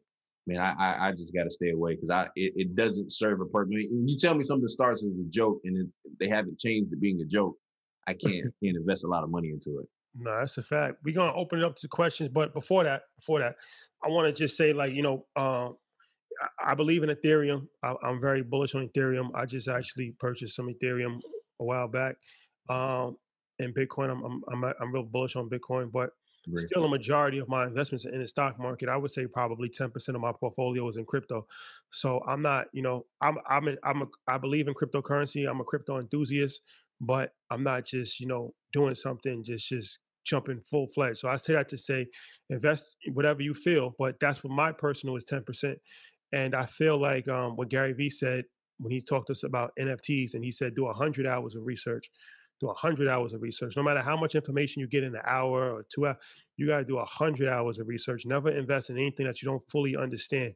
man, 0.47 0.61
I 0.61 0.74
I, 0.78 1.09
I 1.09 1.11
just 1.12 1.34
got 1.34 1.44
to 1.44 1.51
stay 1.51 1.70
away 1.70 1.94
because 1.94 2.11
I 2.11 2.24
it, 2.36 2.53
it 2.57 2.76
doesn't 2.76 3.12
serve 3.12 3.40
a 3.40 3.47
purpose. 3.47 3.74
When 3.90 4.09
you 4.09 4.16
tell 4.16 4.34
me 4.34 4.44
something 4.44 4.68
starts 4.68 5.05
as 5.05 5.11
a 5.11 5.28
joke 5.28 5.61
and 5.64 5.76
it, 5.76 5.86
they 6.18 6.28
haven't 6.28 6.59
changed 6.59 6.90
to 6.90 6.97
being 6.97 7.20
a 7.20 7.26
joke, 7.26 7.57
I 8.07 8.14
can't 8.14 8.44
can't 8.62 8.76
invest 8.76 9.05
a 9.05 9.09
lot 9.09 9.24
of 9.24 9.30
money 9.30 9.51
into 9.51 9.78
it. 9.80 9.88
No, 10.18 10.38
that's 10.38 10.57
a 10.59 10.62
fact. 10.62 10.99
We're 11.05 11.14
gonna 11.14 11.34
open 11.34 11.61
it 11.61 11.64
up 11.64 11.76
to 11.76 11.88
questions, 11.88 12.30
but 12.32 12.55
before 12.55 12.84
that, 12.84 13.03
before 13.18 13.40
that, 13.40 13.57
I 14.03 14.09
want 14.09 14.26
to 14.26 14.32
just 14.32 14.57
say, 14.57 14.72
like, 14.72 14.92
you 14.92 15.03
know, 15.03 15.26
um, 15.36 15.76
I, 16.40 16.72
I 16.72 16.74
believe 16.74 17.03
in 17.03 17.11
Ethereum. 17.11 17.68
I, 17.82 17.94
I'm 18.03 18.20
very 18.20 18.42
bullish 18.42 18.74
on 18.74 18.88
Ethereum. 18.88 19.30
I 19.34 19.44
just 19.44 19.68
actually 19.68 20.14
purchased 20.18 20.57
some 20.57 20.68
Ethereum 20.68 21.20
a 21.61 21.64
while 21.64 21.88
back, 21.88 22.16
um, 22.70 23.16
and 23.59 23.74
Bitcoin. 23.74 24.11
I'm 24.11 24.24
I'm 24.24 24.42
I'm, 24.51 24.74
I'm 24.80 24.92
real 24.92 25.03
bullish 25.03 25.36
on 25.36 25.51
Bitcoin, 25.51 25.92
but 25.92 26.11
still 26.55 26.84
a 26.84 26.88
majority 26.88 27.38
of 27.38 27.49
my 27.49 27.66
investments 27.66 28.05
in 28.05 28.20
the 28.20 28.28
stock 28.28 28.59
market. 28.59 28.88
I 28.88 28.97
would 28.97 29.11
say 29.11 29.26
probably 29.26 29.68
10% 29.68 30.09
of 30.14 30.20
my 30.20 30.32
portfolio 30.38 30.88
is 30.88 30.97
in 30.97 31.05
crypto. 31.05 31.47
So 31.92 32.20
I'm 32.26 32.42
not, 32.42 32.66
you 32.72 32.82
know, 32.82 33.07
I'm 33.20 33.38
I'm 33.49 33.68
a, 33.68 33.76
I'm 33.82 34.03
a, 34.03 34.07
I 34.28 34.38
believe 34.38 34.68
in 34.68 34.74
cryptocurrency. 34.74 35.49
I'm 35.49 35.61
a 35.61 35.64
crypto 35.64 35.99
enthusiast, 35.99 36.61
but 37.01 37.32
I'm 37.51 37.62
not 37.62 37.84
just, 37.84 38.20
you 38.20 38.26
know, 38.26 38.55
doing 38.72 38.94
something 38.94 39.42
just 39.44 39.68
just 39.68 39.99
jumping 40.24 40.61
full 40.61 40.88
fledged. 40.94 41.18
So 41.18 41.28
I 41.28 41.36
say 41.36 41.55
that 41.55 41.68
to 41.70 41.78
say 41.78 42.07
invest 42.51 42.97
whatever 43.12 43.42
you 43.42 43.55
feel, 43.55 43.94
but 43.99 44.18
that's 44.20 44.42
what 44.42 44.53
my 44.53 44.72
personal 44.72 45.16
is 45.16 45.24
10%. 45.24 45.76
And 46.32 46.55
I 46.55 46.66
feel 46.66 46.99
like 46.99 47.28
um, 47.28 47.57
what 47.57 47.70
Gary 47.70 47.92
Vee 47.92 48.11
said 48.11 48.44
when 48.78 48.90
he 48.92 49.01
talked 49.01 49.28
to 49.28 49.32
us 49.32 49.44
about 49.44 49.72
NFTs 49.78 50.34
and 50.34 50.44
he 50.44 50.51
said 50.51 50.74
do 50.74 50.84
100 50.84 51.26
hours 51.26 51.55
of 51.55 51.64
research 51.64 52.11
do 52.61 52.67
100 52.67 53.09
hours 53.09 53.33
of 53.33 53.43
research. 53.43 53.77
No 53.77 53.83
matter 53.83 54.01
how 54.01 54.17
much 54.17 54.35
information 54.35 54.81
you 54.81 54.89
get 54.89 55.05
in 55.05 55.15
an 55.15 55.23
hour 55.27 55.71
or 55.73 55.87
two 55.93 56.07
hours 56.07 56.17
you 56.57 56.67
got 56.67 56.79
to 56.79 56.85
do 56.85 56.97
100 56.97 57.49
hours 57.49 57.79
of 57.79 57.89
research. 57.89 58.25
Never 58.25 58.51
invest 58.51 58.91
in 58.91 58.97
anything 58.97 59.27
that 59.27 59.43
you 59.43 59.49
don't 59.49 59.63
fully 59.71 59.97
understand. 59.97 60.55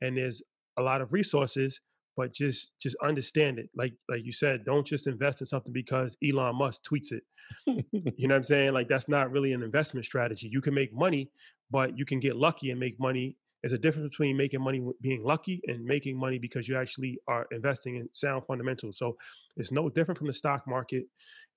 And 0.00 0.16
there's 0.16 0.42
a 0.78 0.82
lot 0.82 1.00
of 1.00 1.12
resources 1.12 1.80
but 2.16 2.32
just 2.32 2.72
just 2.78 2.96
understand 3.02 3.58
it. 3.58 3.70
Like 3.74 3.94
like 4.08 4.24
you 4.24 4.32
said 4.32 4.64
don't 4.64 4.86
just 4.86 5.06
invest 5.06 5.40
in 5.40 5.46
something 5.46 5.72
because 5.72 6.16
elon 6.26 6.56
musk 6.56 6.82
tweets 6.84 7.12
it. 7.12 7.22
You 7.66 8.28
know 8.28 8.34
what 8.34 8.36
i'm 8.36 8.42
saying? 8.44 8.72
Like 8.72 8.88
that's 8.88 9.08
not 9.08 9.30
really 9.30 9.52
an 9.52 9.62
investment 9.62 10.06
strategy. 10.06 10.48
You 10.50 10.60
can 10.60 10.74
make 10.74 10.94
money 10.94 11.30
but 11.70 11.96
you 11.96 12.04
can 12.04 12.20
get 12.20 12.36
lucky 12.36 12.70
and 12.70 12.78
make 12.78 13.00
money 13.00 13.36
there's 13.62 13.72
a 13.72 13.78
difference 13.78 14.08
between 14.08 14.36
making 14.36 14.60
money 14.60 14.84
being 15.00 15.22
lucky 15.22 15.60
and 15.68 15.84
making 15.84 16.18
money 16.18 16.38
because 16.38 16.68
you 16.68 16.76
actually 16.76 17.18
are 17.28 17.46
investing 17.52 17.96
in 17.96 18.08
sound 18.12 18.44
fundamentals. 18.46 18.98
So 18.98 19.16
it's 19.56 19.70
no 19.70 19.88
different 19.88 20.18
from 20.18 20.26
the 20.26 20.32
stock 20.32 20.66
market 20.66 21.04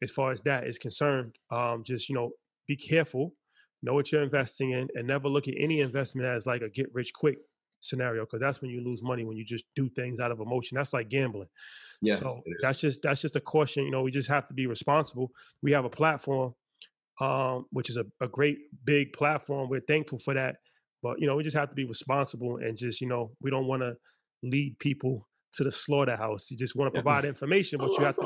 as 0.03 0.12
far 0.12 0.32
as 0.32 0.41
that 0.41 0.68
is 0.68 0.78
concerned. 0.78 1.36
Um, 1.51 1.84
just 1.84 2.10
you 2.10 2.16
know 2.16 2.32
be 2.68 2.76
careful 2.76 3.34
know 3.86 3.93
what 3.93 4.12
you're 4.12 4.24
investing 4.24 4.72
in 4.72 4.88
and 4.95 5.08
never 5.08 5.30
look 5.30 5.47
at 5.47 5.53
any 5.58 5.80
investment 5.80 6.28
as 6.28 6.45
like 6.45 6.62
a 6.62 6.70
get 6.70 6.88
rich 6.93 7.14
quick 7.14 7.38
scenario 7.82 8.24
because 8.24 8.39
that's 8.39 8.62
when 8.62 8.72
you 8.72 8.84
lose 8.84 9.01
money 9.03 9.24
when 9.24 9.38
you 9.38 9.45
just 9.45 9.66
do 9.76 9.88
things 9.89 10.20
out 10.20 10.32
of 10.32 10.39
emotion. 10.39 10.76
That's 10.76 10.93
like 10.93 11.10
gambling. 11.10 11.49
Yeah, 12.01 12.16
so 12.16 12.41
that's 12.62 12.80
just 12.80 13.01
that's 13.03 13.22
just 13.22 13.36
a 13.36 13.41
caution 13.41 13.86
you 13.86 13.91
know 13.91 14.01
we 14.01 14.12
just 14.12 14.30
have 14.30 14.47
to 14.47 14.53
be 14.53 14.68
responsible. 14.68 15.32
We 15.62 15.72
have 15.72 15.86
a 15.86 15.89
platform 15.89 16.53
um, 17.22 17.66
which 17.72 17.89
is 17.89 17.97
a, 17.97 18.06
a 18.22 18.28
great 18.28 18.58
big 18.84 19.14
platform. 19.14 19.70
We're 19.70 19.80
thankful 19.80 20.20
for 20.20 20.34
that 20.34 20.58
but 21.06 21.22
you 21.22 21.28
know 21.28 21.36
we 21.36 21.43
just 21.43 21.56
have 21.56 21.70
to 21.70 21.76
be 21.76 21.86
responsible 21.86 22.58
and 22.58 22.76
just 22.76 22.99
you 22.99 23.08
know 23.08 23.30
we 23.39 23.51
don't 23.51 23.68
want 23.68 23.84
to 23.84 23.95
lead 24.41 24.78
people 24.80 25.28
to 25.53 25.64
the 25.64 25.72
slaughterhouse. 25.72 26.49
You 26.49 26.58
just 26.58 26.76
want 26.76 26.91
to 26.93 26.99
provide 26.99 27.24
information 27.24 27.78
but 27.78 27.91
you 27.91 28.03
have 28.03 28.16
to 28.16 28.24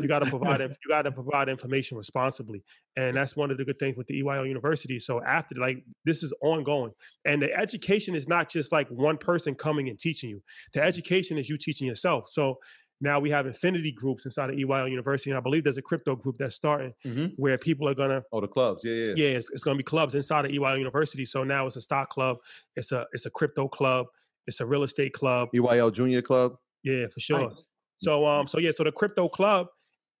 you 0.00 0.08
got 0.08 0.18
to 0.18 0.26
provide 0.26 0.60
you 0.60 0.88
got 0.88 1.02
to 1.02 1.12
provide 1.12 1.48
information 1.48 1.96
responsibly 1.96 2.64
and 2.96 3.16
that's 3.16 3.36
one 3.36 3.52
of 3.52 3.58
the 3.58 3.64
good 3.64 3.78
things 3.78 3.96
with 3.96 4.08
the 4.08 4.20
EYL 4.20 4.48
University. 4.48 4.98
So 4.98 5.22
after 5.22 5.54
like 5.54 5.84
this 6.04 6.24
is 6.24 6.32
ongoing 6.42 6.90
and 7.24 7.40
the 7.40 7.54
education 7.54 8.16
is 8.16 8.26
not 8.26 8.50
just 8.50 8.72
like 8.72 8.88
one 8.88 9.18
person 9.18 9.54
coming 9.54 9.88
and 9.88 9.98
teaching 9.98 10.28
you. 10.28 10.42
The 10.74 10.82
education 10.82 11.38
is 11.38 11.48
you 11.48 11.56
teaching 11.56 11.86
yourself. 11.86 12.28
So 12.28 12.58
now 13.00 13.20
we 13.20 13.28
have 13.30 13.46
infinity 13.46 13.92
groups 13.92 14.24
inside 14.24 14.50
of 14.50 14.56
EYL 14.56 14.88
University 14.90 15.30
and 15.30 15.36
I 15.38 15.40
believe 15.40 15.64
there's 15.64 15.76
a 15.76 15.82
crypto 15.82 16.16
group 16.16 16.36
that's 16.38 16.54
starting 16.54 16.94
Mhm. 17.04 17.32
where 17.36 17.58
people 17.58 17.88
are 17.88 17.94
going 17.94 18.10
to 18.10 18.24
Oh, 18.32 18.40
the 18.40 18.48
clubs. 18.48 18.84
Yeah, 18.84 18.94
yeah. 18.94 19.12
yeah, 19.16 19.28
it's, 19.36 19.50
it's 19.50 19.62
going 19.62 19.76
to 19.76 19.78
be 19.78 19.84
clubs 19.84 20.14
inside 20.14 20.44
of 20.46 20.50
EYL 20.50 20.78
University. 20.78 21.24
So 21.24 21.44
now 21.44 21.66
it's 21.66 21.76
a 21.76 21.80
stock 21.82 22.08
club, 22.10 22.38
it's 22.74 22.92
a 22.92 23.06
it's 23.12 23.26
a 23.26 23.30
crypto 23.30 23.68
club, 23.68 24.06
it's 24.46 24.60
a 24.60 24.66
real 24.66 24.82
estate 24.82 25.12
club. 25.12 25.48
EYL 25.54 25.92
Junior 25.92 26.22
Club. 26.22 26.56
Yeah, 26.82 27.06
for 27.12 27.20
sure. 27.20 27.52
So 27.98 28.24
um, 28.26 28.46
so 28.46 28.58
yeah, 28.58 28.70
so 28.74 28.84
the 28.84 28.92
crypto 28.92 29.28
club 29.28 29.68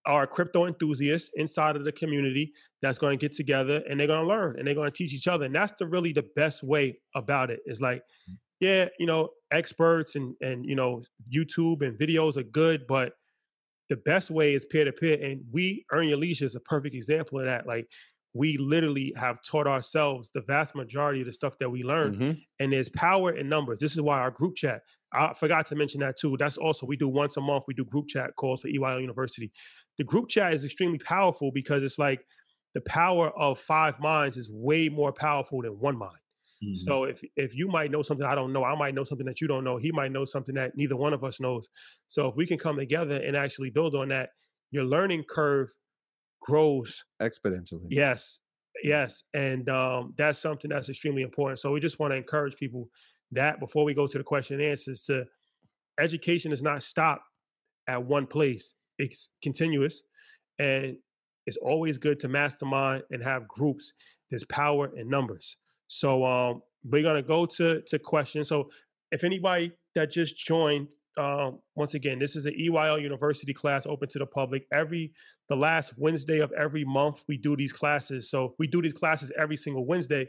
are 0.04 0.26
crypto 0.26 0.66
enthusiasts 0.66 1.30
inside 1.34 1.74
of 1.76 1.84
the 1.84 1.90
community 1.92 2.52
that's 2.80 2.96
going 2.96 3.18
to 3.18 3.20
get 3.20 3.32
together 3.36 3.82
and 3.88 3.98
they're 3.98 4.06
going 4.06 4.20
to 4.22 4.26
learn 4.26 4.56
and 4.56 4.66
they're 4.66 4.74
going 4.74 4.90
to 4.90 4.96
teach 4.96 5.12
each 5.12 5.26
other. 5.26 5.46
And 5.46 5.54
that's 5.54 5.72
the 5.80 5.86
really 5.86 6.12
the 6.12 6.24
best 6.36 6.62
way 6.62 7.00
about 7.16 7.50
it. 7.50 7.58
Is 7.66 7.80
like, 7.80 8.02
yeah, 8.60 8.88
you 8.98 9.06
know, 9.06 9.30
experts 9.52 10.14
and 10.16 10.34
and 10.40 10.66
you 10.66 10.74
know, 10.74 11.02
YouTube 11.32 11.82
and 11.86 11.98
videos 11.98 12.36
are 12.36 12.42
good, 12.42 12.86
but 12.86 13.14
the 13.88 13.96
best 13.96 14.30
way 14.30 14.54
is 14.54 14.64
peer 14.66 14.84
to 14.84 14.92
peer. 14.92 15.18
And 15.22 15.44
we 15.52 15.84
earn 15.92 16.08
your 16.08 16.16
leisure 16.18 16.44
is 16.46 16.56
a 16.56 16.60
perfect 16.60 16.94
example 16.94 17.38
of 17.38 17.46
that. 17.46 17.66
Like 17.66 17.88
we 18.34 18.56
literally 18.58 19.12
have 19.16 19.38
taught 19.42 19.66
ourselves 19.66 20.30
the 20.32 20.42
vast 20.42 20.74
majority 20.74 21.20
of 21.20 21.26
the 21.26 21.32
stuff 21.32 21.58
that 21.58 21.70
we 21.70 21.82
learned. 21.84 22.16
Mhm. 22.16 22.42
And 22.58 22.72
there's 22.72 22.88
power 22.90 23.32
in 23.34 23.48
numbers. 23.48 23.78
This 23.80 23.92
is 23.92 24.00
why 24.00 24.18
our 24.18 24.30
group 24.30 24.56
chat, 24.56 24.82
I 25.12 25.34
forgot 25.34 25.66
to 25.66 25.76
mention 25.76 26.00
that 26.00 26.16
too. 26.18 26.36
That's 26.38 26.58
also, 26.58 26.84
we 26.86 26.96
do 26.96 27.08
once 27.08 27.36
a 27.36 27.40
month, 27.40 27.64
we 27.68 27.74
do 27.74 27.84
group 27.84 28.08
chat 28.08 28.34
calls 28.36 28.62
for 28.62 28.68
EYL 28.68 29.00
University. 29.00 29.52
The 29.98 30.04
group 30.04 30.28
chat 30.28 30.52
is 30.52 30.64
extremely 30.64 30.98
powerful 30.98 31.50
because 31.52 31.82
it's 31.82 31.98
like 31.98 32.26
the 32.74 32.82
power 32.82 33.30
of 33.38 33.58
five 33.58 34.00
minds 34.00 34.36
is 34.36 34.50
way 34.50 34.88
more 34.90 35.12
powerful 35.12 35.62
than 35.62 35.78
one 35.78 35.96
mind. 35.96 36.18
So 36.74 37.04
if 37.04 37.22
if 37.36 37.54
you 37.54 37.68
might 37.68 37.90
know 37.90 38.02
something 38.02 38.26
I 38.26 38.34
don't 38.34 38.52
know, 38.52 38.64
I 38.64 38.76
might 38.76 38.94
know 38.94 39.04
something 39.04 39.26
that 39.26 39.40
you 39.40 39.48
don't 39.48 39.64
know. 39.64 39.76
He 39.76 39.92
might 39.92 40.12
know 40.12 40.24
something 40.24 40.54
that 40.54 40.76
neither 40.76 40.96
one 40.96 41.12
of 41.12 41.22
us 41.22 41.40
knows. 41.40 41.68
So 42.06 42.28
if 42.28 42.36
we 42.36 42.46
can 42.46 42.58
come 42.58 42.76
together 42.76 43.16
and 43.16 43.36
actually 43.36 43.70
build 43.70 43.94
on 43.94 44.08
that, 44.08 44.30
your 44.70 44.84
learning 44.84 45.24
curve 45.28 45.68
grows. 46.40 47.04
exponentially. 47.20 47.86
Yes, 47.90 48.40
yes, 48.82 49.24
and 49.34 49.68
um, 49.68 50.14
that's 50.16 50.38
something 50.38 50.70
that's 50.70 50.88
extremely 50.88 51.22
important. 51.22 51.58
So 51.58 51.72
we 51.72 51.80
just 51.80 51.98
want 51.98 52.12
to 52.12 52.16
encourage 52.16 52.56
people 52.56 52.88
that 53.32 53.60
before 53.60 53.84
we 53.84 53.94
go 53.94 54.06
to 54.06 54.18
the 54.18 54.24
question 54.24 54.60
and 54.60 54.70
answers, 54.70 55.02
to 55.04 55.26
education 55.98 56.52
is 56.52 56.62
not 56.62 56.82
stopped 56.82 57.22
at 57.88 58.02
one 58.02 58.26
place. 58.26 58.74
It's 58.98 59.28
continuous, 59.42 60.02
and 60.58 60.96
it's 61.46 61.58
always 61.58 61.98
good 61.98 62.18
to 62.20 62.28
mastermind 62.28 63.02
and 63.10 63.22
have 63.22 63.46
groups. 63.46 63.92
There's 64.30 64.44
power 64.44 64.90
in 64.96 65.08
numbers. 65.08 65.56
So 65.88 66.24
um, 66.24 66.62
we're 66.84 67.02
gonna 67.02 67.22
go 67.22 67.46
to 67.46 67.82
to 67.82 67.98
questions. 67.98 68.48
So 68.48 68.70
if 69.12 69.24
anybody 69.24 69.72
that 69.94 70.10
just 70.10 70.36
joined, 70.36 70.88
um, 71.16 71.60
once 71.74 71.94
again, 71.94 72.18
this 72.18 72.36
is 72.36 72.46
an 72.46 72.54
EYL 72.54 73.00
University 73.00 73.54
class 73.54 73.86
open 73.86 74.08
to 74.10 74.18
the 74.18 74.26
public. 74.26 74.66
Every 74.72 75.12
the 75.48 75.56
last 75.56 75.94
Wednesday 75.96 76.40
of 76.40 76.52
every 76.52 76.84
month, 76.84 77.24
we 77.28 77.38
do 77.38 77.56
these 77.56 77.72
classes. 77.72 78.30
So 78.30 78.54
we 78.58 78.66
do 78.66 78.82
these 78.82 78.92
classes 78.92 79.32
every 79.38 79.56
single 79.56 79.86
Wednesday 79.86 80.28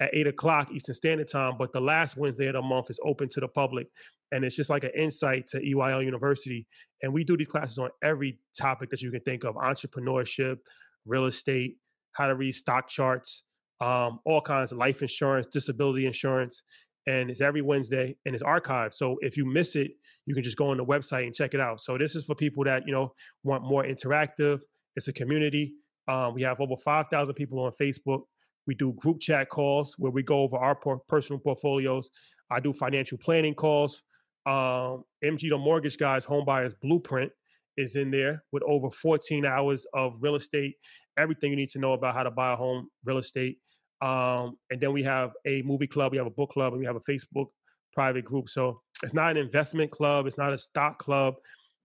at 0.00 0.10
eight 0.12 0.26
o'clock 0.26 0.70
Eastern 0.72 0.94
Standard 0.94 1.28
Time. 1.28 1.54
But 1.58 1.72
the 1.72 1.80
last 1.80 2.16
Wednesday 2.16 2.46
of 2.46 2.54
the 2.54 2.62
month 2.62 2.90
is 2.90 2.98
open 3.04 3.28
to 3.30 3.40
the 3.40 3.48
public, 3.48 3.88
and 4.32 4.44
it's 4.44 4.56
just 4.56 4.70
like 4.70 4.84
an 4.84 4.92
insight 4.96 5.46
to 5.48 5.60
EYL 5.60 6.04
University. 6.04 6.66
And 7.02 7.12
we 7.12 7.24
do 7.24 7.36
these 7.36 7.48
classes 7.48 7.78
on 7.78 7.90
every 8.02 8.38
topic 8.58 8.90
that 8.90 9.02
you 9.02 9.10
can 9.10 9.20
think 9.20 9.44
of: 9.44 9.56
entrepreneurship, 9.56 10.58
real 11.04 11.26
estate, 11.26 11.76
how 12.12 12.28
to 12.28 12.34
read 12.34 12.52
stock 12.52 12.88
charts, 12.88 13.42
um, 13.80 14.20
all 14.24 14.40
kinds 14.40 14.72
of 14.72 14.78
life 14.78 15.02
insurance, 15.02 15.46
disability 15.46 16.06
insurance. 16.06 16.62
And 17.06 17.30
it's 17.30 17.42
every 17.42 17.60
Wednesday 17.60 18.16
and 18.24 18.34
it's 18.34 18.42
archived. 18.42 18.94
So 18.94 19.18
if 19.20 19.36
you 19.36 19.44
miss 19.44 19.76
it, 19.76 19.92
you 20.26 20.34
can 20.34 20.42
just 20.42 20.56
go 20.56 20.68
on 20.70 20.78
the 20.78 20.84
website 20.84 21.24
and 21.24 21.34
check 21.34 21.52
it 21.52 21.60
out. 21.60 21.80
So 21.80 21.98
this 21.98 22.14
is 22.14 22.24
for 22.24 22.34
people 22.34 22.64
that, 22.64 22.84
you 22.86 22.92
know, 22.92 23.12
want 23.42 23.62
more 23.62 23.84
interactive. 23.84 24.60
It's 24.96 25.08
a 25.08 25.12
community. 25.12 25.74
Um, 26.08 26.34
we 26.34 26.42
have 26.42 26.60
over 26.60 26.76
5,000 26.76 27.34
people 27.34 27.60
on 27.60 27.72
Facebook. 27.80 28.22
We 28.66 28.74
do 28.74 28.92
group 28.94 29.20
chat 29.20 29.50
calls 29.50 29.94
where 29.98 30.12
we 30.12 30.22
go 30.22 30.38
over 30.40 30.56
our 30.56 30.76
personal 31.08 31.38
portfolios. 31.40 32.08
I 32.50 32.60
do 32.60 32.72
financial 32.72 33.18
planning 33.18 33.54
calls. 33.54 34.02
Um, 34.46 35.04
MG 35.24 35.48
the 35.48 35.58
Mortgage 35.58 35.98
Guys 35.98 36.24
Home 36.26 36.44
Buyers 36.44 36.74
Blueprint 36.82 37.32
is 37.76 37.96
in 37.96 38.10
there 38.10 38.44
with 38.52 38.62
over 38.64 38.90
14 38.90 39.44
hours 39.44 39.86
of 39.94 40.14
real 40.20 40.36
estate, 40.36 40.76
everything 41.18 41.50
you 41.50 41.56
need 41.56 41.70
to 41.70 41.78
know 41.78 41.92
about 41.92 42.14
how 42.14 42.22
to 42.22 42.30
buy 42.30 42.52
a 42.52 42.56
home, 42.56 42.88
real 43.04 43.18
estate. 43.18 43.58
Um, 44.00 44.56
and 44.70 44.80
then 44.80 44.92
we 44.92 45.02
have 45.04 45.32
a 45.46 45.62
movie 45.62 45.86
club, 45.86 46.12
we 46.12 46.18
have 46.18 46.26
a 46.26 46.30
book 46.30 46.50
club, 46.50 46.72
and 46.72 46.80
we 46.80 46.86
have 46.86 46.96
a 46.96 47.00
Facebook 47.00 47.46
private 47.92 48.24
group. 48.24 48.48
So 48.48 48.80
it's 49.02 49.14
not 49.14 49.32
an 49.32 49.36
investment 49.36 49.90
club, 49.90 50.26
it's 50.26 50.38
not 50.38 50.52
a 50.52 50.58
stock 50.58 50.98
club, 50.98 51.34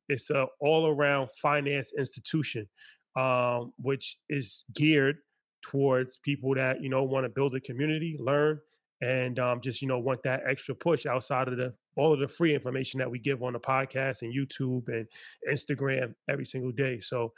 it's 0.08 0.30
a 0.30 0.48
all 0.60 0.88
around 0.88 1.30
finance 1.42 1.94
institution, 1.98 2.68
um, 3.16 3.74
which 3.78 4.18
is 4.28 4.66
geared 4.76 5.18
towards 5.62 6.18
people 6.18 6.56
that 6.56 6.82
you 6.82 6.90
know 6.90 7.04
want 7.04 7.26
to 7.26 7.30
build 7.30 7.56
a 7.56 7.60
community, 7.60 8.18
learn, 8.20 8.60
and 9.02 9.40
um, 9.40 9.62
just 9.62 9.82
you 9.82 9.88
know 9.88 10.00
want 10.00 10.24
that 10.24 10.42
extra 10.48 10.76
push 10.76 11.06
outside 11.06 11.48
of 11.48 11.58
the 11.58 11.74
all 11.96 12.14
of 12.14 12.20
the 12.20 12.28
free 12.28 12.54
information 12.54 12.98
that 13.00 13.12
we 13.12 13.20
give 13.20 13.44
on 13.44 13.54
the 13.54 13.60
podcast 13.60 14.22
and 14.22 14.34
YouTube 14.34 14.88
and 14.88 15.06
Instagram 15.50 16.14
every 16.30 16.46
single 16.46 16.72
day. 16.72 17.00
So 17.00 17.34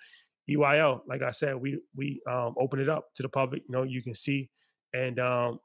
EYL, 0.49 1.01
like 1.07 1.21
I 1.21 1.31
said, 1.31 1.55
we 1.55 1.79
we 1.95 2.21
um, 2.29 2.55
open 2.59 2.79
it 2.79 2.89
up 2.89 3.07
to 3.15 3.23
the 3.23 3.29
public. 3.29 3.63
You 3.67 3.73
know, 3.73 3.83
you 3.83 4.01
can 4.01 4.13
see, 4.13 4.49
and 4.93 5.19
um, 5.19 5.59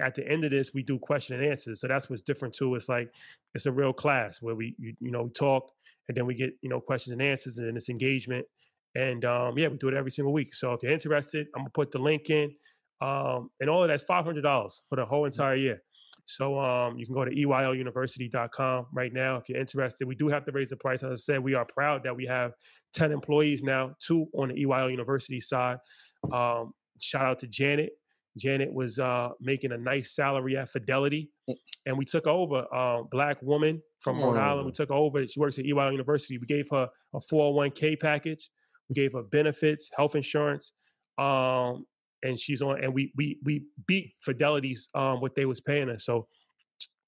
at 0.00 0.14
the 0.14 0.26
end 0.26 0.44
of 0.44 0.50
this, 0.50 0.74
we 0.74 0.82
do 0.82 0.98
question 0.98 1.38
and 1.38 1.48
answers. 1.48 1.80
So 1.80 1.88
that's 1.88 2.10
what's 2.10 2.22
different 2.22 2.54
too. 2.54 2.74
It's 2.74 2.88
like 2.88 3.10
it's 3.54 3.66
a 3.66 3.72
real 3.72 3.92
class 3.92 4.42
where 4.42 4.54
we 4.54 4.74
you, 4.78 4.94
you 5.00 5.10
know 5.10 5.24
we 5.24 5.30
talk 5.30 5.70
and 6.08 6.16
then 6.16 6.26
we 6.26 6.34
get 6.34 6.54
you 6.62 6.68
know 6.68 6.80
questions 6.80 7.12
and 7.12 7.22
answers 7.22 7.58
and 7.58 7.76
it's 7.76 7.88
engagement. 7.88 8.46
And 8.94 9.24
um, 9.24 9.56
yeah, 9.56 9.68
we 9.68 9.78
do 9.78 9.88
it 9.88 9.94
every 9.94 10.10
single 10.10 10.32
week. 10.32 10.54
So 10.54 10.72
if 10.72 10.82
you're 10.82 10.92
interested, 10.92 11.46
I'm 11.54 11.62
gonna 11.62 11.70
put 11.70 11.90
the 11.90 11.98
link 11.98 12.30
in. 12.30 12.54
Um, 13.00 13.50
and 13.60 13.68
all 13.68 13.82
of 13.82 13.88
that's 13.88 14.04
five 14.04 14.24
hundred 14.24 14.42
dollars 14.42 14.82
for 14.88 14.96
the 14.96 15.04
whole 15.04 15.24
entire 15.24 15.56
year. 15.56 15.82
So 16.24 16.58
um, 16.58 16.98
you 16.98 17.06
can 17.06 17.14
go 17.14 17.24
to 17.24 17.30
EYLUniversity.com 17.30 18.86
right 18.92 19.12
now 19.12 19.36
if 19.36 19.48
you're 19.48 19.58
interested. 19.58 20.06
We 20.06 20.14
do 20.14 20.28
have 20.28 20.44
to 20.44 20.52
raise 20.52 20.68
the 20.68 20.76
price. 20.76 21.02
As 21.02 21.10
I 21.10 21.16
said, 21.16 21.42
we 21.42 21.54
are 21.54 21.64
proud 21.64 22.04
that 22.04 22.14
we 22.14 22.26
have 22.26 22.52
10 22.94 23.10
employees 23.10 23.62
now, 23.62 23.96
two 23.98 24.28
on 24.34 24.48
the 24.48 24.64
EYL 24.64 24.90
University 24.90 25.40
side. 25.40 25.78
Um, 26.32 26.74
shout 27.00 27.26
out 27.26 27.38
to 27.40 27.48
Janet. 27.48 27.92
Janet 28.38 28.72
was 28.72 28.98
uh, 28.98 29.28
making 29.40 29.72
a 29.72 29.78
nice 29.78 30.14
salary 30.14 30.56
at 30.56 30.68
Fidelity, 30.70 31.30
and 31.86 31.98
we 31.98 32.04
took 32.04 32.26
over. 32.26 32.66
Uh, 32.74 33.02
black 33.10 33.40
woman 33.42 33.82
from 34.00 34.18
Rhode 34.20 34.38
Island. 34.38 34.66
We 34.66 34.70
Oh. 34.70 34.74
took 34.74 34.90
over. 34.90 35.26
She 35.26 35.38
works 35.38 35.58
at 35.58 35.64
EYL 35.66 35.92
University. 35.92 36.38
We 36.38 36.46
gave 36.46 36.68
her 36.70 36.88
a 37.14 37.18
401k 37.20 37.96
package. 38.00 38.48
We 38.88 38.94
gave 38.94 39.12
her 39.12 39.22
benefits, 39.22 39.90
health 39.96 40.14
insurance, 40.16 40.72
um, 41.18 41.84
and 42.22 42.38
she's 42.38 42.62
on. 42.62 42.82
And 42.82 42.94
we 42.94 43.12
we 43.16 43.38
we 43.44 43.64
beat 43.86 44.14
Fidelity's 44.22 44.88
um, 44.94 45.20
what 45.20 45.34
they 45.34 45.44
was 45.44 45.60
paying 45.60 45.88
her. 45.88 45.98
So 45.98 46.26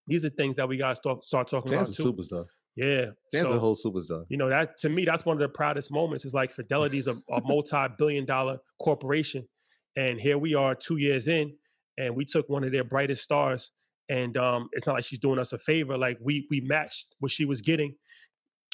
these 0.07 0.25
are 0.25 0.31
things 0.31 0.57
that 0.57 0.69
we 0.69 0.77
got 0.77 0.91
to 0.91 0.97
start, 0.97 1.25
start 1.25 1.49
talking 1.49 1.73
Dan's 1.73 1.99
about 1.99 2.05
too. 2.05 2.13
superstar. 2.13 2.45
Yeah, 2.77 3.07
Dan's 3.33 3.49
so- 3.49 3.55
a 3.55 3.59
whole 3.59 3.75
superstar. 3.77 4.25
you 4.29 4.37
know 4.37 4.49
that 4.51 4.77
to 4.79 4.89
me 4.89 5.05
that's 5.05 5.25
one 5.25 5.37
of 5.37 5.41
the 5.41 5.49
proudest 5.49 5.91
moments 5.93 6.25
is 6.25 6.35
like 6.35 6.53
fidelity's 6.53 7.07
a, 7.07 7.13
a 7.31 7.41
multi-billion 7.45 8.25
dollar 8.27 8.59
corporation 8.83 9.47
and 9.97 10.21
here 10.21 10.39
we 10.39 10.55
are 10.55 10.75
two 10.75 10.97
years 10.97 11.29
in 11.29 11.55
and 11.99 12.15
we 12.15 12.25
took 12.25 12.49
one 12.49 12.65
of 12.65 12.73
their 12.73 12.85
brightest 12.85 13.23
stars 13.23 13.71
and 14.09 14.37
um, 14.37 14.69
it's 14.73 14.87
not 14.87 14.95
like 14.95 15.05
she's 15.05 15.19
doing 15.19 15.39
us 15.39 15.53
a 15.53 15.59
favor 15.59 15.97
like 15.97 16.19
we 16.21 16.47
we 16.51 16.61
matched 16.61 17.15
what 17.21 17.31
she 17.31 17.45
was 17.45 17.61
getting 17.61 17.95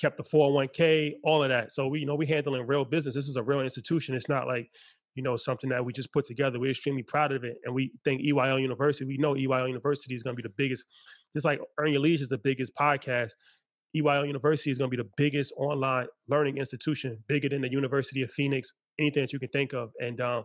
kept 0.00 0.16
the 0.16 0.24
401k 0.24 1.14
all 1.22 1.42
of 1.42 1.50
that. 1.50 1.72
So 1.72 1.88
we 1.88 2.00
you 2.00 2.06
know 2.06 2.14
we 2.14 2.26
handling 2.26 2.66
real 2.66 2.84
business. 2.84 3.14
This 3.14 3.28
is 3.28 3.36
a 3.36 3.42
real 3.42 3.60
institution. 3.60 4.14
It's 4.14 4.28
not 4.28 4.46
like 4.46 4.70
you 5.14 5.22
know 5.22 5.36
something 5.36 5.68
that 5.70 5.84
we 5.84 5.92
just 5.92 6.12
put 6.12 6.24
together. 6.24 6.58
We're 6.58 6.70
extremely 6.70 7.02
proud 7.02 7.32
of 7.32 7.44
it 7.44 7.58
and 7.64 7.74
we 7.74 7.92
think 8.04 8.22
eyl 8.22 8.60
university 8.60 9.04
we 9.04 9.18
know 9.18 9.34
eyl 9.34 9.68
university 9.68 10.14
is 10.14 10.22
going 10.22 10.36
to 10.36 10.42
be 10.42 10.48
the 10.48 10.54
biggest 10.56 10.84
just 11.34 11.44
like 11.44 11.60
earn 11.78 11.92
your 11.92 12.00
leisure 12.00 12.22
is 12.22 12.28
the 12.28 12.38
biggest 12.38 12.74
podcast 12.74 13.32
EYL 13.96 14.26
University 14.26 14.70
is 14.70 14.78
going 14.78 14.90
to 14.90 14.96
be 14.96 15.02
the 15.02 15.08
biggest 15.16 15.52
online 15.56 16.06
learning 16.28 16.58
institution, 16.58 17.18
bigger 17.26 17.48
than 17.48 17.60
the 17.60 17.70
University 17.70 18.22
of 18.22 18.30
Phoenix, 18.30 18.72
anything 19.00 19.22
that 19.22 19.32
you 19.32 19.40
can 19.40 19.48
think 19.48 19.72
of, 19.72 19.90
and 20.00 20.20
um, 20.20 20.44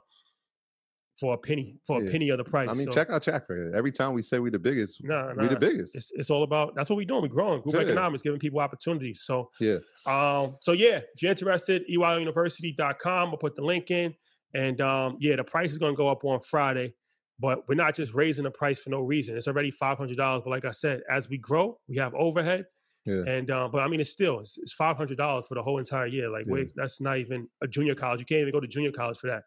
for 1.20 1.34
a 1.34 1.38
penny, 1.38 1.78
for 1.88 2.01
a 2.03 2.05
penny 2.05 2.30
of 2.30 2.38
the 2.38 2.43
price. 2.43 2.68
I 2.70 2.74
mean, 2.74 2.86
So, 2.88 2.91
check 2.91 3.07
track 3.07 3.47
record. 3.49 3.74
Every 3.74 3.91
time 3.91 4.13
we 4.13 4.22
say 4.22 4.39
we're 4.39 4.51
the 4.51 4.59
biggest, 4.59 5.01
Nah, 5.03 5.34
we 5.34 5.47
the 5.47 5.55
biggest. 5.55 5.95
It's, 5.95 6.11
it's 6.13 6.30
all 6.30 6.43
about 6.43 6.76
that's 6.76 6.89
what 6.89 6.97
we're 6.97 7.05
doing. 7.05 7.22
We're 7.22 7.30
growing 7.30 7.61
group 7.61 7.76
Yeah. 7.76 7.82
economics, 7.82 8.22
giving 8.22 8.39
people 8.39 8.59
opportunities. 8.59 9.22
So 9.24 9.49
Yeah. 9.59 9.78
um, 10.05 10.57
so 10.61 10.74
yeah, 10.74 10.99
if 11.13 11.22
you're 11.22 11.32
interested, 11.32 11.84
E 11.88 11.97
EYLUniversity.com. 11.97 13.30
I'll 13.30 13.38
put 13.38 13.55
the 13.55 13.61
link 13.63 13.91
in. 13.91 14.13
And 14.53 14.80
um, 14.82 15.18
yeah, 15.20 15.36
the 15.36 15.43
price 15.43 15.72
is 15.72 15.78
gonna 15.78 15.95
go 15.95 16.07
up 16.07 16.24
on 16.26 16.39
Friday, 16.41 16.93
but 17.39 17.68
we're 17.68 17.76
not 17.76 17.95
just 17.95 18.13
raising 18.13 18.43
the 18.43 18.51
price 18.51 18.80
for 18.80 18.89
no 18.89 19.01
reason. 19.01 19.36
It's 19.38 19.47
already 19.47 19.72
five 19.72 19.97
hundred 19.97 20.18
dollars. 20.18 20.41
But 20.43 20.51
like 20.51 20.66
I 20.66 20.72
said, 20.72 21.01
as 21.09 21.30
we 21.30 21.38
grow, 21.38 21.80
we 21.88 21.97
have 21.97 22.13
overhead. 22.16 22.66
Yeah. 23.05 23.24
And 23.28 23.51
um, 23.51 23.72
but 23.72 23.84
I 23.84 23.88
mean, 23.88 23.99
it's 23.99 24.11
still 24.11 24.39
it's, 24.39 24.57
it's 24.57 24.74
five 24.74 24.97
hundred 24.97 25.18
dollars 25.18 25.45
for 25.47 25.55
the 25.55 25.61
whole 25.63 25.78
entire 25.78 26.07
year. 26.07 26.30
Like, 26.30 26.45
Yeah. 26.47 26.53
wait, 26.53 26.72
that's 26.76 26.99
not 27.01 27.18
even 27.20 27.47
a 27.61 27.68
junior 27.68 27.95
college. 27.95 28.20
You 28.20 28.26
can't 28.26 28.41
even 28.41 28.51
go 28.53 28.59
to 28.59 28.68
junior 28.68 28.91
college 28.91 29.18
for 29.18 29.28
that. 29.28 29.43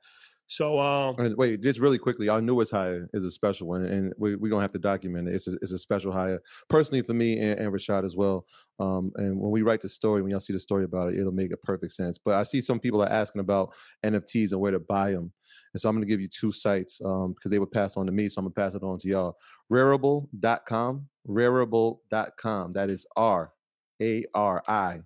So 0.48 0.80
um, 0.80 1.14
And 1.18 1.36
wait, 1.36 1.62
just 1.62 1.78
really 1.78 1.98
quickly, 1.98 2.30
our 2.30 2.40
newest 2.40 2.72
hire 2.72 3.08
is 3.12 3.26
a 3.26 3.30
special 3.30 3.68
one, 3.68 3.84
and 3.84 4.14
we, 4.16 4.34
we're 4.34 4.48
gonna 4.48 4.62
have 4.62 4.72
to 4.72 4.78
document 4.78 5.28
it. 5.28 5.34
It's 5.34 5.46
a, 5.46 5.52
it's 5.60 5.72
a 5.72 5.78
special 5.78 6.10
hire, 6.10 6.40
personally 6.70 7.02
for 7.02 7.12
me 7.12 7.38
and, 7.38 7.60
and 7.60 7.72
Rashad 7.72 8.02
as 8.02 8.16
well. 8.16 8.46
Um, 8.80 9.12
and 9.16 9.38
when 9.38 9.50
we 9.50 9.60
write 9.60 9.82
the 9.82 9.90
story, 9.90 10.22
when 10.22 10.30
y'all 10.30 10.40
see 10.40 10.54
the 10.54 10.58
story 10.58 10.84
about 10.84 11.12
it, 11.12 11.18
it'll 11.18 11.32
make 11.32 11.52
a 11.52 11.58
perfect 11.58 11.92
sense. 11.92 12.16
But 12.16 12.34
I 12.34 12.44
see 12.44 12.62
some 12.62 12.80
people 12.80 13.02
are 13.02 13.10
asking 13.10 13.40
about 13.40 13.74
NFTs 14.02 14.52
and 14.52 14.60
where 14.60 14.72
to 14.72 14.80
buy 14.80 15.12
them, 15.12 15.32
and 15.74 15.80
so 15.80 15.90
I'm 15.90 15.96
gonna 15.96 16.06
give 16.06 16.20
you 16.20 16.28
two 16.28 16.50
sites 16.50 16.98
um, 17.04 17.34
because 17.34 17.50
they 17.50 17.58
were 17.58 17.66
passed 17.66 17.98
on 17.98 18.06
to 18.06 18.12
me, 18.12 18.30
so 18.30 18.38
I'm 18.38 18.46
gonna 18.46 18.54
pass 18.54 18.74
it 18.74 18.82
on 18.82 18.96
to 19.00 19.08
y'all. 19.08 19.36
Rarible.com, 19.70 21.08
Rarible.com. 21.28 22.72
That 22.72 22.88
is 22.88 23.06
R 23.16 23.52
A 24.00 24.24
R 24.34 24.62
I 24.66 25.00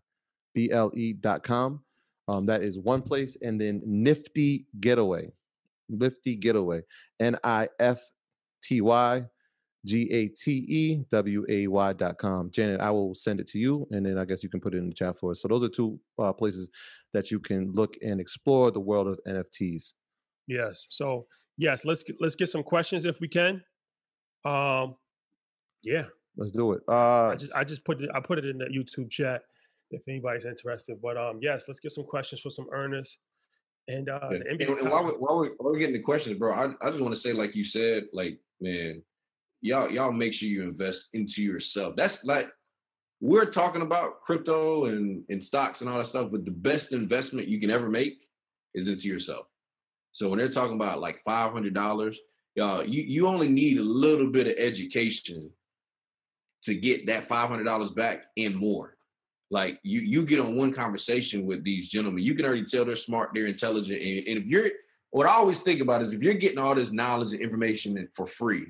B 0.55 0.70
L 0.70 0.93
E.com. 0.95 1.80
Um, 2.29 2.47
that 2.47 2.62
is 2.62 2.79
one 2.79 3.03
place, 3.03 3.37
and 3.43 3.61
then 3.61 3.83
Nifty 3.85 4.66
Gateway. 4.81 5.33
Nifty 5.89 6.37
Gateway. 6.37 6.83
N 7.20 7.37
I 7.43 7.68
F 7.79 8.01
T 8.62 8.81
Y 8.81 9.25
G 9.85 10.11
A 10.12 10.29
T 10.29 10.53
E 10.68 11.05
W 11.11 11.45
A 11.49 11.66
Y 11.66 11.93
dot 11.95 12.18
com. 12.18 12.51
Janet, 12.51 12.81
I 12.81 12.91
will 12.91 13.14
send 13.14 13.41
it 13.41 13.49
to 13.49 13.59
you, 13.59 13.87
and 13.91 14.07
then 14.07 14.18
I 14.18 14.25
guess 14.25 14.43
you 14.43 14.49
can 14.49 14.61
put 14.61 14.75
it 14.75 14.79
in 14.79 14.89
the 14.89 14.95
chat 14.95 15.18
for 15.18 15.33
us. 15.33 15.43
So 15.43 15.49
those 15.49 15.62
are 15.64 15.68
two 15.68 15.99
uh, 16.18 16.33
places 16.33 16.70
that 17.12 17.31
you 17.31 17.41
can 17.41 17.73
look 17.73 17.97
and 18.03 18.20
explore 18.20 18.70
the 18.70 18.81
world 18.81 19.09
of 19.09 19.18
NFTs. 19.27 19.93
Yes. 20.47 20.87
So 20.89 21.27
yes, 21.57 21.85
let's 21.85 22.03
get, 22.03 22.16
let's 22.20 22.37
get 22.37 22.49
some 22.49 22.62
questions 22.62 23.05
if 23.05 23.20
we 23.20 23.29
can. 23.29 23.62
Um, 24.45 24.97
yeah. 25.83 26.05
Let's 26.37 26.51
do 26.51 26.73
it. 26.73 26.83
Uh, 26.89 27.29
I 27.29 27.35
just 27.35 27.55
I 27.55 27.64
just 27.64 27.85
put 27.85 28.01
it 28.01 28.11
I 28.14 28.20
put 28.20 28.39
it 28.39 28.47
in 28.47 28.59
the 28.59 28.66
YouTube 28.66 29.11
chat 29.11 29.43
if 29.93 30.03
anybody's 30.09 30.45
interested. 30.45 31.01
But 31.03 31.16
um, 31.16 31.38
yes, 31.40 31.66
let's 31.68 31.80
get 31.80 31.93
some 31.93 32.05
questions 32.05 32.40
for 32.40 32.51
some 32.51 32.66
earners. 32.72 33.18
And 33.88 34.09
uh, 34.09 34.20
Yeah. 34.30 34.38
the 34.38 34.49
And, 34.51 34.61
NBA 34.61 34.80
and 34.82 34.90
while, 34.90 35.05
we, 35.05 35.12
while, 35.12 35.38
we, 35.38 35.49
while 35.57 35.72
we're 35.72 35.78
getting 35.78 35.95
the 35.95 36.01
questions, 36.03 36.38
bro, 36.38 36.53
I, 36.55 36.72
I 36.86 36.90
just 36.90 37.03
want 37.03 37.14
to 37.14 37.20
say, 37.20 37.32
like 37.32 37.55
you 37.55 37.64
said, 37.64 38.05
like 38.12 38.38
man, 38.61 39.03
y'all 39.61 39.90
y'all 39.90 40.12
make 40.12 40.32
sure 40.32 40.49
you 40.49 40.62
invest 40.62 41.14
into 41.14 41.43
yourself. 41.43 41.95
That's 41.97 42.24
like 42.24 42.49
we're 43.20 43.47
talking 43.47 43.82
about 43.82 44.22
crypto 44.22 44.86
and 44.86 45.24
and 45.28 45.43
stocks 45.43 45.80
and 45.80 45.90
all 45.90 45.99
that 45.99 46.07
stuff, 46.07 46.30
but 46.30 46.45
the 46.45 46.51
best 46.51 46.93
investment 46.93 47.49
you 47.49 47.61
can 47.61 47.70
ever 47.70 47.88
make 47.88 48.26
is 48.74 48.88
into 48.88 49.09
yourself. 49.09 49.47
So 50.12 50.28
when 50.28 50.38
they're 50.38 50.49
talking 50.49 50.76
about 50.76 51.01
like 51.01 51.20
five 51.24 51.53
hundred 51.53 51.74
dollars, 51.74 52.20
y'all, 52.55 52.84
you 52.84 53.03
you 53.03 53.26
only 53.26 53.49
need 53.49 53.78
a 53.78 53.82
little 53.82 54.28
bit 54.30 54.47
of 54.47 54.55
education 54.59 55.51
to 56.64 56.74
get 56.74 57.07
that 57.07 57.26
five 57.26 57.49
hundred 57.49 57.64
dollars 57.64 57.90
back 57.90 58.24
and 58.36 58.55
more. 58.55 58.97
Like 59.53 59.78
you, 59.82 60.00
you 60.00 60.24
get 60.24 60.40
on 60.40 60.57
one 60.57 60.72
conversation 60.72 61.44
with 61.44 61.62
these 61.62 61.90
gentlemen, 61.90 62.24
you 62.24 62.34
can 62.34 62.46
already 62.46 62.64
tell 62.64 62.86
they're 62.86 62.96
smart, 62.96 63.30
they're 63.34 63.46
intelligent, 63.46 64.00
and, 64.00 64.26
and 64.26 64.38
if 64.38 64.46
you're, 64.46 64.70
what 65.11 65.26
I 65.26 65.34
always 65.34 65.61
think 65.61 65.82
about 65.82 66.00
is 66.00 66.14
if 66.14 66.22
you're 66.22 66.32
getting 66.32 66.59
all 66.59 66.74
this 66.74 66.90
knowledge 66.90 67.32
and 67.32 67.42
information 67.42 68.09
for 68.16 68.24
free, 68.24 68.64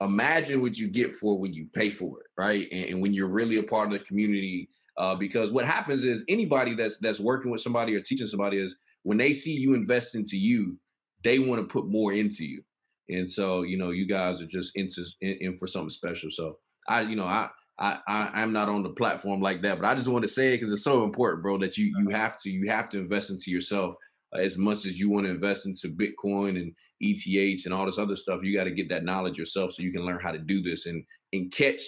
imagine 0.00 0.62
what 0.62 0.78
you 0.78 0.86
get 0.86 1.12
for 1.16 1.36
when 1.36 1.52
you 1.52 1.66
pay 1.74 1.90
for 1.90 2.20
it, 2.20 2.26
right? 2.38 2.68
And, 2.70 2.84
and 2.84 3.02
when 3.02 3.12
you're 3.12 3.28
really 3.28 3.58
a 3.58 3.64
part 3.64 3.92
of 3.92 3.98
the 3.98 4.04
community. 4.04 4.68
Uh, 4.96 5.14
because 5.14 5.52
what 5.52 5.66
happens 5.66 6.04
is 6.04 6.24
anybody 6.28 6.74
that's 6.74 6.98
that's 6.98 7.20
working 7.20 7.50
with 7.50 7.60
somebody 7.60 7.94
or 7.94 8.00
teaching 8.00 8.26
somebody 8.26 8.58
is 8.58 8.76
when 9.02 9.18
they 9.18 9.32
see 9.32 9.52
you 9.52 9.74
invest 9.74 10.14
into 10.14 10.38
you, 10.38 10.78
they 11.22 11.38
want 11.38 11.60
to 11.60 11.66
put 11.66 11.86
more 11.86 12.12
into 12.12 12.46
you. 12.46 12.62
And 13.08 13.28
so, 13.28 13.62
you 13.62 13.76
know, 13.76 13.90
you 13.90 14.06
guys 14.06 14.40
are 14.40 14.46
just 14.46 14.76
into 14.76 15.04
in, 15.20 15.36
in 15.40 15.56
for 15.56 15.66
something 15.66 15.90
special. 15.90 16.30
So 16.30 16.58
I, 16.88 17.02
you 17.02 17.16
know, 17.16 17.26
I 17.26 17.48
I, 17.78 17.98
I 18.08 18.30
I'm 18.34 18.52
not 18.52 18.68
on 18.68 18.82
the 18.82 18.90
platform 18.90 19.40
like 19.40 19.62
that, 19.62 19.80
but 19.80 19.88
I 19.88 19.94
just 19.94 20.08
want 20.08 20.22
to 20.22 20.28
say 20.28 20.48
it 20.48 20.58
because 20.58 20.72
it's 20.72 20.84
so 20.84 21.04
important, 21.04 21.42
bro, 21.42 21.58
that 21.58 21.76
you 21.76 21.94
you 21.98 22.08
have 22.10 22.38
to 22.40 22.50
you 22.50 22.70
have 22.70 22.88
to 22.90 22.98
invest 22.98 23.30
into 23.30 23.50
yourself 23.50 23.94
uh, 24.34 24.38
as 24.38 24.56
much 24.56 24.86
as 24.86 24.98
you 24.98 25.10
want 25.10 25.26
to 25.26 25.30
invest 25.30 25.66
into 25.66 25.88
Bitcoin 25.88 26.60
and 26.60 26.72
ETH 27.00 27.64
and 27.64 27.74
all 27.74 27.86
this 27.86 27.98
other 27.98 28.16
stuff. 28.16 28.42
You 28.42 28.56
got 28.56 28.64
to 28.64 28.70
get 28.70 28.88
that 28.88 29.04
knowledge 29.04 29.38
yourself 29.38 29.72
so 29.72 29.82
you 29.82 29.92
can 29.92 30.06
learn 30.06 30.20
how 30.20 30.32
to 30.32 30.38
do 30.38 30.62
this 30.62 30.86
and 30.86 31.04
and 31.32 31.52
catch 31.52 31.82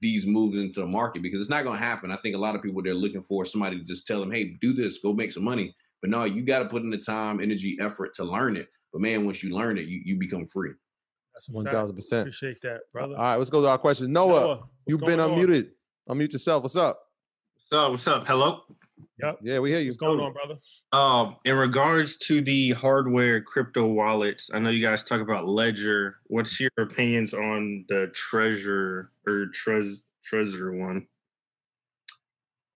these 0.00 0.26
moves 0.26 0.56
into 0.56 0.80
the 0.80 0.86
market 0.86 1.22
because 1.22 1.40
it's 1.40 1.50
not 1.50 1.64
going 1.64 1.78
to 1.78 1.84
happen. 1.84 2.10
I 2.10 2.16
think 2.16 2.34
a 2.34 2.38
lot 2.38 2.56
of 2.56 2.62
people 2.62 2.82
they're 2.82 2.94
looking 2.94 3.22
for 3.22 3.44
somebody 3.44 3.78
to 3.78 3.84
just 3.84 4.06
tell 4.06 4.20
them, 4.20 4.32
hey, 4.32 4.56
do 4.60 4.72
this, 4.72 4.98
go 4.98 5.12
make 5.12 5.32
some 5.32 5.44
money. 5.44 5.74
But 6.00 6.10
no, 6.10 6.24
you 6.24 6.42
got 6.42 6.58
to 6.58 6.64
put 6.64 6.82
in 6.82 6.90
the 6.90 6.98
time, 6.98 7.40
energy, 7.40 7.78
effort 7.80 8.12
to 8.14 8.24
learn 8.24 8.56
it. 8.56 8.68
But 8.92 9.00
man, 9.00 9.24
once 9.24 9.42
you 9.42 9.54
learn 9.54 9.78
it, 9.78 9.86
you, 9.86 10.02
you 10.04 10.18
become 10.18 10.44
free. 10.44 10.72
That's 11.34 11.48
a 11.48 11.52
one 11.52 11.64
fact. 11.64 11.74
thousand 11.74 11.96
percent. 11.96 12.20
Appreciate 12.22 12.60
that, 12.62 12.80
brother. 12.92 13.16
All 13.16 13.22
right, 13.22 13.36
let's 13.36 13.50
go 13.50 13.62
to 13.62 13.68
our 13.68 13.78
questions. 13.78 14.08
Noah, 14.08 14.40
Noah, 14.40 14.62
you've 14.86 15.00
been 15.00 15.18
going 15.18 15.20
on? 15.20 15.38
unmuted. 15.38 15.70
Unmute 16.08 16.32
yourself. 16.32 16.62
What's 16.62 16.76
up? 16.76 17.00
So 17.56 17.90
what's 17.92 18.06
up? 18.06 18.26
Hello. 18.26 18.62
Yeah, 19.40 19.60
we 19.60 19.70
hear 19.70 19.80
you. 19.80 19.88
What's 19.88 19.98
going 19.98 20.20
on, 20.20 20.32
brother? 20.32 20.58
Um, 20.92 21.36
in 21.44 21.56
regards 21.56 22.16
to 22.18 22.40
the 22.40 22.72
hardware 22.72 23.40
crypto 23.40 23.86
wallets, 23.86 24.50
I 24.52 24.58
know 24.58 24.70
you 24.70 24.82
guys 24.82 25.04
talk 25.04 25.20
about 25.20 25.46
Ledger. 25.46 26.16
What's 26.26 26.58
your 26.60 26.70
opinions 26.78 27.32
on 27.32 27.84
the 27.88 28.12
Trezor 28.12 29.08
or 29.26 29.46
Trez 29.54 30.06
Trezor 30.28 30.78
one? 30.78 31.06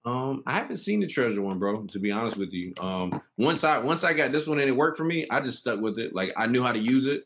Um, 0.05 0.45
I 0.47 0.53
haven't 0.53 0.77
seen 0.77 1.01
the 1.01 1.07
Trezor 1.07 1.41
one, 1.41 1.59
bro. 1.59 1.85
To 1.85 1.99
be 1.99 2.13
honest 2.13 2.37
with 2.37 2.53
you, 2.53 2.73
um, 2.81 3.11
once 3.37 3.65
I 3.65 3.79
once 3.79 4.05
I 4.05 4.13
got 4.13 4.31
this 4.31 4.47
one 4.47 4.61
and 4.61 4.69
it 4.69 4.73
worked 4.73 4.97
for 4.97 5.05
me, 5.05 5.27
I 5.31 5.41
just 5.41 5.59
stuck 5.59 5.81
with 5.81 5.99
it. 5.99 6.15
Like 6.15 6.33
I 6.37 6.47
knew 6.47 6.63
how 6.63 6.73
to 6.73 6.79
use 6.79 7.07
it. 7.07 7.25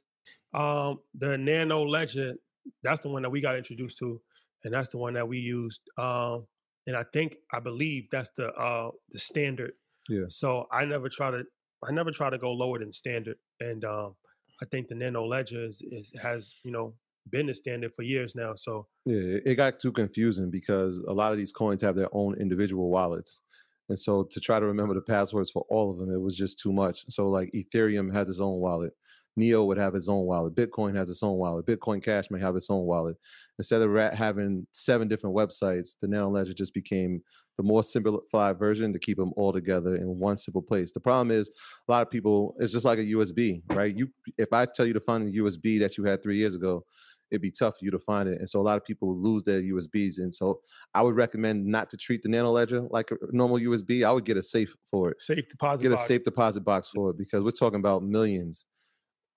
Um, 0.52 1.00
the 1.14 1.36
Nano 1.38 1.84
Ledger, 1.84 2.34
that's 2.82 3.00
the 3.00 3.08
one 3.08 3.22
that 3.22 3.30
we 3.30 3.40
got 3.40 3.56
introduced 3.56 3.98
to, 3.98 4.20
and 4.64 4.74
that's 4.74 4.90
the 4.90 4.98
one 4.98 5.14
that 5.14 5.26
we 5.28 5.38
used. 5.38 5.80
Um, 5.98 6.46
and 6.86 6.96
I 6.96 7.04
think 7.12 7.36
I 7.52 7.60
believe 7.60 8.08
that's 8.10 8.30
the 8.36 8.48
uh 8.52 8.90
the 9.10 9.18
standard. 9.18 9.72
Yeah. 10.08 10.24
So 10.28 10.66
I 10.72 10.84
never 10.84 11.08
try 11.08 11.30
to 11.30 11.44
I 11.86 11.92
never 11.92 12.10
try 12.10 12.30
to 12.30 12.38
go 12.38 12.52
lower 12.52 12.78
than 12.78 12.92
standard. 12.92 13.36
And 13.60 13.84
um 13.84 14.16
I 14.62 14.66
think 14.66 14.88
the 14.88 14.94
Nano 14.94 15.24
Ledger 15.26 15.64
is, 15.64 15.80
is 15.90 16.12
has, 16.22 16.54
you 16.64 16.72
know, 16.72 16.94
been 17.30 17.46
the 17.46 17.54
standard 17.54 17.92
for 17.94 18.02
years 18.02 18.34
now. 18.34 18.54
So 18.56 18.88
Yeah, 19.06 19.18
it- 19.36 19.42
it 19.46 19.54
got 19.56 19.78
too 19.78 19.92
confusing 19.92 20.50
because 20.50 20.96
a 21.06 21.12
lot 21.12 21.32
of 21.32 21.38
these 21.38 21.52
coins 21.52 21.82
have 21.82 21.94
their 21.96 22.08
own 22.12 22.34
individual 22.40 22.90
wallets. 22.90 23.42
And 23.88 23.98
so 23.98 24.24
to 24.24 24.40
try 24.40 24.58
to 24.58 24.66
remember 24.66 24.94
the 24.94 25.00
passwords 25.02 25.50
for 25.50 25.64
all 25.68 25.90
of 25.92 25.98
them, 25.98 26.10
it 26.12 26.20
was 26.20 26.36
just 26.36 26.58
too 26.58 26.72
much. 26.72 27.04
So 27.08 27.28
like 27.28 27.50
Ethereum 27.52 28.12
has 28.12 28.28
its 28.28 28.40
own 28.40 28.58
wallet. 28.58 28.92
Neo 29.40 29.64
would 29.64 29.78
have 29.78 29.94
its 29.94 30.08
own 30.08 30.26
wallet. 30.26 30.54
Bitcoin 30.54 30.94
has 30.94 31.10
its 31.10 31.22
own 31.22 31.36
wallet. 31.36 31.66
Bitcoin 31.66 32.02
Cash 32.02 32.30
may 32.30 32.38
have 32.38 32.56
its 32.56 32.70
own 32.70 32.84
wallet. 32.84 33.16
Instead 33.58 33.82
of 33.82 34.12
having 34.12 34.66
seven 34.72 35.08
different 35.08 35.34
websites, 35.34 35.90
the 36.00 36.06
Nano 36.06 36.30
Ledger 36.30 36.54
just 36.54 36.74
became 36.74 37.22
the 37.56 37.62
more 37.64 37.82
simplified 37.82 38.58
version 38.58 38.92
to 38.92 38.98
keep 38.98 39.16
them 39.16 39.32
all 39.36 39.52
together 39.52 39.96
in 39.96 40.18
one 40.18 40.36
simple 40.36 40.62
place. 40.62 40.92
The 40.92 41.00
problem 41.00 41.30
is 41.30 41.50
a 41.88 41.92
lot 41.92 42.02
of 42.02 42.10
people, 42.10 42.54
it's 42.58 42.72
just 42.72 42.84
like 42.84 42.98
a 42.98 43.04
USB, 43.04 43.62
right? 43.70 43.94
You, 43.94 44.08
if 44.38 44.52
I 44.52 44.66
tell 44.66 44.86
you 44.86 44.94
to 44.94 45.00
find 45.00 45.28
a 45.28 45.38
USB 45.38 45.80
that 45.80 45.98
you 45.98 46.04
had 46.04 46.22
three 46.22 46.38
years 46.38 46.54
ago, 46.54 46.84
it'd 47.30 47.42
be 47.42 47.50
tough 47.50 47.78
for 47.78 47.84
you 47.84 47.90
to 47.90 47.98
find 47.98 48.28
it. 48.28 48.38
And 48.38 48.48
so 48.48 48.60
a 48.60 48.62
lot 48.62 48.76
of 48.76 48.84
people 48.84 49.16
lose 49.16 49.44
their 49.44 49.60
USBs. 49.60 50.18
And 50.18 50.34
so 50.34 50.60
I 50.94 51.02
would 51.02 51.16
recommend 51.16 51.66
not 51.66 51.88
to 51.90 51.96
treat 51.96 52.22
the 52.22 52.28
Nano 52.28 52.50
Ledger 52.50 52.82
like 52.90 53.10
a 53.10 53.16
normal 53.30 53.58
USB. 53.58 54.06
I 54.06 54.12
would 54.12 54.24
get 54.24 54.36
a 54.36 54.42
safe 54.42 54.74
for 54.90 55.10
it. 55.10 55.22
safe 55.22 55.48
deposit. 55.48 55.82
Get 55.82 55.92
a 55.92 55.98
safe 55.98 56.24
deposit 56.24 56.62
box 56.62 56.88
for 56.94 57.10
it 57.10 57.18
because 57.18 57.44
we're 57.44 57.50
talking 57.50 57.78
about 57.78 58.02
millions. 58.02 58.64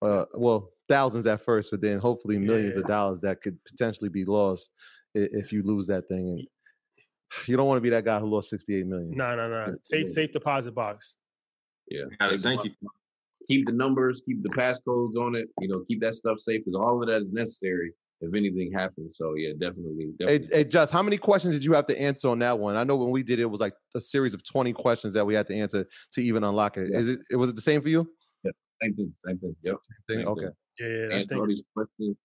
Uh, 0.04 0.26
well, 0.34 0.70
thousands 0.90 1.26
at 1.28 1.42
first, 1.42 1.72
but 1.72 1.82
then 1.82 2.00
hopefully 2.00 2.38
millions 2.38 2.76
of 2.78 2.84
Yeah. 2.84 2.88
dollars 2.96 3.22
that 3.22 3.42
could 3.42 3.58
potentially 3.66 4.10
be 4.10 4.26
lost 4.26 4.72
if 5.16 5.52
you 5.52 5.64
lose 5.64 5.88
that 5.88 6.08
thing. 6.08 6.30
And 6.30 6.48
you 7.48 7.56
don't 7.58 7.68
want 7.68 7.78
to 7.78 7.82
be 7.82 7.90
that 7.90 8.06
guy 8.06 8.20
who 8.20 8.28
lost 8.28 8.50
68 8.50 8.86
million. 8.86 9.12
No, 9.12 9.36
no, 9.36 9.50
no. 9.50 9.76
Safe 9.82 10.08
safe 10.10 10.32
deposit 10.32 10.74
box. 10.74 11.18
Yeah. 11.90 12.04
Got 12.20 12.34
it. 12.34 12.42
Save 12.42 12.44
the 12.44 12.50
Thank 12.50 12.66
you. 12.66 12.72
Keep 13.48 13.66
the 13.66 13.74
numbers, 13.74 14.22
keep 14.26 14.42
the 14.42 14.50
passcodes 14.50 15.18
on 15.18 15.36
it. 15.36 15.50
You 15.60 15.68
know, 15.68 15.84
keep 15.88 16.00
that 16.02 16.14
stuff 16.14 16.40
safe 16.40 16.62
because 16.64 16.80
all 16.80 17.02
of 17.02 17.10
that 17.10 17.22
is 17.22 17.32
necessary 17.34 17.94
if 18.22 18.34
anything 18.34 18.72
happens. 18.72 19.18
So 19.18 19.34
yeah, 19.36 19.52
definitely, 19.60 20.14
Hey, 20.20 20.48
hey, 20.50 20.64
Just, 20.64 20.94
how 20.94 21.04
many 21.04 21.18
questions 21.18 21.54
did 21.54 21.64
you 21.64 21.74
have 21.74 21.86
to 21.88 22.00
answer 22.02 22.30
on 22.30 22.40
that 22.40 22.58
one? 22.58 22.78
I 22.78 22.86
know 22.86 22.96
when 22.96 23.10
we 23.12 23.22
did 23.22 23.40
it, 23.40 23.44
it 23.44 23.52
was 23.52 23.60
like 23.60 23.74
a 23.96 24.00
series 24.00 24.34
of 24.34 24.46
20 24.46 24.72
questions 24.72 25.14
that 25.14 25.26
we 25.26 25.34
had 25.34 25.46
to 25.48 25.56
answer 25.56 25.86
to 26.14 26.22
even 26.22 26.46
unlock 26.46 26.78
it. 26.78 26.92
Yeah. 26.92 27.00
Is 27.00 27.10
it 27.10 27.36
was 27.36 27.50
it 27.50 27.58
the 27.58 27.62
same 27.62 27.82
for 27.82 27.90
you? 27.90 28.10
Same 28.84 28.96
thing. 28.96 29.14
Same 29.26 29.38
thing. 29.40 29.56
Yep. 29.64 29.76
Thing? 30.10 30.18
Same 30.20 30.28
Okay. 30.28 30.48
Yeah, 30.80 30.88
I 30.88 31.20
Answer 31.20 31.36
all 31.36 31.40
think. 31.42 31.50
these 31.50 31.64
questions. 31.76 32.18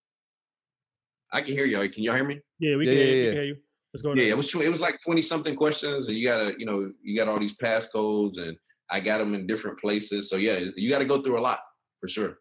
I 1.33 1.43
can 1.43 1.53
hear 1.55 1.67
y'all. 1.67 1.89
Can 1.89 2.03
y'all 2.03 2.15
hear 2.17 2.25
me? 2.25 2.41
Yeah, 2.59 2.77
we 2.77 2.87
Yeah, 2.87 2.93
can, 2.93 2.99
yeah, 2.99 3.05
hear 3.05 3.15
you, 3.15 3.21
we 3.21 3.27
can 3.29 3.35
hear 3.37 3.45
you. 3.45 3.57
What's 3.93 4.03
going 4.03 4.19
Yeah, 4.19 4.25
on? 4.25 4.31
it 4.31 4.37
was 4.37 4.49
tw- 4.51 4.57
it 4.63 4.69
was 4.69 4.81
like 4.81 4.99
twenty 5.05 5.23
something 5.23 5.55
questions, 5.55 6.09
and 6.09 6.17
you 6.17 6.27
gotta 6.27 6.55
you 6.59 6.67
know 6.67 6.91
you 7.03 7.17
got 7.17 7.29
all 7.29 7.39
these 7.39 7.57
passcodes, 7.57 8.39
and 8.39 8.57
I 8.91 9.01
got 9.01 9.19
them 9.19 9.35
in 9.35 9.47
different 9.47 9.79
places. 9.79 10.31
So 10.31 10.37
yeah, 10.37 10.59
you 10.77 10.89
got 10.89 10.99
to 10.99 11.05
go 11.05 11.21
through 11.23 11.39
a 11.39 11.43
lot 11.43 11.61
for 12.01 12.09
sure. 12.09 12.39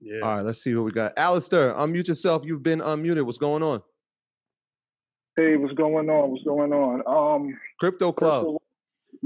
Yeah. 0.00 0.20
All 0.20 0.36
right, 0.36 0.42
let's 0.44 0.62
see 0.62 0.74
what 0.74 0.84
we 0.84 0.90
got. 0.92 1.12
Alistair, 1.16 1.72
unmute 1.74 2.08
yourself. 2.08 2.44
You've 2.44 2.62
been 2.62 2.80
unmuted. 2.80 3.24
What's 3.24 3.38
going 3.38 3.62
on? 3.62 3.82
Hey, 5.36 5.56
what's 5.56 5.74
going 5.74 6.08
on? 6.10 6.30
What's 6.30 6.44
going 6.44 6.72
on? 6.72 7.02
Um, 7.06 7.58
Crypto 7.80 8.12
Club. 8.12 8.44
Crypto- 8.44 8.60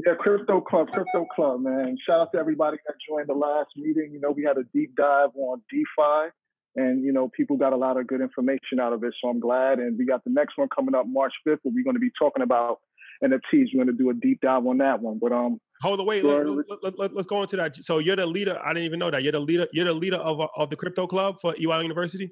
yeah, 0.07 0.15
Crypto 0.19 0.61
Club, 0.61 0.89
Crypto 0.93 1.27
Club, 1.35 1.61
man. 1.61 1.97
Shout 2.07 2.21
out 2.21 2.33
to 2.33 2.39
everybody 2.39 2.77
that 2.87 2.95
joined 3.09 3.29
the 3.29 3.35
last 3.35 3.71
meeting. 3.77 4.11
You 4.13 4.21
know, 4.21 4.31
we 4.31 4.45
had 4.45 4.57
a 4.57 4.65
deep 4.75 4.95
dive 4.97 5.31
on 5.35 5.61
DeFi, 5.71 6.31
and 6.77 7.05
you 7.05 7.13
know, 7.13 7.29
people 7.29 7.57
got 7.57 7.73
a 7.73 7.77
lot 7.77 7.97
of 7.97 8.07
good 8.07 8.21
information 8.21 8.79
out 8.81 8.93
of 8.93 9.03
it. 9.03 9.15
So 9.21 9.29
I'm 9.29 9.41
glad. 9.41 9.79
And 9.79 9.99
we 9.99 10.07
got 10.07 10.23
the 10.25 10.31
next 10.31 10.57
one 10.57 10.69
coming 10.75 10.95
up 10.95 11.07
March 11.09 11.33
5th, 11.47 11.59
where 11.63 11.73
we're 11.75 11.85
going 11.85 11.97
to 11.97 12.01
be 12.01 12.13
talking 12.19 12.43
about 12.43 12.79
NFTs. 13.25 13.69
We're 13.75 13.85
going 13.85 13.87
to 13.87 13.93
do 13.93 14.11
a 14.11 14.15
deep 14.15 14.41
dive 14.41 14.67
on 14.67 14.79
that 14.79 15.01
one. 15.01 15.19
But 15.21 15.33
um, 15.33 15.59
Hold 15.83 16.01
on, 16.01 16.07
wait. 16.07 16.25
Let, 16.25 16.47
let, 16.83 16.99
let, 16.99 17.17
us 17.17 17.27
go 17.27 17.43
into 17.43 17.57
that. 17.57 17.77
So 17.77 17.99
you're 17.99 18.17
the 18.17 18.27
leader. 18.27 18.59
I 18.65 18.69
didn't 18.69 18.85
even 18.85 18.99
know 18.99 19.11
that. 19.11 19.23
You're 19.23 19.33
the 19.33 19.41
leader. 19.41 19.67
You're 19.73 19.87
the 19.87 19.95
leader 19.95 20.17
of 20.17 20.41
uh, 20.41 20.49
of 20.57 20.71
the 20.71 20.77
crypto 20.77 21.07
club 21.07 21.41
for 21.41 21.55
EY 21.57 21.83
University. 21.83 22.31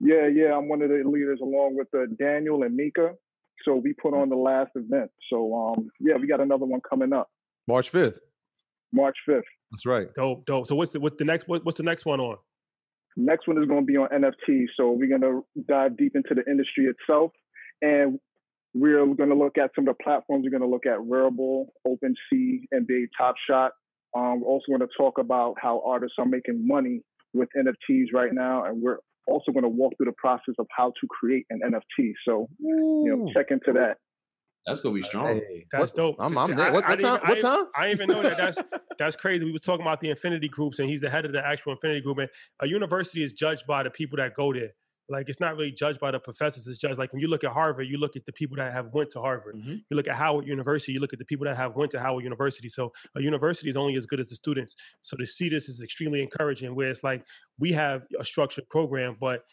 yeah, 0.00 0.28
yeah, 0.28 0.56
I'm 0.56 0.68
one 0.68 0.82
of 0.82 0.90
the 0.90 1.02
leaders 1.04 1.40
along 1.42 1.76
with 1.76 1.88
uh, 1.94 2.06
Daniel 2.18 2.62
and 2.62 2.76
Mika. 2.76 3.14
So 3.64 3.76
we 3.76 3.94
put 3.94 4.14
on 4.14 4.28
the 4.28 4.36
last 4.36 4.70
event. 4.74 5.10
So 5.30 5.54
um, 5.54 5.88
yeah, 6.00 6.14
we 6.20 6.26
got 6.26 6.40
another 6.40 6.64
one 6.66 6.80
coming 6.88 7.12
up 7.12 7.30
March 7.66 7.92
5th. 7.92 8.18
March 8.92 9.16
5th. 9.28 9.42
That's 9.70 9.86
right. 9.86 10.08
Dope, 10.14 10.44
dope. 10.44 10.66
So 10.66 10.74
what's 10.74 10.92
the 10.92 11.00
what's 11.00 11.16
the 11.16 11.24
next 11.24 11.48
what, 11.48 11.64
what's 11.64 11.78
the 11.78 11.84
next 11.84 12.04
one 12.04 12.20
on? 12.20 12.36
Next 13.16 13.46
one 13.46 13.58
is 13.60 13.66
going 13.66 13.80
to 13.80 13.86
be 13.86 13.96
on 13.96 14.08
NFT. 14.08 14.64
So 14.76 14.90
we're 14.90 15.08
going 15.08 15.20
to 15.20 15.44
dive 15.68 15.96
deep 15.96 16.12
into 16.14 16.34
the 16.34 16.50
industry 16.50 16.86
itself. 16.86 17.32
And 17.82 18.18
we're 18.74 19.04
going 19.06 19.28
to 19.28 19.34
look 19.34 19.58
at 19.58 19.70
some 19.74 19.86
of 19.86 19.96
the 19.96 20.02
platforms. 20.02 20.44
We're 20.44 20.58
going 20.58 20.62
to 20.62 20.74
look 20.74 20.86
at 20.86 20.98
Rarible, 20.98 21.66
OpenSea, 21.86 22.64
NBA 22.74 23.08
Top 23.18 23.34
Shot. 23.48 23.72
Um, 24.16 24.40
we're 24.40 24.48
also 24.48 24.64
going 24.68 24.80
to 24.80 24.88
talk 24.96 25.18
about 25.18 25.56
how 25.60 25.82
artists 25.86 26.16
are 26.18 26.26
making 26.26 26.66
money 26.66 27.02
with 27.34 27.48
NFTs 27.56 28.06
right 28.14 28.32
now. 28.32 28.64
And 28.64 28.80
we're 28.80 28.98
also 29.26 29.52
going 29.52 29.62
to 29.64 29.68
walk 29.68 29.92
through 29.96 30.06
the 30.06 30.16
process 30.18 30.54
of 30.58 30.66
how 30.76 30.88
to 31.00 31.06
create 31.08 31.46
an 31.50 31.60
NFT. 31.64 32.12
So, 32.26 32.48
you 32.58 33.04
know, 33.16 33.30
check 33.34 33.46
into 33.50 33.72
that. 33.74 33.96
That's 34.66 34.80
gonna 34.80 34.94
be 34.94 35.02
strong. 35.02 35.26
Hey, 35.38 35.66
That's 35.72 35.92
what- 35.92 35.94
dope. 35.96 36.16
I'm, 36.20 36.30
See, 36.30 36.36
I'm 36.36 36.46
see, 36.46 36.52
there. 36.54 36.66
I- 36.66 36.70
What, 36.70 36.84
I 36.84 36.90
what 36.90 36.98
didn't 37.00 37.10
time? 37.10 37.14
even- 37.16 37.26
I 37.26 37.28
What 37.30 37.34
didn't- 37.34 37.50
time? 37.50 37.66
I 37.74 37.88
didn't 37.88 38.00
even 38.00 38.16
know 38.16 38.22
that. 38.22 38.36
That's 38.36 38.58
that's 38.98 39.16
crazy. 39.16 39.44
We 39.44 39.50
was 39.50 39.60
talking 39.60 39.82
about 39.84 40.00
the 40.00 40.10
affinity 40.12 40.48
groups, 40.48 40.78
and 40.78 40.88
he's 40.88 41.00
the 41.00 41.10
head 41.10 41.24
of 41.24 41.32
the 41.32 41.44
actual 41.44 41.72
affinity 41.72 42.00
group. 42.00 42.18
And 42.18 42.28
a 42.60 42.68
university 42.68 43.24
is 43.24 43.32
judged 43.32 43.66
by 43.66 43.82
the 43.82 43.90
people 43.90 44.18
that 44.18 44.34
go 44.34 44.52
there. 44.52 44.70
Like 45.12 45.28
it's 45.28 45.40
not 45.40 45.56
really 45.56 45.70
judged 45.70 46.00
by 46.00 46.10
the 46.10 46.18
professors. 46.18 46.66
It's 46.66 46.78
judged 46.78 46.98
like 46.98 47.12
when 47.12 47.20
you 47.20 47.28
look 47.28 47.44
at 47.44 47.52
Harvard, 47.52 47.86
you 47.86 47.98
look 47.98 48.16
at 48.16 48.24
the 48.24 48.32
people 48.32 48.56
that 48.56 48.72
have 48.72 48.88
went 48.92 49.10
to 49.10 49.20
Harvard. 49.20 49.56
Mm-hmm. 49.56 49.76
You 49.90 49.96
look 49.96 50.08
at 50.08 50.16
Howard 50.16 50.46
University, 50.46 50.92
you 50.92 51.00
look 51.00 51.12
at 51.12 51.18
the 51.18 51.24
people 51.24 51.44
that 51.44 51.56
have 51.56 51.76
went 51.76 51.90
to 51.92 52.00
Howard 52.00 52.24
University. 52.24 52.68
So 52.68 52.92
a 53.14 53.20
university 53.20 53.68
is 53.68 53.76
only 53.76 53.94
as 53.96 54.06
good 54.06 54.20
as 54.20 54.30
the 54.30 54.36
students. 54.36 54.74
So 55.02 55.16
to 55.18 55.26
see 55.26 55.48
this 55.48 55.68
is 55.68 55.82
extremely 55.82 56.22
encouraging. 56.22 56.74
Where 56.74 56.88
it's 56.88 57.04
like 57.04 57.24
we 57.58 57.72
have 57.72 58.04
a 58.18 58.24
structured 58.24 58.68
program, 58.70 59.16
but 59.20 59.44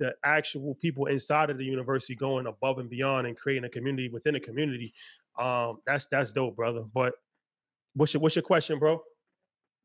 the 0.00 0.14
actual 0.24 0.74
people 0.76 1.06
inside 1.06 1.50
of 1.50 1.58
the 1.58 1.64
university 1.64 2.14
going 2.14 2.46
above 2.46 2.78
and 2.78 2.88
beyond 2.88 3.26
and 3.26 3.36
creating 3.36 3.64
a 3.64 3.68
community 3.68 4.08
within 4.08 4.34
a 4.34 4.40
community. 4.40 4.94
Um, 5.38 5.78
that's 5.86 6.06
that's 6.10 6.32
dope, 6.32 6.56
brother. 6.56 6.84
But 6.92 7.14
what's 7.94 8.14
your 8.14 8.22
what's 8.22 8.34
your 8.34 8.42
question, 8.42 8.78
bro? 8.78 9.02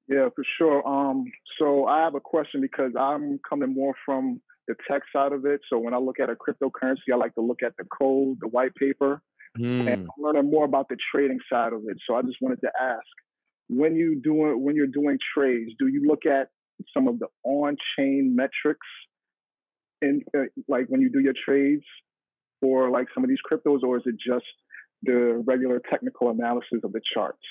Yeah, 0.08 0.30
for 0.34 0.46
sure. 0.58 0.88
Um, 0.88 1.26
so 1.60 1.86
I 1.86 2.00
have 2.00 2.16
a 2.16 2.22
question 2.22 2.62
because 2.62 2.94
I'm 2.98 3.40
coming 3.48 3.74
more 3.74 3.94
from 4.06 4.42
the 4.68 4.76
tech 4.90 5.04
side 5.14 5.32
of 5.32 5.46
it. 5.46 5.62
So 5.70 5.78
when 5.78 5.94
I 5.94 5.98
look 5.98 6.20
at 6.20 6.30
a 6.30 6.36
cryptocurrency, 6.36 7.14
I 7.14 7.16
like 7.16 7.36
to 7.36 7.42
look 7.42 7.64
at 7.64 7.74
the 7.78 7.86
code, 7.86 8.38
the 8.42 8.48
white 8.48 8.76
paper, 8.76 9.22
Hmm. 9.56 9.88
and 9.88 10.08
I'm 10.18 10.24
learning 10.24 10.52
more 10.52 10.66
about 10.66 10.88
the 10.90 10.98
trading 11.12 11.40
side 11.52 11.74
of 11.74 11.82
it. 11.88 11.98
So 12.06 12.16
I 12.16 12.22
just 12.22 12.38
wanted 12.42 12.62
to 12.62 12.72
ask, 12.80 13.06
when 13.70 13.96
you 13.96 14.20
doing 14.22 14.62
when 14.64 14.76
you're 14.76 14.88
doing 14.88 15.18
trades, 15.34 15.72
do 15.80 15.88
you 15.88 16.06
look 16.08 16.26
at 16.26 16.50
some 16.94 17.08
of 17.08 17.18
the 17.20 17.28
on-chain 17.44 18.36
metrics 18.36 18.88
in 20.02 20.22
uh, 20.38 20.44
like 20.68 20.86
when 20.90 21.02
you 21.02 21.10
do 21.10 21.20
your 21.20 21.34
trades 21.46 21.84
for 22.62 22.92
like 22.92 23.08
some 23.14 23.24
of 23.24 23.30
these 23.30 23.40
cryptos, 23.50 23.84
or 23.84 23.98
is 23.98 24.04
it 24.06 24.16
just 24.24 24.46
the 25.04 25.42
regular 25.46 25.82
technical 25.90 26.30
analysis 26.30 26.80
of 26.84 26.92
the 26.92 27.02
charts? 27.14 27.44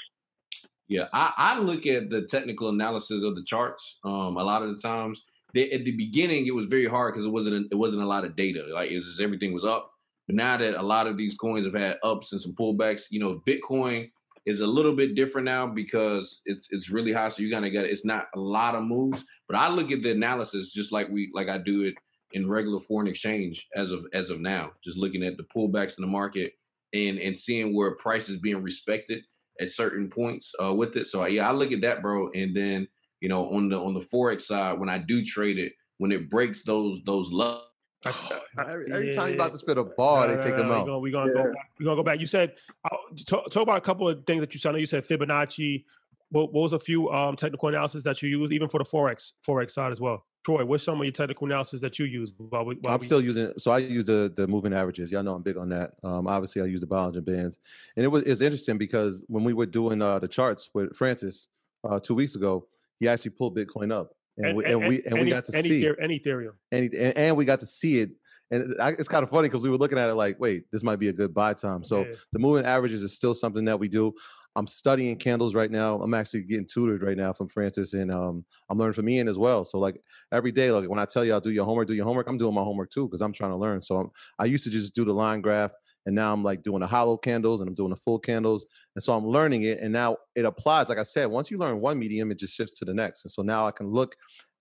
Yeah, 0.89 1.09
I, 1.13 1.33
I 1.37 1.59
look 1.59 1.87
at 1.87 2.11
the 2.11 2.23
technical 2.23 2.69
analysis 2.69 3.23
of 3.25 3.35
the 3.35 3.43
charts. 3.43 3.99
Um, 4.05 4.37
a 4.37 4.45
lot 4.45 4.63
of 4.63 4.69
the 4.69 4.81
times, 4.81 5.25
they, 5.55 5.71
at 5.71 5.85
the 5.85 5.97
beginning, 5.97 6.47
it 6.47 6.55
was 6.55 6.67
very 6.67 6.87
hard 6.87 7.15
because 7.15 7.25
it 7.25 7.31
wasn't 7.31 7.69
it 7.71 7.77
wasn't 7.77 8.03
a 8.03 8.07
lot 8.07 8.25
of 8.25 8.37
data. 8.37 8.67
Like 8.73 8.91
it 8.91 8.97
was 8.97 9.07
just 9.07 9.21
everything 9.21 9.53
was 9.53 9.65
up. 9.65 9.91
But 10.27 10.37
now 10.37 10.57
that 10.57 10.75
a 10.75 10.83
lot 10.83 11.07
of 11.07 11.17
these 11.17 11.37
coins 11.37 11.65
have 11.67 11.81
had 11.81 11.99
ups 12.03 12.33
and 12.33 12.41
some 12.41 12.55
pullbacks, 12.55 13.05
you 13.11 13.21
know, 13.21 13.43
Bitcoin 13.47 14.11
is 14.45 14.61
a 14.61 14.67
little 14.67 14.95
bit 14.95 15.15
different 15.15 15.45
now 15.45 15.67
because 15.67 16.41
it's 16.47 16.69
it's 16.71 16.91
really 16.91 17.13
high. 17.13 17.29
So 17.29 17.43
you 17.43 17.51
gotta 17.51 17.71
get 17.71 17.85
it's 17.85 18.05
not 18.05 18.27
a 18.35 18.41
lot 18.41 18.75
of 18.75 18.85
moves. 18.85 19.25
But 19.49 19.57
I 19.57 19.69
look 19.69 19.91
at 19.93 20.03
the 20.03 20.13
analysis 20.13 20.73
just 20.73 20.93
like 20.93 21.09
we 21.09 21.31
like 21.35 21.49
I 21.49 21.59
do 21.59 21.83
it 21.83 21.95
in 22.33 22.49
regular 22.49 22.79
foreign 22.79 23.09
exchange 23.09 23.67
as 23.75 23.91
of 23.91 24.07
as 24.13 24.31
of 24.31 24.41
now. 24.41 24.73
Just 24.83 24.99
looking 24.99 25.23
at 25.23 25.37
the 25.37 25.45
pullbacks 25.45 25.99
in 25.99 26.03
the 26.03 26.11
market 26.11 26.53
and 26.93 27.19
and 27.19 27.37
seeing 27.37 27.75
where 27.75 27.95
price 27.97 28.29
is 28.29 28.39
being 28.39 28.63
respected 28.63 29.23
at 29.61 29.71
certain 29.71 30.09
points 30.09 30.53
uh, 30.63 30.73
with 30.73 30.97
it. 30.97 31.07
So 31.07 31.25
yeah, 31.27 31.49
I 31.49 31.53
look 31.53 31.73
at 31.73 31.81
that, 31.83 32.03
bro. 32.03 32.31
And 32.33 32.55
then 32.55 32.89
you 33.21 33.29
know 33.29 33.51
on 33.53 33.69
the 33.69 33.79
on 33.79 33.95
the 33.95 34.01
forex 34.01 34.43
side, 34.43 34.79
when 34.79 34.89
I 34.89 34.99
do 34.99 35.23
trade 35.23 35.59
it, 35.59 35.73
when 35.99 36.13
it 36.13 36.29
breaks 36.31 36.63
those 36.63 37.03
those 37.05 37.31
lows. 37.31 37.63
Every, 38.59 38.93
every 38.93 39.13
time 39.13 39.29
you 39.31 39.35
about 39.35 39.53
to 39.53 39.59
spit 39.59 39.79
a 39.79 39.85
bar, 39.85 40.29
they 40.29 40.41
take 40.41 40.57
them 40.57 40.71
out. 40.71 40.87
We're 41.01 41.11
gonna, 41.11 41.33
go 41.33 41.43
back. 41.43 41.55
We're 41.79 41.85
gonna 41.87 41.97
go 41.97 42.03
back. 42.03 42.21
You 42.21 42.27
said 42.27 42.55
uh, 42.85 42.97
talk, 43.27 43.51
talk 43.51 43.63
about 43.63 43.79
a 43.79 43.81
couple 43.81 44.09
of 44.09 44.25
things 44.27 44.41
that 44.41 44.55
you 44.55 44.61
said. 44.61 44.69
I 44.69 44.73
know 44.73 44.79
you 44.79 44.87
said 44.87 45.05
Fibonacci. 45.05 45.85
What, 46.31 46.53
what 46.53 46.63
was 46.63 46.73
a 46.73 46.79
few 46.79 47.11
um, 47.11 47.37
technical 47.37 47.69
analysis 47.69 48.05
that 48.05 48.23
you 48.23 48.29
use, 48.29 48.53
even 48.53 48.69
for 48.69 48.79
the 48.79 48.85
forex 48.85 49.33
forex 49.47 49.73
side 49.73 49.93
as 49.93 50.01
well? 50.01 50.25
Troy, 50.45 50.65
what's 50.65 50.85
some 50.85 51.01
of 51.01 51.05
your 51.05 51.13
technical 51.13 51.47
analysis 51.49 51.81
that 51.81 51.99
you 51.99 52.07
use? 52.07 52.33
While 52.37 52.67
we, 52.67 52.77
while 52.77 52.95
I'm 52.95 53.01
we- 53.01 53.07
still 53.07 53.21
using 53.21 53.53
so 53.59 53.73
I 53.73 53.79
use 53.79 54.05
the 54.05 54.33
the 54.35 54.47
moving 54.47 54.73
averages. 54.73 55.11
Y'all 55.11 55.25
know 55.25 55.35
I'm 55.35 55.43
big 55.43 55.57
on 55.57 55.69
that. 55.71 55.95
Um, 56.05 56.29
obviously 56.29 56.63
I 56.63 56.67
use 56.67 56.81
the 56.81 56.87
Bollinger 56.87 57.25
Bands, 57.25 57.59
and 57.97 58.05
it 58.05 58.09
was 58.09 58.23
it's 58.23 58.41
interesting 58.41 58.79
because 58.79 59.25
when 59.27 59.43
we 59.43 59.53
were 59.53 59.67
doing 59.67 60.01
uh, 60.01 60.21
the 60.21 60.29
charts 60.29 60.71
with 60.73 60.97
Francis 60.97 61.49
uh, 61.83 61.99
two 61.99 62.15
weeks 62.15 62.37
ago, 62.37 62.67
he 63.01 63.09
actually 63.09 63.33
pulled 63.33 63.57
Bitcoin 63.57 63.93
up, 63.93 64.11
and, 64.39 64.57
we 64.57 64.65
and, 64.65 64.87
we 64.87 65.03
and 65.05 65.21
we 65.21 65.31
got 65.31 65.45
to 65.47 65.57
any 65.57 65.69
see 65.69 65.79
Ether- 65.79 66.01
any 66.01 66.19
Ethereum. 66.19 66.53
and, 66.73 66.93
and 66.95 67.17
and 67.17 67.37
we 67.37 67.45
got 67.45 67.61
to 67.61 67.67
see 67.67 67.99
it. 67.99 68.11
And 68.51 68.75
I, 68.81 68.91
it's 68.91 69.09
kind 69.09 69.25
of 69.25 69.31
funny 69.31 69.49
because 69.49 69.65
we 69.65 69.71
were 69.71 69.77
looking 69.77 69.99
at 69.99 70.09
it 70.09 70.15
like, 70.15 70.39
wait, 70.39 70.65
this 70.71 70.85
might 70.85 71.01
be 71.01 71.09
a 71.09 71.13
good 71.13 71.35
buy 71.35 71.53
time. 71.53 71.83
So 71.83 72.07
the 72.33 72.39
moving 72.39 72.65
averages 72.65 73.03
is 73.03 73.17
still 73.17 73.35
something 73.35 73.65
that 73.65 73.81
we 73.81 73.89
do. 73.89 74.15
I'm 74.55 74.67
studying 74.67 75.17
candles 75.17 75.55
right 75.55 75.71
now. 75.71 76.01
I'm 76.01 76.15
actually 76.15 76.45
getting 76.45 76.67
tutored 76.67 77.03
right 77.03 77.17
now 77.17 77.33
from 77.33 77.49
Francis, 77.49 77.93
and 77.93 78.11
um, 78.11 78.45
I'm 78.71 78.79
learning 78.79 78.95
from 78.95 79.09
Ian 79.09 79.29
as 79.29 79.37
well. 79.37 79.65
So 79.65 79.79
like 79.79 80.01
every 80.33 80.53
day, 80.53 80.71
like 80.71 80.89
when 80.89 80.99
I 80.99 81.05
tell 81.05 81.25
y'all 81.25 81.41
do 81.41 81.51
your 81.51 81.67
homework, 81.67 81.89
do 81.89 81.95
your 81.95 82.07
homework. 82.07 82.27
I'm 82.29 82.39
doing 82.39 82.55
my 82.55 82.63
homework 82.63 82.91
too 82.91 83.07
because 83.07 83.21
I'm 83.21 83.33
trying 83.33 83.51
to 83.51 83.57
learn. 83.57 83.83
So 83.83 83.97
I'm, 83.97 84.11
I 84.39 84.47
used 84.47 84.65
to 84.65 84.71
just 84.71 84.95
do 84.95 85.05
the 85.05 85.13
line 85.13 85.43
graph, 85.43 85.73
and 86.07 86.15
now 86.15 86.33
I'm 86.33 86.43
like 86.43 86.63
doing 86.63 86.81
the 86.81 86.87
hollow 86.87 87.17
candles 87.17 87.61
and 87.61 87.69
I'm 87.69 87.75
doing 87.75 87.91
the 87.91 87.97
full 87.97 88.19
candles, 88.19 88.65
and 88.95 89.03
so 89.03 89.13
I'm 89.13 89.27
learning 89.27 89.63
it. 89.63 89.81
And 89.81 89.93
now 89.93 90.17
it 90.35 90.45
applies. 90.45 90.89
Like 90.89 90.99
I 90.99 91.03
said, 91.03 91.27
once 91.27 91.51
you 91.51 91.59
learn 91.59 91.81
one 91.81 91.99
medium, 91.99 92.31
it 92.31 92.39
just 92.39 92.55
shifts 92.55 92.79
to 92.79 92.85
the 92.85 92.95
next. 92.95 93.25
And 93.25 93.31
so 93.31 93.43
now 93.43 93.67
I 93.67 93.71
can 93.73 93.89
look 93.89 94.17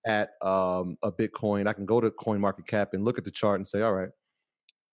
at 0.06 0.32
um, 0.42 0.98
a 1.04 1.12
Bitcoin. 1.12 1.68
I 1.68 1.74
can 1.74 1.86
go 1.86 2.02
to 2.02 2.12
Coin 2.12 2.40
Market 2.42 2.68
Cap 2.68 2.90
and 2.94 3.04
look 3.06 3.18
at 3.18 3.24
the 3.24 3.32
chart 3.32 3.60
and 3.60 3.68
say, 3.68 3.82
all 3.82 3.94
right, 3.94 4.10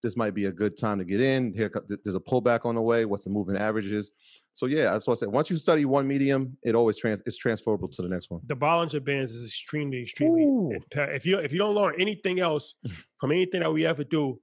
this 0.03 0.17
might 0.17 0.35
be 0.35 0.47
a 0.47 0.53
good 0.53 0.77
time 0.77 0.99
to 0.99 1.05
get 1.05 1.21
in. 1.21 1.53
Here, 1.53 1.71
there's 2.05 2.17
a 2.17 2.21
pullback 2.21 2.65
on 2.65 2.75
the 2.75 2.81
way. 2.81 3.05
What's 3.05 3.25
the 3.25 3.31
moving 3.31 3.57
averages? 3.57 4.11
So 4.55 4.67
yeah, 4.67 4.93
that's 4.93 5.07
what 5.07 5.15
I 5.15 5.21
said. 5.21 5.29
Once 5.31 5.49
you 5.49 5.57
study 5.57 5.85
one 5.87 6.07
medium, 6.07 6.59
it 6.63 6.75
always 6.75 6.99
trans 6.99 7.23
it's 7.25 7.39
transferable 7.39 7.89
to 7.89 8.03
the 8.03 8.09
next 8.09 8.31
one. 8.31 8.41
The 8.47 8.57
Bollinger 8.57 9.03
Bands 9.03 9.33
is 9.33 9.49
extremely, 9.49 10.03
extremely. 10.03 10.43
impa- 10.45 11.15
If 11.15 11.25
you 11.25 11.39
if 11.39 11.53
you 11.53 11.59
don't 11.59 11.75
learn 11.75 11.95
anything 11.99 12.41
else 12.41 12.75
from 13.21 13.33
anything 13.33 13.61
that 13.61 13.73
we 13.73 13.87
ever 13.87 14.05
do, 14.05 14.39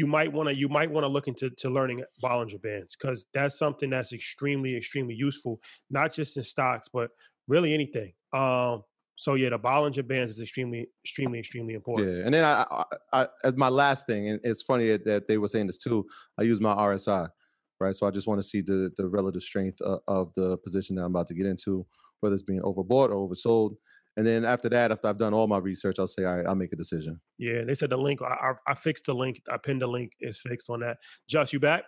you 0.00 0.06
might 0.06 0.32
want 0.32 0.48
to 0.48 0.54
you 0.54 0.66
might 0.66 0.90
want 0.90 1.04
to 1.04 1.08
look 1.08 1.28
into 1.28 1.50
to 1.50 1.68
learning 1.68 2.02
Bollinger 2.24 2.60
Bands 2.62 2.96
because 2.96 3.26
that's 3.34 3.58
something 3.58 3.90
that's 3.90 4.14
extremely, 4.14 4.74
extremely 4.74 5.14
useful, 5.14 5.60
not 5.90 6.10
just 6.10 6.38
in 6.38 6.42
stocks, 6.42 6.88
but 6.90 7.10
really 7.48 7.74
anything. 7.74 8.14
Um, 8.32 8.82
so 9.16 9.34
yeah, 9.34 9.50
the 9.50 9.58
Bollinger 9.58 10.08
Bands 10.08 10.32
is 10.32 10.40
extremely, 10.40 10.88
extremely, 11.04 11.38
extremely 11.38 11.74
important. 11.74 12.16
Yeah, 12.16 12.24
and 12.24 12.32
then 12.32 12.44
I, 12.44 12.64
I, 12.70 12.84
I 13.12 13.28
as 13.44 13.56
my 13.56 13.68
last 13.68 14.06
thing, 14.06 14.30
and 14.30 14.40
it's 14.42 14.62
funny 14.62 14.96
that- 14.96 15.28
they 15.28 15.36
were 15.36 15.48
saying 15.48 15.66
this 15.66 15.76
too. 15.76 16.06
I 16.38 16.44
use 16.44 16.62
my 16.62 16.74
RSI, 16.74 17.28
right? 17.78 17.94
So 17.94 18.06
I 18.06 18.10
just 18.10 18.26
want 18.26 18.40
to 18.40 18.48
see 18.48 18.62
the 18.62 18.90
the 18.96 19.06
relative 19.06 19.42
strength 19.42 19.82
of, 19.82 20.00
of 20.08 20.32
the 20.34 20.56
position 20.56 20.96
that 20.96 21.02
I'm 21.04 21.12
about 21.14 21.28
to 21.28 21.34
get 21.34 21.44
into, 21.44 21.86
whether 22.20 22.32
it's 22.32 22.42
being 22.42 22.62
overbought 22.62 23.10
or 23.10 23.28
oversold. 23.28 23.76
And 24.20 24.26
then 24.26 24.44
after 24.44 24.68
that, 24.68 24.92
after 24.92 25.08
I've 25.08 25.16
done 25.16 25.32
all 25.32 25.46
my 25.46 25.56
research, 25.56 25.96
I'll 25.98 26.06
say, 26.06 26.24
all 26.24 26.36
right, 26.36 26.46
I'll 26.46 26.54
make 26.54 26.74
a 26.74 26.76
decision. 26.76 27.18
Yeah, 27.38 27.64
they 27.66 27.72
said 27.72 27.88
the 27.88 27.96
link. 27.96 28.20
I, 28.20 28.52
I, 28.68 28.74
fixed 28.74 29.06
the 29.06 29.14
link. 29.14 29.40
I 29.50 29.56
pinned 29.56 29.80
the 29.80 29.86
link. 29.86 30.12
It's 30.20 30.42
fixed 30.42 30.68
on 30.68 30.80
that. 30.80 30.98
Josh, 31.26 31.54
you 31.54 31.58
back? 31.58 31.84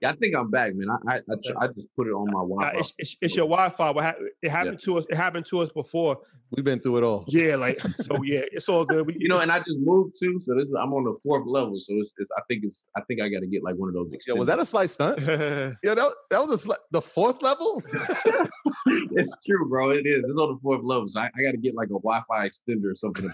Yeah, 0.00 0.10
I 0.10 0.16
think 0.16 0.34
I'm 0.36 0.50
back, 0.50 0.74
man. 0.74 0.88
I 0.90 1.12
I, 1.12 1.16
I, 1.16 1.34
tr- 1.44 1.58
I 1.58 1.66
just 1.68 1.88
put 1.96 2.06
it 2.08 2.10
on 2.10 2.26
my 2.30 2.40
Uh, 2.40 2.44
Wi-Fi. 2.72 2.78
it's, 2.78 2.92
it's, 2.98 3.16
it's 3.22 3.36
your 3.36 3.46
Wi-Fi. 3.46 3.90
What 3.90 4.04
hap- 4.04 4.18
it 4.42 4.50
happened 4.50 4.80
to 4.80 4.98
us. 4.98 5.06
It 5.08 5.14
happened 5.16 5.46
to 5.46 5.60
us 5.60 5.70
before. 5.70 6.18
We've 6.50 6.64
been 6.64 6.80
through 6.80 6.98
it 6.98 7.04
all. 7.04 7.24
Yeah, 7.28 7.56
like 7.56 7.78
so. 7.96 8.22
Yeah, 8.22 8.42
it's 8.52 8.68
all 8.68 8.84
good. 8.84 9.06
We, 9.06 9.16
you 9.18 9.28
know, 9.28 9.38
and 9.40 9.50
I 9.50 9.60
just 9.60 9.80
moved 9.80 10.14
too, 10.20 10.40
so 10.44 10.54
this 10.56 10.68
is 10.68 10.74
I'm 10.74 10.92
on 10.92 11.04
the 11.04 11.16
fourth 11.22 11.44
level. 11.46 11.74
So 11.78 11.94
it's, 11.96 12.12
it's 12.18 12.30
I 12.36 12.42
think 12.48 12.64
it's 12.64 12.86
I 12.96 13.00
think 13.08 13.20
I 13.22 13.28
got 13.28 13.40
to 13.40 13.46
get 13.46 13.62
like 13.62 13.76
one 13.76 13.88
of 13.88 13.94
those. 13.94 14.12
Yo, 14.26 14.34
was 14.34 14.46
that 14.48 14.58
a 14.58 14.66
slight 14.66 14.90
stunt? 14.90 15.20
yeah, 15.20 15.72
that, 15.94 16.14
that 16.30 16.40
was 16.40 16.50
a 16.50 16.68
sli- 16.68 16.76
the 16.90 17.00
fourth 17.02 17.40
level. 17.42 17.80
it's 18.86 19.36
true, 19.46 19.68
bro. 19.68 19.90
It 19.90 20.06
is. 20.06 20.28
It's 20.28 20.38
on 20.38 20.54
the 20.54 20.58
fourth 20.62 20.82
level. 20.84 21.08
So 21.08 21.20
I, 21.20 21.24
I 21.26 21.42
got 21.42 21.52
to 21.52 21.56
get 21.56 21.74
like 21.74 21.88
a 21.88 21.98
Wi-Fi 22.00 22.48
extender 22.48 22.92
or 22.92 22.96
something. 22.96 23.30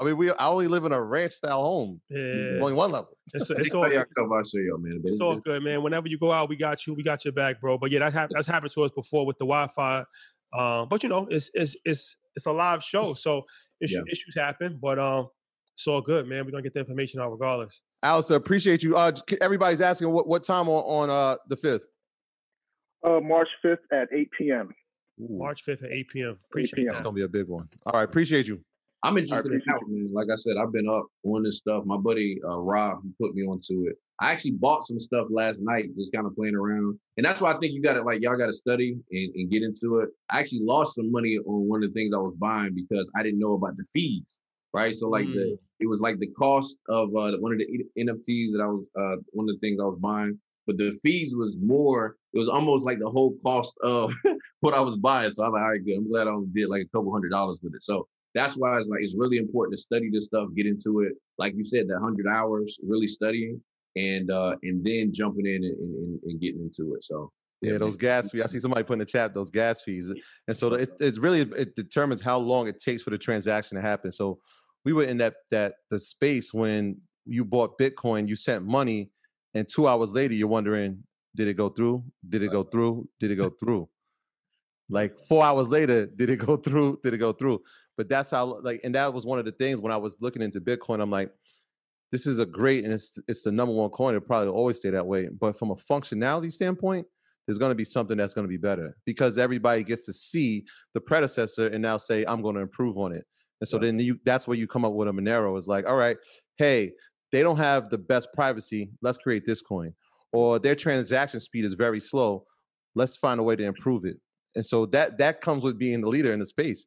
I 0.00 0.04
mean, 0.04 0.16
we 0.16 0.30
I 0.32 0.48
only 0.48 0.68
live 0.68 0.84
in 0.84 0.92
a 0.92 1.02
ranch 1.02 1.32
style 1.32 1.62
home. 1.62 2.00
Yeah. 2.10 2.18
It's 2.18 2.60
only 2.60 2.74
one 2.74 2.90
level. 2.92 3.16
It's, 3.34 3.48
Next 3.50 3.66
it's 3.66 3.74
all 3.74 3.84
good. 3.88 3.92
show 4.14 4.78
man. 4.78 5.00
It's 5.04 5.16
it's- 5.16 5.20
all 5.20 5.36
good, 5.36 5.62
man. 5.62 5.82
Whenever 5.82 6.08
you 6.08 6.18
go 6.18 6.32
out, 6.32 6.48
we 6.48 6.56
got 6.56 6.86
you. 6.86 6.94
We 6.94 7.02
got 7.02 7.24
your 7.24 7.32
back, 7.32 7.60
bro. 7.60 7.78
But 7.78 7.90
yeah, 7.90 8.00
that 8.00 8.12
hap- 8.12 8.30
that's 8.32 8.46
happened 8.46 8.72
to 8.72 8.84
us 8.84 8.90
before 8.90 9.24
with 9.26 9.38
the 9.38 9.44
Wi-Fi. 9.46 10.04
Um, 10.58 10.88
but 10.88 11.02
you 11.02 11.08
know, 11.08 11.26
it's 11.30 11.50
it's 11.54 11.76
it's 11.84 12.16
it's 12.36 12.46
a 12.46 12.52
live 12.52 12.82
show, 12.82 13.14
so 13.14 13.42
issue, 13.80 13.96
Yeah. 13.96 14.12
issues 14.12 14.34
happen. 14.36 14.78
But 14.82 14.98
um, 14.98 15.28
it's 15.74 15.86
all 15.86 16.00
good, 16.00 16.26
man. 16.26 16.44
We're 16.44 16.50
gonna 16.50 16.62
get 16.62 16.74
the 16.74 16.80
information 16.80 17.20
out 17.20 17.30
regardless. 17.30 17.80
Alistair, 18.02 18.36
appreciate 18.36 18.82
you. 18.82 18.96
Uh, 18.96 19.12
everybody's 19.40 19.80
asking 19.80 20.10
what, 20.10 20.26
what 20.26 20.42
time 20.44 20.68
on, 20.68 21.08
on 21.08 21.10
uh, 21.10 21.36
the 21.48 21.56
fifth. 21.56 21.86
Uh, 23.06 23.20
March 23.20 23.48
5th 23.64 23.78
at 23.92 24.08
8 24.12 24.28
p.m. 24.36 24.68
March 25.18 25.62
fifth 25.62 25.84
at 25.84 25.90
eight 25.92 26.08
p.m. 26.08 26.38
Appreciate 26.50 26.86
That's 26.86 27.00
gonna 27.00 27.14
be 27.14 27.22
a 27.22 27.28
big 27.28 27.46
one. 27.46 27.68
All 27.86 27.92
right, 27.92 28.02
appreciate 28.02 28.48
you. 28.48 28.60
I'm 29.04 29.18
interested 29.18 29.52
in 29.52 29.62
out, 29.68 29.80
man. 29.88 30.10
Like 30.12 30.28
I 30.30 30.36
said, 30.36 30.56
I've 30.56 30.72
been 30.72 30.88
up 30.88 31.06
on 31.24 31.42
this 31.42 31.58
stuff. 31.58 31.84
My 31.84 31.96
buddy 31.96 32.38
uh, 32.44 32.58
Rob 32.58 33.02
put 33.20 33.34
me 33.34 33.42
onto 33.42 33.88
it. 33.88 33.96
I 34.20 34.30
actually 34.30 34.52
bought 34.52 34.84
some 34.84 35.00
stuff 35.00 35.26
last 35.30 35.60
night, 35.62 35.86
just 35.96 36.12
kind 36.12 36.26
of 36.26 36.36
playing 36.36 36.54
around, 36.54 36.98
and 37.16 37.26
that's 37.26 37.40
why 37.40 37.52
I 37.52 37.58
think 37.58 37.72
you 37.72 37.82
got 37.82 37.94
to 37.94 38.02
like 38.02 38.20
y'all 38.20 38.36
got 38.36 38.46
to 38.46 38.52
study 38.52 38.96
and, 39.10 39.34
and 39.34 39.50
get 39.50 39.62
into 39.62 39.98
it. 39.98 40.10
I 40.30 40.38
actually 40.38 40.60
lost 40.62 40.94
some 40.94 41.10
money 41.10 41.38
on 41.38 41.68
one 41.68 41.82
of 41.82 41.92
the 41.92 41.94
things 41.94 42.14
I 42.14 42.18
was 42.18 42.34
buying 42.38 42.74
because 42.74 43.10
I 43.16 43.24
didn't 43.24 43.40
know 43.40 43.54
about 43.54 43.76
the 43.76 43.84
fees, 43.92 44.38
right? 44.72 44.94
So 44.94 45.08
like 45.08 45.26
the 45.26 45.58
it 45.80 45.88
was 45.88 46.00
like 46.00 46.20
the 46.20 46.28
cost 46.38 46.78
of 46.88 47.08
uh, 47.08 47.32
one 47.38 47.52
of 47.52 47.58
the 47.58 47.84
NFTs 47.98 48.52
that 48.52 48.60
I 48.62 48.66
was 48.66 48.88
uh, 48.96 49.16
one 49.32 49.48
of 49.48 49.56
the 49.56 49.58
things 49.60 49.80
I 49.80 49.84
was 49.84 49.98
buying, 50.00 50.38
but 50.66 50.78
the 50.78 50.96
fees 51.02 51.34
was 51.36 51.58
more. 51.60 52.16
It 52.32 52.38
was 52.38 52.48
almost 52.48 52.86
like 52.86 53.00
the 53.00 53.10
whole 53.10 53.34
cost 53.42 53.74
of 53.82 54.14
what 54.60 54.74
I 54.74 54.80
was 54.80 54.94
buying. 54.94 55.30
So 55.30 55.42
I'm 55.42 55.52
like, 55.52 55.62
all 55.62 55.70
right, 55.70 55.84
good. 55.84 55.96
I'm 55.96 56.08
glad 56.08 56.28
I 56.28 56.30
only 56.30 56.48
did 56.54 56.68
like 56.68 56.82
a 56.82 56.96
couple 56.96 57.12
hundred 57.12 57.30
dollars 57.30 57.58
with 57.62 57.74
it. 57.74 57.82
So 57.82 58.06
that's 58.34 58.56
why 58.56 58.78
it's 58.78 58.88
like 58.88 59.00
it's 59.02 59.16
really 59.16 59.38
important 59.38 59.76
to 59.76 59.82
study 59.82 60.10
this 60.10 60.26
stuff, 60.26 60.48
get 60.56 60.66
into 60.66 61.00
it. 61.00 61.12
Like 61.38 61.54
you 61.54 61.64
said, 61.64 61.88
that 61.88 62.00
hundred 62.00 62.26
hours, 62.26 62.78
really 62.82 63.06
studying. 63.06 63.60
and 63.96 64.30
uh, 64.30 64.56
and 64.62 64.84
then 64.84 65.12
jumping 65.12 65.46
in 65.46 65.64
and, 65.64 65.78
and, 65.78 66.20
and 66.24 66.40
getting 66.40 66.62
into 66.62 66.94
it. 66.94 67.04
So 67.04 67.30
Yeah, 67.60 67.78
those 67.78 67.96
gas 67.96 68.30
fees. 68.30 68.42
I 68.42 68.46
see 68.46 68.58
somebody 68.58 68.84
put 68.84 68.94
in 68.94 68.98
the 69.00 69.04
chat 69.04 69.34
those 69.34 69.50
gas 69.50 69.82
fees, 69.82 70.10
and 70.48 70.56
so 70.56 70.74
it 70.74 70.90
it 71.00 71.18
really 71.18 71.42
it 71.56 71.76
determines 71.76 72.20
how 72.20 72.38
long 72.38 72.68
it 72.68 72.78
takes 72.80 73.02
for 73.02 73.10
the 73.10 73.18
transaction 73.18 73.76
to 73.76 73.82
happen. 73.82 74.12
So 74.12 74.38
we 74.84 74.92
were 74.92 75.04
in 75.04 75.18
that 75.18 75.34
that 75.50 75.74
the 75.90 75.98
space 75.98 76.52
when 76.52 77.00
you 77.24 77.44
bought 77.44 77.78
Bitcoin, 77.78 78.28
you 78.28 78.36
sent 78.36 78.64
money, 78.64 79.10
and 79.54 79.68
two 79.68 79.86
hours 79.86 80.12
later 80.12 80.34
you're 80.34 80.48
wondering, 80.48 81.04
did 81.36 81.48
it 81.48 81.54
go 81.54 81.68
through? 81.68 82.04
Did 82.28 82.42
it 82.42 82.50
go 82.50 82.62
through? 82.62 83.08
Did 83.20 83.30
it 83.30 83.36
go 83.36 83.50
through? 83.60 83.88
Like 84.88 85.18
four 85.28 85.44
hours 85.44 85.68
later, 85.68 86.06
did 86.06 86.30
it 86.30 86.38
go 86.38 86.56
through? 86.56 86.98
Did 87.02 87.14
it 87.14 87.18
go 87.18 87.32
through? 87.32 87.62
But 88.02 88.08
that's 88.08 88.32
how 88.32 88.58
like, 88.62 88.80
and 88.82 88.96
that 88.96 89.14
was 89.14 89.24
one 89.24 89.38
of 89.38 89.44
the 89.44 89.52
things 89.52 89.78
when 89.78 89.92
I 89.92 89.96
was 89.96 90.16
looking 90.20 90.42
into 90.42 90.60
Bitcoin. 90.60 91.00
I'm 91.00 91.08
like, 91.08 91.30
this 92.10 92.26
is 92.26 92.40
a 92.40 92.44
great, 92.44 92.82
and 92.82 92.92
it's 92.92 93.16
it's 93.28 93.44
the 93.44 93.52
number 93.52 93.72
one 93.72 93.90
coin. 93.90 94.16
It'll 94.16 94.26
probably 94.26 94.48
always 94.48 94.78
stay 94.78 94.90
that 94.90 95.06
way. 95.06 95.28
But 95.28 95.56
from 95.56 95.70
a 95.70 95.76
functionality 95.76 96.50
standpoint, 96.50 97.06
there's 97.46 97.58
going 97.58 97.70
to 97.70 97.76
be 97.76 97.84
something 97.84 98.16
that's 98.16 98.34
going 98.34 98.44
to 98.44 98.50
be 98.50 98.56
better 98.56 98.96
because 99.06 99.38
everybody 99.38 99.84
gets 99.84 100.04
to 100.06 100.12
see 100.12 100.64
the 100.94 101.00
predecessor 101.00 101.68
and 101.68 101.80
now 101.80 101.96
say, 101.96 102.24
I'm 102.26 102.42
going 102.42 102.56
to 102.56 102.60
improve 102.60 102.98
on 102.98 103.12
it. 103.12 103.24
And 103.60 103.68
so 103.68 103.78
then 103.78 104.00
you 104.00 104.18
that's 104.24 104.48
where 104.48 104.56
you 104.56 104.66
come 104.66 104.84
up 104.84 104.94
with 104.94 105.06
a 105.06 105.12
Monero. 105.12 105.56
Is 105.56 105.68
like, 105.68 105.88
all 105.88 105.94
right, 105.94 106.16
hey, 106.56 106.90
they 107.30 107.42
don't 107.42 107.58
have 107.58 107.88
the 107.88 107.98
best 107.98 108.32
privacy. 108.34 108.90
Let's 109.00 109.16
create 109.16 109.44
this 109.46 109.62
coin. 109.62 109.94
Or 110.32 110.58
their 110.58 110.74
transaction 110.74 111.38
speed 111.38 111.64
is 111.64 111.74
very 111.74 112.00
slow. 112.00 112.46
Let's 112.96 113.16
find 113.16 113.38
a 113.38 113.44
way 113.44 113.54
to 113.54 113.62
improve 113.62 114.04
it. 114.06 114.16
And 114.56 114.66
so 114.66 114.86
that 114.86 115.18
that 115.18 115.40
comes 115.40 115.62
with 115.62 115.78
being 115.78 116.00
the 116.00 116.08
leader 116.08 116.32
in 116.32 116.40
the 116.40 116.46
space. 116.46 116.84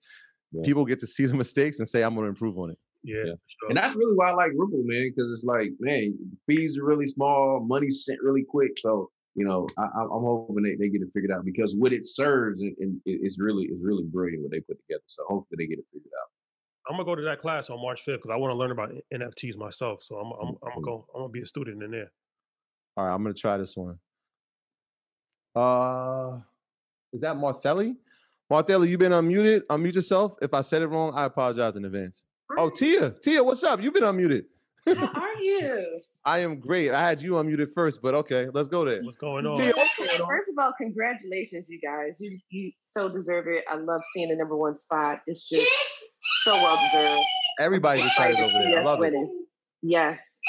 People 0.63 0.85
get 0.85 0.99
to 0.99 1.07
see 1.07 1.25
the 1.25 1.33
mistakes 1.33 1.79
and 1.79 1.87
say, 1.87 2.03
I'm 2.03 2.13
going 2.15 2.25
to 2.25 2.29
improve 2.29 2.57
on 2.59 2.71
it. 2.71 2.77
Yeah, 3.03 3.23
for 3.23 3.23
sure. 3.47 3.69
And 3.69 3.77
that's 3.77 3.95
really 3.95 4.15
why 4.15 4.29
I 4.29 4.33
like 4.33 4.51
Ripple, 4.55 4.81
man, 4.83 5.11
because 5.15 5.31
it's 5.31 5.43
like, 5.43 5.69
man, 5.79 6.17
fees 6.47 6.77
are 6.79 6.85
really 6.85 7.05
small, 7.07 7.59
money's 7.63 8.03
sent 8.05 8.19
really 8.21 8.43
quick. 8.47 8.71
So, 8.77 9.11
you 9.35 9.45
know, 9.45 9.67
I, 9.77 9.83
I- 9.83 10.03
I'm 10.03 10.23
hoping 10.23 10.63
they, 10.63 10.75
they 10.75 10.89
get 10.89 11.01
it 11.01 11.09
figured 11.13 11.31
out 11.31 11.45
because 11.45 11.75
what 11.75 11.93
it 11.93 12.05
serves 12.05 12.61
and, 12.61 12.75
and 12.79 12.99
it's 13.05 13.39
really 13.39 13.65
it's 13.65 13.83
really 13.83 14.03
brilliant 14.05 14.41
what 14.43 14.51
they 14.51 14.59
put 14.61 14.79
together. 14.79 15.03
So 15.07 15.23
hopefully 15.27 15.57
they 15.59 15.67
get 15.67 15.77
it 15.79 15.85
figured 15.91 16.11
out. 16.19 16.29
I'm 16.89 16.93
gonna 16.97 17.05
go 17.05 17.15
to 17.15 17.21
that 17.23 17.39
class 17.39 17.69
on 17.69 17.81
March 17.81 18.01
5th 18.05 18.17
because 18.23 18.31
I 18.31 18.37
want 18.37 18.53
to 18.53 18.57
learn 18.57 18.71
about 18.71 18.91
NFTs 19.13 19.57
myself. 19.57 20.01
So 20.03 20.15
I'm 20.15 20.31
I'm, 20.41 20.55
I'm 20.63 20.69
gonna 20.75 20.81
go. 20.81 21.05
I'm 21.13 21.21
gonna 21.21 21.29
be 21.31 21.41
a 21.41 21.45
student 21.45 21.83
in 21.83 21.91
there. 21.91 22.11
All 22.97 23.05
right, 23.05 23.13
I'm 23.13 23.21
gonna 23.23 23.33
try 23.33 23.57
this 23.57 23.75
one. 23.75 23.99
Uh 25.55 26.39
is 27.13 27.21
that 27.21 27.37
Martelli? 27.37 27.95
Martelli, 28.49 28.89
you've 28.89 28.99
been 28.99 29.11
unmuted. 29.11 29.61
Unmute 29.69 29.95
yourself. 29.95 30.35
If 30.41 30.53
I 30.53 30.61
said 30.61 30.81
it 30.81 30.87
wrong, 30.87 31.13
I 31.15 31.25
apologize 31.25 31.75
in 31.75 31.85
advance. 31.85 32.23
Oh, 32.57 32.69
Tia, 32.69 33.11
Tia, 33.23 33.43
what's 33.43 33.63
up? 33.63 33.81
You've 33.81 33.93
been 33.93 34.03
unmuted. 34.03 34.43
How 34.85 35.07
are 35.21 35.35
you? 35.41 35.99
I 36.25 36.39
am 36.39 36.59
great. 36.59 36.91
I 36.91 37.01
had 37.07 37.19
you 37.21 37.33
unmuted 37.33 37.71
first, 37.73 38.01
but 38.03 38.13
okay, 38.13 38.47
let's 38.53 38.67
go 38.67 38.85
there. 38.85 39.01
What's 39.01 39.17
going 39.17 39.43
Tia, 39.55 39.71
Okay, 39.71 40.17
First 40.27 40.49
of 40.49 40.63
all, 40.63 40.71
congratulations, 40.79 41.67
you 41.69 41.79
guys. 41.81 42.17
You 42.19 42.37
you 42.49 42.71
so 42.81 43.09
deserve 43.09 43.47
it. 43.47 43.63
I 43.69 43.75
love 43.77 44.01
seeing 44.13 44.29
the 44.29 44.35
number 44.35 44.55
one 44.55 44.75
spot. 44.75 45.21
It's 45.25 45.49
just 45.49 45.71
so 46.43 46.53
well 46.55 46.79
deserved. 46.91 47.21
Everybody's 47.59 48.05
excited 48.05 48.39
over 48.39 48.53
there. 48.53 48.67
I 48.67 48.71
Yes, 48.71 48.85
love 48.85 48.97
it. 48.99 49.01
winning. 49.01 49.45
Yes. 49.81 50.39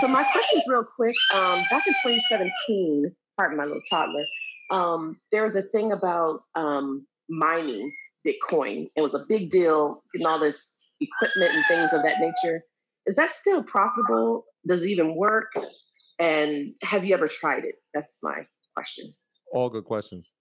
so 0.00 0.08
my 0.08 0.24
question's 0.24 0.64
real 0.68 0.84
quick. 0.84 1.14
Um, 1.34 1.58
back 1.70 1.86
in 1.86 1.94
2017, 2.02 3.14
pardon 3.38 3.56
my 3.58 3.64
little 3.64 3.80
toddler, 3.90 4.24
um, 4.70 5.18
there 5.32 5.42
was 5.42 5.56
a 5.56 5.62
thing 5.62 5.92
about 5.92 6.40
um, 6.54 7.06
mining 7.30 7.92
Bitcoin. 8.26 8.88
It 8.96 9.00
was 9.00 9.14
a 9.14 9.24
big 9.28 9.50
deal, 9.50 10.02
getting 10.12 10.26
all 10.26 10.38
this 10.38 10.76
equipment 11.00 11.54
and 11.54 11.64
things 11.66 11.92
of 11.92 12.02
that 12.02 12.20
nature. 12.20 12.62
Is 13.06 13.16
that 13.16 13.30
still 13.30 13.62
profitable? 13.62 14.44
Does 14.66 14.82
it 14.82 14.90
even 14.90 15.16
work? 15.16 15.52
And 16.18 16.74
have 16.82 17.04
you 17.04 17.14
ever 17.14 17.28
tried 17.28 17.64
it? 17.64 17.76
That's 17.94 18.20
my 18.22 18.46
question. 18.74 19.14
All 19.52 19.70
good 19.70 19.84
questions. 19.84 20.34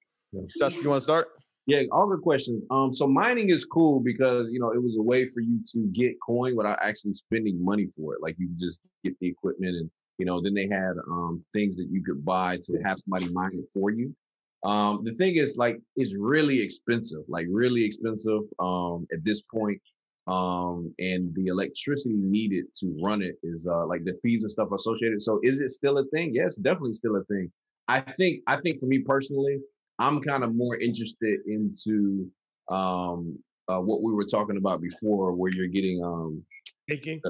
Justin, 0.60 0.84
you 0.84 0.90
want 0.90 1.00
to 1.00 1.04
start? 1.04 1.30
Yeah, 1.66 1.84
all 1.92 2.08
good 2.08 2.22
questions. 2.22 2.64
Um, 2.72 2.92
so 2.92 3.08
mining 3.08 3.50
is 3.50 3.64
cool 3.64 4.00
because 4.00 4.52
you 4.52 4.60
know 4.60 4.72
it 4.72 4.82
was 4.82 4.98
a 4.98 5.02
way 5.02 5.26
for 5.26 5.42
you 5.42 5.62
to 5.74 5.88
get 5.94 6.14
coin 6.26 6.56
without 6.56 6.80
actually 6.82 7.14
spending 7.14 7.64
money 7.64 7.88
for 7.88 8.16
it. 8.16 8.22
Like 8.22 8.36
you 8.40 8.50
just 8.56 8.82
get 9.04 9.14
the 9.20 9.28
equipment, 9.28 9.76
and 9.76 9.90
you 10.18 10.26
know 10.26 10.42
then 10.42 10.54
they 10.54 10.68
had 10.68 10.94
um 11.08 11.44
things 11.54 11.78
that 11.78 11.88
you 11.92 12.04
could 12.04 12.26
buy 12.26 12.58
to 12.64 12.80
have 12.84 12.98
somebody 13.00 13.32
mine 13.32 13.52
it 13.54 13.66
for 13.72 13.92
you. 13.92 14.16
Um, 14.64 15.02
the 15.04 15.14
thing 15.14 15.38
is, 15.38 15.58
like, 15.58 15.80
it's 15.96 16.16
really 16.18 16.60
expensive, 16.62 17.24
like 17.28 17.48
really 17.50 17.84
expensive. 17.84 18.42
Um, 18.60 19.08
at 19.14 19.24
this 19.24 19.42
point, 19.44 19.82
um, 20.28 20.94
and 21.00 21.34
the 21.34 21.48
electricity 21.48 22.16
needed 22.16 22.66
to 22.76 22.96
run 23.02 23.22
it 23.24 23.36
is 23.42 23.66
uh 23.66 23.88
like 23.88 24.04
the 24.04 24.18
fees 24.22 24.44
and 24.44 24.52
stuff 24.52 24.70
associated. 24.72 25.22
So 25.22 25.40
is 25.44 25.60
it 25.60 25.70
still 25.70 25.98
a 25.98 26.06
thing? 26.06 26.32
Yes, 26.34 26.56
definitely 26.56 26.94
still 26.94 27.16
a 27.16 27.24
thing. 27.24 27.52
I 27.88 28.02
think 28.02 28.44
I 28.46 28.58
think 28.58 28.80
for 28.80 28.86
me 28.86 29.00
personally, 29.00 29.60
I'm 29.98 30.22
kind 30.22 30.44
of 30.44 30.54
more 30.54 30.78
interested 30.78 31.40
into 31.48 32.30
um 32.70 33.40
uh, 33.68 33.80
what 33.80 34.02
we 34.04 34.12
were 34.12 34.26
talking 34.26 34.58
about 34.58 34.82
before, 34.82 35.34
where 35.34 35.52
you're 35.56 35.68
getting 35.68 36.04
um 36.04 36.44
Staking. 36.88 37.22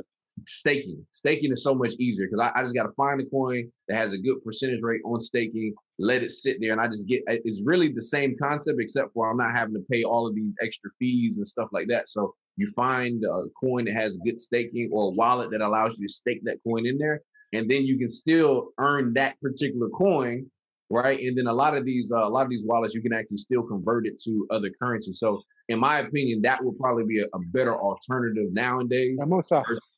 Staking. 0.47 1.05
Staking 1.11 1.51
is 1.51 1.63
so 1.63 1.73
much 1.73 1.93
easier 1.99 2.27
because 2.27 2.39
I, 2.41 2.59
I 2.59 2.63
just 2.63 2.75
got 2.75 2.83
to 2.83 2.91
find 2.93 3.21
a 3.21 3.25
coin 3.25 3.71
that 3.87 3.97
has 3.97 4.13
a 4.13 4.17
good 4.17 4.43
percentage 4.43 4.81
rate 4.81 5.01
on 5.05 5.19
staking, 5.19 5.73
let 5.97 6.23
it 6.23 6.31
sit 6.31 6.57
there, 6.59 6.71
and 6.71 6.81
I 6.81 6.87
just 6.87 7.07
get. 7.07 7.21
It's 7.27 7.63
really 7.65 7.91
the 7.91 8.01
same 8.01 8.35
concept 8.41 8.79
except 8.79 9.13
for 9.13 9.29
I'm 9.29 9.37
not 9.37 9.55
having 9.55 9.73
to 9.75 9.83
pay 9.91 10.03
all 10.03 10.27
of 10.27 10.35
these 10.35 10.53
extra 10.61 10.89
fees 10.99 11.37
and 11.37 11.47
stuff 11.47 11.69
like 11.71 11.87
that. 11.87 12.09
So 12.09 12.33
you 12.57 12.67
find 12.75 13.23
a 13.23 13.43
coin 13.59 13.85
that 13.85 13.93
has 13.93 14.17
good 14.17 14.39
staking 14.39 14.89
or 14.91 15.07
a 15.07 15.11
wallet 15.11 15.51
that 15.51 15.61
allows 15.61 15.99
you 15.99 16.07
to 16.07 16.13
stake 16.13 16.43
that 16.43 16.57
coin 16.65 16.85
in 16.85 16.97
there, 16.97 17.21
and 17.53 17.69
then 17.69 17.85
you 17.85 17.97
can 17.97 18.07
still 18.07 18.69
earn 18.77 19.13
that 19.13 19.39
particular 19.41 19.89
coin 19.89 20.49
right? 20.89 21.19
And 21.19 21.37
then 21.37 21.47
a 21.47 21.53
lot 21.53 21.77
of 21.77 21.85
these, 21.85 22.11
uh, 22.11 22.27
a 22.27 22.29
lot 22.29 22.43
of 22.43 22.49
these 22.49 22.65
wallets, 22.65 22.95
you 22.95 23.01
can 23.01 23.13
actually 23.13 23.37
still 23.37 23.63
convert 23.63 24.07
it 24.07 24.19
to 24.23 24.47
other 24.49 24.69
currency. 24.81 25.13
So, 25.13 25.41
in 25.67 25.79
my 25.79 25.99
opinion, 25.99 26.41
that 26.41 26.63
would 26.63 26.77
probably 26.79 27.05
be 27.05 27.19
a, 27.19 27.25
a 27.25 27.39
better 27.47 27.77
alternative 27.77 28.51
nowadays 28.51 29.17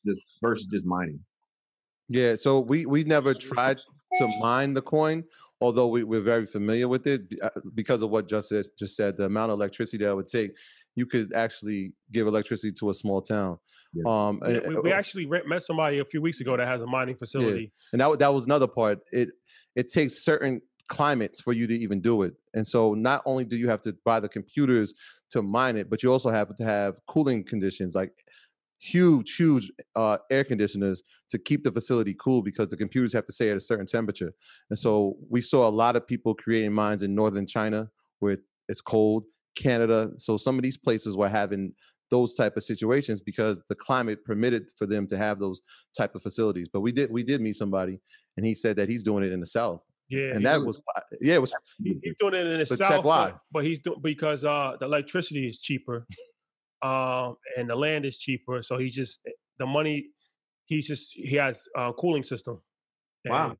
just, 0.06 0.26
versus 0.42 0.66
just 0.66 0.84
mining. 0.84 1.20
Yeah, 2.08 2.34
so 2.34 2.60
we 2.60 2.84
we 2.86 3.04
never 3.04 3.32
tried 3.32 3.78
to 4.18 4.26
mine 4.38 4.74
the 4.74 4.82
coin, 4.82 5.24
although 5.60 5.86
we, 5.86 6.04
we're 6.04 6.20
very 6.20 6.46
familiar 6.46 6.88
with 6.88 7.06
it 7.06 7.22
uh, 7.42 7.48
because 7.74 8.02
of 8.02 8.10
what 8.10 8.28
just 8.28 8.48
said, 8.48 8.66
just 8.78 8.96
said. 8.96 9.16
The 9.16 9.24
amount 9.24 9.52
of 9.52 9.58
electricity 9.58 10.04
that 10.04 10.10
it 10.10 10.14
would 10.16 10.28
take, 10.28 10.50
you 10.94 11.06
could 11.06 11.32
actually 11.32 11.94
give 12.10 12.26
electricity 12.26 12.72
to 12.80 12.90
a 12.90 12.94
small 12.94 13.22
town. 13.22 13.58
Um, 14.06 14.40
We, 14.46 14.60
we, 14.60 14.76
we 14.84 14.92
actually 14.92 15.26
met 15.26 15.62
somebody 15.62 15.98
a 15.98 16.04
few 16.04 16.20
weeks 16.22 16.40
ago 16.40 16.56
that 16.56 16.66
has 16.66 16.80
a 16.80 16.86
mining 16.86 17.16
facility. 17.16 17.72
and 17.92 18.00
that 18.00 18.18
that 18.18 18.34
was 18.34 18.44
another 18.44 18.66
part. 18.66 19.00
It 19.12 19.30
it 19.74 19.90
takes 19.90 20.24
certain 20.24 20.60
climates 20.88 21.40
for 21.40 21.52
you 21.52 21.66
to 21.66 21.74
even 21.74 22.00
do 22.00 22.22
it, 22.22 22.34
and 22.52 22.66
so 22.66 22.94
not 22.94 23.22
only 23.24 23.44
do 23.44 23.56
you 23.56 23.68
have 23.68 23.80
to 23.82 23.96
buy 24.04 24.20
the 24.20 24.28
computers 24.28 24.92
to 25.30 25.42
mine 25.42 25.76
it, 25.76 25.88
but 25.88 26.02
you 26.02 26.12
also 26.12 26.30
have 26.30 26.54
to 26.56 26.64
have 26.64 26.96
cooling 27.06 27.44
conditions 27.44 27.94
like 27.94 28.12
huge, 28.82 29.36
huge 29.36 29.70
uh, 29.94 30.18
air 30.30 30.42
conditioners 30.42 31.02
to 31.30 31.38
keep 31.38 31.62
the 31.62 31.70
facility 31.70 32.14
cool 32.18 32.42
because 32.42 32.68
the 32.68 32.76
computers 32.76 33.12
have 33.12 33.24
to 33.24 33.32
stay 33.32 33.48
at 33.48 33.56
a 33.56 33.60
certain 33.60 33.86
temperature. 33.86 34.34
And 34.70 34.78
so 34.78 35.16
we 35.30 35.40
saw 35.40 35.68
a 35.68 35.70
lot 35.70 35.94
of 35.94 36.06
people 36.06 36.34
creating 36.34 36.72
mines 36.72 37.02
in 37.02 37.14
northern 37.14 37.46
China 37.46 37.88
where 38.18 38.38
it's 38.68 38.80
cold, 38.80 39.24
Canada. 39.56 40.10
So 40.16 40.36
some 40.36 40.56
of 40.56 40.64
these 40.64 40.76
places 40.76 41.16
were 41.16 41.28
having 41.28 41.74
those 42.10 42.34
type 42.34 42.56
of 42.56 42.64
situations 42.64 43.22
because 43.22 43.62
the 43.68 43.74
climate 43.74 44.24
permitted 44.24 44.64
for 44.76 44.86
them 44.86 45.06
to 45.06 45.16
have 45.16 45.38
those 45.38 45.62
type 45.96 46.14
of 46.16 46.22
facilities. 46.22 46.68
But 46.68 46.80
we 46.80 46.90
did 46.92 47.10
we 47.10 47.22
did 47.22 47.40
meet 47.40 47.56
somebody 47.56 48.00
and 48.36 48.44
he 48.44 48.54
said 48.54 48.76
that 48.76 48.88
he's 48.88 49.04
doing 49.04 49.24
it 49.24 49.32
in 49.32 49.40
the 49.40 49.46
south. 49.46 49.80
Yeah, 50.10 50.34
and 50.34 50.44
that 50.44 50.58
do- 50.58 50.64
was 50.66 50.80
yeah, 51.22 51.34
it 51.34 51.40
was 51.40 51.54
He- 51.82 51.98
He's 52.02 52.14
doing 52.18 52.34
it 52.34 52.46
in 52.46 52.58
the 52.58 52.66
south, 52.66 53.04
why. 53.04 53.30
But, 53.30 53.40
but 53.52 53.64
he's 53.64 53.78
doing 53.78 54.00
because 54.02 54.44
uh 54.44 54.76
the 54.78 54.86
electricity 54.86 55.48
is 55.48 55.58
cheaper, 55.60 56.06
um, 56.82 57.36
and 57.56 57.68
the 57.68 57.76
land 57.76 58.04
is 58.04 58.18
cheaper. 58.18 58.62
So 58.62 58.78
he 58.78 58.90
just 58.90 59.20
the 59.58 59.66
money. 59.66 60.06
He's 60.66 60.86
just 60.86 61.12
he 61.14 61.36
has 61.36 61.66
a 61.76 61.92
cooling 61.92 62.22
system. 62.22 62.60
Wow. 63.26 63.56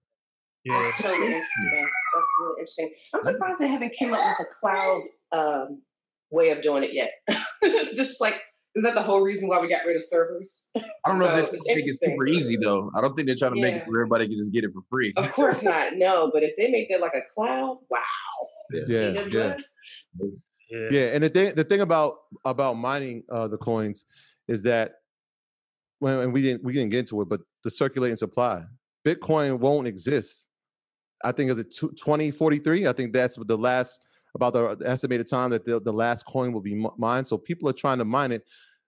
Yeah. 0.65 0.81
That's 0.83 1.03
totally 1.03 1.27
interesting. 1.27 1.89
That's 2.15 2.27
really 2.41 2.55
interesting. 2.61 2.91
I'm 3.15 3.23
surprised 3.23 3.61
they 3.61 3.69
haven't 3.69 3.93
came 3.99 4.13
up 4.15 4.21
with 4.39 4.47
a 4.49 4.55
cloud 4.61 5.03
um, 5.33 5.83
way 6.31 6.51
of 6.51 6.63
doing 6.63 6.85
it 6.85 6.91
yet. 6.93 7.13
Just 7.95 8.21
like, 8.21 8.41
is 8.77 8.85
that 8.85 8.95
the 8.95 9.03
whole 9.03 9.21
reason 9.23 9.49
why 9.49 9.61
we 9.61 9.69
got 9.69 9.85
rid 9.85 9.97
of 9.97 10.05
servers? 10.05 10.71
I 10.77 10.81
don't 11.11 11.19
know 11.19 11.27
So 11.27 11.37
if 11.39 11.51
they 11.51 11.57
it's 11.57 11.67
make 11.69 11.87
it 11.87 11.95
super 12.01 12.27
easy 12.27 12.57
though. 12.57 12.91
I 12.97 13.01
don't 13.01 13.15
think 13.15 13.27
they're 13.27 13.37
trying 13.37 13.55
to 13.55 13.61
make 13.61 13.75
it 13.75 13.79
Yeah. 13.79 13.85
where 13.87 14.01
everybody 14.03 14.29
can 14.29 14.39
just 14.39 14.53
get 14.53 14.63
it 14.65 14.71
for 14.73 14.83
free. 14.89 15.13
Of 15.17 15.31
course 15.33 15.63
not. 15.63 15.97
No, 15.97 16.31
but 16.33 16.43
if 16.45 16.53
they 16.57 16.71
make 16.71 16.89
that 16.91 17.01
like 17.01 17.15
a 17.15 17.23
cloud, 17.35 17.79
wow. 17.91 17.99
yeah, 18.89 19.25
yeah. 19.29 19.57
Yeah. 20.73 20.89
Yeah, 20.91 21.07
and 21.13 21.23
the 21.23 21.29
thing 21.29 21.55
the 21.55 21.65
thing 21.65 21.81
about 21.81 22.15
about 22.45 22.75
mining 22.79 23.25
uh, 23.31 23.47
the 23.47 23.59
coins 23.59 24.07
is 24.49 24.63
that 24.63 24.93
when 25.99 26.19
and 26.19 26.33
we 26.33 26.41
didn't 26.41 26.65
we 26.65 26.73
didn't 26.73 26.91
get 26.91 27.01
into 27.01 27.21
it, 27.21 27.29
but 27.29 27.41
the 27.63 27.71
circulating 27.71 28.17
supply, 28.17 28.65
Bitcoin 29.07 29.59
won't 29.59 29.87
exist. 29.87 30.49
I 31.23 31.33
think 31.33 31.51
is 31.51 31.59
it 31.59 31.73
2043. 31.79 32.87
I 32.89 32.93
think 32.93 33.13
that's 33.13 33.37
the 33.37 33.59
last 33.59 34.01
about 34.35 34.55
the 34.55 34.89
estimated 34.89 35.29
time 35.29 35.51
that 35.51 35.67
the, 35.67 35.79
the 35.79 35.93
last 35.93 36.25
coin 36.25 36.53
will 36.53 36.63
be 36.63 36.87
mined. 36.97 37.27
So 37.27 37.37
people 37.37 37.69
are 37.69 37.75
trying 37.75 37.99
to 37.99 38.07
mine 38.07 38.33
it 38.33 38.43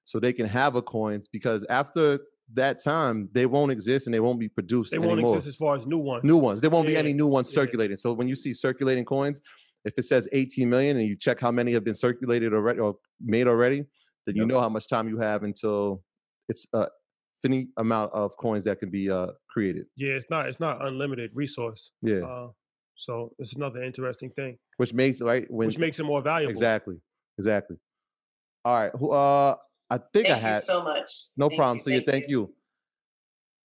so 0.05 0.19
they 0.19 0.33
can 0.33 0.47
have 0.47 0.75
a 0.75 0.83
coins 0.83 1.29
because 1.29 1.65
after 1.69 2.21
that 2.55 2.83
time, 2.83 3.29
they 3.33 3.47
won't 3.47 3.73
exist 3.73 4.07
and 4.07 4.15
they 4.15 4.21
won't 4.21 4.41
be 4.41 4.49
produced 4.49 4.91
They 4.91 4.99
won't 4.99 5.13
anymore. 5.13 5.37
exist 5.37 5.49
as 5.49 5.57
far 5.57 5.77
as 5.77 5.87
new 5.87 5.99
ones. 5.99 6.25
New 6.25 6.37
ones. 6.37 6.61
There 6.61 6.71
won't 6.71 6.87
be 6.87 6.97
any 6.97 7.13
new 7.13 7.27
ones 7.27 7.51
yeah. 7.51 7.63
circulating. 7.63 7.97
So 7.97 8.13
when 8.13 8.29
you 8.29 8.37
see 8.37 8.53
circulating 8.53 9.05
coins, 9.05 9.41
if 9.85 9.99
it 9.99 10.05
says 10.05 10.29
18 10.33 10.69
million 10.69 10.97
and 10.97 11.07
you 11.07 11.17
check 11.17 11.41
how 11.41 11.51
many 11.51 11.73
have 11.73 11.85
been 11.85 11.95
circulated 11.95 12.55
already 12.55 12.81
or 12.81 12.97
made 13.21 13.47
already, 13.47 13.85
then 14.27 14.37
you 14.37 14.47
know 14.47 14.61
how 14.61 14.69
much 14.69 14.89
time 14.89 15.09
you 15.09 15.19
have 15.19 15.43
until 15.43 16.03
it's 16.49 16.67
a 16.73 16.89
finite 17.43 17.69
amount 17.79 18.13
of 18.15 18.37
coins 18.37 18.65
that 18.65 18.79
can 18.79 18.91
be 18.91 19.11
uh, 19.11 19.29
created. 19.51 19.87
Yeah, 19.97 20.13
it's 20.15 20.27
not 20.31 20.49
it's 20.49 20.61
not 20.61 20.85
unlimited 20.87 21.31
resource. 21.35 21.93
Yeah. 22.03 22.21
Uh, 22.23 22.49
so 22.97 23.35
it's 23.39 23.55
another 23.55 23.83
interesting 23.83 24.31
thing, 24.31 24.57
Which 24.79 24.95
makes 24.95 25.21
right 25.21 25.47
when 25.51 25.67
which 25.67 25.79
makes 25.79 25.99
it 25.99 26.05
more 26.05 26.23
valuable. 26.23 26.53
exactly, 26.53 26.97
exactly. 27.39 27.77
All 28.65 28.75
right. 28.75 28.93
Who 28.99 29.11
uh 29.13 29.57
I 29.91 29.99
think 30.13 30.27
I 30.27 30.31
Thank 30.31 30.43
you 30.43 30.47
had 30.55 30.63
so 30.63 30.83
much. 30.85 31.11
no 31.37 31.49
Thank 31.49 31.59
problem. 31.59 31.77
you, 31.79 31.83
So 31.83 31.91
yeah, 31.91 31.97
thank 31.99 32.09
thank 32.11 32.31
you. 32.31 32.55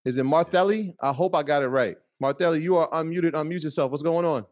Is 0.05 0.17
it 0.17 0.23
Martelli? 0.23 0.95
I 1.01 1.13
hope 1.13 1.35
I 1.35 1.43
got 1.43 1.63
it 1.63 1.67
right. 1.67 1.97
Martelli, 2.19 2.61
you 2.61 2.75
are 2.77 2.89
unmuted. 2.89 3.31
Unmute 3.33 3.63
yourself. 3.63 3.91
What's 3.91 4.03
going 4.03 4.25
on? 4.25 4.45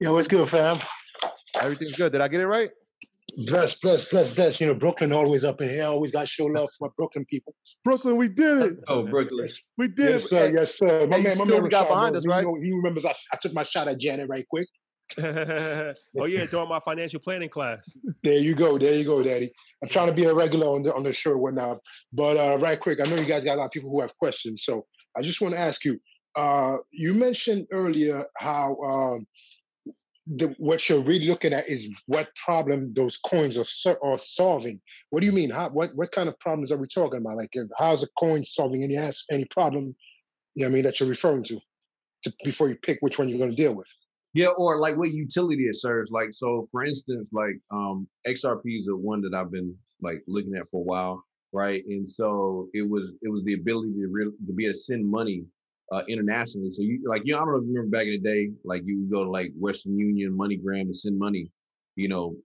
Yo, 0.00 0.12
what's 0.12 0.28
good, 0.28 0.46
fam? 0.48 0.78
Everything's 1.62 1.96
good. 1.96 2.12
Did 2.12 2.20
I 2.20 2.28
get 2.28 2.40
it 2.40 2.46
right? 2.46 2.70
Bless, 3.48 3.74
bless, 3.74 4.04
bless, 4.04 4.32
bless. 4.34 4.60
You 4.60 4.66
know, 4.66 4.74
Brooklyn 4.74 5.12
always 5.12 5.42
up 5.44 5.60
in 5.60 5.68
here. 5.68 5.82
I 5.84 5.86
always 5.86 6.12
got 6.12 6.22
to 6.22 6.26
show 6.26 6.46
love 6.46 6.68
for 6.78 6.88
my 6.88 6.92
Brooklyn 6.96 7.24
people. 7.28 7.54
Brooklyn, 7.84 8.16
we 8.16 8.28
did 8.28 8.58
it. 8.62 8.76
Oh, 8.88 9.02
Brooklyn. 9.06 9.48
We 9.78 9.88
did 9.88 10.10
Yes, 10.10 10.24
it. 10.24 10.28
sir. 10.28 10.52
Yes, 10.54 10.78
sir. 10.78 11.06
My 11.06 11.16
hey, 11.18 11.24
man, 11.24 11.38
my 11.38 11.44
man 11.44 11.62
we 11.62 11.68
got 11.70 11.86
Rashad 11.86 11.90
behind 11.90 12.12
knows. 12.14 12.20
us, 12.20 12.24
He 12.24 12.28
right? 12.30 12.44
know- 12.44 12.56
He 12.60 12.70
remembers 12.72 13.04
I, 13.04 13.14
I 13.32 13.36
took 13.40 13.52
my 13.54 13.64
shot 13.64 13.88
at 13.88 13.98
Janet 13.98 14.28
right 14.28 14.46
quick. 14.48 14.68
oh 15.22 16.24
yeah, 16.24 16.46
during 16.46 16.68
my 16.68 16.80
financial 16.80 17.20
planning 17.20 17.48
class. 17.48 17.88
There 18.24 18.36
you 18.38 18.54
go. 18.54 18.76
There 18.76 18.92
you 18.94 19.04
go, 19.04 19.22
Daddy. 19.22 19.52
I'm 19.82 19.88
trying 19.88 20.08
to 20.08 20.12
be 20.12 20.24
a 20.24 20.34
regular 20.34 20.66
on 20.66 20.82
the 20.82 20.92
on 20.94 21.04
the 21.04 21.12
show 21.12 21.30
and 21.32 21.40
whatnot. 21.40 21.78
But 22.12 22.36
uh, 22.36 22.58
right 22.58 22.78
quick, 22.78 22.98
I 23.00 23.08
know 23.08 23.14
you 23.16 23.24
guys 23.24 23.44
got 23.44 23.54
a 23.54 23.60
lot 23.60 23.66
of 23.66 23.70
people 23.70 23.88
who 23.90 24.00
have 24.00 24.14
questions. 24.16 24.64
So 24.64 24.84
I 25.16 25.22
just 25.22 25.40
want 25.40 25.54
to 25.54 25.60
ask 25.60 25.84
you. 25.84 25.98
Uh, 26.34 26.76
you 26.90 27.14
mentioned 27.14 27.66
earlier 27.72 28.22
how 28.36 28.76
um, 28.82 29.26
the, 30.26 30.54
what 30.58 30.88
you're 30.88 31.02
really 31.02 31.26
looking 31.26 31.52
at 31.52 31.68
is 31.68 31.88
what 32.06 32.34
problem 32.34 32.92
those 32.94 33.16
coins 33.16 33.56
are, 33.56 33.98
are 34.02 34.18
solving. 34.18 34.80
What 35.10 35.20
do 35.20 35.26
you 35.26 35.32
mean? 35.32 35.50
How, 35.50 35.68
what 35.70 35.94
what 35.94 36.10
kind 36.10 36.28
of 36.28 36.38
problems 36.40 36.72
are 36.72 36.76
we 36.76 36.88
talking 36.88 37.20
about? 37.20 37.36
Like, 37.36 37.54
how's 37.78 38.02
a 38.02 38.08
coin 38.18 38.44
solving 38.44 38.82
any 38.82 38.96
as- 38.96 39.24
any 39.30 39.44
problem? 39.46 39.94
You 40.54 40.64
know 40.64 40.70
I 40.70 40.72
mean 40.72 40.84
that 40.84 40.98
you're 40.98 41.08
referring 41.08 41.44
to, 41.44 41.60
to 42.24 42.32
before 42.44 42.68
you 42.68 42.76
pick 42.76 42.98
which 43.00 43.18
one 43.18 43.28
you're 43.28 43.38
going 43.38 43.50
to 43.50 43.56
deal 43.56 43.74
with. 43.74 43.88
Yeah, 44.34 44.48
or 44.48 44.80
like 44.80 44.96
what 44.96 45.12
utility 45.12 45.64
it 45.64 45.76
serves. 45.76 46.10
Like, 46.10 46.32
so 46.32 46.68
for 46.72 46.84
instance, 46.84 47.30
like 47.32 47.58
um 47.70 48.08
XRP 48.26 48.80
is 48.80 48.88
a 48.88 48.96
one 48.96 49.20
that 49.22 49.34
I've 49.34 49.52
been 49.52 49.74
like 50.02 50.22
looking 50.26 50.56
at 50.56 50.68
for 50.70 50.80
a 50.80 50.84
while, 50.84 51.24
right? 51.52 51.84
And 51.86 52.08
so 52.08 52.68
it 52.74 52.88
was 52.88 53.12
it 53.22 53.28
was 53.28 53.44
the 53.44 53.54
ability 53.54 53.92
to 53.92 54.08
real 54.10 54.32
to 54.46 54.52
be 54.52 54.64
able 54.64 54.72
to 54.72 54.78
send 54.78 55.08
money 55.08 55.44
uh 55.92 56.02
internationally. 56.08 56.70
So 56.70 56.82
you 56.82 57.02
like 57.06 57.22
you 57.24 57.32
know, 57.32 57.38
I 57.38 57.44
don't 57.44 57.52
know 57.52 57.58
if 57.58 57.64
you 57.64 57.74
remember 57.74 57.96
back 57.96 58.06
in 58.06 58.12
the 58.12 58.18
day, 58.18 58.50
like 58.64 58.82
you 58.84 59.00
would 59.00 59.10
go 59.10 59.24
to 59.24 59.30
like 59.30 59.52
Western 59.58 59.98
Union, 59.98 60.36
MoneyGram 60.36 60.88
to 60.88 60.94
send 60.94 61.18
money, 61.18 61.50
you 61.94 62.08
know, 62.08 62.36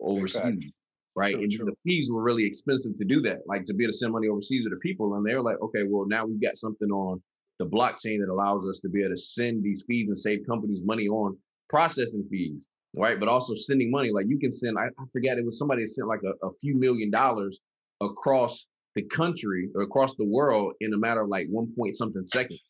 overseas. 0.00 0.72
Right. 1.14 1.34
True, 1.34 1.42
and 1.42 1.52
true. 1.52 1.66
the 1.66 1.76
fees 1.84 2.10
were 2.10 2.22
really 2.22 2.46
expensive 2.46 2.96
to 2.96 3.04
do 3.04 3.20
that, 3.22 3.40
like 3.46 3.64
to 3.66 3.74
be 3.74 3.84
able 3.84 3.92
to 3.92 3.98
send 3.98 4.12
money 4.12 4.28
overseas 4.28 4.64
to 4.64 4.70
the 4.70 4.76
people. 4.76 5.14
And 5.14 5.26
they're 5.26 5.42
like, 5.42 5.60
okay, 5.60 5.82
well, 5.86 6.06
now 6.06 6.24
we've 6.24 6.40
got 6.40 6.56
something 6.56 6.88
on 6.88 7.22
the 7.58 7.66
blockchain 7.66 8.18
that 8.20 8.30
allows 8.30 8.66
us 8.66 8.78
to 8.80 8.88
be 8.88 9.00
able 9.00 9.14
to 9.14 9.20
send 9.20 9.62
these 9.62 9.84
fees 9.86 10.08
and 10.08 10.16
save 10.16 10.40
companies 10.48 10.82
money 10.84 11.08
on 11.08 11.36
processing 11.68 12.26
fees, 12.30 12.66
right? 12.96 13.20
But 13.20 13.28
also 13.28 13.54
sending 13.54 13.90
money. 13.90 14.10
Like 14.10 14.26
you 14.26 14.38
can 14.38 14.50
send, 14.50 14.78
I, 14.78 14.86
I 14.86 15.04
forget, 15.12 15.36
it 15.36 15.44
was 15.44 15.58
somebody 15.58 15.82
that 15.82 15.88
sent 15.88 16.08
like 16.08 16.22
a, 16.24 16.46
a 16.46 16.50
few 16.60 16.78
million 16.78 17.10
dollars 17.10 17.60
across 18.00 18.66
the 18.94 19.02
country 19.02 19.68
or 19.74 19.82
across 19.82 20.14
the 20.16 20.24
world 20.24 20.74
in 20.80 20.94
a 20.94 20.98
matter 20.98 21.20
of 21.20 21.28
like 21.28 21.46
one 21.50 21.72
point 21.76 21.94
something 21.94 22.24
seconds. 22.24 22.62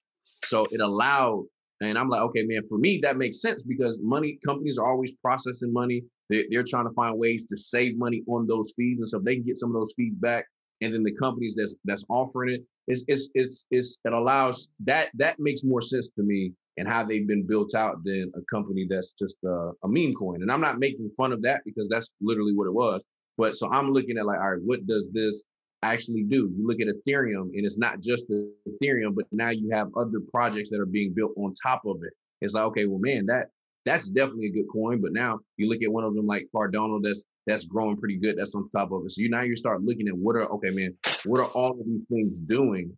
So 0.45 0.67
it 0.71 0.81
allowed, 0.81 1.45
and 1.81 1.99
I'm 1.99 2.09
like, 2.09 2.23
okay, 2.23 2.43
man, 2.45 2.63
for 2.69 2.79
me, 2.79 2.99
that 3.03 3.17
makes 3.17 3.41
sense 3.41 3.63
because 3.63 4.01
money 4.03 4.39
companies 4.45 4.79
are 4.79 4.89
always 4.89 5.13
processing 5.15 5.73
money. 5.73 6.03
They're, 6.31 6.45
they're 6.51 6.65
trying 6.65 6.87
to 6.87 6.95
find 6.95 7.19
ways 7.19 7.47
to 7.47 7.57
save 7.57 7.97
money 7.97 8.23
on 8.29 8.47
those 8.47 8.73
fees. 8.77 8.99
And 8.99 9.09
so 9.09 9.19
if 9.19 9.25
they 9.25 9.37
can 9.37 9.45
get 9.45 9.57
some 9.59 9.71
of 9.71 9.75
those 9.75 9.93
fees 9.97 10.15
back, 10.17 10.47
and 10.81 10.93
then 10.93 11.05
the 11.05 11.15
companies 11.15 11.55
that's 11.57 11.77
that's 11.85 12.05
offering 12.09 12.55
it, 12.55 12.63
it's 12.89 13.05
it's 13.07 13.29
it's, 13.35 13.67
it's 13.71 13.99
it 14.05 14.13
allows 14.13 14.69
that 14.85 15.09
that 15.15 15.37
makes 15.39 15.63
more 15.63 15.81
sense 15.81 16.09
to 16.17 16.23
me 16.23 16.53
and 16.77 16.89
how 16.89 17.05
they've 17.05 17.29
been 17.29 17.47
built 17.47 17.75
out 17.75 18.03
than 18.05 18.31
a 18.35 18.41
company 18.53 18.87
that's 18.89 19.13
just 19.19 19.37
uh, 19.47 19.71
a 19.85 19.89
meme 19.89 20.15
coin. 20.15 20.43
And 20.43 20.51
I'm 20.51 20.61
not 20.61 20.79
making 20.79 21.11
fun 21.17 21.33
of 21.33 21.43
that 21.43 21.61
because 21.65 21.89
that's 21.89 22.11
literally 22.21 22.55
what 22.55 22.67
it 22.67 22.73
was. 22.75 23.05
But 23.39 23.57
so 23.57 23.71
I'm 23.71 23.93
looking 23.93 24.19
at 24.19 24.27
like, 24.27 24.39
all 24.41 24.53
right, 24.53 24.63
what 24.65 24.87
does 24.87 25.09
this 25.13 25.45
actually 25.83 26.23
do? 26.23 26.53
You 26.57 26.67
look 26.67 26.81
at 26.81 26.87
Ethereum, 26.87 27.51
and 27.55 27.67
it's 27.67 27.79
not 27.79 28.01
just 28.01 28.29
the 28.29 28.53
Ethereum, 28.69 29.15
but 29.15 29.27
now 29.33 29.51
you 29.51 29.71
have 29.71 29.89
other 29.97 30.21
projects 30.31 30.71
that 30.71 30.81
are 30.81 30.87
being 30.87 31.13
built 31.13 31.33
on 31.37 31.53
top 31.55 31.83
of 31.87 32.03
it. 32.03 32.13
It's 32.41 32.55
like, 32.55 32.65
okay, 32.65 32.87
well, 32.87 32.99
man, 32.99 33.27
that 33.27 33.49
that's 33.85 34.09
definitely 34.09 34.47
a 34.47 34.53
good 34.53 34.67
coin. 34.73 35.01
But 35.01 35.13
now 35.13 35.41
you 35.57 35.69
look 35.69 35.83
at 35.83 35.93
one 35.93 36.05
of 36.05 36.15
them 36.15 36.27
like 36.27 36.49
Cardano, 36.55 37.01
that's 37.03 37.25
that's 37.47 37.65
growing 37.65 37.97
pretty 37.97 38.17
good. 38.17 38.37
That's 38.39 38.55
on 38.55 38.69
top 38.71 38.93
of 38.93 39.05
it. 39.05 39.11
So 39.11 39.23
you 39.23 39.29
now 39.29 39.43
you 39.43 39.57
start 39.57 39.83
looking 39.83 40.09
at 40.09 40.17
what 40.17 40.37
are 40.37 40.47
okay, 40.53 40.71
man, 40.71 40.97
what 41.25 41.41
are 41.41 41.49
all 41.49 41.73
of 41.73 41.87
these 41.87 42.05
things 42.05 42.41
doing? 42.41 42.97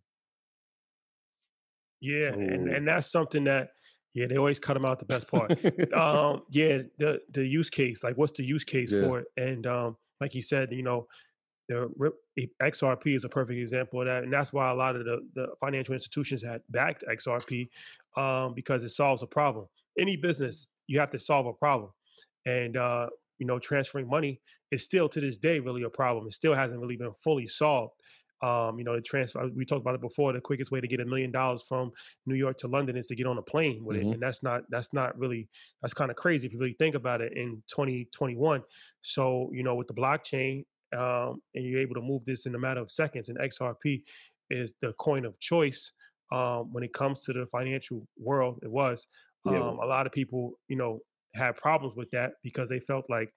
Yeah, 2.01 2.33
and, 2.33 2.69
and 2.69 2.87
that's 2.87 3.11
something 3.11 3.45
that 3.45 3.69
yeah, 4.13 4.27
they 4.27 4.37
always 4.37 4.59
cut 4.59 4.75
them 4.75 4.85
out 4.85 4.99
the 4.99 5.05
best 5.05 5.27
part. 5.27 5.51
um, 5.93 6.43
yeah, 6.49 6.79
the 6.99 7.19
the 7.31 7.45
use 7.45 7.69
case, 7.69 8.03
like 8.03 8.17
what's 8.17 8.31
the 8.37 8.43
use 8.43 8.63
case 8.63 8.91
Yeah. 8.91 9.01
for 9.01 9.19
it? 9.19 9.27
And 9.37 9.65
um, 9.67 9.97
like 10.21 10.35
you 10.35 10.41
said, 10.41 10.71
you 10.71 10.83
know, 10.83 11.07
the 11.67 12.49
XRP 12.61 13.15
is 13.15 13.23
a 13.23 13.29
perfect 13.29 13.59
example 13.59 14.01
of 14.01 14.07
that, 14.07 14.23
and 14.23 14.31
that's 14.31 14.53
why 14.53 14.69
a 14.69 14.75
lot 14.75 14.95
of 14.95 15.05
the, 15.05 15.27
the 15.33 15.47
financial 15.59 15.93
institutions 15.93 16.43
had 16.43 16.61
backed 16.69 17.03
XRP 17.09 17.69
um, 18.17 18.53
because 18.53 18.83
it 18.83 18.89
solves 18.89 19.23
a 19.23 19.27
problem. 19.27 19.67
Any 19.97 20.15
business, 20.17 20.67
you 20.87 20.99
have 20.99 21.11
to 21.11 21.19
solve 21.19 21.45
a 21.47 21.53
problem, 21.53 21.91
and 22.45 22.77
uh, 22.77 23.09
you 23.39 23.45
know, 23.47 23.59
transferring 23.59 24.07
money 24.07 24.41
is 24.71 24.83
still 24.83 25.09
to 25.09 25.19
this 25.19 25.37
day 25.37 25.59
really 25.59 25.83
a 25.83 25.89
problem. 25.89 26.27
It 26.27 26.33
still 26.33 26.53
hasn't 26.53 26.79
really 26.79 26.97
been 26.97 27.13
fully 27.23 27.47
solved. 27.47 27.93
Um, 28.41 28.77
you 28.77 28.83
know, 28.83 28.95
the 28.95 29.01
transfer. 29.01 29.47
We 29.55 29.65
talked 29.65 29.81
about 29.81 29.95
it 29.95 30.01
before. 30.01 30.33
The 30.33 30.41
quickest 30.41 30.69
way 30.69 30.81
to 30.81 30.87
get 30.87 30.99
a 30.99 31.05
million 31.05 31.31
dollars 31.31 31.63
from 31.63 31.91
New 32.25 32.35
York 32.35 32.57
to 32.57 32.67
London 32.67 32.97
is 32.97 33.07
to 33.07 33.15
get 33.15 33.25
on 33.27 33.37
a 33.37 33.41
plane 33.41 33.83
with 33.83 33.97
Mhm. 33.97 34.01
it, 34.01 34.13
and 34.13 34.21
that's 34.21 34.43
not 34.43 34.63
that's 34.69 34.93
not 34.93 35.17
really 35.17 35.49
that's 35.81 35.93
kind 35.93 36.11
of 36.11 36.17
crazy 36.17 36.45
if 36.45 36.53
you 36.53 36.59
really 36.59 36.75
think 36.77 36.95
about 36.95 37.21
it 37.21 37.33
in 37.33 37.63
2021. 37.67 38.61
So 39.01 39.49
you 39.53 39.63
know, 39.63 39.75
with 39.75 39.87
the 39.87 39.93
blockchain, 39.93 40.65
um, 40.93 41.41
and 41.53 41.63
you're 41.65 41.79
able 41.81 41.95
to 41.95 42.01
move 42.01 42.25
this 42.25 42.45
in 42.45 42.55
a 42.55 42.59
matter 42.59 42.81
of 42.81 42.91
seconds, 42.91 43.29
and 43.29 43.37
XRP 43.39 44.01
is 44.49 44.73
the 44.81 44.93
coin 44.93 45.25
of 45.25 45.39
choice 45.39 45.91
um, 46.31 46.71
when 46.73 46.83
it 46.83 46.93
comes 46.93 47.23
to 47.23 47.33
the 47.33 47.45
financial 47.51 48.07
world. 48.17 48.59
It 48.63 48.71
was 48.71 49.07
Yeah. 49.45 49.61
um, 49.61 49.79
a 49.79 49.85
lot 49.85 50.05
of 50.05 50.11
people, 50.11 50.53
you 50.67 50.75
know, 50.75 50.99
had 51.33 51.55
problems 51.57 51.95
with 51.95 52.09
that 52.11 52.33
because 52.43 52.69
they 52.69 52.79
felt 52.79 53.05
like, 53.09 53.29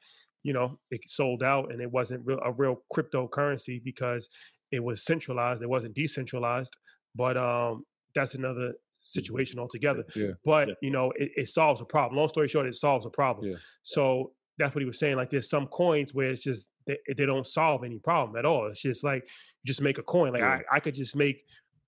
you 0.43 0.53
know, 0.53 0.79
it 0.91 1.01
sold 1.09 1.43
out 1.43 1.73
and 1.73 1.81
it 1.81 1.91
wasn't 1.91 2.25
real, 2.25 2.39
a 2.45 2.53
real 2.53 2.83
cryptocurrency 2.95 3.83
because 3.83 4.29
it 4.71 4.83
was 4.83 5.05
centralized. 5.05 5.63
It 5.63 5.69
wasn't 5.69 5.95
decentralized. 5.95 6.75
But 7.15 7.37
um, 7.37 7.85
that's 8.15 8.35
another 8.35 8.75
situation 9.03 9.59
altogether. 9.59 10.05
Yeah. 10.15 10.33
But 10.45 10.71
you 10.83 10.91
know, 10.91 11.11
it, 11.17 11.31
it 11.37 11.49
solves 11.49 11.81
a 11.81 11.85
problem. 11.85 12.19
Long 12.19 12.29
story 12.29 12.49
short, 12.49 12.67
it 12.67 12.75
solves 12.75 13.07
a 13.07 13.11
problem. 13.11 13.51
Yeah. 13.51 13.57
So 13.83 14.33
that's 14.59 14.75
what 14.75 14.83
he 14.83 14.87
was 14.87 14.99
saying. 14.99 15.17
Like 15.17 15.31
there's 15.31 15.49
some 15.49 15.67
coins 15.67 16.13
where 16.15 16.31
it's 16.31 16.43
just 16.43 16.71
they, 16.87 16.99
they 17.17 17.27
don't 17.27 17.47
solve 17.47 17.85
any 17.85 17.99
problem 17.99 18.37
at 18.37 18.45
all. 18.45 18.67
It's 18.69 18.83
just 18.83 19.05
like 19.05 19.23
you 19.25 19.67
just 19.67 19.83
make 19.83 19.99
a 19.99 20.03
coin. 20.03 20.33
Like 20.33 20.41
Yeah. 20.43 20.61
I, 20.71 20.77
I 20.77 20.81
could 20.81 20.95
just 20.95 21.17
make, 21.17 21.43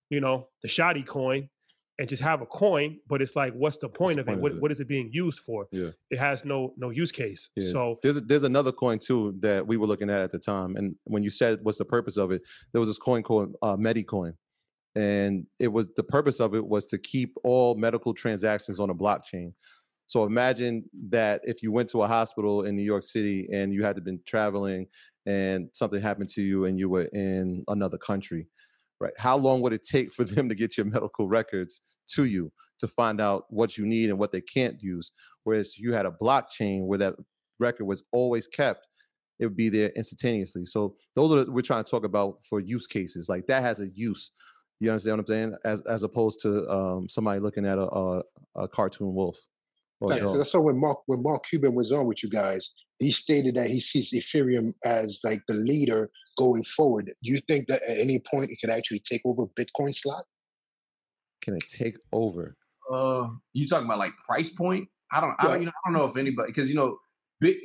you 0.09 0.21
know, 0.21 0.49
the 0.63 0.69
shoddy 0.69 1.03
coin 1.03 1.49
and 1.99 2.09
just 2.09 2.23
have 2.23 2.41
a 2.41 2.47
coin, 2.47 2.99
but 3.09 3.21
it's 3.21 3.37
like, 3.37 3.53
what's 3.53 3.77
the 3.77 3.89
point 3.89 4.17
the 4.17 4.21
of 4.21 4.27
point 4.27 4.37
it? 4.37 4.39
of 4.39 4.43
What, 4.43 4.53
it? 4.53 4.63
what 4.63 4.73
is 4.73 4.81
it 4.81 4.89
being 4.89 5.11
used 5.13 5.41
for? 5.41 5.67
Yeah. 5.73 5.91
It 6.11 6.19
has 6.19 6.45
no 6.45 6.73
no 6.79 6.91
use 6.91 7.13
case. 7.13 7.51
Yeah. 7.57 7.71
So 7.71 7.99
there's 8.03 8.17
a, 8.17 8.21
there's 8.21 8.45
another 8.45 8.73
coin 8.73 8.99
too 8.99 9.37
that 9.41 9.67
we 9.67 9.77
were 9.77 9.87
looking 9.87 10.09
at 10.09 10.21
at 10.21 10.31
the 10.31 10.39
time, 10.39 10.77
and 10.77 10.95
when 11.05 11.23
you 11.23 11.31
said 11.31 11.59
what's 11.63 11.79
the 11.79 11.85
purpose 11.85 12.17
of 12.17 12.31
it, 12.33 12.43
there 12.73 12.81
was 12.81 12.89
this 12.89 12.99
coin 12.99 13.23
called 13.23 13.55
uh, 13.61 13.77
MediCoin, 13.77 14.33
and 14.95 15.47
it 15.59 15.69
was 15.69 15.89
the 15.95 16.03
purpose 16.03 16.41
of 16.41 16.55
it 16.55 16.67
was 16.67 16.87
to 16.87 16.99
keep 16.99 17.37
all 17.45 17.75
medical 17.75 18.15
transactions 18.15 18.81
on 18.81 18.89
a 18.91 18.95
blockchain. 18.95 19.53
So 20.11 20.25
imagine 20.25 20.83
that 21.11 21.41
if 21.45 21.63
you 21.63 21.71
went 21.71 21.89
to 21.91 22.03
a 22.03 22.09
hospital 22.09 22.65
in 22.65 22.75
New 22.75 22.83
York 22.83 23.05
City 23.05 23.49
and 23.53 23.73
you 23.73 23.85
had 23.85 23.95
to 23.95 24.03
been 24.03 24.19
traveling 24.27 24.89
and 25.25 25.69
something 25.73 26.03
happened 26.03 26.31
to 26.31 26.43
you 26.43 26.65
and 26.65 26.77
you 26.77 26.89
were 26.89 27.05
in 27.13 27.63
another 27.69 27.97
country, 27.97 28.49
right? 28.99 29.13
How 29.17 29.37
long 29.37 29.61
would 29.61 29.73
it 29.73 29.85
take 29.85 30.13
for 30.13 30.25
them 30.35 30.49
to 30.49 30.57
get 30.57 30.77
your 30.77 30.87
medical 30.87 31.29
records 31.29 31.81
to 32.17 32.25
you 32.25 32.51
to 32.81 32.89
find 32.89 33.21
out 33.21 33.45
what 33.51 33.79
you 33.79 33.87
need 33.87 34.11
and 34.11 34.19
what 34.19 34.33
they 34.33 34.41
can't 34.41 34.83
use? 34.83 35.13
Whereas 35.45 35.79
you 35.79 35.93
had 35.93 36.07
a 36.07 36.11
blockchain 36.21 36.87
where 36.87 36.99
that 36.99 37.15
record 37.61 37.85
was 37.85 38.03
always 38.11 38.49
kept, 38.49 38.89
it 39.39 39.47
would 39.47 39.57
be 39.57 39.69
there 39.69 39.91
instantaneously. 39.91 40.65
So 40.65 40.97
those 41.15 41.31
are 41.31 41.45
the, 41.45 41.53
we're 41.53 41.63
trying 41.63 41.85
to 41.85 41.91
talk 41.91 42.05
about 42.05 42.39
for 42.43 42.59
use 42.59 42.89
cases. 42.89 43.29
Like 43.29 43.47
that 43.47 43.63
has 43.63 43.79
a 43.79 43.89
use. 43.95 44.33
You 44.81 44.91
understand 44.91 45.19
what 45.19 45.21
I'm 45.21 45.27
saying? 45.27 45.55
As 45.65 45.83
as 45.83 46.03
opposed 46.03 46.41
to 46.41 46.69
um, 46.69 47.09
somebody 47.09 47.39
looking 47.39 47.65
at 47.65 47.79
a, 47.79 47.87
a, 47.87 48.23
a 48.57 48.67
cartoon 48.67 49.15
wolf. 49.15 49.39
Or 50.01 50.13
a 50.13 50.17
Thanks. 50.17 50.37
That's 50.37 50.53
so 50.53 50.61
when 50.61 50.79
Mark 50.79 50.99
when 51.07 51.23
Mark 51.23 51.45
Cuban 51.47 51.75
was 51.75 51.93
on 51.93 52.07
with 52.07 52.23
you 52.23 52.31
guys, 52.31 52.71
he 52.99 53.11
stated 53.11 53.55
that 53.57 53.69
he 53.69 53.81
sees 53.81 54.13
Ethereum 54.13 54.73
as 54.85 55.21
like 55.25 55.43
the 55.47 55.55
leader 55.55 56.11
going 56.39 56.65
forward. 56.65 57.07
Do 57.07 57.33
you 57.33 57.41
think 57.49 57.69
that 57.69 57.83
at 57.83 57.99
any 57.99 58.21
point 58.21 58.51
it 58.51 58.59
could 58.61 58.71
actually 58.71 59.01
take 59.01 59.21
over 59.25 59.45
Bitcoin 59.59 59.95
slot? 59.95 60.25
Can 61.43 61.55
it 61.55 61.67
take 61.67 61.97
over? 62.13 62.57
Uh, 62.91 63.29
you 63.53 63.67
talking 63.67 63.87
about 63.87 63.99
like 63.99 64.13
price 64.27 64.51
point? 64.51 64.89
I 65.13 65.21
don't, 65.21 65.35
I 65.39 65.45
don't, 65.45 65.61
you 65.61 65.67
know, 65.67 65.73
I 65.85 65.91
don't 65.91 65.99
know 65.99 66.05
if 66.07 66.17
anybody 66.17 66.51
because 66.51 66.69
you 66.69 66.77
know, 66.77 66.99
big. 67.41 67.57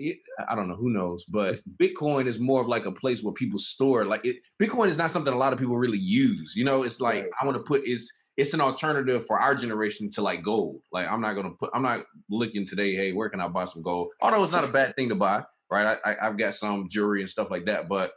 I 0.48 0.56
don't 0.56 0.68
know 0.68 0.76
who 0.76 0.90
knows, 0.90 1.26
but 1.26 1.58
Bitcoin 1.82 2.26
is 2.26 2.40
more 2.40 2.62
of 2.62 2.68
like 2.68 2.86
a 2.86 2.92
place 2.92 3.24
where 3.24 3.34
people 3.34 3.60
store. 3.60 4.06
Like 4.06 4.26
it, 4.26 4.38
Bitcoin 4.62 4.88
is 4.88 4.98
not 4.98 5.12
something 5.12 5.34
a 5.34 5.38
lot 5.38 5.54
of 5.54 5.60
people 5.60 5.78
really 5.78 6.00
use. 6.00 6.54
You 6.56 6.66
know, 6.66 6.84
it's 6.84 7.00
like 7.00 7.30
I 7.42 7.46
want 7.46 7.58
to 7.58 7.64
put 7.64 7.86
is 7.86 8.12
it's 8.38 8.54
an 8.54 8.62
alternative 8.62 9.26
for 9.26 9.40
our 9.40 9.56
generation 9.56 10.12
to 10.12 10.22
like 10.22 10.44
gold. 10.44 10.82
Like 10.92 11.08
I'm 11.08 11.22
not 11.22 11.34
gonna 11.34 11.52
put, 11.52 11.72
I'm 11.74 11.84
not 11.84 12.02
looking 12.30 12.68
today. 12.68 12.96
Hey, 12.96 13.14
where 13.14 13.30
can 13.30 13.40
I 13.40 13.48
buy 13.48 13.66
some 13.66 13.82
gold? 13.82 14.10
Although 14.22 14.44
it's 14.44 14.52
not 14.52 14.68
a 14.70 14.74
bad 14.74 14.96
thing 14.96 15.10
to 15.10 15.16
buy, 15.16 15.44
right? 15.72 15.98
I, 16.04 16.16
I've 16.22 16.38
got 16.38 16.56
some 16.56 16.90
jewelry 16.90 17.22
and 17.22 17.30
stuff 17.30 17.50
like 17.50 17.66
that, 17.66 17.88
but 17.88 18.12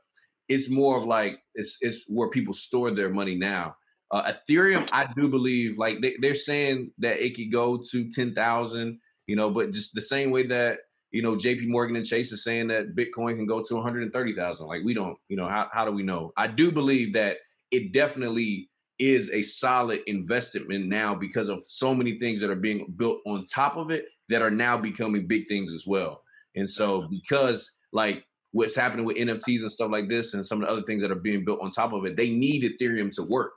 it's 0.49 0.69
more 0.71 0.97
of 0.97 1.05
like 1.05 1.39
it's 1.55 1.79
it's 1.81 2.05
where 2.09 2.31
people 2.31 2.55
store 2.55 2.91
their 2.91 3.11
money 3.11 3.37
now. 3.37 3.77
Uh, 4.11 4.33
Ethereum, 4.33 4.89
I 4.91 5.07
do 5.15 5.29
believe, 5.29 5.77
like 5.77 6.01
they, 6.01 6.17
they're 6.19 6.35
saying 6.35 6.93
that 6.99 7.23
it 7.25 7.37
could 7.37 7.53
go 7.53 7.79
to 7.91 8.11
ten 8.11 8.35
thousand, 8.35 8.99
you 9.27 9.37
know, 9.37 9.51
but 9.51 9.73
just 9.73 9.95
the 9.95 10.01
same 10.01 10.31
way 10.31 10.47
that 10.47 10.79
you 11.11 11.23
know 11.23 11.37
J.P. 11.37 11.67
Morgan 11.67 11.97
and 11.97 12.07
Chase 12.07 12.33
is 12.33 12.43
saying 12.43 12.69
that 12.69 12.97
Bitcoin 12.97 13.37
can 13.37 13.47
go 13.47 13.63
to 13.63 13.75
one 13.75 13.83
hundred 13.85 14.03
and 14.03 14.13
thirty 14.13 14.35
thousand. 14.35 14.67
Like 14.67 14.83
we 14.85 14.95
don't, 14.95 15.17
you 15.29 15.37
know, 15.37 15.47
how 15.47 15.69
how 15.73 15.85
do 15.85 15.93
we 15.93 16.03
know? 16.03 16.33
I 16.37 16.49
do 16.49 16.73
believe 16.73 17.13
that 17.13 17.37
it 17.71 17.93
definitely 17.93 18.71
is 18.99 19.31
a 19.31 19.43
solid 19.43 20.01
investment 20.07 20.87
now 20.87 21.15
because 21.15 21.49
of 21.49 21.61
so 21.65 21.95
many 21.95 22.19
things 22.19 22.41
that 22.41 22.51
are 22.51 22.57
being 22.57 22.87
built 22.97 23.21
on 23.27 23.45
top 23.47 23.77
of 23.77 23.91
it 23.91 24.07
that 24.29 24.43
are 24.43 24.51
now 24.51 24.77
becoming 24.77 25.27
big 25.27 25.47
things 25.47 25.73
as 25.73 25.85
well. 25.87 26.23
And 26.57 26.69
so 26.69 27.07
because 27.09 27.77
like 27.93 28.25
what's 28.53 28.75
happening 28.75 29.05
with 29.05 29.17
NFTs 29.17 29.61
and 29.61 29.71
stuff 29.71 29.91
like 29.91 30.09
this 30.09 30.35
and 30.35 30.45
some 30.45 30.61
of 30.61 30.67
the 30.67 30.73
other 30.73 30.83
things 30.83 31.03
that 31.03 31.11
are 31.11 31.17
being 31.17 31.45
built 31.45 31.61
on 31.63 31.71
top 31.71 31.93
of 31.93 32.05
it, 32.05 32.17
they 32.17 32.31
need 32.31 32.65
Ethereum 32.65 33.13
to 33.13 33.23
work. 33.23 33.53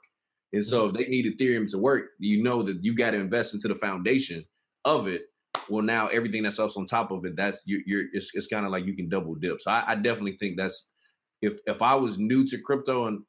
And 0.53 0.63
so 0.63 0.87
if 0.87 0.93
they 0.93 1.05
need 1.05 1.25
Ethereum 1.25 1.69
to 1.71 1.77
work, 1.77 2.09
you 2.19 2.43
know 2.43 2.61
that 2.63 2.83
you 2.83 2.95
got 2.95 3.11
to 3.11 3.17
invest 3.17 3.53
into 3.53 3.67
the 3.67 3.75
foundation 3.75 4.43
of 4.85 5.07
it. 5.07 5.23
Well, 5.69 5.83
now 5.83 6.07
everything 6.07 6.43
that's 6.43 6.59
else 6.59 6.77
on 6.77 6.85
top 6.85 7.11
of 7.11 7.25
it, 7.25 7.35
that's 7.35 7.61
you're, 7.65 7.81
you're 7.85 8.03
it's, 8.13 8.31
it's 8.33 8.47
kind 8.47 8.65
of 8.65 8.71
like 8.71 8.85
you 8.85 8.95
can 8.95 9.09
double 9.09 9.35
dip. 9.35 9.61
So 9.61 9.71
I, 9.71 9.83
I 9.87 9.95
definitely 9.95 10.37
think 10.37 10.57
that's 10.57 10.89
if 11.41 11.59
if 11.65 11.81
I 11.81 11.95
was 11.95 12.19
new 12.19 12.45
to 12.47 12.57
crypto 12.57 13.07
and 13.07 13.21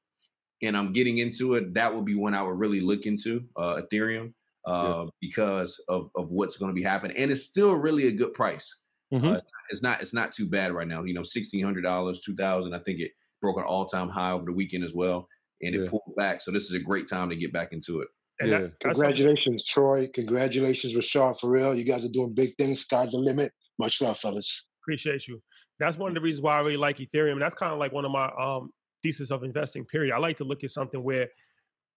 and 0.62 0.76
I'm 0.76 0.92
getting 0.92 1.18
into 1.18 1.54
it, 1.54 1.74
that 1.74 1.94
would 1.94 2.04
be 2.04 2.14
one 2.14 2.34
I 2.34 2.42
would 2.42 2.58
really 2.58 2.80
look 2.80 3.06
into 3.06 3.44
uh, 3.56 3.80
Ethereum 3.82 4.32
uh, 4.66 4.72
yeah. 4.72 5.06
because 5.20 5.82
of, 5.88 6.10
of 6.16 6.30
what's 6.30 6.56
going 6.56 6.70
to 6.70 6.74
be 6.74 6.82
happening, 6.82 7.16
and 7.16 7.30
it's 7.30 7.42
still 7.42 7.74
really 7.74 8.08
a 8.08 8.12
good 8.12 8.32
price. 8.34 8.76
Mm-hmm. 9.12 9.26
Uh, 9.26 9.40
it's 9.70 9.82
not 9.82 10.00
it's 10.00 10.14
not 10.14 10.32
too 10.32 10.48
bad 10.48 10.72
right 10.72 10.88
now. 10.88 11.04
You 11.04 11.14
know, 11.14 11.22
sixteen 11.22 11.64
hundred 11.64 11.82
dollars, 11.82 12.20
two 12.20 12.34
thousand. 12.34 12.74
I 12.74 12.78
think 12.80 13.00
it 13.00 13.12
broke 13.40 13.58
an 13.58 13.64
all 13.64 13.86
time 13.86 14.08
high 14.08 14.32
over 14.32 14.46
the 14.46 14.52
weekend 14.52 14.84
as 14.84 14.94
well, 14.94 15.28
and 15.60 15.74
it 15.74 15.90
pulled 15.90 16.14
back. 16.16 16.40
So 16.40 16.50
this 16.50 16.64
is 16.64 16.72
a 16.72 16.80
great 16.80 17.08
time 17.08 17.28
to 17.30 17.36
get 17.36 17.52
back 17.52 17.72
into 17.72 18.00
it. 18.00 18.08
And 18.40 18.50
yeah. 18.50 18.58
That, 18.58 18.80
Congratulations, 18.80 19.66
Troy. 19.66 20.08
Congratulations, 20.14 20.94
Rashad. 20.94 21.38
For 21.38 21.50
real, 21.50 21.74
you 21.74 21.84
guys 21.84 22.04
are 22.04 22.10
doing 22.10 22.34
big 22.34 22.56
things. 22.56 22.80
Sky's 22.80 23.12
the 23.12 23.18
limit. 23.18 23.52
Much 23.78 24.00
love, 24.00 24.18
fellas. 24.18 24.64
Appreciate 24.82 25.28
you. 25.28 25.42
That's 25.78 25.96
one 25.96 26.08
of 26.08 26.14
the 26.14 26.20
reasons 26.20 26.42
why 26.42 26.56
I 26.56 26.60
really 26.60 26.76
like 26.76 26.98
Ethereum. 26.98 27.38
That's 27.38 27.54
kind 27.54 27.72
of 27.72 27.78
like 27.78 27.92
one 27.92 28.04
of 28.04 28.12
my 28.12 28.26
um, 28.38 28.70
thesis 29.02 29.30
of 29.30 29.44
investing. 29.44 29.84
Period. 29.84 30.14
I 30.14 30.18
like 30.18 30.36
to 30.38 30.44
look 30.44 30.64
at 30.64 30.70
something 30.70 31.02
where 31.02 31.28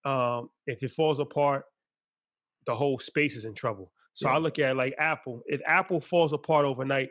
um, 0.04 0.50
if 0.66 0.82
it 0.82 0.90
falls 0.92 1.18
apart, 1.18 1.64
the 2.66 2.74
whole 2.74 2.98
space 2.98 3.36
is 3.36 3.44
in 3.44 3.54
trouble. 3.54 3.92
So 4.14 4.28
yeah. 4.28 4.36
I 4.36 4.38
look 4.38 4.58
at 4.58 4.76
like 4.76 4.94
Apple. 4.98 5.42
If 5.46 5.60
Apple 5.66 6.00
falls 6.00 6.32
apart 6.32 6.64
overnight, 6.64 7.10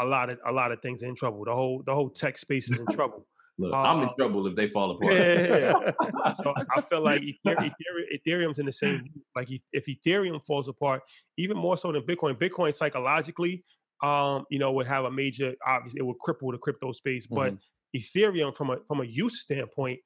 a 0.00 0.04
lot 0.04 0.30
of 0.30 0.38
a 0.46 0.52
lot 0.52 0.72
of 0.72 0.80
things 0.80 1.02
in 1.02 1.14
trouble. 1.14 1.44
The 1.44 1.54
whole 1.54 1.82
the 1.84 1.94
whole 1.94 2.10
tech 2.10 2.38
space 2.38 2.70
is 2.70 2.78
in 2.78 2.86
trouble. 2.90 3.26
Look, 3.56 3.72
uh, 3.72 3.76
I'm 3.76 4.02
in 4.02 4.08
um, 4.08 4.14
trouble 4.18 4.46
if 4.48 4.56
they 4.56 4.68
fall 4.68 4.90
apart. 4.96 5.12
Yeah, 5.12 5.72
so 6.42 6.54
I 6.74 6.80
feel 6.80 7.02
like 7.02 7.22
Ethereum, 7.22 7.70
Ethereum's 8.16 8.58
in 8.58 8.66
the 8.66 8.72
same. 8.72 9.08
Like 9.36 9.48
if 9.72 9.86
Ethereum 9.86 10.44
falls 10.44 10.68
apart, 10.68 11.02
even 11.36 11.56
more 11.56 11.76
so 11.76 11.92
than 11.92 12.02
Bitcoin, 12.02 12.34
Bitcoin 12.34 12.74
psychologically, 12.74 13.64
um, 14.02 14.44
you 14.50 14.58
know, 14.58 14.72
would 14.72 14.86
have 14.86 15.04
a 15.04 15.10
major. 15.10 15.54
Obviously, 15.66 16.00
it 16.00 16.06
would 16.06 16.16
cripple 16.18 16.52
the 16.52 16.58
crypto 16.58 16.92
space. 16.92 17.26
But 17.26 17.52
mm-hmm. 17.52 17.56
Ethereum 17.94 18.56
from 18.56 18.70
a 18.70 18.78
from 18.88 19.00
a 19.00 19.04
use 19.04 19.40
standpoint, 19.40 20.00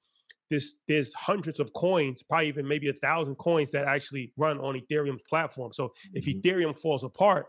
this 0.50 0.76
there's 0.86 1.12
hundreds 1.14 1.60
of 1.60 1.72
coins, 1.72 2.22
probably 2.22 2.48
even 2.48 2.66
maybe 2.66 2.88
a 2.88 2.92
thousand 2.92 3.36
coins 3.36 3.70
that 3.70 3.86
actually 3.86 4.32
run 4.36 4.58
on 4.58 4.80
Ethereum's 4.80 5.22
platform. 5.28 5.72
So 5.72 5.92
if 6.14 6.24
mm-hmm. 6.24 6.40
Ethereum 6.40 6.78
falls 6.78 7.04
apart, 7.04 7.46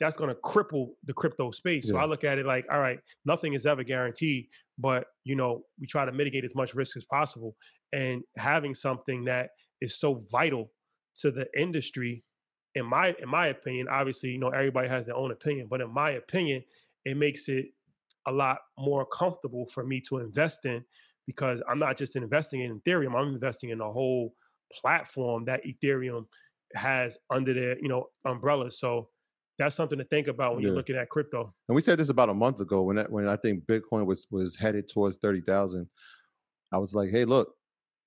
that's 0.00 0.16
going 0.16 0.30
to 0.30 0.40
cripple 0.40 0.90
the 1.04 1.12
crypto 1.12 1.50
space. 1.50 1.86
Yeah. 1.86 1.92
So 1.92 1.98
I 1.98 2.04
look 2.04 2.24
at 2.24 2.38
it 2.38 2.46
like, 2.46 2.66
all 2.70 2.80
right, 2.80 3.00
nothing 3.24 3.54
is 3.54 3.66
ever 3.66 3.82
guaranteed, 3.82 4.46
but 4.78 5.06
you 5.24 5.36
know, 5.36 5.62
we 5.80 5.86
try 5.86 6.04
to 6.04 6.12
mitigate 6.12 6.44
as 6.44 6.54
much 6.54 6.74
risk 6.74 6.96
as 6.96 7.04
possible. 7.04 7.56
And 7.92 8.22
having 8.36 8.74
something 8.74 9.24
that 9.24 9.50
is 9.80 9.98
so 9.98 10.24
vital 10.30 10.70
to 11.16 11.30
the 11.30 11.46
industry, 11.56 12.24
in 12.74 12.86
my 12.86 13.14
in 13.20 13.28
my 13.28 13.48
opinion, 13.48 13.88
obviously, 13.90 14.30
you 14.30 14.38
know, 14.38 14.50
everybody 14.50 14.88
has 14.88 15.06
their 15.06 15.16
own 15.16 15.32
opinion, 15.32 15.66
but 15.68 15.80
in 15.80 15.92
my 15.92 16.12
opinion, 16.12 16.62
it 17.04 17.16
makes 17.16 17.48
it 17.48 17.66
a 18.28 18.32
lot 18.32 18.58
more 18.78 19.06
comfortable 19.06 19.66
for 19.72 19.84
me 19.84 20.00
to 20.08 20.18
invest 20.18 20.64
in 20.64 20.84
because 21.26 21.62
I'm 21.68 21.78
not 21.78 21.96
just 21.96 22.16
investing 22.16 22.60
in 22.60 22.80
Ethereum, 22.80 23.18
I'm 23.18 23.28
investing 23.28 23.70
in 23.70 23.78
the 23.78 23.90
whole 23.90 24.34
platform 24.72 25.44
that 25.46 25.62
Ethereum 25.64 26.26
has 26.74 27.18
under 27.30 27.52
their, 27.52 27.78
you 27.78 27.88
know, 27.88 28.06
umbrella. 28.24 28.70
So 28.70 29.08
that's 29.58 29.74
something 29.74 29.98
to 29.98 30.04
think 30.04 30.28
about 30.28 30.54
when 30.54 30.62
yeah. 30.62 30.68
you're 30.68 30.76
looking 30.76 30.96
at 30.96 31.08
crypto. 31.08 31.52
And 31.68 31.74
we 31.74 31.82
said 31.82 31.98
this 31.98 32.10
about 32.10 32.28
a 32.28 32.34
month 32.34 32.60
ago 32.60 32.82
when 32.82 32.96
that, 32.96 33.10
when 33.10 33.26
I 33.28 33.36
think 33.36 33.64
Bitcoin 33.64 34.06
was 34.06 34.26
was 34.30 34.56
headed 34.56 34.88
towards 34.88 35.16
30,000. 35.18 35.88
I 36.70 36.78
was 36.78 36.94
like, 36.94 37.10
"Hey, 37.10 37.24
look, 37.24 37.54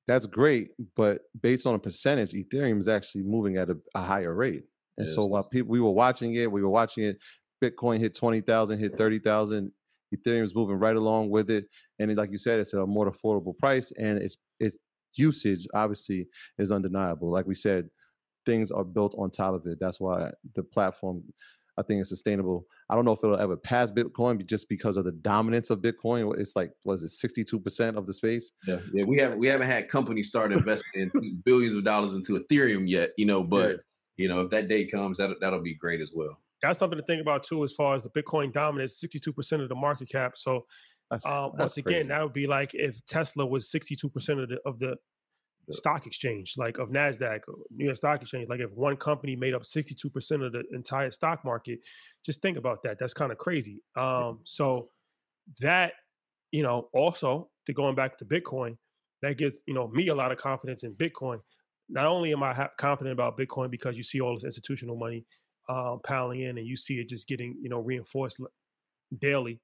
that's 0.07 0.27
great, 0.27 0.69
but 0.95 1.21
based 1.41 1.65
on 1.65 1.73
a 1.73 1.79
percentage, 1.79 2.31
Ethereum 2.33 2.79
is 2.79 2.87
actually 2.87 3.23
moving 3.23 3.57
at 3.57 3.69
a, 3.69 3.77
a 3.95 4.01
higher 4.01 4.33
rate." 4.33 4.63
And 4.97 5.07
yes. 5.07 5.15
so 5.15 5.25
while 5.25 5.43
people 5.43 5.71
we 5.71 5.81
were 5.81 5.91
watching 5.91 6.35
it, 6.35 6.51
we 6.51 6.61
were 6.61 6.69
watching 6.69 7.05
it 7.05 7.17
Bitcoin 7.61 7.99
hit 7.99 8.15
20,000, 8.15 8.79
hit 8.79 8.97
30,000, 8.97 9.71
Ethereum 10.15 10.43
is 10.43 10.55
moving 10.55 10.77
right 10.77 10.95
along 10.95 11.29
with 11.29 11.49
it, 11.49 11.65
and 11.99 12.15
like 12.15 12.31
you 12.31 12.37
said, 12.37 12.59
it's 12.59 12.73
at 12.73 12.81
a 12.81 12.85
more 12.85 13.11
affordable 13.11 13.57
price, 13.57 13.91
and 13.97 14.21
its 14.21 14.37
its 14.59 14.77
usage 15.15 15.67
obviously 15.73 16.27
is 16.57 16.71
undeniable. 16.71 17.31
Like 17.31 17.45
we 17.45 17.55
said, 17.55 17.89
things 18.45 18.71
are 18.71 18.83
built 18.83 19.15
on 19.17 19.31
top 19.31 19.53
of 19.53 19.65
it. 19.65 19.77
That's 19.79 19.99
why 19.99 20.31
the 20.55 20.63
platform, 20.63 21.23
I 21.77 21.83
think, 21.83 22.01
is 22.01 22.09
sustainable. 22.09 22.65
I 22.89 22.95
don't 22.95 23.05
know 23.05 23.13
if 23.13 23.23
it'll 23.23 23.37
ever 23.37 23.57
pass 23.57 23.91
Bitcoin, 23.91 24.45
just 24.45 24.67
because 24.67 24.97
of 24.97 25.05
the 25.05 25.11
dominance 25.11 25.69
of 25.69 25.79
Bitcoin. 25.79 26.37
It's 26.39 26.55
like 26.55 26.71
was 26.83 27.03
it 27.03 27.09
sixty 27.09 27.43
two 27.43 27.59
percent 27.59 27.97
of 27.97 28.05
the 28.05 28.13
space? 28.13 28.51
Yeah, 28.67 28.79
yeah. 28.93 29.05
We 29.05 29.17
haven't 29.17 29.39
we 29.39 29.47
haven't 29.47 29.67
had 29.67 29.87
companies 29.87 30.27
start 30.27 30.51
investing 30.51 31.11
billions 31.45 31.75
of 31.75 31.83
dollars 31.83 32.13
into 32.13 32.39
Ethereum 32.39 32.87
yet, 32.87 33.11
you 33.17 33.25
know. 33.25 33.43
But 33.43 33.71
yeah. 33.71 33.77
you 34.17 34.27
know, 34.29 34.41
if 34.41 34.49
that 34.51 34.67
day 34.67 34.85
comes, 34.85 35.17
that 35.17 35.29
that'll 35.39 35.61
be 35.61 35.75
great 35.75 36.01
as 36.01 36.11
well 36.13 36.37
that's 36.61 36.79
something 36.79 36.99
to 36.99 37.05
think 37.05 37.21
about 37.21 37.43
too, 37.43 37.63
as 37.63 37.73
far 37.73 37.95
as 37.95 38.03
the 38.03 38.09
Bitcoin 38.09 38.53
dominance, 38.53 39.03
62% 39.03 39.61
of 39.61 39.69
the 39.69 39.75
market 39.75 40.09
cap. 40.09 40.33
So 40.35 40.65
that's, 41.09 41.25
uh, 41.25 41.49
that's 41.49 41.59
once 41.59 41.77
again, 41.77 41.93
crazy. 41.93 42.07
that 42.09 42.23
would 42.23 42.33
be 42.33 42.47
like 42.47 42.71
if 42.73 43.05
Tesla 43.05 43.45
was 43.45 43.69
62% 43.71 44.43
of 44.43 44.49
the 44.49 44.57
of 44.65 44.79
the 44.79 44.97
stock 45.69 46.07
exchange, 46.07 46.55
like 46.57 46.77
of 46.77 46.89
Nasdaq, 46.89 47.41
New 47.71 47.85
York 47.85 47.97
Stock 47.97 48.21
Exchange. 48.21 48.47
Like 48.49 48.59
if 48.59 48.71
one 48.71 48.97
company 48.97 49.35
made 49.35 49.53
up 49.53 49.63
62% 49.63 50.45
of 50.45 50.51
the 50.51 50.63
entire 50.73 51.11
stock 51.11 51.45
market, 51.45 51.79
just 52.25 52.41
think 52.41 52.57
about 52.57 52.83
that. 52.83 52.97
That's 52.99 53.13
kind 53.13 53.31
of 53.31 53.37
crazy. 53.37 53.81
Um, 53.95 54.39
so 54.43 54.89
that, 55.59 55.93
you 56.51 56.63
know, 56.63 56.89
also 56.93 57.49
to 57.67 57.73
going 57.73 57.95
back 57.95 58.17
to 58.17 58.25
Bitcoin, 58.25 58.77
that 59.21 59.37
gives 59.37 59.63
you 59.67 59.73
know 59.73 59.87
me 59.89 60.07
a 60.07 60.15
lot 60.15 60.31
of 60.31 60.37
confidence 60.37 60.83
in 60.83 60.93
Bitcoin. 60.95 61.39
Not 61.89 62.05
only 62.05 62.31
am 62.31 62.41
I 62.41 62.53
ha- 62.53 62.71
confident 62.77 63.13
about 63.13 63.37
Bitcoin 63.37 63.69
because 63.69 63.97
you 63.97 64.03
see 64.03 64.21
all 64.21 64.33
this 64.33 64.43
institutional 64.43 64.95
money 64.95 65.25
uh, 65.71 65.95
piling 66.03 66.41
in, 66.41 66.57
and 66.57 66.67
you 66.67 66.75
see 66.75 66.99
it 66.99 67.07
just 67.07 67.27
getting 67.27 67.55
you 67.61 67.69
know 67.69 67.79
reinforced 67.79 68.41
daily. 69.19 69.61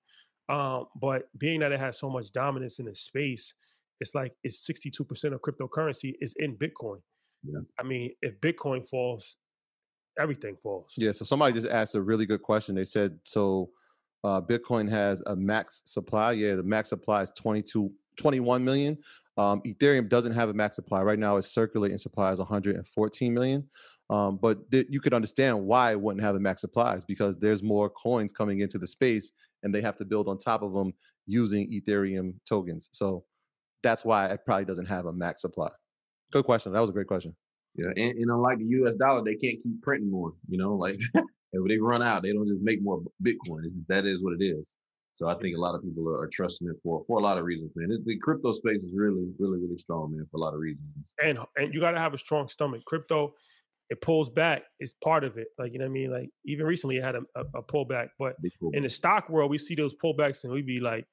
Um, 0.50 0.86
but 1.00 1.24
being 1.38 1.60
that 1.60 1.74
it 1.74 1.80
has 1.80 2.00
so 2.00 2.10
much 2.10 2.32
dominance 2.32 2.80
in 2.80 2.86
the 2.86 2.96
space, 2.96 3.54
it's 4.00 4.16
like 4.16 4.34
it's 4.44 4.66
62% 4.66 5.34
of 5.34 5.42
cryptocurrency 5.42 6.14
is 6.22 6.34
in 6.40 6.56
Bitcoin. 6.56 7.02
Yeah. 7.44 7.60
I 7.78 7.84
mean, 7.84 8.12
if 8.22 8.40
Bitcoin 8.40 8.88
falls, 8.88 9.36
everything 10.18 10.56
falls. 10.64 10.94
Yeah. 10.96 11.12
So 11.12 11.26
somebody 11.26 11.54
just 11.54 11.68
asked 11.68 11.96
a 11.96 12.02
really 12.02 12.26
good 12.26 12.42
question. 12.42 12.76
They 12.76 12.86
said, 12.86 13.20
so 13.24 13.72
uh, 14.24 14.40
Bitcoin 14.40 14.90
has 14.90 15.22
a 15.26 15.36
max 15.36 15.82
supply. 15.86 16.32
Yeah, 16.32 16.56
the 16.56 16.64
max 16.64 16.90
supply 16.90 17.24
is 17.24 17.32
22, 17.36 17.92
21 18.16 18.64
million. 18.64 18.98
Um, 19.38 19.62
Ethereum 19.64 20.08
doesn't 20.08 20.34
have 20.34 20.50
a 20.50 20.54
max 20.54 20.76
supply 20.76 21.02
right 21.02 21.20
now. 21.20 21.36
It's 21.36 21.48
circulating 21.48 21.98
supply 21.98 22.32
is 22.32 22.40
114 22.40 23.34
million. 23.34 23.68
Um, 24.10 24.38
but 24.42 24.70
th- 24.72 24.88
you 24.90 25.00
could 25.00 25.14
understand 25.14 25.66
why 25.66 25.92
it 25.92 26.00
wouldn't 26.00 26.24
have 26.24 26.36
a 26.36 26.40
max 26.40 26.62
supplies 26.62 27.04
because 27.04 27.38
there's 27.38 27.62
more 27.62 27.90
coins 27.90 28.32
coming 28.32 28.62
into 28.62 28.78
the 28.78 28.88
space 28.88 29.32
and 29.64 29.74
they 29.74 29.82
have 29.82 29.98
to 29.98 30.06
build 30.06 30.28
on 30.28 30.38
top 30.38 30.62
of 30.62 30.74
them 30.74 30.94
using 31.26 31.70
Ethereum 31.72 32.36
tokens. 32.48 32.90
So 32.94 33.26
that's 33.84 34.06
why 34.06 34.28
it 34.28 34.40
probably 34.46 34.66
doesn't 34.66 34.86
have 34.86 35.06
a 35.06 35.14
max 35.14 35.42
supply. 35.42 35.70
Good 36.32 36.46
question. 36.46 36.72
That 36.72 36.80
was 36.80 36.90
a 36.90 36.94
great 36.94 37.08
question. 37.08 37.36
Yeah, 37.76 37.90
and, 37.96 38.18
and 38.18 38.32
unlike 38.32 38.58
the 38.58 38.66
U.S. 38.66 38.96
dollar, 38.96 39.24
they 39.24 39.36
can't 39.36 39.62
keep 39.62 39.82
printing 39.84 40.10
more. 40.10 40.34
You 40.48 40.58
know, 40.58 40.74
like 40.74 41.00
And 41.54 41.64
when 41.64 41.70
they 41.70 41.78
run 41.78 42.02
out, 42.02 42.24
they 42.24 42.34
don't 42.34 42.48
just 42.48 42.62
make 42.62 42.84
more 42.84 43.02
Bitcoin. 43.24 43.64
It's, 43.64 43.74
that 43.88 44.06
is 44.06 44.24
what 44.24 44.34
it 44.40 44.44
is. 44.44 44.76
So 45.14 45.28
I 45.28 45.36
think 45.40 45.56
a 45.56 45.60
lot 45.60 45.74
of 45.74 45.82
people 45.82 46.08
are, 46.10 46.22
are 46.22 46.30
trusting 46.32 46.68
it 46.68 46.76
for 46.84 47.04
for 47.08 47.18
a 47.18 47.24
lot 47.24 47.40
of 47.40 47.46
reasons, 47.46 47.72
man. 47.76 47.92
It, 47.92 48.06
the 48.06 48.18
crypto 48.20 48.52
space 48.52 48.84
is 48.84 48.94
really, 48.96 49.28
really, 49.40 49.58
really 49.58 49.78
strong, 49.78 50.12
man, 50.12 50.28
for 50.30 50.38
a 50.38 50.40
lot 50.40 50.54
of 50.54 50.60
reasons. 50.60 51.16
And 51.24 51.40
and 51.56 51.74
you 51.74 51.80
got 51.80 51.92
to 51.92 52.00
have 52.00 52.14
a 52.14 52.18
strong 52.20 52.48
stomach. 52.48 52.84
Crypto, 52.86 53.34
it 53.90 54.02
pulls 54.02 54.30
back. 54.30 54.64
It's 54.80 54.94
part 54.94 55.24
of 55.24 55.38
it. 55.38 55.48
Like 55.58 55.72
you 55.74 55.80
know 55.80 55.86
what 55.86 55.92
I 55.92 55.94
mean. 55.94 56.12
Like 56.12 56.30
even 56.46 56.66
recently, 56.66 56.98
it 56.98 57.04
had 57.04 57.16
a, 57.16 57.22
a, 57.36 57.42
a 57.60 57.64
pullback. 57.64 58.10
But 58.20 58.36
pullback. 58.62 58.74
in 58.74 58.84
the 58.84 58.90
stock 58.90 59.30
world, 59.30 59.50
we 59.52 59.58
see 59.58 59.76
those 59.76 59.94
pullbacks, 59.96 60.44
and 60.44 60.52
we 60.54 60.62
be 60.62 60.80
like 60.80 61.06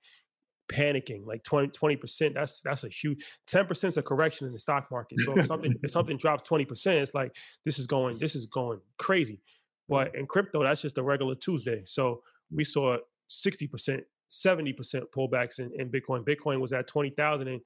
panicking. 0.73 1.27
Like 1.27 1.43
20 1.45 1.97
percent. 1.97 2.35
That's 2.35 2.61
that's 2.63 2.85
a 2.85 2.89
huge. 2.89 3.25
Ten 3.47 3.67
percent 3.67 3.93
is 3.93 3.99
a 3.99 4.03
correction 4.03 4.47
in 4.47 4.53
the 4.53 4.59
stock 4.59 4.89
market. 4.91 5.21
So 5.21 5.39
if 5.39 5.47
something 5.47 5.75
if 5.83 5.91
something 5.91 6.17
drops 6.17 6.49
twenty 6.49 6.65
percent, 6.65 6.99
it's 6.99 7.15
like 7.15 7.35
this 7.65 7.79
is 7.79 7.87
going 7.87 8.19
this 8.19 8.35
is 8.35 8.47
going 8.47 8.81
crazy. 8.99 9.41
But 9.89 10.15
in 10.15 10.27
crypto, 10.27 10.63
that's 10.63 10.81
just 10.81 10.97
a 10.99 11.03
regular 11.03 11.35
Tuesday. 11.35 11.83
So 11.85 12.23
we 12.51 12.65
saw 12.65 12.97
60%, 13.31 14.01
70% 14.31 15.03
pullbacks 15.15 15.59
in, 15.59 15.71
in 15.79 15.91
Bitcoin. 15.91 16.25
Bitcoin 16.25 16.61
was 16.61 16.73
at 16.73 16.87
20,000 16.87 17.49
and, 17.49 17.61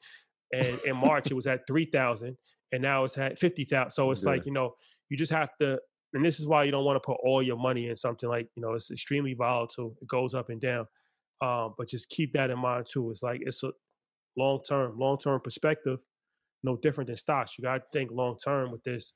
and 0.52 0.80
in 0.84 0.96
March 0.96 1.30
it 1.30 1.34
was 1.34 1.46
at 1.46 1.60
3,000 1.68 2.36
and 2.72 2.82
now 2.82 3.04
it's 3.04 3.16
at 3.18 3.38
50,000. 3.38 3.90
So 3.90 4.10
it's 4.10 4.24
Yeah. 4.24 4.30
like, 4.30 4.46
you 4.46 4.52
know, 4.52 4.74
you 5.08 5.16
just 5.16 5.32
have 5.32 5.50
to, 5.60 5.78
and 6.14 6.24
this 6.24 6.38
is 6.38 6.46
why 6.46 6.64
you 6.64 6.70
don't 6.70 6.84
want 6.84 6.96
to 6.96 7.06
put 7.06 7.18
all 7.22 7.42
your 7.42 7.56
money 7.56 7.88
in 7.88 7.96
something 7.96 8.28
like, 8.28 8.48
you 8.54 8.62
know, 8.62 8.74
it's 8.74 8.90
extremely 8.90 9.34
volatile. 9.34 9.94
It 10.00 10.08
goes 10.08 10.34
up 10.34 10.50
and 10.50 10.60
down. 10.60 10.86
Um, 11.40 11.74
but 11.78 11.88
just 11.88 12.10
keep 12.10 12.32
that 12.32 12.50
in 12.50 12.58
mind 12.58 12.86
too. 12.90 13.10
It's 13.10 13.22
like, 13.22 13.40
it's 13.44 13.62
a 13.62 13.72
long-term, 14.36 14.98
long-term 14.98 15.40
perspective, 15.40 15.98
no 16.64 16.76
different 16.76 17.08
than 17.08 17.16
stocks. 17.16 17.52
You 17.58 17.62
got 17.62 17.76
to 17.78 17.82
think 17.92 18.10
long-term 18.10 18.72
with 18.72 18.82
this 18.82 19.12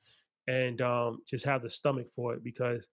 and 0.48 0.80
um, 0.82 1.18
just 1.28 1.44
have 1.46 1.62
the 1.62 1.70
stomach 1.70 2.06
for 2.14 2.34
it 2.34 2.44
because 2.44 2.88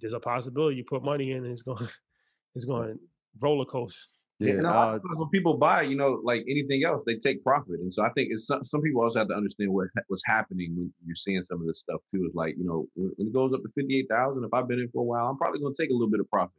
there's 0.00 0.12
a 0.12 0.20
possibility 0.20 0.76
you 0.76 0.84
put 0.84 1.02
money 1.02 1.32
in 1.32 1.44
and 1.44 1.52
it's 1.52 1.62
going, 1.62 1.88
it's 2.54 2.64
going 2.64 2.98
roller 3.40 3.64
coaster. 3.64 4.08
And 4.40 4.64
a 4.64 4.70
uh, 4.70 4.74
lot 4.74 4.94
of 4.94 5.02
times 5.02 5.18
when 5.18 5.28
people 5.30 5.56
buy, 5.56 5.82
you 5.82 5.96
know, 5.96 6.20
like 6.22 6.44
anything 6.48 6.84
else, 6.84 7.02
they 7.04 7.16
take 7.16 7.42
profit. 7.42 7.80
And 7.80 7.92
so 7.92 8.04
I 8.04 8.10
think 8.10 8.28
it's 8.30 8.46
some, 8.46 8.62
some 8.62 8.80
people 8.82 9.02
also 9.02 9.18
have 9.18 9.28
to 9.28 9.34
understand 9.34 9.72
what 9.72 9.88
what's 10.06 10.22
happening 10.24 10.74
when 10.76 10.92
you're 11.04 11.16
seeing 11.16 11.42
some 11.42 11.60
of 11.60 11.66
this 11.66 11.80
stuff 11.80 12.00
too. 12.10 12.24
Is 12.24 12.34
like, 12.34 12.54
you 12.56 12.64
know, 12.64 12.86
when, 12.94 13.10
when 13.16 13.28
it 13.28 13.32
goes 13.32 13.52
up 13.52 13.62
to 13.62 13.68
fifty 13.74 13.98
eight 13.98 14.06
thousand, 14.08 14.44
if 14.44 14.54
I've 14.54 14.68
been 14.68 14.78
in 14.78 14.88
for 14.90 15.00
a 15.00 15.04
while, 15.04 15.26
I'm 15.26 15.36
probably 15.36 15.60
going 15.60 15.74
to 15.74 15.82
take 15.82 15.90
a 15.90 15.92
little 15.92 16.10
bit 16.10 16.20
of 16.20 16.30
profit. 16.30 16.54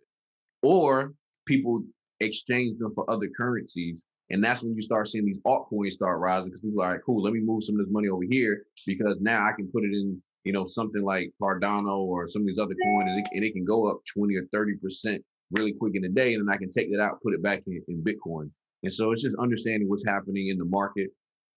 Or 0.62 1.14
people 1.46 1.84
exchange 2.20 2.80
them 2.80 2.94
for 2.94 3.10
other 3.10 3.28
currencies. 3.36 4.06
And 4.30 4.44
that's 4.44 4.62
when 4.62 4.76
you 4.76 4.82
start 4.82 5.08
seeing 5.08 5.26
these 5.26 5.42
altcoins 5.42 5.92
start 5.92 6.20
rising 6.20 6.52
because 6.52 6.60
people 6.60 6.84
are 6.84 6.92
like, 6.92 7.02
cool, 7.06 7.24
let 7.24 7.34
me 7.34 7.40
move 7.40 7.64
some 7.64 7.80
of 7.80 7.86
this 7.86 7.92
money 7.92 8.10
over 8.10 8.24
here 8.30 8.64
because 8.86 9.18
now 9.22 9.48
I 9.48 9.54
can 9.54 9.68
put 9.72 9.84
it 9.84 9.92
in, 9.92 10.22
you 10.44 10.52
know, 10.52 10.66
something 10.66 11.02
like 11.02 11.32
Cardano 11.42 11.98
or 12.00 12.28
some 12.28 12.44
of 12.44 12.48
these 12.48 12.60
other 12.60 12.76
coins 12.84 13.10
and 13.10 13.20
it, 13.20 13.28
and 13.34 13.44
it 13.44 13.54
can 13.54 13.66
go 13.66 13.90
up 13.90 14.02
20 14.14 14.36
or 14.36 14.44
30% 14.54 15.20
really 15.52 15.74
quick 15.74 15.94
in 15.96 16.06
a 16.06 16.10
day. 16.10 16.34
And 16.34 16.48
then 16.48 16.54
I 16.54 16.58
can 16.58 16.70
take 16.70 16.92
that 16.92 17.02
out, 17.02 17.22
put 17.22 17.34
it 17.34 17.42
back 17.42 17.64
in, 17.68 17.82
in 17.88 18.04
Bitcoin. 18.04 18.50
And 18.84 18.92
so 18.94 19.12
it's 19.12 19.24
just 19.24 19.36
understanding 19.40 19.90
what's 19.90 20.06
happening 20.06 20.50
in 20.50 20.58
the 20.58 20.66
market 20.66 21.10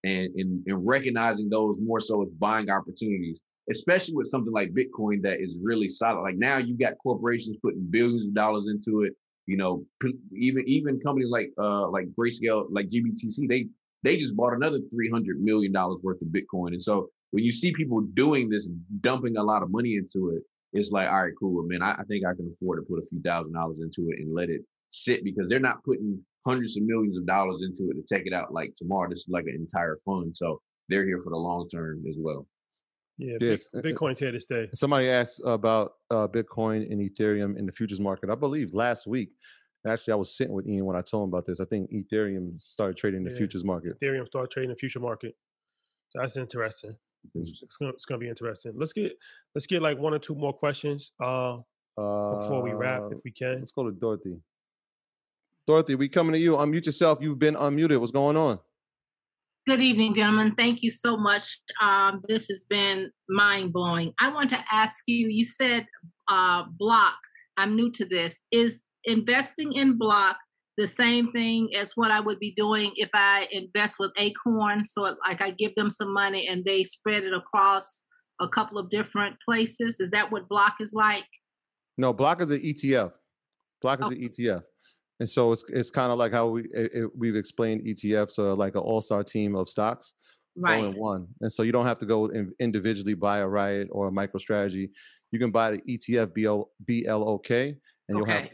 and, 0.05 0.35
and, 0.35 0.62
and 0.66 0.86
recognizing 0.86 1.48
those 1.48 1.78
more 1.81 2.01
so 2.01 2.23
as 2.23 2.31
buying 2.31 2.70
opportunities, 2.70 3.40
especially 3.70 4.14
with 4.14 4.27
something 4.27 4.52
like 4.52 4.73
Bitcoin 4.73 5.23
that 5.23 5.40
is 5.40 5.60
really 5.62 5.89
solid. 5.89 6.23
Like 6.23 6.36
now 6.36 6.59
you 6.59 6.77
got 6.77 6.94
corporations 7.02 7.56
putting 7.62 7.86
billions 7.90 8.27
of 8.27 8.35
dollars 8.35 8.69
into 8.69 9.02
it. 9.02 9.12
You 9.47 9.56
know, 9.56 9.85
even 10.32 10.62
even 10.69 11.01
companies 11.01 11.31
like 11.31 11.51
uh 11.59 11.89
like 11.90 12.06
Grayscale, 12.19 12.66
like 12.70 12.89
GBTC, 12.89 13.48
they 13.48 13.66
they 14.05 14.16
just 14.16 14.36
bought 14.36 14.55
another 14.55 14.78
three 14.90 15.10
hundred 15.10 15.40
million 15.40 15.73
dollars 15.73 16.01
worth 16.05 16.23
of 16.23 16.28
Bitcoin. 16.28 16.69
And 16.69 16.82
so 16.82 17.09
when 17.32 17.43
you 17.43 17.51
see 17.51 17.73
people 17.73 18.02
doing 18.14 18.48
this, 18.48 18.69
dumping 19.01 19.36
a 19.36 19.43
lot 19.43 19.64
of 19.64 19.70
money 19.73 19.97
into 19.97 20.31
it, 20.31 20.43
it's 20.73 20.90
like, 20.90 21.09
all 21.09 21.23
right, 21.24 21.32
cool, 21.39 21.62
man. 21.66 21.82
I, 21.82 21.93
I 21.93 22.05
think 22.05 22.24
I 22.27 22.35
can 22.35 22.49
afford 22.53 22.78
to 22.78 22.82
put 22.89 22.99
a 23.03 23.07
few 23.07 23.20
thousand 23.20 23.55
dollars 23.55 23.81
into 23.81 24.09
it 24.11 24.19
and 24.20 24.35
let 24.35 24.49
it 24.49 24.62
sit 24.89 25.24
because 25.24 25.49
they're 25.49 25.61
not 25.61 25.82
putting 25.85 26.20
hundreds 26.47 26.77
of 26.77 26.82
millions 26.85 27.16
of 27.16 27.27
dollars 27.27 27.62
into 27.62 27.90
it 27.90 27.94
to 27.94 28.15
take 28.15 28.27
it 28.27 28.32
out 28.32 28.53
like 28.53 28.73
tomorrow. 28.77 29.09
This 29.09 29.20
is 29.20 29.28
like 29.28 29.44
an 29.44 29.55
entire 29.57 29.99
fund, 30.05 30.35
so 30.35 30.61
they're 30.89 31.07
here 31.07 31.19
for 31.19 31.31
the 31.31 31.36
long 31.36 31.69
term 31.69 32.03
as 32.09 32.19
well. 32.20 32.47
Yeah, 33.19 33.36
Yes. 33.40 33.69
Bitcoin's 33.74 34.19
here 34.19 34.32
to 34.32 34.40
stay. 34.40 34.69
Somebody 34.74 35.09
asked 35.09 35.40
about 35.44 35.93
uh, 36.11 36.27
Bitcoin 36.27 36.90
and 36.90 37.01
Ethereum 37.01 37.57
in 37.59 37.66
the 37.66 37.73
futures 37.73 38.01
market. 38.01 38.31
I 38.31 38.35
believe 38.35 38.73
last 38.74 39.07
week. 39.07 39.31
Actually, 39.86 40.12
I 40.12 40.16
was 40.16 40.36
sitting 40.36 40.55
with 40.55 40.66
Ian 40.69 40.85
when 40.85 40.94
I 40.97 41.01
told 41.01 41.24
him 41.28 41.35
about 41.35 41.44
this. 41.44 41.59
I 41.61 41.65
think 41.65 41.90
Ethereum 41.90 42.62
started 42.62 42.97
trading 42.97 43.19
in 43.19 43.24
the 43.24 43.31
Yeah. 43.32 43.39
futures 43.39 43.65
market. 43.65 43.99
Ethereum 44.01 44.27
started 44.27 44.51
trading 44.53 44.70
the 44.70 44.77
future 44.77 45.01
market. 45.01 45.35
That's 46.15 46.36
interesting. 46.36 46.97
It's, 47.35 47.62
it's 47.62 47.77
gonna 47.77 47.93
it's 47.93 48.05
gonna 48.05 48.19
be 48.19 48.28
interesting. 48.28 48.73
Let's 48.74 48.93
get 48.93 49.12
let's 49.55 49.66
get 49.66 49.82
like 49.82 49.99
one 49.99 50.15
or 50.15 50.19
two 50.19 50.35
more 50.35 50.53
questions 50.53 51.12
uh 51.23 51.59
before 51.97 52.62
we 52.62 52.73
wrap 52.73 53.03
Uh, 53.03 53.11
if 53.11 53.19
we 53.24 53.31
can. 53.31 53.61
Let's 53.61 53.73
go 53.73 53.85
to 53.85 53.93
Dorothy. 53.93 54.36
Dorothy, 55.66 55.94
we 55.94 56.09
coming 56.09 56.32
to 56.32 56.39
you. 56.39 56.57
Unmute 56.57 56.86
yourself. 56.86 57.19
You've 57.20 57.39
been 57.39 57.55
unmuted. 57.55 58.01
What's 58.01 58.12
going 58.12 58.36
on? 58.36 58.59
Good 59.69 59.81
evening, 59.81 60.12
gentlemen. 60.15 60.55
Thank 60.57 60.82
you 60.82 60.90
so 60.90 61.16
much. 61.16 61.61
Um, 61.81 62.23
this 62.27 62.49
has 62.49 62.65
been 62.69 63.11
mind 63.28 63.73
blowing. 63.73 64.12
I 64.19 64.32
want 64.32 64.51
to 64.51 64.59
ask 64.73 65.05
you 65.07 65.28
you 65.28 65.44
said 65.44 65.86
uh, 66.28 66.65
block. 66.77 67.15
I'm 67.57 67.77
new 67.77 67.93
to 67.93 68.05
this. 68.05 68.40
Is 68.51 68.82
investing 69.05 69.73
in 69.74 69.99
block 69.99 70.36
the 70.78 70.89
same 70.89 71.31
thing 71.32 71.70
as 71.77 71.93
what 71.97 72.11
I 72.11 72.20
would 72.20 72.39
be 72.39 72.53
doing 72.53 72.93
if 72.97 73.11
I 73.15 73.47
invest 73.53 73.97
with 73.99 74.11
Acorn? 74.16 74.86
So, 74.86 75.03
like, 75.27 75.40
I 75.43 75.51
give 75.51 75.74
them 75.74 75.90
some 75.90 76.12
money 76.12 76.47
and 76.49 76.65
they 76.65 76.82
spread 76.85 77.24
it 77.24 77.32
across 77.35 78.05
a 78.40 78.49
couple 78.49 78.78
of 78.78 78.89
different 78.90 79.36
places. 79.47 79.97
Is 80.01 80.11
that 80.11 80.32
what 80.32 80.49
block 80.49 80.77
is 80.81 80.93
like? 80.94 81.24
No, 81.99 82.12
Block 82.12 82.40
is 82.40 82.51
an 82.51 82.61
ETF. 82.61 83.12
Block 83.82 84.01
is 84.01 84.09
an 84.09 84.16
ETF, 84.28 84.62
and 85.20 85.28
so 85.28 85.53
it's 85.53 85.65
it's 85.69 85.90
kind 85.90 86.11
of 86.12 86.19
like 86.19 86.32
how 86.32 86.49
we 86.49 86.62
it, 86.73 86.90
it- 86.94 87.11
we've 87.16 87.36
explained 87.36 87.82
ETFs 87.86 88.39
are 88.39 88.55
like 88.55 88.74
an 88.77 88.81
all 88.81 89.01
star 89.01 89.23
team 89.24 89.55
of 89.57 89.69
stocks, 89.69 90.15
all 90.57 90.86
in 90.86 90.97
one. 90.97 91.27
And 91.40 91.53
so 91.53 91.62
you 91.65 91.73
don't 91.73 91.85
have 91.86 91.99
to 91.99 92.07
go 92.07 92.27
in, 92.27 92.53
individually 92.61 93.15
buy 93.15 93.39
a 93.39 93.47
Riot 93.49 93.89
or 93.90 94.09
a 94.09 94.11
MicroStrategy. 94.11 94.89
You 95.32 95.39
can 95.39 95.51
buy 95.51 95.73
the 95.73 95.82
ETF 95.82 96.32
BL, 96.32 96.62
BLOK, 96.86 97.51
and 97.51 97.77
you'll 98.09 98.24
have 98.27 98.44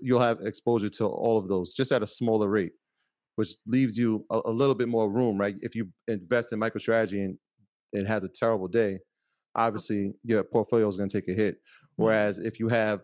you'll 0.00 0.20
have 0.20 0.40
exposure 0.42 0.88
to 0.88 1.06
all 1.06 1.38
of 1.38 1.48
those 1.48 1.74
just 1.74 1.92
at 1.92 2.02
a 2.02 2.06
smaller 2.06 2.48
rate, 2.48 2.72
which 3.36 3.50
leaves 3.66 3.96
you 3.96 4.24
a, 4.30 4.40
a 4.46 4.50
little 4.50 4.74
bit 4.74 4.88
more 4.88 5.10
room, 5.10 5.38
right? 5.38 5.56
If 5.60 5.74
you 5.74 5.88
invest 6.06 6.52
in 6.52 6.60
MicroStrategy 6.60 7.24
and 7.24 7.38
it 7.92 8.06
has 8.06 8.24
a 8.24 8.28
terrible 8.28 8.68
day, 8.68 8.98
obviously 9.54 10.12
your 10.24 10.44
portfolio 10.44 10.88
is 10.88 10.96
going 10.96 11.08
to 11.08 11.20
take 11.20 11.28
a 11.28 11.36
hit. 11.36 11.56
Mm-hmm. 11.56 12.04
Whereas 12.04 12.38
if 12.38 12.60
you 12.60 12.68
have 12.68 13.00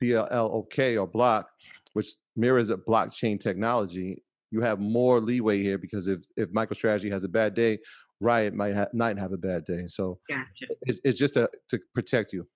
BLOK 0.00 0.78
or 0.78 1.06
block, 1.06 1.48
which 1.92 2.08
mirrors 2.36 2.70
a 2.70 2.76
blockchain 2.76 3.38
technology, 3.38 4.22
you 4.50 4.60
have 4.60 4.80
more 4.80 5.20
leeway 5.20 5.62
here 5.62 5.78
because 5.78 6.08
if 6.08 6.20
if 6.36 6.50
MicroStrategy 6.50 7.10
has 7.10 7.24
a 7.24 7.28
bad 7.28 7.54
day, 7.54 7.78
Riot 8.20 8.54
might 8.54 8.76
ha- 8.76 8.88
not 8.92 9.18
have 9.18 9.32
a 9.32 9.36
bad 9.36 9.64
day. 9.64 9.84
So 9.86 10.18
Gotcha. 10.28 10.72
it's, 10.82 11.00
it's 11.04 11.18
just 11.18 11.34
to, 11.34 11.50
to 11.70 11.80
protect 11.94 12.32
you. 12.32 12.46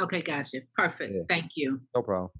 Okay, 0.00 0.20
gotcha. 0.20 0.58
Perfect. 0.76 1.14
Thank 1.28 1.52
you. 1.54 1.80
No 1.94 2.02
problem. 2.02 2.30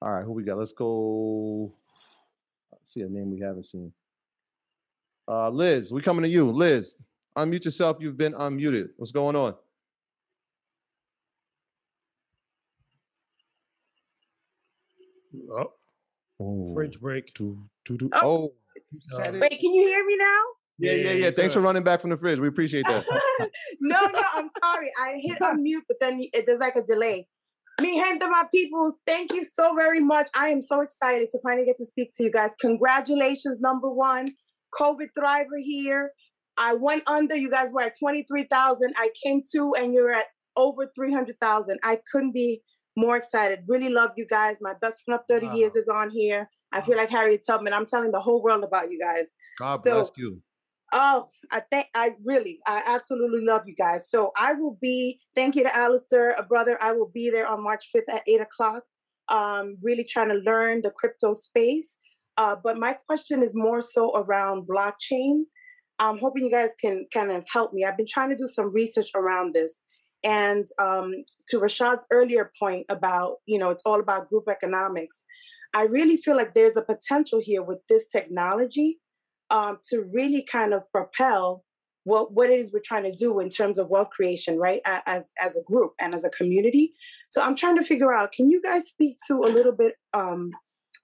All 0.00 0.12
right, 0.12 0.24
who 0.24 0.32
we 0.32 0.44
got? 0.44 0.58
Let's 0.58 0.72
go. 0.72 1.72
Let's 2.72 2.92
see 2.92 3.00
a 3.00 3.08
name 3.08 3.30
we 3.30 3.40
haven't 3.40 3.64
seen. 3.64 3.92
Uh, 5.26 5.50
Liz, 5.50 5.92
we 5.92 6.00
coming 6.00 6.22
to 6.22 6.28
you. 6.28 6.50
Liz, 6.50 6.98
unmute 7.36 7.64
yourself. 7.64 7.98
You've 8.00 8.16
been 8.16 8.32
unmuted. 8.32 8.90
What's 8.96 9.12
going 9.12 9.36
on? 9.36 9.54
Oh, 16.40 16.72
fridge 16.74 17.00
break. 17.00 17.36
Oh, 17.40 18.52
Wait, 19.18 19.60
can 19.60 19.74
you 19.74 19.86
hear 19.86 20.04
me 20.06 20.16
now? 20.16 20.40
yeah, 20.78 20.92
yeah, 20.92 21.12
yeah. 21.12 21.30
Thanks 21.30 21.54
for 21.54 21.60
running 21.60 21.82
back 21.82 22.00
from 22.00 22.10
the 22.10 22.16
fridge. 22.16 22.38
We 22.38 22.48
appreciate 22.48 22.86
that. 22.86 23.04
no, 23.80 24.06
no, 24.06 24.22
I'm 24.34 24.48
sorry. 24.62 24.90
I 25.00 25.20
hit 25.22 25.38
unmute, 25.42 25.82
but 25.88 25.98
then 26.00 26.22
it, 26.32 26.46
there's 26.46 26.60
like 26.60 26.76
a 26.76 26.82
delay. 26.82 27.26
Me 27.80 27.96
gente, 28.00 28.26
my 28.28 28.44
peoples, 28.52 28.94
thank 29.06 29.32
you 29.32 29.44
so 29.44 29.74
very 29.74 30.00
much. 30.00 30.28
I 30.34 30.48
am 30.48 30.60
so 30.60 30.80
excited 30.80 31.28
to 31.30 31.38
finally 31.42 31.64
get 31.64 31.76
to 31.76 31.86
speak 31.86 32.12
to 32.16 32.24
you 32.24 32.30
guys. 32.30 32.50
Congratulations, 32.60 33.60
number 33.60 33.88
one. 33.88 34.34
COVID 34.78 35.08
Thriver 35.16 35.60
here. 35.62 36.10
I 36.56 36.74
went 36.74 37.04
under. 37.06 37.36
You 37.36 37.50
guys 37.50 37.70
were 37.72 37.82
at 37.82 37.92
23,000. 37.98 38.92
I 38.96 39.10
came 39.22 39.42
to, 39.52 39.74
and 39.78 39.94
you're 39.94 40.12
at 40.12 40.26
over 40.56 40.90
300,000. 40.94 41.78
I 41.84 42.00
couldn't 42.10 42.32
be 42.32 42.62
more 42.96 43.16
excited. 43.16 43.60
Really 43.68 43.88
love 43.90 44.10
you 44.16 44.26
guys. 44.26 44.56
My 44.60 44.74
best 44.80 44.96
friend 45.04 45.20
of 45.20 45.26
30 45.28 45.56
years 45.56 45.76
is 45.76 45.88
on 45.88 46.10
here. 46.10 46.50
I 46.72 46.80
feel 46.80 46.96
like 46.96 47.10
Harriet 47.10 47.42
Tubman. 47.46 47.72
I'm 47.72 47.86
telling 47.86 48.10
the 48.10 48.20
whole 48.20 48.42
world 48.42 48.64
about 48.64 48.90
you 48.90 48.98
guys. 48.98 49.30
God 49.58 49.76
So- 49.76 49.92
bless 50.02 50.10
you. 50.16 50.42
Oh, 50.92 51.28
I 51.50 51.60
think 51.60 51.88
I 51.94 52.12
really, 52.24 52.60
I 52.66 52.82
absolutely 52.86 53.44
love 53.44 53.62
you 53.66 53.74
guys. 53.74 54.08
So 54.10 54.32
I 54.36 54.54
will 54.54 54.78
be, 54.80 55.20
thank 55.34 55.54
you 55.54 55.62
to 55.62 55.76
Alistair, 55.76 56.30
a 56.38 56.42
brother. 56.42 56.78
I 56.80 56.92
will 56.92 57.10
be 57.12 57.30
there 57.30 57.46
on 57.46 57.62
March 57.62 57.90
5th 57.94 58.08
at 58.12 58.22
8 58.26 58.40
o'clock, 58.40 58.82
um, 59.28 59.76
really 59.82 60.04
trying 60.04 60.30
to 60.30 60.36
learn 60.36 60.80
the 60.82 60.90
crypto 60.90 61.34
space. 61.34 61.98
Uh, 62.38 62.56
but 62.62 62.78
my 62.78 62.94
question 63.06 63.42
is 63.42 63.54
more 63.54 63.80
so 63.82 64.16
around 64.16 64.66
blockchain. 64.66 65.42
I'm 65.98 66.18
hoping 66.18 66.44
you 66.44 66.50
guys 66.50 66.70
can 66.80 67.06
kind 67.12 67.32
of 67.32 67.44
help 67.52 67.74
me. 67.74 67.84
I've 67.84 67.96
been 67.96 68.06
trying 68.08 68.30
to 68.30 68.36
do 68.36 68.46
some 68.46 68.72
research 68.72 69.10
around 69.14 69.54
this. 69.54 69.76
And 70.24 70.66
um, 70.80 71.12
to 71.48 71.58
Rashad's 71.60 72.06
earlier 72.10 72.50
point 72.58 72.86
about, 72.88 73.36
you 73.46 73.58
know, 73.58 73.70
it's 73.70 73.82
all 73.84 74.00
about 74.00 74.28
group 74.28 74.44
economics. 74.48 75.26
I 75.74 75.82
really 75.82 76.16
feel 76.16 76.36
like 76.36 76.54
there's 76.54 76.76
a 76.76 76.82
potential 76.82 77.40
here 77.42 77.62
with 77.62 77.78
this 77.88 78.06
technology 78.08 78.98
um, 79.50 79.78
to 79.90 80.02
really 80.12 80.44
kind 80.50 80.74
of 80.74 80.82
propel 80.92 81.64
what 82.04 82.32
what 82.32 82.50
it 82.50 82.58
is 82.58 82.72
we're 82.72 82.80
trying 82.84 83.04
to 83.04 83.12
do 83.12 83.38
in 83.38 83.50
terms 83.50 83.78
of 83.78 83.88
wealth 83.88 84.10
creation, 84.10 84.58
right? 84.58 84.80
As 84.84 85.30
as 85.38 85.56
a 85.56 85.62
group 85.62 85.92
and 86.00 86.14
as 86.14 86.24
a 86.24 86.30
community. 86.30 86.92
So 87.30 87.42
I'm 87.42 87.54
trying 87.54 87.76
to 87.76 87.84
figure 87.84 88.14
out. 88.14 88.32
Can 88.32 88.50
you 88.50 88.62
guys 88.62 88.88
speak 88.88 89.16
to 89.28 89.34
a 89.34 89.52
little 89.52 89.72
bit 89.72 89.94
um, 90.14 90.50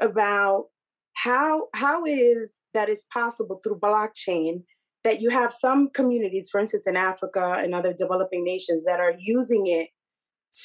about 0.01 0.67
how 1.15 1.69
how 1.75 2.05
it 2.05 2.19
is 2.19 2.59
that 2.73 2.89
it's 2.89 3.05
possible 3.13 3.61
through 3.63 3.79
blockchain 3.81 4.63
that 5.05 5.21
you 5.21 5.29
have 5.29 5.53
some 5.53 5.91
communities, 5.95 6.49
for 6.51 6.59
instance, 6.59 6.87
in 6.87 6.97
Africa 6.97 7.59
and 7.59 7.75
other 7.75 7.93
developing 7.93 8.43
nations, 8.43 8.85
that 8.85 9.01
are 9.01 9.13
using 9.19 9.67
it 9.67 9.91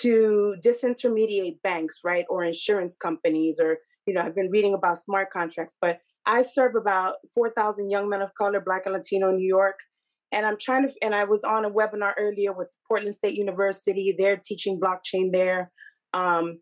to 0.02 0.56
disintermediate 0.66 1.62
banks, 1.62 2.00
right, 2.06 2.26
or 2.30 2.44
insurance 2.44 2.96
companies, 2.96 3.60
or 3.60 3.80
you 4.06 4.14
know, 4.14 4.22
I've 4.22 4.36
been 4.36 4.50
reading 4.50 4.74
about 4.74 4.98
smart 4.98 5.30
contracts, 5.32 5.76
but 5.82 6.00
I 6.30 6.44
serve 6.44 6.76
about 6.76 7.16
4,000 7.34 7.90
young 7.90 8.08
men 8.08 8.22
of 8.22 8.36
color, 8.36 8.62
Black 8.64 8.84
and 8.86 8.94
Latino 8.94 9.30
in 9.30 9.38
New 9.38 9.48
York. 9.48 9.80
And 10.32 10.46
I'm 10.46 10.58
trying 10.62 10.88
to, 10.88 10.94
and 11.02 11.16
I 11.16 11.24
was 11.24 11.44
on 11.44 11.66
a 11.66 11.72
webinar 11.72 12.14
earlier 12.20 12.54
with 12.54 12.68
Portland 12.88 13.16
State 13.16 13.34
University. 13.34 14.14
They're 14.16 14.40
teaching 14.46 14.80
blockchain 14.80 15.32
there 15.34 15.72
um, 16.14 16.60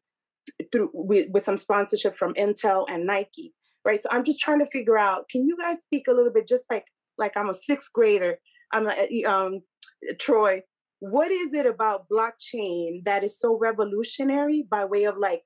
through 0.72 0.89
with, 0.94 1.27
with 1.34 1.44
some 1.44 1.57
sponsorship 1.57 2.15
from 2.15 2.34
Intel 2.35 2.85
and 2.89 3.06
Nike, 3.06 3.53
right? 3.84 4.02
So 4.02 4.07
I'm 4.10 4.23
just 4.23 4.39
trying 4.39 4.60
to 4.60 4.72
figure 4.72 4.98
out. 4.98 5.26
Can 5.30 5.45
you 5.45 5.57
guys 5.60 5.80
speak 5.81 6.07
a 6.07 6.14
little 6.14 6.31
bit, 6.31 6.48
just 6.48 6.64
like 6.72 6.85
like 7.18 7.35
I'm 7.35 7.49
a 7.49 7.53
sixth 7.53 7.91
grader. 7.91 8.38
I'm 8.72 8.88
a, 8.88 9.23
um, 9.26 9.61
Troy. 10.18 10.61
What 10.99 11.30
is 11.30 11.53
it 11.53 11.65
about 11.65 12.06
blockchain 12.10 13.03
that 13.03 13.26
is 13.26 13.38
so 13.38 13.57
revolutionary 13.60 14.65
by 14.69 14.85
way 14.85 15.03
of 15.03 15.18
like 15.18 15.41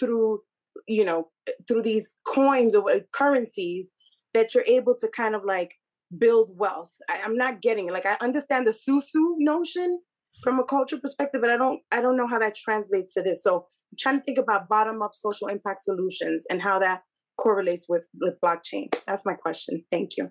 through 0.00 0.40
you 0.86 1.04
know 1.04 1.28
through 1.68 1.82
these 1.82 2.14
coins 2.26 2.74
or 2.74 2.84
currencies 3.12 3.90
that 4.34 4.54
you're 4.54 4.64
able 4.66 4.94
to 5.00 5.08
kind 5.08 5.34
of 5.34 5.44
like 5.44 5.74
build 6.18 6.50
wealth. 6.54 6.92
I, 7.08 7.18
am 7.18 7.36
not 7.36 7.62
getting 7.62 7.88
it. 7.88 7.92
Like 7.92 8.06
I 8.06 8.16
understand 8.20 8.66
the 8.66 8.72
susu 8.72 9.34
notion 9.38 10.00
from 10.42 10.58
a 10.58 10.64
cultural 10.64 11.00
perspective, 11.00 11.40
but 11.40 11.50
I 11.50 11.56
don't 11.56 11.80
I 11.90 12.00
don't 12.00 12.16
know 12.16 12.26
how 12.26 12.38
that 12.38 12.54
translates 12.54 13.14
to 13.14 13.22
this. 13.22 13.42
So 13.42 13.56
I'm 13.56 13.96
trying 13.98 14.18
to 14.18 14.24
think 14.24 14.38
about 14.38 14.68
bottom 14.68 15.02
up 15.02 15.14
social 15.14 15.48
impact 15.48 15.82
solutions 15.82 16.44
and 16.50 16.60
how 16.60 16.78
that 16.80 17.02
correlates 17.38 17.86
with 17.88 18.06
with 18.20 18.34
blockchain. 18.44 18.94
That's 19.06 19.24
my 19.24 19.34
question. 19.34 19.84
Thank 19.90 20.16
you. 20.16 20.30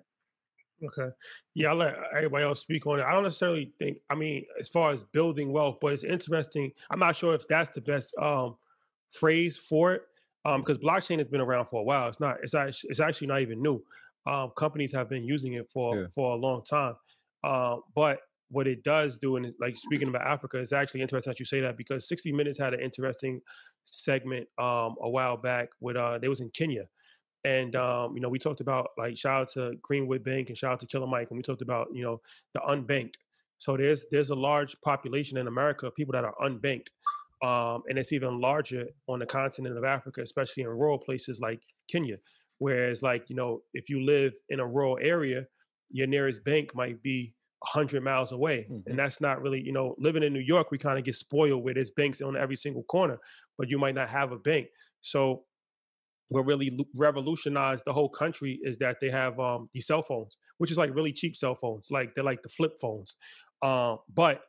Okay. 0.84 1.10
Yeah, 1.54 1.70
I'll 1.70 1.76
let 1.76 1.94
everybody 2.14 2.44
else 2.44 2.60
speak 2.60 2.86
on 2.86 3.00
it. 3.00 3.04
I 3.04 3.12
don't 3.12 3.22
necessarily 3.22 3.72
think, 3.78 3.96
I 4.10 4.14
mean, 4.14 4.44
as 4.60 4.68
far 4.68 4.92
as 4.92 5.04
building 5.04 5.50
wealth, 5.50 5.78
but 5.80 5.94
it's 5.94 6.04
interesting. 6.04 6.70
I'm 6.90 6.98
not 6.98 7.16
sure 7.16 7.34
if 7.34 7.48
that's 7.48 7.70
the 7.70 7.80
best 7.80 8.14
um, 8.20 8.56
phrase 9.10 9.56
for 9.56 9.94
it 9.94 10.02
um, 10.46 10.60
because 10.62 10.78
blockchain 10.78 11.18
has 11.18 11.26
been 11.26 11.40
around 11.40 11.66
for 11.66 11.80
a 11.80 11.82
while. 11.82 12.08
It's 12.08 12.20
not, 12.20 12.38
it's 12.42 12.54
actually, 12.54 12.90
it's 12.90 13.00
actually 13.00 13.26
not 13.26 13.40
even 13.40 13.60
new. 13.60 13.82
Um, 14.26 14.52
companies 14.56 14.92
have 14.92 15.08
been 15.08 15.24
using 15.24 15.54
it 15.54 15.70
for, 15.70 15.96
yeah. 15.96 16.06
for 16.14 16.32
a 16.32 16.36
long 16.36 16.64
time. 16.64 16.94
Uh, 17.44 17.76
but 17.94 18.20
what 18.50 18.66
it 18.66 18.82
does 18.82 19.18
do, 19.18 19.36
and 19.36 19.52
like 19.60 19.76
speaking 19.76 20.08
about 20.08 20.26
Africa, 20.26 20.58
it's 20.58 20.72
actually 20.72 21.02
interesting 21.02 21.30
that 21.30 21.38
you 21.38 21.44
say 21.44 21.60
that 21.60 21.76
because 21.76 22.08
60 22.08 22.32
Minutes 22.32 22.58
had 22.58 22.74
an 22.74 22.80
interesting 22.80 23.40
segment 23.84 24.46
um, 24.58 24.96
a 25.02 25.08
while 25.08 25.36
back 25.36 25.70
with, 25.80 25.96
uh, 25.96 26.18
they 26.18 26.28
was 26.28 26.40
in 26.40 26.50
Kenya 26.50 26.86
and 27.46 27.76
um, 27.76 28.14
you 28.16 28.20
know, 28.20 28.28
we 28.28 28.40
talked 28.40 28.60
about 28.60 28.90
like 28.98 29.16
shout 29.16 29.42
out 29.42 29.48
to 29.50 29.76
Greenwood 29.80 30.24
Bank 30.24 30.48
and 30.48 30.58
shout 30.58 30.72
out 30.72 30.80
to 30.80 30.86
Killer 30.86 31.06
Mike, 31.06 31.28
and 31.30 31.36
we 31.36 31.44
talked 31.44 31.62
about 31.62 31.86
you 31.94 32.02
know 32.02 32.20
the 32.54 32.60
unbanked. 32.68 33.14
So 33.58 33.76
there's 33.76 34.04
there's 34.10 34.30
a 34.30 34.34
large 34.34 34.76
population 34.80 35.38
in 35.38 35.46
America 35.46 35.86
of 35.86 35.94
people 35.94 36.12
that 36.12 36.24
are 36.24 36.34
unbanked, 36.42 36.88
um, 37.42 37.82
and 37.88 37.98
it's 37.98 38.12
even 38.12 38.40
larger 38.40 38.86
on 39.08 39.18
the 39.18 39.26
continent 39.26 39.76
of 39.76 39.84
Africa, 39.84 40.22
especially 40.22 40.62
in 40.62 40.68
rural 40.68 40.98
places 40.98 41.40
like 41.40 41.60
Kenya. 41.90 42.16
Whereas, 42.58 43.02
like 43.02 43.28
you 43.28 43.36
know, 43.36 43.60
if 43.74 43.88
you 43.88 44.04
live 44.04 44.32
in 44.48 44.60
a 44.60 44.66
rural 44.66 44.98
area, 45.00 45.46
your 45.90 46.06
nearest 46.06 46.44
bank 46.44 46.74
might 46.74 47.02
be 47.02 47.34
100 47.72 48.02
miles 48.02 48.32
away. 48.32 48.66
Mm-hmm. 48.70 48.90
And 48.90 48.98
that's 48.98 49.20
not 49.20 49.42
really, 49.42 49.60
you 49.60 49.72
know, 49.72 49.94
living 49.98 50.22
in 50.22 50.32
New 50.32 50.40
York, 50.40 50.70
we 50.70 50.78
kind 50.78 50.98
of 50.98 51.04
get 51.04 51.14
spoiled 51.14 51.64
where 51.64 51.74
there's 51.74 51.90
banks 51.90 52.20
on 52.20 52.36
every 52.36 52.56
single 52.56 52.82
corner, 52.84 53.18
but 53.58 53.68
you 53.68 53.78
might 53.78 53.94
not 53.94 54.08
have 54.08 54.32
a 54.32 54.38
bank. 54.38 54.68
So 55.00 55.44
what 56.28 56.44
really 56.44 56.76
revolutionized 56.96 57.84
the 57.84 57.92
whole 57.92 58.08
country 58.08 58.58
is 58.62 58.78
that 58.78 58.96
they 59.00 59.10
have 59.10 59.38
um, 59.38 59.68
these 59.72 59.86
cell 59.86 60.02
phones, 60.02 60.38
which 60.58 60.70
is 60.70 60.76
like 60.76 60.94
really 60.94 61.12
cheap 61.12 61.36
cell 61.36 61.54
phones, 61.54 61.88
like 61.90 62.14
they're 62.14 62.24
like 62.24 62.42
the 62.42 62.48
flip 62.48 62.72
phones. 62.80 63.16
Uh, 63.62 63.96
but 64.12 64.42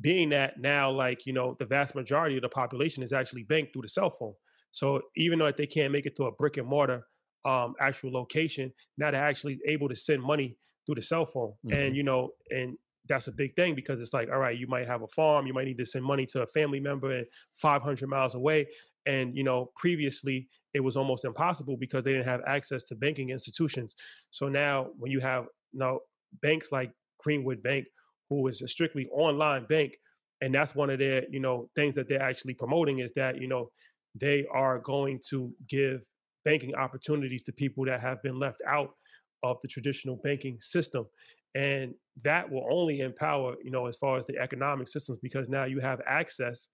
being 0.00 0.30
that 0.30 0.60
now, 0.60 0.90
like 0.90 1.26
you 1.26 1.32
know, 1.32 1.56
the 1.58 1.64
vast 1.64 1.94
majority 1.94 2.36
of 2.36 2.42
the 2.42 2.48
population 2.48 3.02
is 3.02 3.12
actually 3.12 3.44
banked 3.44 3.72
through 3.72 3.82
the 3.82 3.88
cell 3.88 4.10
phone. 4.10 4.34
So 4.72 5.00
even 5.16 5.38
though 5.38 5.50
they 5.50 5.66
can't 5.66 5.92
make 5.92 6.06
it 6.06 6.16
to 6.16 6.24
a 6.24 6.32
brick 6.32 6.58
and 6.58 6.68
mortar 6.68 7.06
um, 7.44 7.74
actual 7.80 8.12
location, 8.12 8.72
now 8.98 9.10
they're 9.10 9.24
actually 9.24 9.58
able 9.66 9.88
to 9.88 9.96
send 9.96 10.22
money 10.22 10.56
through 10.84 10.96
the 10.96 11.02
cell 11.02 11.26
phone. 11.26 11.54
Mm-hmm. 11.66 11.78
And 11.78 11.96
you 11.96 12.02
know, 12.02 12.30
and 12.50 12.76
that's 13.08 13.28
a 13.28 13.32
big 13.32 13.54
thing 13.56 13.74
because 13.74 14.00
it's 14.00 14.12
like, 14.12 14.28
all 14.30 14.38
right, 14.38 14.58
you 14.58 14.66
might 14.66 14.86
have 14.86 15.02
a 15.02 15.08
farm, 15.08 15.46
you 15.46 15.54
might 15.54 15.66
need 15.66 15.78
to 15.78 15.86
send 15.86 16.04
money 16.04 16.26
to 16.26 16.42
a 16.42 16.46
family 16.46 16.80
member 16.80 17.22
500 17.54 18.08
miles 18.08 18.34
away. 18.34 18.66
And 19.06 19.36
you 19.36 19.44
know, 19.44 19.70
previously 19.76 20.48
it 20.74 20.80
was 20.80 20.96
almost 20.96 21.24
impossible 21.24 21.76
because 21.76 22.04
they 22.04 22.12
didn't 22.12 22.26
have 22.26 22.42
access 22.46 22.84
to 22.86 22.96
banking 22.96 23.30
institutions. 23.30 23.94
So 24.30 24.48
now, 24.48 24.88
when 24.98 25.10
you 25.10 25.20
have 25.20 25.44
you 25.72 25.78
know 25.78 26.00
banks 26.42 26.70
like 26.72 26.92
Greenwood 27.20 27.62
Bank, 27.62 27.86
who 28.30 28.46
is 28.48 28.62
a 28.62 28.68
strictly 28.68 29.08
online 29.08 29.64
bank, 29.66 29.96
and 30.40 30.54
that's 30.54 30.74
one 30.74 30.90
of 30.90 30.98
their 30.98 31.24
you 31.30 31.40
know 31.40 31.68
things 31.74 31.94
that 31.94 32.08
they're 32.08 32.22
actually 32.22 32.54
promoting 32.54 33.00
is 33.00 33.12
that 33.16 33.40
you 33.40 33.48
know 33.48 33.70
they 34.14 34.46
are 34.52 34.78
going 34.78 35.20
to 35.28 35.52
give 35.68 36.02
banking 36.44 36.74
opportunities 36.74 37.42
to 37.42 37.52
people 37.52 37.84
that 37.84 38.00
have 38.00 38.22
been 38.22 38.38
left 38.38 38.62
out 38.66 38.90
of 39.42 39.60
the 39.60 39.68
traditional 39.68 40.16
banking 40.22 40.56
system 40.60 41.04
and 41.54 41.94
that 42.22 42.50
will 42.50 42.66
only 42.70 43.00
empower 43.00 43.54
you 43.62 43.70
know 43.70 43.86
as 43.86 43.96
far 43.98 44.16
as 44.18 44.26
the 44.26 44.38
economic 44.38 44.88
systems 44.88 45.18
because 45.22 45.48
now 45.48 45.64
you 45.64 45.80
have 45.80 46.00
access 46.06 46.68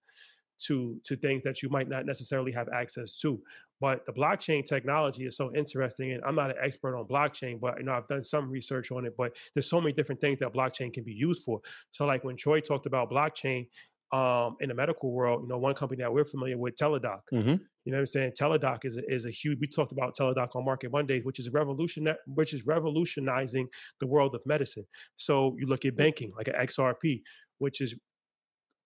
to 0.57 0.99
to 1.03 1.15
things 1.15 1.43
that 1.43 1.61
you 1.61 1.69
might 1.69 1.89
not 1.89 2.05
necessarily 2.05 2.51
have 2.51 2.67
access 2.69 3.17
to 3.17 3.41
but 3.81 4.05
the 4.05 4.13
blockchain 4.13 4.63
technology 4.63 5.25
is 5.25 5.35
so 5.35 5.53
interesting 5.55 6.11
and 6.13 6.23
i'm 6.25 6.35
not 6.35 6.49
an 6.49 6.57
expert 6.61 6.97
on 6.97 7.05
blockchain 7.05 7.59
but 7.59 7.77
you 7.77 7.83
know 7.83 7.93
i've 7.93 8.07
done 8.07 8.23
some 8.23 8.49
research 8.49 8.91
on 8.91 9.05
it 9.05 9.13
but 9.17 9.35
there's 9.53 9.69
so 9.69 9.81
many 9.81 9.93
different 9.93 10.21
things 10.21 10.39
that 10.39 10.53
blockchain 10.53 10.93
can 10.93 11.03
be 11.03 11.13
used 11.13 11.43
for 11.43 11.59
so 11.91 12.05
like 12.05 12.23
when 12.23 12.35
troy 12.35 12.59
talked 12.59 12.85
about 12.85 13.09
blockchain 13.09 13.67
um, 14.13 14.57
in 14.61 14.69
the 14.69 14.75
medical 14.75 15.11
world, 15.11 15.41
you 15.41 15.47
know, 15.47 15.57
one 15.57 15.73
company 15.73 16.03
that 16.03 16.13
we're 16.13 16.23
familiar 16.23 16.55
with, 16.55 16.75
Teladoc. 16.75 17.21
Mm-hmm. 17.33 17.55
You 17.85 17.91
know 17.91 17.97
what 17.97 17.99
I'm 17.99 18.05
saying? 18.05 18.33
Teladoc 18.39 18.85
is 18.85 18.95
a, 18.95 19.11
is 19.11 19.25
a 19.25 19.31
huge. 19.31 19.57
We 19.59 19.67
talked 19.67 19.91
about 19.91 20.15
Teladoc 20.15 20.49
on 20.55 20.63
Market 20.63 20.91
Mondays, 20.91 21.25
which 21.25 21.39
is 21.39 21.49
revolution, 21.49 22.07
which 22.27 22.53
is 22.53 22.67
revolutionizing 22.67 23.67
the 23.99 24.05
world 24.05 24.35
of 24.35 24.41
medicine. 24.45 24.85
So 25.17 25.55
you 25.59 25.65
look 25.65 25.83
at 25.83 25.97
banking, 25.97 26.31
like 26.37 26.47
an 26.47 26.53
XRP, 26.53 27.23
which 27.57 27.81
is 27.81 27.95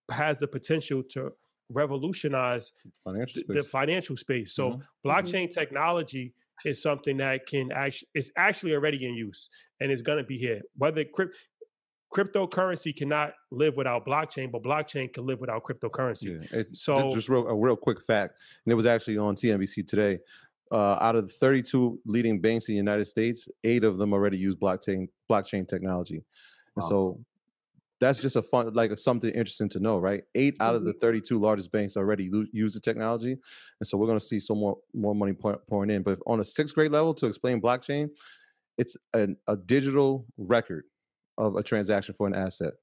has 0.10 0.40
the 0.40 0.48
potential 0.48 1.04
to 1.12 1.32
revolutionize 1.70 2.72
financial 3.04 3.42
the, 3.48 3.54
the, 3.56 3.64
financial 3.64 4.18
space. 4.18 4.54
So 4.54 4.72
mm-hmm. 4.72 5.10
blockchain 5.10 5.44
mm-hmm. 5.46 5.60
technology 5.60 6.34
is 6.66 6.82
something 6.82 7.18
that 7.18 7.46
can 7.46 7.72
actually 7.72 8.08
is 8.14 8.32
actually 8.36 8.74
already 8.74 9.06
in 9.06 9.14
use 9.14 9.50
and 9.80 9.92
it's 9.92 10.02
going 10.02 10.18
to 10.18 10.24
be 10.24 10.38
here. 10.38 10.62
Whether 10.78 11.04
crypt, 11.06 11.36
cryptocurrency 12.14 12.96
cannot 12.96 13.34
live 13.52 13.76
without 13.76 14.06
blockchain, 14.06 14.52
but 14.52 14.64
blockchain 14.64 15.14
can 15.14 15.26
live 15.26 15.40
without 15.40 15.64
cryptocurrency. 15.64 16.42
Yeah, 16.42 16.60
it, 16.60 16.76
so 16.76 17.14
just 17.14 17.30
real, 17.30 17.48
a 17.48 17.56
real 17.56 17.76
quick 17.76 18.02
fact, 18.06 18.36
and 18.66 18.72
it 18.72 18.76
was 18.76 18.86
actually 18.86 19.18
on 19.18 19.36
CNBC 19.36 19.88
today. 19.88 20.20
Uh, 20.70 20.98
out 21.00 21.16
of 21.16 21.28
the 21.28 21.34
32 21.34 21.98
leading 22.06 22.42
banks 22.42 22.68
in 22.68 22.74
the 22.74 22.78
United 22.78 23.06
States, 23.06 23.48
eight 23.64 23.86
of 23.86 23.98
them 23.98 24.12
already 24.12 24.38
use 24.38 24.54
blockchain 24.56 25.08
blockchain 25.30 25.68
technology, 25.68 26.16
and 26.76 26.84
wow. 26.84 26.90
so 26.90 27.20
that's 28.00 28.20
just 28.20 28.36
a 28.36 28.42
fun, 28.42 28.74
like 28.74 28.98
something 28.98 29.30
interesting 29.32 29.70
to 29.70 29.80
know, 29.80 29.98
right? 29.98 30.24
8 30.36 30.54
mm-hmm. 30.54 30.64
out 30.64 30.76
of 30.76 30.84
the 30.84 30.92
mm-hmm. 30.92 31.00
32 31.00 31.40
largest 31.40 31.72
banks 31.72 31.98
already 31.98 32.30
lo- 32.32 32.46
use 32.52 32.74
the 32.74 32.80
technology, 32.80 33.32
and 33.32 33.88
so 33.88 33.98
we're 33.98 34.06
going 34.06 34.20
to 34.20 34.26
see 34.26 34.40
some 34.40 34.60
more 34.60 34.78
more 34.94 35.16
money 35.16 35.34
pour, 35.34 35.58
pouring 35.70 35.90
in. 35.90 36.04
But 36.04 36.20
on 36.28 36.40
a 36.40 36.46
sixth 36.46 36.76
grade 36.76 36.92
level, 36.92 37.14
to 37.16 37.26
explain 37.26 37.62
blockchain, 37.62 38.10
it's 38.78 38.96
an, 39.14 39.38
a 39.48 39.56
digital 39.56 40.26
record 40.38 40.86
of 41.38 41.56
a 41.56 41.64
transaction 41.64 42.14
for 42.14 42.28
an 42.28 42.36
asset. 42.36 42.74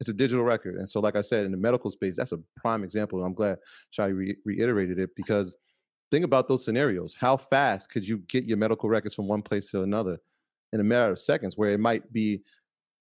It's 0.00 0.10
a 0.10 0.14
digital 0.14 0.44
record. 0.44 0.76
And 0.76 0.88
so, 0.88 1.00
like 1.00 1.16
I 1.16 1.22
said, 1.22 1.46
in 1.46 1.52
the 1.52 1.58
medical 1.58 1.90
space, 1.90 2.16
that's 2.16 2.32
a 2.32 2.38
prime 2.56 2.84
example. 2.84 3.24
I'm 3.24 3.34
glad 3.34 3.58
Shadi 3.96 4.14
re- 4.14 4.36
reiterated 4.44 4.98
it 4.98 5.10
because 5.16 5.54
think 6.10 6.24
about 6.24 6.48
those 6.48 6.64
scenarios. 6.64 7.14
How 7.18 7.36
fast 7.36 7.90
could 7.90 8.06
you 8.06 8.18
get 8.18 8.44
your 8.44 8.58
medical 8.58 8.88
records 8.88 9.14
from 9.14 9.28
one 9.28 9.42
place 9.42 9.70
to 9.70 9.82
another 9.82 10.18
in 10.72 10.80
a 10.80 10.84
matter 10.84 11.12
of 11.12 11.20
seconds, 11.20 11.56
where 11.56 11.70
it 11.70 11.80
might 11.80 12.12
be 12.12 12.42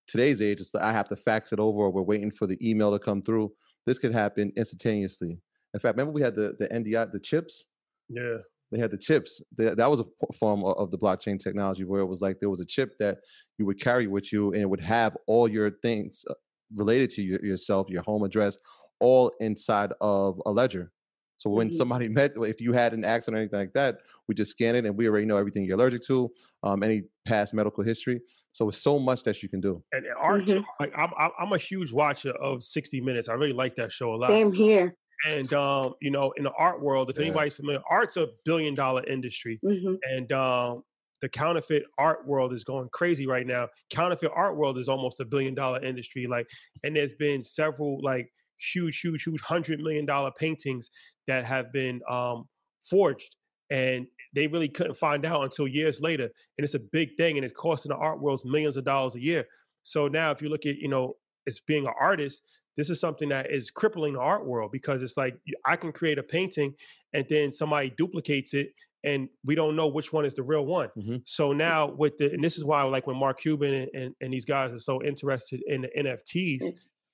today's 0.07 0.41
age, 0.41 0.59
it's 0.61 0.73
I 0.75 0.91
have 0.91 1.09
to 1.09 1.15
fax 1.15 1.51
it 1.53 1.59
over 1.59 1.79
or 1.79 1.91
we're 1.91 2.01
waiting 2.01 2.31
for 2.31 2.47
the 2.47 2.57
email 2.67 2.91
to 2.91 2.99
come 2.99 3.21
through. 3.21 3.53
This 3.85 3.99
could 3.99 4.13
happen 4.13 4.51
instantaneously. 4.57 5.39
In 5.73 5.79
fact, 5.79 5.95
remember 5.97 6.11
we 6.13 6.21
had 6.21 6.35
the, 6.35 6.55
the 6.59 6.71
NDI, 6.73 7.05
the 7.05 7.19
chips? 7.19 7.65
Yeah. 8.09 8.37
they 8.71 8.79
had 8.79 8.91
the 8.91 8.97
chips. 8.97 9.41
That 9.57 9.77
that 9.77 9.89
was 9.89 9.99
a 9.99 10.05
form 10.33 10.63
o- 10.63 10.71
of 10.71 10.91
the 10.91 10.97
blockchain 10.97 11.39
technology 11.39 11.83
where 11.83 12.01
it 12.01 12.05
was 12.07 12.21
like 12.21 12.39
there 12.39 12.49
was 12.49 12.61
a 12.61 12.65
chip 12.65 12.97
that 12.99 13.19
you 13.57 13.65
would 13.65 13.79
carry 13.79 14.07
with 14.07 14.31
you, 14.33 14.51
and 14.53 14.61
it 14.61 14.69
would 14.69 14.81
have 14.81 15.15
all 15.27 15.47
your 15.47 15.71
things 15.71 16.23
uh, 16.29 16.33
related 16.75 17.09
to 17.11 17.21
your, 17.21 17.43
yourself, 17.45 17.89
your 17.89 18.01
home 18.03 18.23
address, 18.23 18.57
all 18.99 19.31
inside 19.39 19.91
of 20.01 20.41
a 20.45 20.51
ledger. 20.51 20.91
So 21.37 21.49
when 21.49 21.69
Mhm. 21.69 21.75
somebody 21.75 22.07
met, 22.19 22.33
if 22.37 22.61
you 22.61 22.73
had 22.73 22.93
an 22.93 23.03
accident 23.05 23.37
or 23.37 23.41
anything 23.41 23.59
like 23.59 23.73
that, 23.73 23.99
we 24.27 24.35
just 24.35 24.51
scan 24.51 24.75
it, 24.75 24.85
and 24.85 24.97
we 24.97 25.07
already 25.07 25.25
know 25.25 25.37
everything 25.37 25.63
you're 25.65 25.75
allergic 25.77 26.01
to, 26.03 26.31
um, 26.63 26.81
any 26.83 27.03
past 27.27 27.53
medical 27.53 27.83
history. 27.83 28.21
So 28.55 28.69
it's 28.69 28.81
so 28.81 28.99
much 28.99 29.23
that 29.23 29.43
you 29.43 29.49
can 29.49 29.59
do. 29.59 29.83
And, 29.91 30.05
and 30.05 30.15
art. 30.17 30.45
Mm-hmm. 30.45 30.63
Like 30.79 30.93
I'm, 30.97 31.11
I'm 31.17 31.31
I'm 31.37 31.51
a 31.51 31.57
huge 31.57 31.91
watcher 31.91 32.31
of 32.31 32.63
60 32.63 33.01
Minutes. 33.01 33.27
I 33.27 33.33
really 33.33 33.51
like 33.51 33.75
that 33.75 33.91
show 33.91 34.13
a 34.13 34.15
lot. 34.15 34.29
Same 34.29 34.53
here. 34.53 34.95
And 35.27 35.51
um, 35.53 35.95
you 36.01 36.09
know, 36.09 36.31
in 36.37 36.43
the 36.45 36.53
art 36.57 36.81
world, 36.81 37.09
if 37.09 37.17
Yeah. 37.17 37.25
anybody's 37.25 37.55
familiar, 37.57 37.81
art's 37.89 38.15
a 38.15 38.29
billion 38.45 38.73
dollar 38.73 39.03
industry. 39.05 39.59
Mhm. 39.61 39.97
And 40.03 40.31
um, 40.31 40.83
the 41.21 41.27
counterfeit 41.27 41.83
art 41.97 42.25
world 42.25 42.53
is 42.53 42.63
going 42.63 42.87
crazy 42.93 43.27
right 43.27 43.45
now. 43.45 43.67
Counterfeit 43.89 44.31
art 44.33 44.55
world 44.55 44.77
is 44.77 44.87
almost 44.87 45.19
a 45.19 45.25
billion 45.25 45.53
dollar 45.53 45.83
industry. 45.83 46.25
Like, 46.25 46.47
and 46.81 46.95
there's 46.95 47.13
been 47.15 47.43
several 47.43 48.01
like 48.01 48.29
huge, 48.73 49.01
huge, 49.01 49.23
huge 49.23 49.41
hundred 49.41 49.81
million 49.81 50.05
dollar 50.05 50.31
paintings 50.39 50.89
that 51.27 51.43
have 51.43 51.73
been 51.73 51.99
um, 52.09 52.45
forged, 52.89 53.35
and 53.69 54.07
they 54.35 54.47
really 54.47 54.69
couldn't 54.69 54.97
find 54.97 55.25
out 55.25 55.43
until 55.43 55.67
years 55.67 56.01
later. 56.01 56.25
And 56.57 56.63
it's 56.63 56.75
a 56.75 56.79
big 56.79 57.15
thing, 57.17 57.37
and 57.37 57.45
it's 57.45 57.55
costing 57.55 57.89
the 57.89 57.95
art 57.97 58.21
world 58.21 58.41
millions 58.45 58.75
of 58.75 58.83
dollars 58.83 59.15
a 59.15 59.21
year. 59.21 59.45
So 59.83 60.07
now, 60.07 60.31
if 60.31 60.41
you 60.41 60.49
look 60.49 60.65
at 60.65 60.77
you 60.77 60.89
know, 60.89 61.15
as 61.47 61.59
being 61.61 61.87
an 61.87 61.93
artist, 61.99 62.41
this 62.77 62.89
is 62.89 62.99
something 62.99 63.29
that 63.29 63.51
is 63.51 63.71
crippling 63.71 64.13
the 64.13 64.19
art 64.19 64.45
world 64.45 64.71
because 64.71 65.01
it's 65.01 65.17
like 65.17 65.37
I 65.65 65.75
can 65.75 65.91
create 65.91 66.17
a 66.17 66.23
painting 66.23 66.73
and 67.13 67.25
then 67.29 67.51
somebody 67.51 67.93
duplicates 67.97 68.53
it 68.53 68.73
and 69.03 69.29
we 69.45 69.55
don't 69.55 69.75
know 69.75 69.87
which 69.87 70.11
one 70.11 70.25
is 70.25 70.33
the 70.33 70.43
real 70.43 70.65
one. 70.65 70.89
Mhm. 70.97 71.21
So 71.25 71.53
now 71.53 71.87
with 71.87 72.17
the 72.17 72.31
and 72.33 72.43
this 72.43 72.57
is 72.57 72.65
why 72.65 72.81
like 72.83 73.07
when 73.07 73.17
Mark 73.17 73.39
Cuban 73.39 73.73
and, 73.73 73.89
and, 73.93 74.15
and 74.19 74.33
these 74.33 74.45
guys 74.45 74.71
are 74.71 74.79
so 74.79 75.01
interested 75.03 75.61
in 75.67 75.81
the 75.83 75.89
NFTs, 75.97 76.63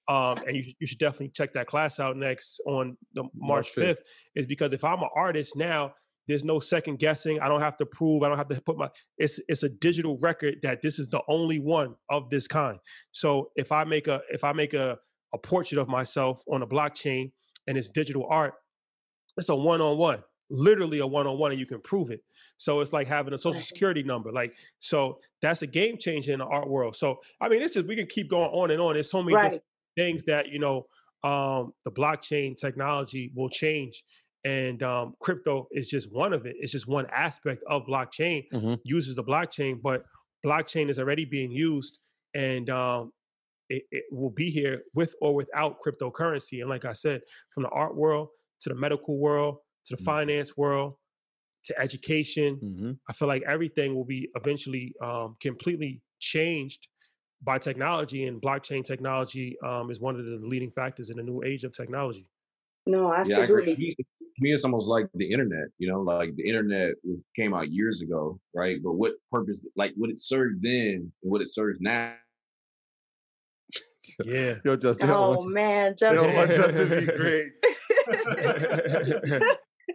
um, 0.08 0.38
and 0.48 0.56
you, 0.56 0.74
you 0.80 0.88
should 0.88 0.98
definitely 0.98 1.30
check 1.30 1.54
that 1.54 1.68
class 1.68 2.00
out 2.00 2.18
next 2.18 2.60
on 2.66 2.98
the 3.14 3.24
March 3.24 3.32
March 3.36 3.76
5th. 3.76 3.90
5th, 3.90 3.98
is 4.36 4.46
because 4.46 4.74
if 4.74 4.84
I'm 4.84 5.04
an 5.04 5.10
artist 5.16 5.56
now, 5.56 5.94
there's 6.32 6.46
no 6.46 6.60
second 6.60 6.98
guessing. 7.00 7.40
I 7.42 7.50
don't 7.50 7.60
have 7.62 7.78
to 7.78 7.86
prove. 7.86 8.24
I 8.24 8.30
don't 8.30 8.38
have 8.38 8.48
to 8.48 8.62
put 8.62 8.78
my. 8.78 8.90
It's 9.18 9.40
it's 9.50 9.64
a 9.64 9.70
digital 9.70 10.18
record 10.22 10.56
that 10.64 10.82
this 10.82 10.98
is 10.98 11.10
the 11.10 11.22
only 11.28 11.60
one 11.60 11.96
of 12.10 12.30
this 12.30 12.48
kind. 12.48 12.80
So 13.12 13.52
if 13.56 13.72
I 13.72 13.84
make 13.84 14.08
a 14.08 14.22
if 14.32 14.44
I 14.44 14.54
make 14.54 14.74
a 14.74 14.98
a 15.34 15.38
portrait 15.38 15.78
of 15.80 15.88
myself 15.90 16.44
on 16.52 16.62
a 16.62 16.68
blockchain 16.68 17.32
and 17.68 17.78
it's 17.78 17.90
digital 17.90 18.26
art, 18.30 18.54
it's 19.38 19.50
a 19.50 19.56
one 19.56 19.82
on 19.82 19.98
one, 19.98 20.24
literally 20.50 21.00
a 21.00 21.08
one 21.08 21.28
on 21.28 21.38
one, 21.38 21.52
and 21.52 21.60
you 21.60 21.66
can 21.66 21.82
prove 21.82 22.12
it. 22.12 22.22
So 22.58 22.80
it's 22.80 22.94
like 22.94 23.08
having 23.08 23.34
a 23.34 23.38
social 23.38 23.62
security 23.62 24.04
number. 24.04 24.32
Like 24.32 24.54
so, 24.80 25.20
that's 25.42 25.62
a 25.64 25.68
game 25.68 25.98
changer 25.98 26.32
in 26.32 26.40
the 26.40 26.46
art 26.46 26.70
world. 26.70 26.96
So 26.96 27.20
I 27.42 27.50
mean, 27.50 27.62
it's 27.62 27.74
just 27.74 27.88
we 27.88 27.96
can 27.96 28.08
keep 28.08 28.30
going 28.30 28.50
on 28.52 28.72
and 28.72 28.82
on. 28.82 28.94
There's 28.94 29.12
so 29.12 29.22
many 29.22 29.36
Right. 29.36 29.44
different 29.44 29.64
things 29.98 30.24
that 30.26 30.48
you 30.50 30.60
know 30.60 30.88
um, 31.24 31.74
the 31.86 31.92
blockchain 31.92 32.56
technology 32.56 33.32
will 33.36 33.50
change. 33.50 34.04
And 34.44 34.82
um, 34.82 35.16
crypto 35.20 35.68
is 35.72 35.90
just 35.90 36.12
one 36.12 36.34
of 36.34 36.46
it. 36.46 36.56
It's 36.60 36.72
just 36.72 36.88
one 36.88 37.06
aspect 37.12 37.64
of 37.68 37.86
blockchain. 37.86 38.46
Mhm. 38.52 38.82
Uses 38.84 39.16
the 39.16 39.24
blockchain, 39.24 39.82
but 39.82 40.06
blockchain 40.46 40.90
is 40.90 40.98
already 40.98 41.26
being 41.26 41.52
used, 41.52 42.00
and 42.34 42.70
um, 42.70 43.14
it, 43.70 43.84
it 43.92 44.06
will 44.12 44.32
be 44.32 44.52
here 44.52 44.84
with 44.94 45.16
or 45.22 45.36
without 45.36 45.78
cryptocurrency. 45.82 46.62
And 46.62 46.70
like 46.70 46.86
I 46.86 46.94
said, 46.94 47.22
from 47.54 47.64
the 47.64 47.70
art 47.70 47.96
world 47.96 48.30
to 48.62 48.70
the 48.70 48.76
medical 48.76 49.20
world 49.20 49.60
to 49.86 49.96
the 49.96 50.04
finance 50.04 50.58
world 50.58 50.96
to 51.64 51.80
education, 51.80 52.64
Mm-hmm. 52.64 52.92
I 53.10 53.14
feel 53.14 53.28
like 53.28 53.44
everything 53.44 53.96
will 53.96 54.06
be 54.06 54.30
eventually 54.36 54.94
um, 55.02 55.36
completely 55.42 56.02
changed 56.20 56.88
by 57.42 57.58
technology, 57.60 58.26
and 58.26 58.42
blockchain 58.42 58.84
technology 58.86 59.58
um, 59.66 59.92
is 59.92 60.00
one 60.00 60.20
of 60.20 60.26
the 60.26 60.38
leading 60.42 60.72
factors 60.72 61.10
in 61.10 61.18
the 61.18 61.24
new 61.24 61.44
age 61.44 61.64
of 61.64 61.74
technology. 61.76 62.28
No, 62.86 63.14
Yeah, 63.24 63.40
I 63.40 63.44
agree. 63.46 63.66
absolutely. 63.66 63.96
To 63.98 64.04
me, 64.42 64.52
it's 64.52 64.66
almost 64.66 64.88
like 64.88 65.06
the 65.14 65.32
internet. 65.32 65.68
You 65.78 65.90
know, 65.90 66.02
like 66.02 66.36
the 66.36 66.48
internet 66.48 66.96
was, 67.04 67.20
came 67.36 67.54
out 67.54 67.72
years 67.72 68.02
ago, 68.02 68.40
right? 68.54 68.78
But 68.84 68.94
what 68.94 69.14
purpose, 69.32 69.66
like 69.76 69.94
what 69.96 70.10
it 70.10 70.20
served 70.20 70.62
then, 70.62 71.12
and 71.24 71.32
what 71.32 71.42
it 71.42 71.52
serves 71.52 71.80
now. 71.80 72.14
Yeah. 74.26 74.56
Yo, 74.66 74.76
Justin. 74.78 75.12
Oh 75.12 75.44
man, 75.44 75.96
Justin. 75.98 76.36
my 76.36 76.48
Justin 76.48 76.90
be 76.90 77.06
great. 77.06 77.52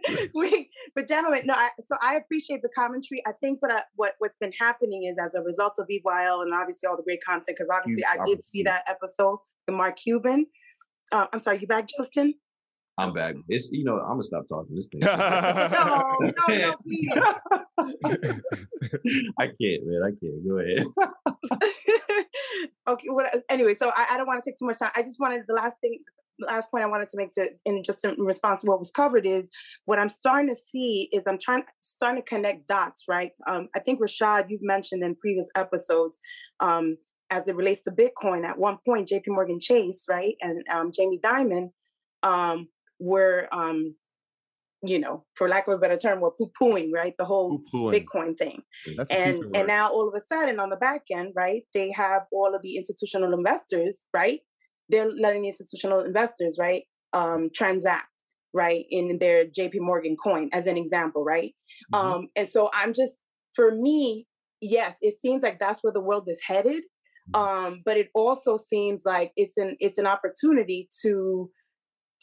Wait, 0.33 0.69
but 0.95 1.07
gentlemen, 1.09 1.41
no. 1.43 1.53
I, 1.53 1.69
so 1.85 1.97
I 2.01 2.15
appreciate 2.15 2.61
the 2.61 2.69
commentary. 2.73 3.21
I 3.27 3.33
think 3.41 3.61
what 3.61 3.71
I, 3.71 3.81
what 3.95 4.13
what's 4.19 4.37
been 4.39 4.53
happening 4.57 5.03
is 5.03 5.17
as 5.21 5.35
a 5.35 5.41
result 5.41 5.73
of 5.77 5.87
EYL 5.87 6.41
and 6.41 6.53
obviously 6.53 6.87
all 6.87 6.95
the 6.95 7.03
great 7.03 7.21
content, 7.21 7.57
because 7.57 7.67
obviously 7.69 8.03
Huge 8.03 8.19
I 8.19 8.23
did 8.23 8.45
see 8.45 8.63
that 8.63 8.83
episode, 8.87 9.39
the 9.67 9.73
Mark 9.73 9.97
Cuban. 9.97 10.45
Uh, 11.11 11.27
I'm 11.33 11.39
sorry, 11.39 11.59
you 11.59 11.67
back, 11.67 11.89
Justin? 11.97 12.33
I'm 12.99 13.13
back. 13.13 13.35
It's 13.47 13.69
you 13.71 13.83
know, 13.83 13.99
I'm 13.99 14.13
gonna 14.13 14.23
stop 14.23 14.47
talking 14.47 14.75
this 14.75 14.87
thing. 14.87 15.01
No, 15.01 15.15
no, 15.15 16.31
no, 16.49 16.75
please. 16.83 17.11
I 19.37 19.45
can't, 19.47 19.83
man. 19.85 20.01
I 20.03 20.11
can't. 20.19 20.47
Go 20.47 20.57
ahead. 20.57 20.85
okay. 22.87 23.07
What? 23.09 23.43
Anyway, 23.49 23.75
so 23.75 23.91
I, 23.95 24.07
I 24.11 24.17
don't 24.17 24.25
want 24.25 24.43
to 24.43 24.49
take 24.49 24.57
too 24.57 24.65
much 24.65 24.79
time. 24.79 24.89
I 24.95 25.03
just 25.03 25.19
wanted 25.19 25.43
the 25.47 25.53
last 25.53 25.75
thing, 25.79 25.99
the 26.39 26.47
last 26.47 26.71
point 26.71 26.83
I 26.83 26.87
wanted 26.87 27.09
to 27.09 27.17
make 27.17 27.33
to, 27.33 27.47
in 27.65 27.83
just 27.83 28.03
in 28.03 28.15
response 28.17 28.61
to 28.61 28.67
what 28.67 28.79
was 28.79 28.89
covered 28.89 29.27
is 29.27 29.51
what 29.85 29.99
I'm 29.99 30.09
starting 30.09 30.49
to 30.49 30.55
see 30.55 31.07
is 31.13 31.27
I'm 31.27 31.37
trying 31.37 31.65
starting 31.81 32.23
to 32.23 32.27
connect 32.27 32.67
dots. 32.67 33.03
Right. 33.07 33.31
Um, 33.45 33.69
I 33.75 33.79
think 33.79 34.01
Rashad, 34.01 34.49
you've 34.49 34.63
mentioned 34.63 35.03
in 35.03 35.13
previous 35.15 35.49
episodes, 35.55 36.19
um, 36.61 36.97
as 37.29 37.47
it 37.47 37.55
relates 37.55 37.83
to 37.83 37.91
Bitcoin. 37.91 38.43
At 38.43 38.57
one 38.57 38.79
point, 38.83 39.07
J.P. 39.07 39.29
Morgan 39.29 39.59
Chase, 39.59 40.05
right, 40.09 40.35
and 40.41 40.65
um, 40.73 40.91
Jamie 40.91 41.19
Dimon, 41.23 41.69
um, 42.23 42.69
were 42.99 43.47
um, 43.51 43.95
you 44.83 44.99
know, 44.99 45.25
for 45.35 45.49
lack 45.49 45.67
of 45.67 45.73
a 45.73 45.77
better 45.79 45.97
term, 45.97 46.21
were 46.21 46.31
poo 46.31 46.51
pooing, 46.61 46.91
right, 46.93 47.15
the 47.17 47.25
whole 47.25 47.59
Poo-pooing. 47.71 47.93
Bitcoin 48.05 48.37
thing 48.37 48.61
That's 48.95 49.11
and 49.11 49.43
and 49.55 49.67
now 49.67 49.89
all 49.89 50.07
of 50.07 50.13
a 50.13 50.21
sudden 50.21 50.59
on 50.59 50.69
the 50.69 50.77
back 50.77 51.01
end 51.11 51.33
right 51.35 51.63
they 51.73 51.91
have 51.91 52.23
all 52.31 52.53
of 52.53 52.61
the 52.61 52.75
institutional 52.77 53.33
investors 53.33 53.99
right 54.13 54.39
they're 54.89 55.11
letting 55.11 55.41
the 55.41 55.47
institutional 55.49 56.01
investors 56.01 56.57
right 56.59 56.83
um 57.13 57.49
transact 57.55 58.07
right 58.53 58.85
in 58.91 59.17
their 59.19 59.45
jp 59.45 59.79
morgan 59.79 60.15
coin 60.15 60.49
as 60.53 60.67
an 60.67 60.77
example 60.77 61.23
right 61.23 61.53
Mm-hmm. 61.93 62.07
um 62.07 62.27
and 62.35 62.47
so 62.47 62.69
i'm 62.73 62.91
just 62.93 63.19
for 63.53 63.71
me 63.71 64.25
yes 64.61 64.97
it 65.01 65.15
seems 65.21 65.43
like 65.43 65.59
that's 65.59 65.83
where 65.83 65.93
the 65.93 66.01
world 66.01 66.27
is 66.27 66.39
headed 66.45 66.83
Mm-hmm. 67.33 67.35
um 67.67 67.81
but 67.85 67.97
it 67.97 68.09
also 68.13 68.57
seems 68.57 69.03
like 69.05 69.31
it's 69.35 69.57
an 69.57 69.75
it's 69.79 69.97
an 69.97 70.07
opportunity 70.07 70.87
to 71.01 71.49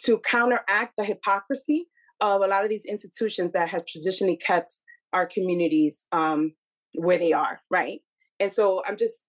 to 0.03 0.19
counteract 0.19 0.97
the 0.97 1.05
hypocrisy 1.05 1.89
of 2.21 2.43
a 2.43 2.47
lot 2.47 2.65
of 2.65 2.71
these 2.71 2.85
institutions 2.85 3.53
that 3.53 3.69
have 3.69 3.87
traditionally 3.87 4.37
kept 4.37 4.81
our 5.13 5.27
communities 5.27 6.07
um, 6.13 6.53
where 6.95 7.19
they 7.19 7.33
are, 7.33 7.61
right? 7.71 8.01
And 8.41 8.51
so 8.51 8.83
I'm 8.87 8.97
just 8.97 9.23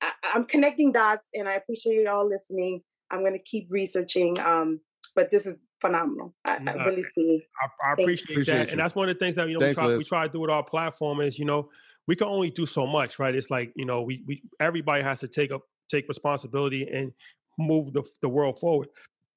I, 0.00 0.12
I'm 0.34 0.44
connecting 0.44 0.92
dots, 0.92 1.26
and 1.34 1.48
I 1.48 1.54
appreciate 1.54 1.94
you 1.94 2.08
all 2.08 2.28
listening. 2.28 2.82
I'm 3.10 3.20
going 3.20 3.32
to 3.32 3.42
keep 3.42 3.68
researching, 3.70 4.38
um, 4.40 4.80
but 5.16 5.30
this 5.30 5.46
is 5.46 5.58
phenomenal. 5.80 6.34
I, 6.44 6.58
I 6.66 6.86
really 6.86 7.02
see. 7.02 7.42
I, 7.62 7.88
I 7.88 7.92
appreciate, 7.92 8.30
Appreciate 8.30 8.54
that, 8.54 8.66
you. 8.66 8.72
and 8.72 8.80
that's 8.80 8.94
one 8.94 9.08
of 9.08 9.14
the 9.14 9.18
things 9.18 9.34
that 9.36 9.48
you 9.48 9.54
know 9.54 9.60
Thanks, 9.60 9.78
we 9.78 9.84
try 9.84 9.96
we 9.96 10.04
try 10.04 10.26
to 10.26 10.32
do 10.32 10.40
with 10.40 10.50
our 10.50 10.62
platform 10.62 11.20
is 11.20 11.38
you 11.38 11.44
know 11.44 11.70
we 12.06 12.16
can 12.16 12.26
only 12.28 12.50
do 12.50 12.66
so 12.66 12.86
much, 12.86 13.18
right? 13.18 13.34
It's 13.34 13.50
like 13.50 13.72
you 13.76 13.84
know 13.84 14.02
we 14.02 14.22
we 14.26 14.42
everybody 14.60 15.02
has 15.02 15.20
to 15.20 15.28
take 15.28 15.50
up 15.50 15.62
take 15.90 16.06
responsibility 16.08 16.88
and 16.88 17.12
move 17.58 17.92
the 17.92 18.02
the 18.22 18.28
world 18.28 18.58
forward. 18.58 18.88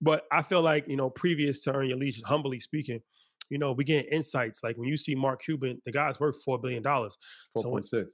But 0.02 0.24
I 0.32 0.42
feel 0.42 0.62
like 0.62 0.88
you 0.88 0.98
know 0.98 1.10
previous 1.10 1.64
to 1.64 1.74
Earn 1.76 1.88
Your 1.88 1.98
Leisure, 1.98 2.24
humbly 2.26 2.60
speaking, 2.60 3.02
you 3.50 3.58
know 3.58 3.72
we 3.74 3.84
get 3.84 4.12
insights 4.12 4.62
like 4.64 4.78
when 4.78 4.88
you 4.90 4.98
see 4.98 5.16
Mark 5.16 5.42
Cuban, 5.44 5.82
the 5.86 5.92
guy's 5.92 6.20
worth 6.20 6.42
four 6.44 6.60
billion 6.60 6.82
dollars. 6.84 7.18
Four 7.54 7.64
So 7.64 7.70
when, 7.70 7.74
point 7.74 7.86
six. 7.86 8.10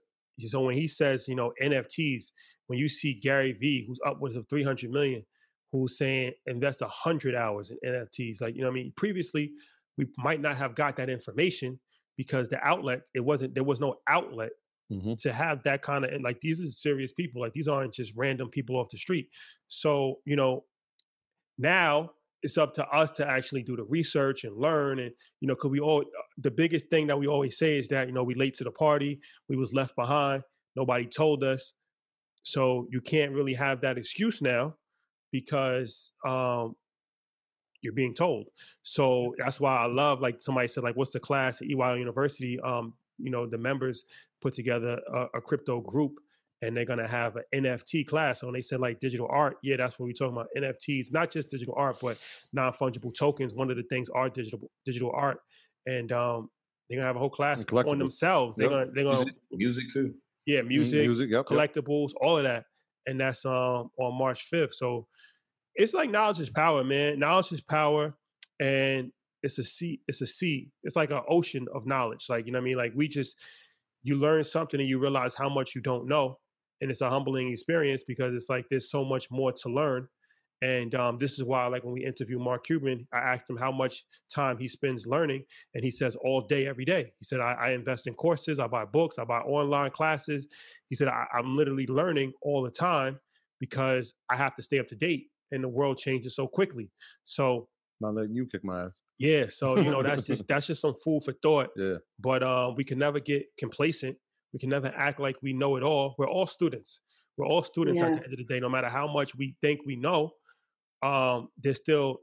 so 0.46 0.62
when 0.62 0.76
he 0.76 0.88
says, 0.88 1.28
you 1.28 1.36
know, 1.36 1.54
NFTs, 1.62 2.26
when 2.68 2.78
you 2.80 2.88
see 2.90 3.14
Gary 3.14 3.54
Vee, 3.54 3.86
who's 3.88 4.00
upwards 4.06 4.36
of 4.36 4.48
300 4.50 4.90
million, 4.92 5.24
who's 5.72 5.98
saying 5.98 6.34
invest 6.46 6.82
100 6.82 7.36
hours 7.36 7.72
in 7.72 7.78
NFTs, 7.86 8.42
like, 8.42 8.56
you 8.56 8.62
know 8.62 8.68
what 8.68 8.74
I 8.74 8.76
mean? 8.76 8.94
Previously, 8.96 9.52
we 9.98 10.08
might 10.18 10.42
not 10.42 10.58
have 10.58 10.76
got 10.76 10.96
that 10.98 11.10
information 11.10 11.80
because 12.18 12.50
the 12.50 12.60
outlet, 12.66 13.02
it 13.14 13.20
wasn't, 13.22 13.54
there 13.54 13.64
was 13.64 13.80
no 13.80 13.96
outlet 14.08 14.52
Mm-hmm. 14.90 15.16
to 15.20 15.34
have 15.34 15.64
that 15.64 15.82
kind 15.82 16.06
of, 16.06 16.12
and 16.14 16.24
like, 16.24 16.40
these 16.40 16.62
are 16.62 16.72
serious 16.72 17.12
people. 17.12 17.42
Like, 17.42 17.52
these 17.52 17.68
aren't 17.68 17.94
just 17.94 18.14
random 18.16 18.50
people 18.50 18.78
off 18.78 18.88
the 18.90 18.98
street. 18.98 19.28
So, 19.68 20.20
you 20.24 20.38
know, 20.38 20.64
now 21.58 22.12
it's 22.44 22.58
up 22.58 22.74
to 22.76 22.88
us 22.90 23.12
to 23.12 23.28
actually 23.28 23.64
do 23.64 23.76
the 23.76 23.84
research 23.84 24.44
and 24.44 24.56
learn 24.56 25.00
and 25.00 25.12
you 25.40 25.48
know 25.48 25.56
because 25.56 25.72
we 25.72 25.80
all 25.80 26.04
the 26.38 26.52
biggest 26.52 26.88
thing 26.90 27.08
that 27.08 27.18
we 27.18 27.28
always 27.28 27.58
say 27.58 27.78
is 27.78 27.88
that 27.88 28.08
you 28.08 28.14
know 28.14 28.24
we 28.24 28.36
late 28.36 28.54
to 28.54 28.64
the 28.64 28.72
party 28.72 29.20
we 29.50 29.58
was 29.58 29.74
left 29.74 29.96
behind 29.96 30.44
nobody 30.76 31.06
told 31.06 31.44
us 31.44 31.74
so 32.44 32.88
you 32.92 33.02
can't 33.02 33.32
really 33.32 33.54
have 33.54 33.82
that 33.82 33.98
excuse 33.98 34.42
now 34.42 34.76
because 35.32 36.12
um 36.26 36.76
you're 37.82 37.94
being 37.94 38.14
told. 38.14 38.48
So 38.84 39.34
that's 39.38 39.60
why 39.60 39.78
I 39.78 39.86
love 39.86 40.20
like 40.20 40.42
somebody 40.42 40.68
said 40.68 40.84
like 40.84 40.96
what's 40.96 41.12
the 41.12 41.20
class 41.20 41.62
at 41.62 41.68
EYL 41.68 42.00
University? 42.00 42.60
Um, 42.60 42.94
you 43.18 43.32
know 43.32 43.48
the 43.48 43.58
members 43.58 44.04
put 44.42 44.54
together 44.54 45.00
a, 45.14 45.38
a 45.38 45.42
crypto 45.42 45.82
group 45.82 46.14
and 46.62 46.76
they're 46.76 46.86
gonna 46.86 47.08
have 47.08 47.36
an 47.36 47.44
NFT 47.54 48.08
class. 48.08 48.42
So 48.42 48.48
when 48.48 48.54
they 48.54 48.62
said 48.62 48.80
like 48.80 49.00
digital 49.00 49.28
art, 49.30 49.58
yeah, 49.64 49.78
that's 49.78 50.00
what 50.00 50.08
we're 50.08 50.14
talking 50.14 50.34
about. 50.34 50.48
NFTs, 50.58 51.12
not 51.12 51.32
just 51.32 51.50
digital 51.50 51.76
art, 51.78 51.98
but 52.02 52.18
non-fungible 52.54 53.14
tokens. 53.16 53.54
One 53.54 53.70
of 53.70 53.78
the 53.78 53.84
things 53.84 54.10
are 54.10 54.30
digital 54.30 54.70
digital 54.86 55.12
art. 55.16 55.40
And 55.86 56.12
um, 56.12 56.50
they're 56.90 56.98
gonna 56.98 57.08
have 57.08 57.16
a 57.16 57.20
whole 57.20 57.30
class 57.30 57.64
on 57.72 58.00
themselves. 58.00 58.58
They're 58.58 58.70
gonna 58.70 58.88
they're 58.94 59.04
gonna 59.04 59.18
music, 59.18 59.36
music 59.52 59.84
too. 59.94 60.14
yeah, 60.46 60.62
music, 60.62 61.06
music, 61.06 61.30
yep, 61.30 61.46
yep. 61.50 61.58
collectibles, 61.58 62.12
all 62.22 62.38
of 62.38 62.44
that, 62.44 62.66
and 63.06 63.20
that's 63.20 63.46
um 63.46 63.90
on 64.00 64.18
March 64.18 64.44
fifth. 64.44 64.74
So 64.74 65.08
it's 65.76 65.94
like 65.94 66.10
knowledge 66.10 66.40
is 66.40 66.50
power, 66.50 66.84
man. 66.84 67.20
Knowledge 67.20 67.52
is 67.52 67.62
power, 67.62 68.16
and 68.60 69.12
it's 69.44 69.60
a 69.60 69.64
sea. 69.64 70.02
It's 70.08 70.22
a 70.22 70.28
sea. 70.28 70.70
It's 70.84 70.96
like 70.96 71.12
an 71.12 71.22
ocean 71.30 71.68
of 71.74 71.86
knowledge. 71.86 72.26
Like 72.30 72.46
you 72.46 72.52
know 72.52 72.60
what 72.60 72.64
I 72.64 72.66
mean. 72.66 72.78
Like 72.78 72.94
we 72.96 73.08
just 73.08 73.36
you 74.04 74.16
learn 74.16 74.44
something 74.44 74.80
and 74.80 74.88
you 74.88 75.00
realize 75.00 75.34
how 75.34 75.50
much 75.50 75.76
you 75.76 75.82
don't 75.82 76.08
know, 76.08 76.38
and 76.82 76.92
it's 76.92 77.02
a 77.02 77.10
humbling 77.10 77.50
experience 77.52 78.04
because 78.08 78.34
it's 78.34 78.50
like 78.50 78.66
there's 78.70 78.90
so 78.90 79.04
much 79.04 79.30
more 79.32 79.52
to 79.52 79.70
learn. 79.70 80.08
And 80.62 80.96
um, 80.96 81.18
this 81.20 81.34
is 81.34 81.44
why, 81.44 81.68
like 81.68 81.84
when 81.84 81.94
we 81.94 82.04
interview 82.04 82.40
Mark 82.40 82.66
Cuban, 82.66 83.08
I 83.14 83.20
asked 83.20 83.50
him 83.50 83.58
how 83.58 83.72
much 83.72 84.04
time 84.34 84.58
he 84.58 84.68
spends 84.68 85.06
learning, 85.06 85.44
and 85.76 85.84
he 85.84 85.92
says 85.92 86.16
all 86.16 86.42
day, 86.42 86.66
every 86.66 86.86
day. 86.86 87.12
He 87.20 87.26
said, 87.26 87.40
I, 87.40 87.54
I 87.54 87.72
invest 87.74 88.08
in 88.08 88.16
courses, 88.16 88.60
I 88.60 88.66
buy 88.66 88.86
books, 88.86 89.20
I 89.20 89.24
buy 89.24 89.40
online 89.42 89.92
classes. 89.92 90.48
He 90.90 90.96
said, 90.96 91.10
I, 91.10 91.26
I'm 91.32 91.56
literally 91.56 91.86
learning 91.86 92.34
all 92.42 92.64
the 92.64 92.72
time 92.72 93.20
because 93.60 94.16
I 94.30 94.36
have 94.36 94.56
to 94.56 94.64
stay 94.64 94.80
up 94.80 94.88
to 94.88 94.96
date, 94.96 95.28
and 95.52 95.64
the 95.64 95.70
world 95.70 96.00
changes 96.00 96.36
so 96.36 96.48
quickly. 96.48 96.90
So, 97.24 97.68
not 98.02 98.16
letting 98.16 98.34
you 98.34 98.48
kick 98.48 98.64
my 98.64 98.86
ass. 98.86 98.92
yeah, 99.20 99.46
so 99.50 99.78
you 99.78 99.92
know 99.92 100.02
that's 100.02 100.26
just 100.26 100.48
that's 100.48 100.66
just 100.66 100.82
some 100.82 100.96
food 101.04 101.22
for 101.24 101.34
thought. 101.34 101.70
Yeah. 101.76 101.98
But 102.20 102.42
um, 102.42 102.74
we 102.76 102.84
can 102.84 102.98
never 102.98 103.20
get 103.20 103.46
complacent. 103.60 104.18
We 104.54 104.60
can 104.60 104.70
never 104.70 104.92
act 104.96 105.20
like 105.20 105.36
we 105.42 105.54
know 105.54 105.76
it 105.76 105.84
all. 105.84 106.16
We're 106.18 106.30
all 106.30 106.48
students. 106.48 107.02
We're 107.38 107.46
all 107.46 107.64
students 107.64 108.02
at 108.02 108.14
the 108.14 108.24
end 108.24 108.34
of 108.34 108.38
the 108.38 108.46
day. 108.46 108.60
No 108.60 108.70
matter 108.70 108.90
how 108.90 109.08
much 109.12 109.36
we 109.36 109.56
think 109.62 109.82
we 109.86 109.96
know, 109.96 110.32
um, 111.04 111.50
there's 111.62 111.78
still 111.78 112.22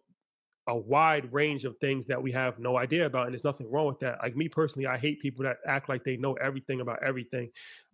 a 0.66 0.76
wide 0.76 1.30
range 1.32 1.64
of 1.64 1.76
things 1.80 2.06
that 2.06 2.22
we 2.22 2.32
have 2.32 2.58
no 2.58 2.78
idea 2.78 3.06
about, 3.06 3.26
and 3.26 3.34
there's 3.34 3.44
nothing 3.44 3.70
wrong 3.70 3.86
with 3.86 4.00
that. 4.00 4.18
Like 4.22 4.34
me 4.34 4.48
personally, 4.48 4.86
I 4.86 4.96
hate 4.96 5.20
people 5.20 5.44
that 5.44 5.58
act 5.66 5.88
like 5.88 6.04
they 6.04 6.16
know 6.16 6.32
everything 6.34 6.80
about 6.80 7.02
everything, 7.02 7.50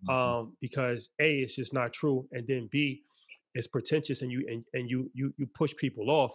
um, 0.08 0.56
because 0.60 1.10
a 1.20 1.40
it's 1.40 1.56
just 1.56 1.74
not 1.74 1.92
true, 1.92 2.26
and 2.32 2.46
then 2.46 2.68
b 2.70 3.02
it's 3.54 3.66
pretentious, 3.66 4.22
and 4.22 4.30
you 4.30 4.46
and, 4.48 4.64
and 4.72 4.88
you 4.88 5.10
you 5.12 5.34
you 5.36 5.46
push 5.52 5.74
people 5.76 6.10
off 6.10 6.32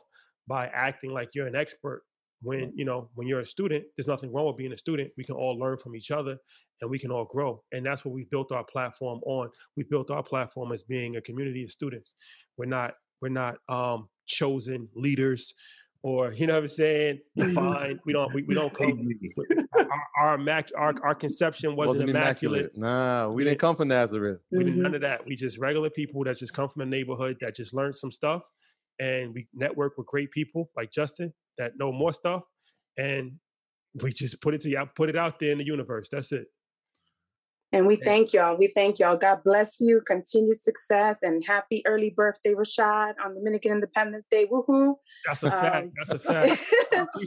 by 0.48 0.68
acting 0.68 1.12
like 1.12 1.30
you're 1.34 1.48
an 1.48 1.56
expert 1.56 2.04
when 2.46 2.60
mm-hmm. 2.60 2.80
you 2.80 2.86
know 2.86 3.10
when 3.16 3.28
you're 3.28 3.42
a 3.42 3.46
student 3.46 3.84
there's 3.98 4.08
nothing 4.08 4.32
wrong 4.32 4.48
with 4.48 4.58
being 4.58 4.74
a 4.74 4.78
student. 4.78 5.12
We 5.18 5.24
can 5.24 5.36
all 5.36 5.58
learn 5.58 5.78
from 5.78 5.96
each 5.96 6.12
other 6.12 6.38
and 6.82 6.90
we 6.90 7.00
can 7.00 7.12
all 7.12 7.26
grow 7.26 7.62
and 7.72 7.86
that's 7.86 8.06
what 8.06 8.14
we've 8.14 8.30
built 8.30 8.52
our 8.52 8.64
platform 8.64 9.20
on. 9.26 9.50
We 9.76 9.84
built 9.84 10.12
our 10.12 10.24
platform 10.24 10.72
as 10.72 10.84
being 10.84 11.18
a 11.18 11.22
community 11.22 11.64
of 11.64 11.72
students. 11.72 12.16
We're 12.58 12.66
not 12.66 12.94
we're 13.22 13.30
not 13.30 13.56
um 13.68 14.08
chosen 14.28 14.88
leaders 14.96 15.54
or 16.06 16.32
you 16.38 16.46
know 16.46 16.54
what 16.54 16.64
i'm 16.64 16.68
saying? 16.70 17.20
Mm-hmm. 17.38 17.50
Defined. 17.50 18.00
We 18.06 18.14
don't 18.14 18.34
we, 18.34 18.44
we 18.44 18.54
don't 18.54 18.74
come 18.74 19.10
our 19.78 19.88
our, 20.20 20.38
immac- 20.38 20.72
our 20.78 20.94
our 21.04 21.16
conception 21.16 21.76
wasn't, 21.76 22.10
immaculate, 22.10 22.78
Nah, 22.78 23.30
we 23.30 23.44
didn't 23.44 23.60
come 23.60 23.76
from 23.76 23.90
Nazareth. 23.90 24.40
we 24.52 24.64
did 24.64 24.74
mm-hmm. 24.74 24.84
none 24.84 24.96
of 24.96 25.02
that. 25.02 25.26
We 25.26 25.36
just 25.36 25.58
regular 25.58 25.90
people 25.90 26.24
that 26.26 26.38
just 26.38 26.54
come 26.54 26.70
from 26.70 26.84
a 26.84 26.86
neighborhood 26.86 27.38
that 27.42 27.56
just 27.56 27.74
learned 27.74 27.96
some 27.96 28.12
stuff, 28.12 28.44
and 29.00 29.34
we 29.34 29.48
network 29.54 29.98
with 29.98 30.08
great 30.08 30.32
people 30.32 30.70
like 30.78 30.92
Justin 30.92 31.34
that 31.58 31.78
know 31.78 31.92
more 31.92 32.14
stuff, 32.14 32.44
and 32.98 33.34
we 34.02 34.12
just 34.12 34.42
put 34.42 34.54
it 34.54 34.62
to 34.62 34.70
y'all, 34.70 34.90
put 34.96 35.10
it 35.10 35.16
out 35.16 35.40
there 35.40 35.52
in 35.52 35.58
the 35.58 35.66
universe. 35.66 36.10
That's 36.12 36.32
it. 36.32 36.48
And 37.72 37.88
we 37.88 37.98
thank 37.98 38.32
y'all. 38.32 38.56
We 38.58 38.68
thank 38.74 39.00
y'all. 39.00 39.18
God 39.18 39.40
bless 39.44 39.82
you. 39.82 40.00
Continued 40.08 40.56
success 40.62 41.18
and 41.22 41.44
happy 41.46 41.82
early 41.86 42.10
birthday, 42.16 42.54
Rashad, 42.54 43.16
on 43.24 43.36
Dominican 43.36 43.74
Independence 43.74 44.26
Day. 44.32 44.46
Woohoo. 44.46 44.94
That's 45.28 45.44
a 45.44 45.52
fact. 45.52 45.76
Um, 45.88 45.92
That's 45.98 46.12
a 46.12 46.20
fact. 46.20 46.64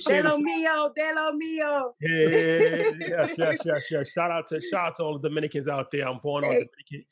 De 0.07 0.23
lo 0.23 0.39
mío, 0.39 0.91
de 0.95 1.13
lo 1.15 1.33
mío. 1.33 1.93
Yeah, 2.01 2.29
yeah, 2.29 2.29
yeah, 2.29 2.69
yeah, 2.69 2.93
yes, 3.09 3.35
yes, 3.37 3.59
yes, 3.67 3.91
yes. 3.91 4.11
Shout 4.11 4.31
out 4.31 4.49
to 4.49 4.61
shout 4.61 4.87
out 4.87 4.97
to 4.97 5.03
all 5.05 5.19
the 5.19 5.29
Dominicans 5.29 5.69
out 5.69 5.91
there. 5.91 6.09
I'm 6.09 6.19
born 6.23 6.45
on 6.45 6.51
Dominican. 6.51 7.05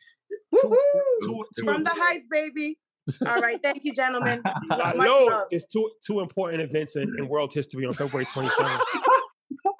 Woohoo. 0.54 0.76
two- 1.22 1.44
two 1.58 1.64
From 1.64 1.84
the 1.84 1.90
Heights, 1.90 2.26
baby. 2.30 2.78
All 3.26 3.40
right. 3.40 3.60
Thank 3.62 3.84
you, 3.84 3.94
gentlemen. 3.94 4.42
I 4.44 4.94
Much 4.94 4.96
know 4.96 5.26
love. 5.30 5.46
there's 5.50 5.64
two 5.66 5.90
two 6.04 6.20
important 6.20 6.62
events 6.62 6.96
in, 6.96 7.12
in 7.18 7.28
world 7.28 7.52
history 7.52 7.86
on 7.86 7.92
February 7.92 8.26
27th. 8.26 8.80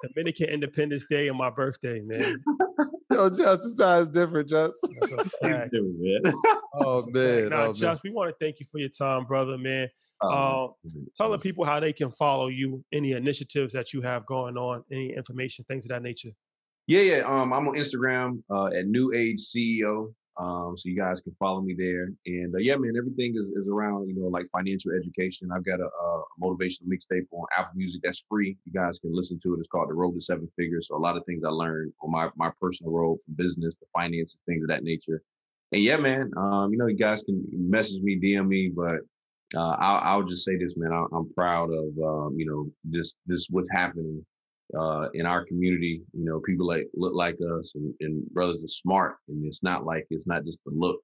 Dominican 0.03 0.49
Independence 0.49 1.05
Day 1.09 1.27
and 1.27 1.37
my 1.37 1.49
birthday, 1.49 2.01
man. 2.01 2.41
Yo, 3.11 3.29
Just, 3.29 3.63
this 3.63 3.77
side's 3.77 4.09
different, 4.09 4.47
Just. 4.49 4.79
That's 4.99 5.11
a 5.11 5.29
fact. 5.41 5.75
Oh 6.73 7.03
man, 7.09 7.49
Now, 7.49 7.57
oh, 7.57 7.65
man. 7.65 7.73
Just, 7.73 8.03
we 8.03 8.11
want 8.11 8.29
to 8.29 8.35
thank 8.39 8.59
you 8.59 8.65
for 8.71 8.79
your 8.79 8.89
time, 8.89 9.25
brother, 9.25 9.57
man. 9.57 9.89
Oh, 10.21 10.75
Uh, 10.85 10.89
tell 11.15 11.29
the 11.31 11.37
people 11.37 11.63
how 11.65 11.79
they 11.79 11.93
can 11.93 12.11
follow 12.11 12.47
you, 12.47 12.83
any 12.91 13.11
initiatives 13.11 13.73
that 13.73 13.93
you 13.93 14.01
have 14.01 14.25
going 14.25 14.57
on, 14.57 14.83
any 14.91 15.13
information, 15.15 15.65
things 15.67 15.85
of 15.85 15.89
that 15.89 16.01
nature. 16.01 16.29
Yeah, 16.87 17.01
yeah. 17.01 17.17
Um, 17.19 17.51
I'm 17.53 17.67
on 17.67 17.75
Instagram 17.75 18.41
uh, 18.49 18.67
at 18.67 18.87
New 18.87 19.13
Age 19.13 19.39
CEO. 19.39 20.13
Um, 20.39 20.77
so 20.77 20.87
you 20.87 20.95
guys 20.95 21.21
can 21.21 21.35
follow 21.39 21.61
me 21.61 21.73
there. 21.77 22.09
And 22.27 22.53
uh, 22.53 22.59
yeah, 22.59 22.75
man, 22.75 22.93
everything 22.97 23.35
is, 23.35 23.49
is 23.55 23.69
around 23.69 24.07
you 24.07 24.15
know 24.15 24.27
like 24.27 24.47
financial 24.51 24.91
education. 24.91 25.49
I've 25.51 25.65
got 25.65 25.79
a, 25.79 25.85
a 25.85 26.23
motivational 26.41 26.87
mixtape 26.87 27.25
on 27.31 27.45
Apple 27.57 27.73
Music 27.75 28.01
that's 28.03 28.23
free. 28.29 28.55
You 28.65 28.73
guys 28.73 28.99
can 28.99 29.15
listen 29.15 29.39
to 29.43 29.55
it. 29.55 29.59
It's 29.59 29.67
called 29.67 29.89
The 29.89 29.95
Road 29.95 30.13
to 30.13 30.21
Seven 30.21 30.49
Figures. 30.55 30.87
So 30.87 30.95
a 30.95 30.99
lot 30.99 31.17
of 31.17 31.25
things 31.25 31.43
I 31.43 31.49
learned 31.49 31.93
on 32.01 32.11
my 32.11 32.29
my 32.35 32.51
personal 32.61 32.91
road 32.91 33.17
from 33.23 33.33
business 33.33 33.75
to 33.77 33.85
finance, 33.93 34.37
and 34.37 34.53
things 34.53 34.63
of 34.63 34.69
that 34.69 34.83
nature. 34.83 35.23
And 35.71 35.81
yeah, 35.81 35.97
man, 35.97 36.31
um, 36.37 36.71
you 36.71 36.77
know, 36.77 36.87
you 36.87 36.95
guys 36.95 37.23
can 37.23 37.43
message 37.51 38.01
me, 38.01 38.19
DM 38.19 38.47
me, 38.47 38.69
but 38.69 38.99
uh, 39.55 39.75
I'll, 39.79 40.19
I'll 40.19 40.23
just 40.23 40.45
say 40.45 40.55
this, 40.57 40.75
man. 40.77 40.93
I, 40.93 41.03
I'm 41.15 41.29
proud 41.29 41.71
of 41.71 41.87
um, 42.03 42.35
you 42.37 42.45
know 42.45 42.69
this 42.83 43.15
this 43.25 43.47
what's 43.49 43.71
happening 43.71 44.23
uh, 44.77 45.09
in 45.13 45.25
our 45.25 45.45
community. 45.45 46.01
You 46.13 46.25
know, 46.25 46.39
people 46.39 46.65
like 46.65 46.87
look 46.95 47.13
like 47.13 47.37
us, 47.57 47.75
and, 47.75 47.93
and 47.99 48.25
brothers 48.31 48.63
are 48.63 48.67
smart, 48.67 49.17
and 49.27 49.45
it's 49.45 49.63
not 49.63 49.85
like 49.85 50.07
it's 50.09 50.27
not 50.27 50.43
just 50.43 50.59
the 50.65 50.71
look. 50.73 51.01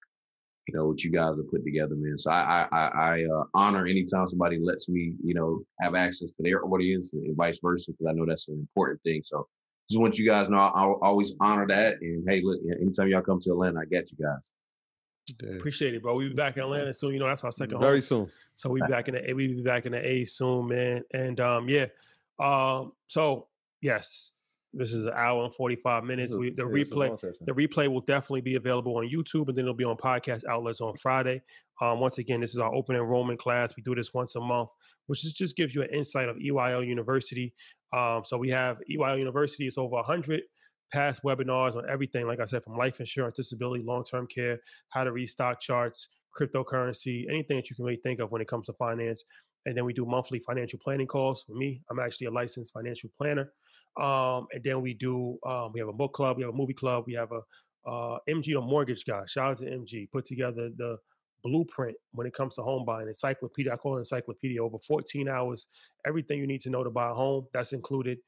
You 0.68 0.77
know 0.77 0.88
what 0.88 1.03
you 1.03 1.11
guys 1.11 1.38
are 1.38 1.44
put 1.44 1.64
together, 1.65 1.95
man. 1.95 2.18
So 2.18 2.31
I 2.31 2.68
I, 2.72 2.77
I, 2.77 2.88
I 2.88 3.23
uh, 3.26 3.44
honor 3.53 3.85
anytime 3.85 4.27
somebody 4.27 4.60
lets 4.60 4.88
me, 4.88 5.14
you 5.23 5.34
know, 5.34 5.61
have 5.81 5.94
access 5.94 6.31
to 6.31 6.44
their 6.44 6.65
audience 6.65 7.14
and, 7.14 7.26
and 7.26 7.35
vice 7.35 7.60
versa, 7.61 7.91
because 7.91 8.07
I 8.07 8.14
know 8.14 8.26
that's 8.26 8.48
an 8.48 8.56
important 8.56 9.02
thing. 9.03 9.22
So 9.23 9.48
just 9.90 9.99
want 9.99 10.18
you 10.18 10.26
guys 10.26 10.48
to 10.48 10.53
know 10.53 10.60
I, 10.60 10.68
I'll 10.68 10.99
always 11.02 11.34
honor 11.41 11.68
that. 11.68 11.95
And 12.02 12.23
hey, 12.27 12.41
look, 12.41 12.61
anytime 12.81 13.10
y'all 13.10 13.22
come 13.22 13.41
to 13.41 13.52
Atlanta, 13.52 13.81
I 13.81 13.85
got 13.85 14.10
you 14.11 14.26
guys. 14.26 14.53
Appreciate 15.57 15.94
it, 15.94 16.02
bro. 16.02 16.15
We'll 16.15 16.30
be 16.30 16.34
back 16.34 16.57
in 16.57 16.64
Atlanta 16.64 16.94
soon. 16.94 17.14
You 17.14 17.19
know, 17.19 17.27
that's 17.27 17.44
our 17.44 17.52
second 17.52 17.80
Very 17.80 17.98
home. 17.98 18.02
soon. 18.02 18.31
So 18.56 18.69
we 18.69 18.81
be 18.81 18.88
back 18.88 19.07
in 19.07 19.15
the 19.15 19.30
A. 19.30 19.34
We 19.34 19.48
be 19.48 19.61
back 19.61 19.85
in 19.85 19.94
the 19.94 20.06
A 20.06 20.26
soon, 20.26 20.68
man. 20.68 21.03
And 21.14 21.40
um, 21.40 21.69
yeah. 21.69 21.88
Um, 22.40 22.94
so 23.07 23.48
yes, 23.84 24.34
this 24.74 24.92
is 24.92 25.06
an 25.06 25.14
hour 25.16 25.44
and 25.44 25.54
forty 25.54 25.76
five 25.76 26.04
minutes. 26.04 26.32
This 26.32 26.40
We 26.40 26.50
the 26.50 26.66
yeah, 26.66 26.74
this 26.74 26.88
is 26.88 26.92
a 26.92 26.96
long 26.96 27.18
replay 27.18 27.34
the 27.46 27.54
replay 27.54 27.88
will 27.88 28.02
definitely 28.02 28.42
be 28.42 28.56
available 28.56 28.98
on 28.98 29.08
YouTube, 29.08 29.50
and 29.50 29.58
then 29.58 29.66
it'll 29.66 29.76
be 29.76 29.84
on 29.84 29.98
podcast 29.98 30.44
outlets 30.50 30.82
on 30.82 30.96
Friday. 30.96 31.44
Um, 31.82 32.00
once 32.00 32.18
again, 32.18 32.42
this 32.42 32.52
is 32.52 32.60
our 32.60 32.74
open 32.74 32.96
enrollment 32.96 33.40
class. 33.40 33.74
We 33.78 33.84
do 33.84 33.94
this 33.94 34.14
once 34.14 34.36
a 34.36 34.40
month, 34.40 34.70
which 35.08 35.24
is 35.26 35.34
just 35.34 35.56
gives 35.56 35.76
you 35.76 35.84
an 35.84 35.90
insight 35.94 36.30
of 36.30 36.38
EYL 36.38 36.88
University. 36.88 37.54
Um, 37.96 38.24
so 38.26 38.38
we 38.38 38.50
have 38.50 38.78
EYL 38.90 39.20
University. 39.20 39.68
It's 39.68 39.78
over 39.78 40.02
hundred 40.02 40.42
past 40.92 41.22
webinars 41.24 41.76
on 41.76 41.84
everything. 41.90 42.26
Like 42.26 42.40
I 42.40 42.46
said, 42.46 42.64
from 42.64 42.76
life 42.76 43.00
insurance, 43.00 43.36
disability, 43.36 43.84
long 43.84 44.04
term 44.04 44.26
care, 44.28 44.60
how 44.90 45.04
to 45.04 45.12
read 45.12 45.28
stock 45.28 45.62
charts, 45.62 46.08
cryptocurrency, 46.40 47.26
anything 47.30 47.58
that 47.58 47.70
you 47.70 47.76
can 47.76 47.86
really 47.86 48.00
think 48.02 48.20
of 48.20 48.32
when 48.32 48.42
it 48.42 48.48
comes 48.48 48.66
to 48.68 48.74
finance. 48.74 49.24
And 49.66 49.78
then 49.78 49.86
we 49.86 49.94
do 49.94 50.06
monthly 50.06 50.40
financial 50.40 50.80
planning 50.84 51.08
calls. 51.08 51.44
For 51.44 51.54
me, 51.54 51.82
I'm 51.90 52.00
actually 52.00 52.28
a 52.28 52.32
licensed 52.32 52.74
financial 52.74 53.10
planner. 53.18 53.52
Um, 54.02 54.48
and 54.52 54.64
then 54.64 54.82
we 54.82 54.94
do 54.94 55.38
um, 55.45 55.72
we 55.74 55.80
have 55.80 55.90
a 55.90 55.94
book 55.94 56.14
club, 56.14 56.38
we 56.38 56.44
have 56.44 56.53
a 56.53 56.57
movie 56.57 56.74
club, 56.74 57.03
we 57.06 57.14
have 57.14 57.32
a 57.32 57.41
uh, 57.86 58.18
MG 58.30 58.53
the 58.53 58.61
mortgage 58.61 59.06
guy. 59.06 59.24
Shout 59.28 59.52
out 59.52 59.57
to 59.57 59.65
MG. 59.65 60.10
Put 60.11 60.26
together 60.26 60.70
the 60.78 60.98
blueprint 61.44 61.95
when 62.14 62.26
it 62.26 62.34
comes 62.34 62.56
to 62.56 62.61
home 62.61 62.86
buying. 62.86 63.07
Encyclopedia. 63.07 63.74
I 63.74 63.76
call 63.76 63.98
it 63.98 63.99
encyclopedia. 63.99 64.64
Over 64.64 64.78
14 64.88 65.28
hours, 65.28 65.68
everything 66.07 66.40
you 66.40 66.48
need 66.48 66.61
to 66.61 66.70
know 66.70 66.84
to 66.84 66.90
buy 66.90 67.10
a 67.10 67.14
home. 67.14 67.45
That's 67.53 67.74
included. 67.74 68.20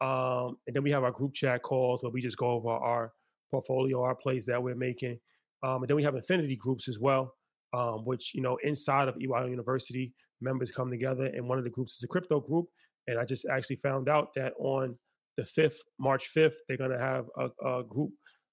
Um, 0.00 0.56
and 0.66 0.74
then 0.74 0.82
we 0.82 0.90
have 0.92 1.04
our 1.04 1.10
group 1.10 1.34
chat 1.34 1.62
calls 1.62 2.02
where 2.02 2.10
we 2.10 2.22
just 2.22 2.38
go 2.38 2.50
over 2.50 2.70
our 2.70 3.12
portfolio, 3.50 4.02
our 4.02 4.14
plays 4.14 4.46
that 4.46 4.62
we're 4.62 4.76
making. 4.76 5.18
Um, 5.62 5.82
and 5.82 5.88
then 5.88 5.96
we 5.96 6.02
have 6.04 6.14
affinity 6.14 6.56
groups 6.56 6.88
as 6.88 6.98
well, 6.98 7.34
um, 7.74 8.04
which, 8.04 8.32
you 8.34 8.40
know, 8.40 8.56
inside 8.62 9.08
of 9.08 9.16
EYL 9.16 9.50
University, 9.50 10.14
members 10.40 10.70
come 10.70 10.90
together. 10.90 11.26
And 11.26 11.46
one 11.46 11.58
of 11.58 11.64
the 11.64 11.70
groups 11.70 11.96
is 11.96 12.02
a 12.04 12.08
crypto 12.08 12.40
group. 12.40 12.66
And 13.08 13.18
I 13.18 13.24
just 13.24 13.44
actually 13.50 13.76
found 13.76 14.08
out 14.08 14.32
that 14.36 14.54
on 14.58 14.96
the 15.40 15.62
5th, 15.62 15.76
March 15.98 16.30
5th, 16.36 16.54
they're 16.68 16.76
going 16.76 16.90
to 16.90 16.98
have 16.98 17.26
a, 17.38 17.48
a 17.66 17.82
group 17.84 18.10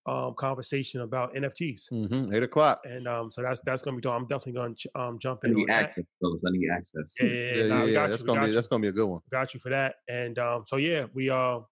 um, 0.08 0.34
conversation 0.38 1.02
about 1.02 1.36
NFTs. 1.36 1.92
Mm-hmm. 1.92 2.34
Eight 2.34 2.44
o'clock. 2.44 2.80
And 2.86 3.08
um, 3.10 3.30
so 3.30 3.42
that's 3.42 3.60
that's 3.66 3.82
gonna 3.82 3.98
be. 4.00 4.10
I'm 4.10 4.26
definitely 4.26 4.54
gonna 4.54 4.74
ch- 4.74 4.88
um, 4.96 5.20
jump 5.20 5.42
I 5.44 5.48
in. 5.50 5.56
need 5.56 5.62
on 5.64 5.68
that. 5.68 5.84
access, 5.90 6.06
fellas. 6.22 6.42
I 6.48 6.52
need 6.52 6.70
access. 6.74 7.16
Yeah, 7.20 7.28
yeah, 7.28 7.34
yeah, 7.34 7.56
Yeah, 7.56 7.68
nah, 7.68 7.80
yeah, 7.80 7.86
yeah. 7.86 7.94
got 7.94 8.10
That's 8.12 8.22
you, 8.22 8.28
gonna 8.28 8.42
be 8.42 8.48
you. 8.48 8.54
that's 8.54 8.68
gonna 8.68 8.82
be 8.82 8.88
a 8.88 8.92
good 8.94 9.06
one. 9.06 9.20
got 9.32 9.54
you 9.54 9.60
for 9.60 9.70
that. 9.70 9.96
And 10.08 10.40
um, 10.40 10.64
so 10.66 10.78
yeah, 10.78 11.08
we 11.14 11.30
are 11.30 11.66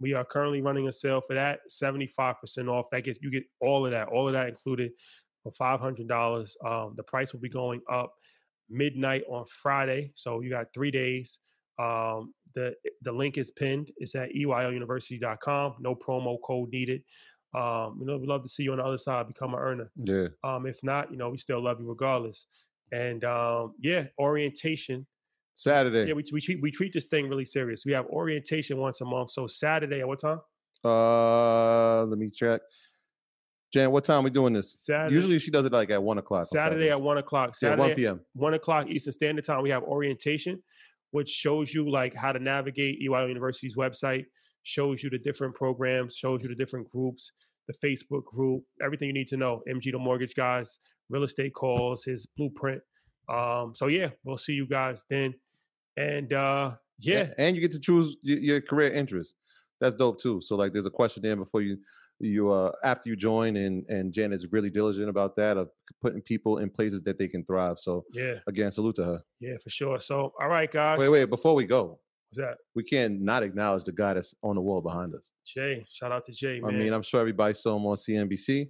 we 0.00 0.14
are 0.14 0.24
currently 0.24 0.62
running 0.62 0.88
a 0.88 0.92
sale 0.92 1.20
for 1.20 1.34
that, 1.34 1.60
75% 1.70 2.68
off. 2.70 2.86
That 2.90 3.04
gets 3.04 3.18
you 3.20 3.30
get 3.30 3.44
all 3.60 3.84
of 3.84 3.92
that, 3.92 4.08
all 4.08 4.26
of 4.28 4.32
that 4.32 4.48
included 4.48 4.92
for 5.42 5.52
$500. 5.52 6.50
Um, 6.64 6.94
the 6.96 7.02
price 7.02 7.32
will 7.34 7.40
be 7.40 7.48
going 7.50 7.82
up 7.92 8.14
midnight 8.70 9.24
on 9.28 9.44
Friday. 9.46 10.12
So 10.14 10.40
you 10.40 10.48
got 10.50 10.72
three 10.72 10.90
days. 10.90 11.40
Um, 11.78 12.34
the 12.54 12.74
the 13.02 13.12
link 13.12 13.38
is 13.38 13.50
pinned. 13.50 13.90
It's 13.98 14.14
at 14.14 14.30
EYLUniversity.com. 14.30 15.74
No 15.80 15.94
promo 15.94 16.38
code 16.44 16.70
needed. 16.70 17.02
Um, 17.54 17.96
you 18.00 18.06
know, 18.06 18.18
we'd 18.18 18.28
love 18.28 18.42
to 18.42 18.48
see 18.48 18.62
you 18.62 18.72
on 18.72 18.78
the 18.78 18.84
other 18.84 18.98
side, 18.98 19.26
become 19.26 19.54
an 19.54 19.60
earner. 19.60 19.90
Yeah. 19.96 20.28
Um, 20.44 20.66
if 20.66 20.80
not, 20.82 21.10
you 21.10 21.16
know, 21.16 21.30
we 21.30 21.38
still 21.38 21.62
love 21.62 21.80
you 21.80 21.88
regardless. 21.88 22.46
And 22.92 23.24
um, 23.24 23.74
yeah, 23.80 24.06
orientation. 24.18 25.06
Saturday. 25.54 26.08
Yeah, 26.08 26.14
we, 26.14 26.24
we 26.32 26.40
treat 26.40 26.62
we 26.62 26.70
treat 26.70 26.92
this 26.92 27.06
thing 27.06 27.28
really 27.28 27.44
serious. 27.44 27.84
We 27.84 27.92
have 27.92 28.06
orientation 28.06 28.76
once 28.78 29.00
a 29.00 29.04
month. 29.04 29.30
So 29.30 29.46
Saturday 29.46 30.00
at 30.00 30.08
what 30.08 30.20
time? 30.20 30.40
Uh, 30.84 32.04
let 32.04 32.18
me 32.18 32.30
check. 32.30 32.60
Jan, 33.72 33.90
what 33.90 34.04
time 34.04 34.24
we 34.24 34.30
doing 34.30 34.54
this? 34.54 34.72
Saturday. 34.76 35.14
Usually 35.14 35.38
she 35.38 35.50
does 35.50 35.66
it 35.66 35.72
like 35.72 35.90
at 35.90 36.02
one 36.02 36.16
o'clock. 36.18 36.46
Saturday 36.46 36.90
at 36.90 37.00
one 37.00 37.18
o'clock. 37.18 37.50
Yeah, 37.50 37.70
Saturday 37.70 37.82
1 37.82 37.94
p.m. 37.94 38.20
One 38.34 38.54
o'clock 38.54 38.88
Eastern 38.88 39.12
Standard 39.12 39.44
Time. 39.44 39.62
We 39.62 39.70
have 39.70 39.82
orientation, 39.82 40.62
which 41.10 41.28
shows 41.28 41.72
you 41.72 41.90
like 41.90 42.14
how 42.14 42.32
to 42.32 42.38
navigate 42.38 43.00
EYL 43.02 43.28
University's 43.28 43.76
website. 43.76 44.24
Shows 44.62 45.02
you 45.02 45.10
the 45.10 45.18
different 45.18 45.54
programs. 45.54 46.16
Shows 46.16 46.42
you 46.42 46.48
the 46.48 46.54
different 46.54 46.88
groups. 46.88 47.32
The 47.68 47.74
Facebook 47.86 48.24
group. 48.24 48.62
Everything 48.82 49.08
you 49.08 49.14
need 49.14 49.28
to 49.28 49.36
know. 49.36 49.62
MG 49.68 49.92
the 49.92 49.98
Mortgage 49.98 50.34
Guys. 50.34 50.78
Real 51.10 51.22
estate 51.22 51.54
calls. 51.54 52.04
His 52.04 52.26
blueprint. 52.36 52.82
Um. 53.28 53.72
So 53.74 53.86
yeah, 53.86 54.10
we'll 54.24 54.38
see 54.38 54.52
you 54.52 54.66
guys 54.66 55.04
then. 55.10 55.34
And 55.96 56.32
uh 56.32 56.72
yeah, 57.00 57.30
and 57.38 57.54
you 57.54 57.62
get 57.62 57.72
to 57.72 57.80
choose 57.80 58.16
your 58.22 58.60
career 58.60 58.90
interest. 58.90 59.36
That's 59.80 59.94
dope 59.94 60.20
too. 60.20 60.40
So 60.40 60.56
like, 60.56 60.72
there's 60.72 60.86
a 60.86 60.90
question 60.90 61.22
there 61.22 61.36
before 61.36 61.62
you 61.62 61.78
you 62.20 62.50
uh 62.50 62.72
after 62.82 63.08
you 63.08 63.16
join, 63.16 63.56
and 63.56 63.84
and 63.88 64.12
Jan 64.12 64.32
is 64.32 64.50
really 64.50 64.70
diligent 64.70 65.08
about 65.08 65.36
that 65.36 65.56
of 65.56 65.70
putting 66.02 66.20
people 66.20 66.58
in 66.58 66.68
places 66.70 67.02
that 67.04 67.18
they 67.18 67.28
can 67.28 67.44
thrive. 67.44 67.78
So 67.78 68.04
Yeah. 68.12 68.34
again, 68.46 68.72
salute 68.72 68.96
to 68.96 69.04
her. 69.04 69.22
yeah, 69.40 69.56
for 69.62 69.70
sure. 69.70 70.00
So 70.00 70.32
all 70.40 70.48
right, 70.48 70.70
guys. 70.70 70.98
Wait, 70.98 71.10
wait, 71.10 71.24
before 71.26 71.54
we 71.54 71.64
go, 71.66 72.00
What's 72.30 72.38
that? 72.38 72.58
we 72.74 72.82
can't 72.82 73.20
not 73.20 73.42
acknowledge 73.42 73.84
the 73.84 73.92
guy 73.92 74.14
that's 74.14 74.34
on 74.42 74.56
the 74.56 74.60
wall 74.60 74.80
behind 74.80 75.14
us. 75.14 75.30
Jay. 75.46 75.86
Shout 75.90 76.10
out 76.12 76.24
to 76.26 76.32
Jay, 76.32 76.60
I 76.64 76.70
mean, 76.70 76.92
I'm 76.92 77.02
sure 77.02 77.20
everybody 77.20 77.54
saw 77.54 77.76
him 77.76 77.86
on 77.86 77.96
CNBC, 77.96 78.68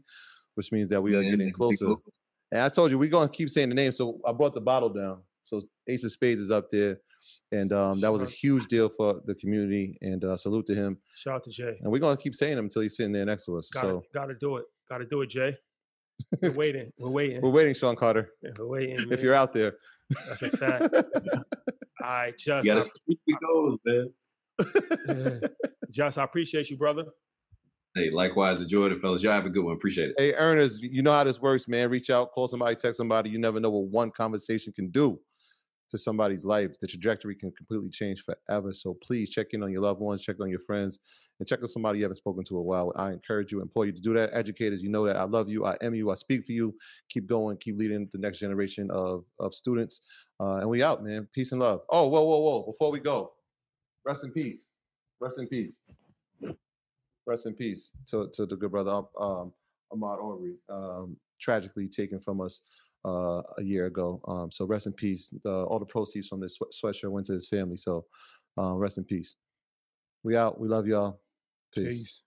which 0.54 0.70
means 0.70 0.88
that 0.90 1.00
we 1.02 1.14
are 1.14 1.22
getting 1.22 1.52
closer. 1.52 1.86
people. 1.86 2.02
And 2.52 2.60
I 2.62 2.68
told 2.68 2.90
you 2.90 2.98
we're 2.98 3.10
gonna 3.10 3.28
keep 3.28 3.50
saying 3.50 3.68
the 3.70 3.74
name, 3.74 3.92
so 3.92 4.20
I 4.26 4.32
brought 4.32 4.54
the 4.54 4.60
bottle 4.60 4.90
down. 4.90 5.22
So 5.42 5.62
Ace 5.86 6.04
of 6.04 6.12
Spades 6.12 6.42
is 6.42 6.50
up 6.50 6.68
there, 6.70 6.98
and 7.52 7.72
um, 7.72 8.00
that 8.00 8.12
was 8.12 8.22
a 8.22 8.26
huge 8.26 8.66
deal 8.66 8.88
for 8.88 9.20
the 9.26 9.34
community. 9.34 9.98
And 10.00 10.24
uh, 10.24 10.36
salute 10.36 10.66
to 10.66 10.74
him. 10.74 10.98
Shout 11.14 11.36
out 11.36 11.44
to 11.44 11.50
Jay. 11.50 11.76
And 11.80 11.90
we're 11.92 11.98
gonna 11.98 12.16
keep 12.16 12.34
saying 12.34 12.58
him 12.58 12.64
until 12.66 12.82
he's 12.82 12.96
sitting 12.96 13.12
there 13.12 13.24
next 13.24 13.46
to 13.46 13.56
us. 13.56 13.68
Gotta, 13.72 13.88
so 13.88 14.02
gotta 14.14 14.34
do 14.34 14.56
it. 14.56 14.64
Gotta 14.88 15.04
do 15.06 15.22
it, 15.22 15.30
Jay. 15.30 15.56
We're 16.42 16.52
waiting. 16.56 16.92
We're 16.98 17.10
waiting. 17.10 17.40
we're 17.40 17.50
waiting, 17.50 17.74
Sean 17.74 17.96
Carter. 17.96 18.30
Yeah, 18.42 18.50
We're 18.58 18.66
waiting. 18.66 19.12
If 19.12 19.22
you're 19.22 19.34
out 19.34 19.52
there, 19.52 19.74
That's 20.26 20.42
a 20.42 20.50
fact. 20.50 20.94
I 22.02 22.32
just, 22.38 22.64
You 22.64 22.72
I, 22.72 22.74
gotta 22.76 22.90
keep 23.08 23.20
the 23.26 23.36
goals, 23.46 23.78
man. 23.84 25.40
just, 25.90 26.18
I 26.18 26.24
appreciate 26.24 26.70
you, 26.70 26.76
brother. 26.76 27.04
Hey, 27.94 28.10
likewise, 28.12 28.60
enjoy 28.60 28.86
it, 28.86 29.00
fellas. 29.00 29.22
Y'all 29.22 29.32
have 29.32 29.46
a 29.46 29.50
good 29.50 29.64
one. 29.64 29.74
Appreciate 29.74 30.10
it. 30.10 30.14
hey, 30.18 30.34
earners, 30.34 30.78
you 30.80 31.02
know 31.02 31.12
how 31.12 31.24
this 31.24 31.40
works, 31.40 31.66
man. 31.66 31.90
Reach 31.90 32.10
out, 32.10 32.32
call 32.32 32.46
somebody, 32.46 32.76
text 32.76 32.98
somebody. 32.98 33.30
You 33.30 33.38
never 33.38 33.58
know 33.58 33.70
what 33.70 33.88
one 33.90 34.10
conversation 34.10 34.72
can 34.72 34.90
do 34.90 35.18
to 35.90 35.98
somebody's 35.98 36.44
life. 36.44 36.78
The 36.80 36.86
trajectory 36.86 37.34
can 37.34 37.50
completely 37.52 37.90
change 37.90 38.22
forever. 38.22 38.72
So 38.72 38.94
please 39.02 39.30
check 39.30 39.48
in 39.52 39.62
on 39.62 39.70
your 39.72 39.82
loved 39.82 40.00
ones, 40.00 40.22
check 40.22 40.36
on 40.40 40.50
your 40.50 40.60
friends, 40.60 40.98
and 41.38 41.48
check 41.48 41.62
on 41.62 41.68
somebody 41.68 41.98
you 41.98 42.04
haven't 42.04 42.16
spoken 42.16 42.44
to 42.44 42.58
a 42.58 42.62
while. 42.62 42.92
I 42.96 43.12
encourage 43.12 43.52
you, 43.52 43.60
implore 43.60 43.86
you 43.86 43.92
to 43.92 44.00
do 44.00 44.14
that. 44.14 44.30
Educators, 44.32 44.82
you 44.82 44.90
know 44.90 45.06
that 45.06 45.16
I 45.16 45.24
love 45.24 45.48
you, 45.48 45.64
I 45.64 45.76
am 45.80 45.94
you, 45.94 46.10
I 46.10 46.14
speak 46.14 46.44
for 46.44 46.52
you. 46.52 46.74
Keep 47.08 47.26
going, 47.26 47.56
keep 47.58 47.78
leading 47.78 48.08
the 48.12 48.18
next 48.18 48.38
generation 48.38 48.90
of 48.90 49.24
of 49.38 49.54
students. 49.54 50.02
Uh, 50.40 50.56
and 50.56 50.68
we 50.68 50.82
out, 50.82 51.02
man. 51.02 51.26
Peace 51.32 51.52
and 51.52 51.60
love. 51.60 51.80
Oh, 51.90 52.08
whoa, 52.08 52.22
whoa, 52.22 52.38
whoa! 52.38 52.62
Before 52.66 52.90
we 52.92 53.00
go, 53.00 53.32
rest 54.04 54.24
in 54.24 54.30
peace. 54.30 54.68
Rest 55.20 55.38
in 55.38 55.48
peace. 55.48 55.74
Rest 57.26 57.46
in 57.46 57.54
peace 57.54 57.92
to, 58.06 58.30
to 58.32 58.46
the 58.46 58.56
good 58.56 58.70
brother 58.70 59.02
um, 59.20 59.52
Ahmaud 59.92 60.22
Arbery, 60.22 60.54
um, 60.70 61.16
tragically 61.40 61.88
taken 61.88 62.20
from 62.20 62.40
us 62.40 62.62
uh, 63.04 63.42
a 63.58 63.62
year 63.62 63.86
ago. 63.86 64.20
Um, 64.26 64.50
so 64.50 64.64
rest 64.66 64.86
in 64.86 64.92
peace. 64.92 65.30
The, 65.44 65.50
all 65.50 65.78
the 65.78 65.86
proceeds 65.86 66.28
from 66.28 66.40
this 66.40 66.56
sweat- 66.56 66.70
sweatshirt 66.94 67.10
went 67.10 67.26
to 67.26 67.32
his 67.34 67.48
family. 67.48 67.76
So 67.76 68.04
uh, 68.58 68.74
rest 68.74 68.98
in 68.98 69.04
peace. 69.04 69.36
We 70.22 70.36
out. 70.36 70.60
We 70.60 70.68
love 70.68 70.86
y'all. 70.86 71.20
Peace. 71.74 72.22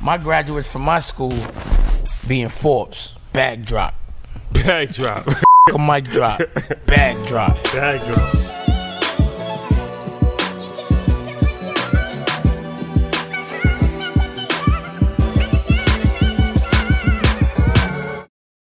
My 0.00 0.16
graduates 0.16 0.68
from 0.68 0.82
my 0.82 1.00
school 1.00 1.34
being 2.26 2.48
Forbes, 2.48 3.12
bag 3.32 3.66
drop. 3.66 3.94
Bag 4.52 4.94
drop. 4.94 5.26
a 5.74 5.78
mic 5.78 6.04
drop, 6.04 6.40
bag 6.86 7.26
drop. 7.26 7.62
Bag 7.64 8.00
drop. 8.06 8.49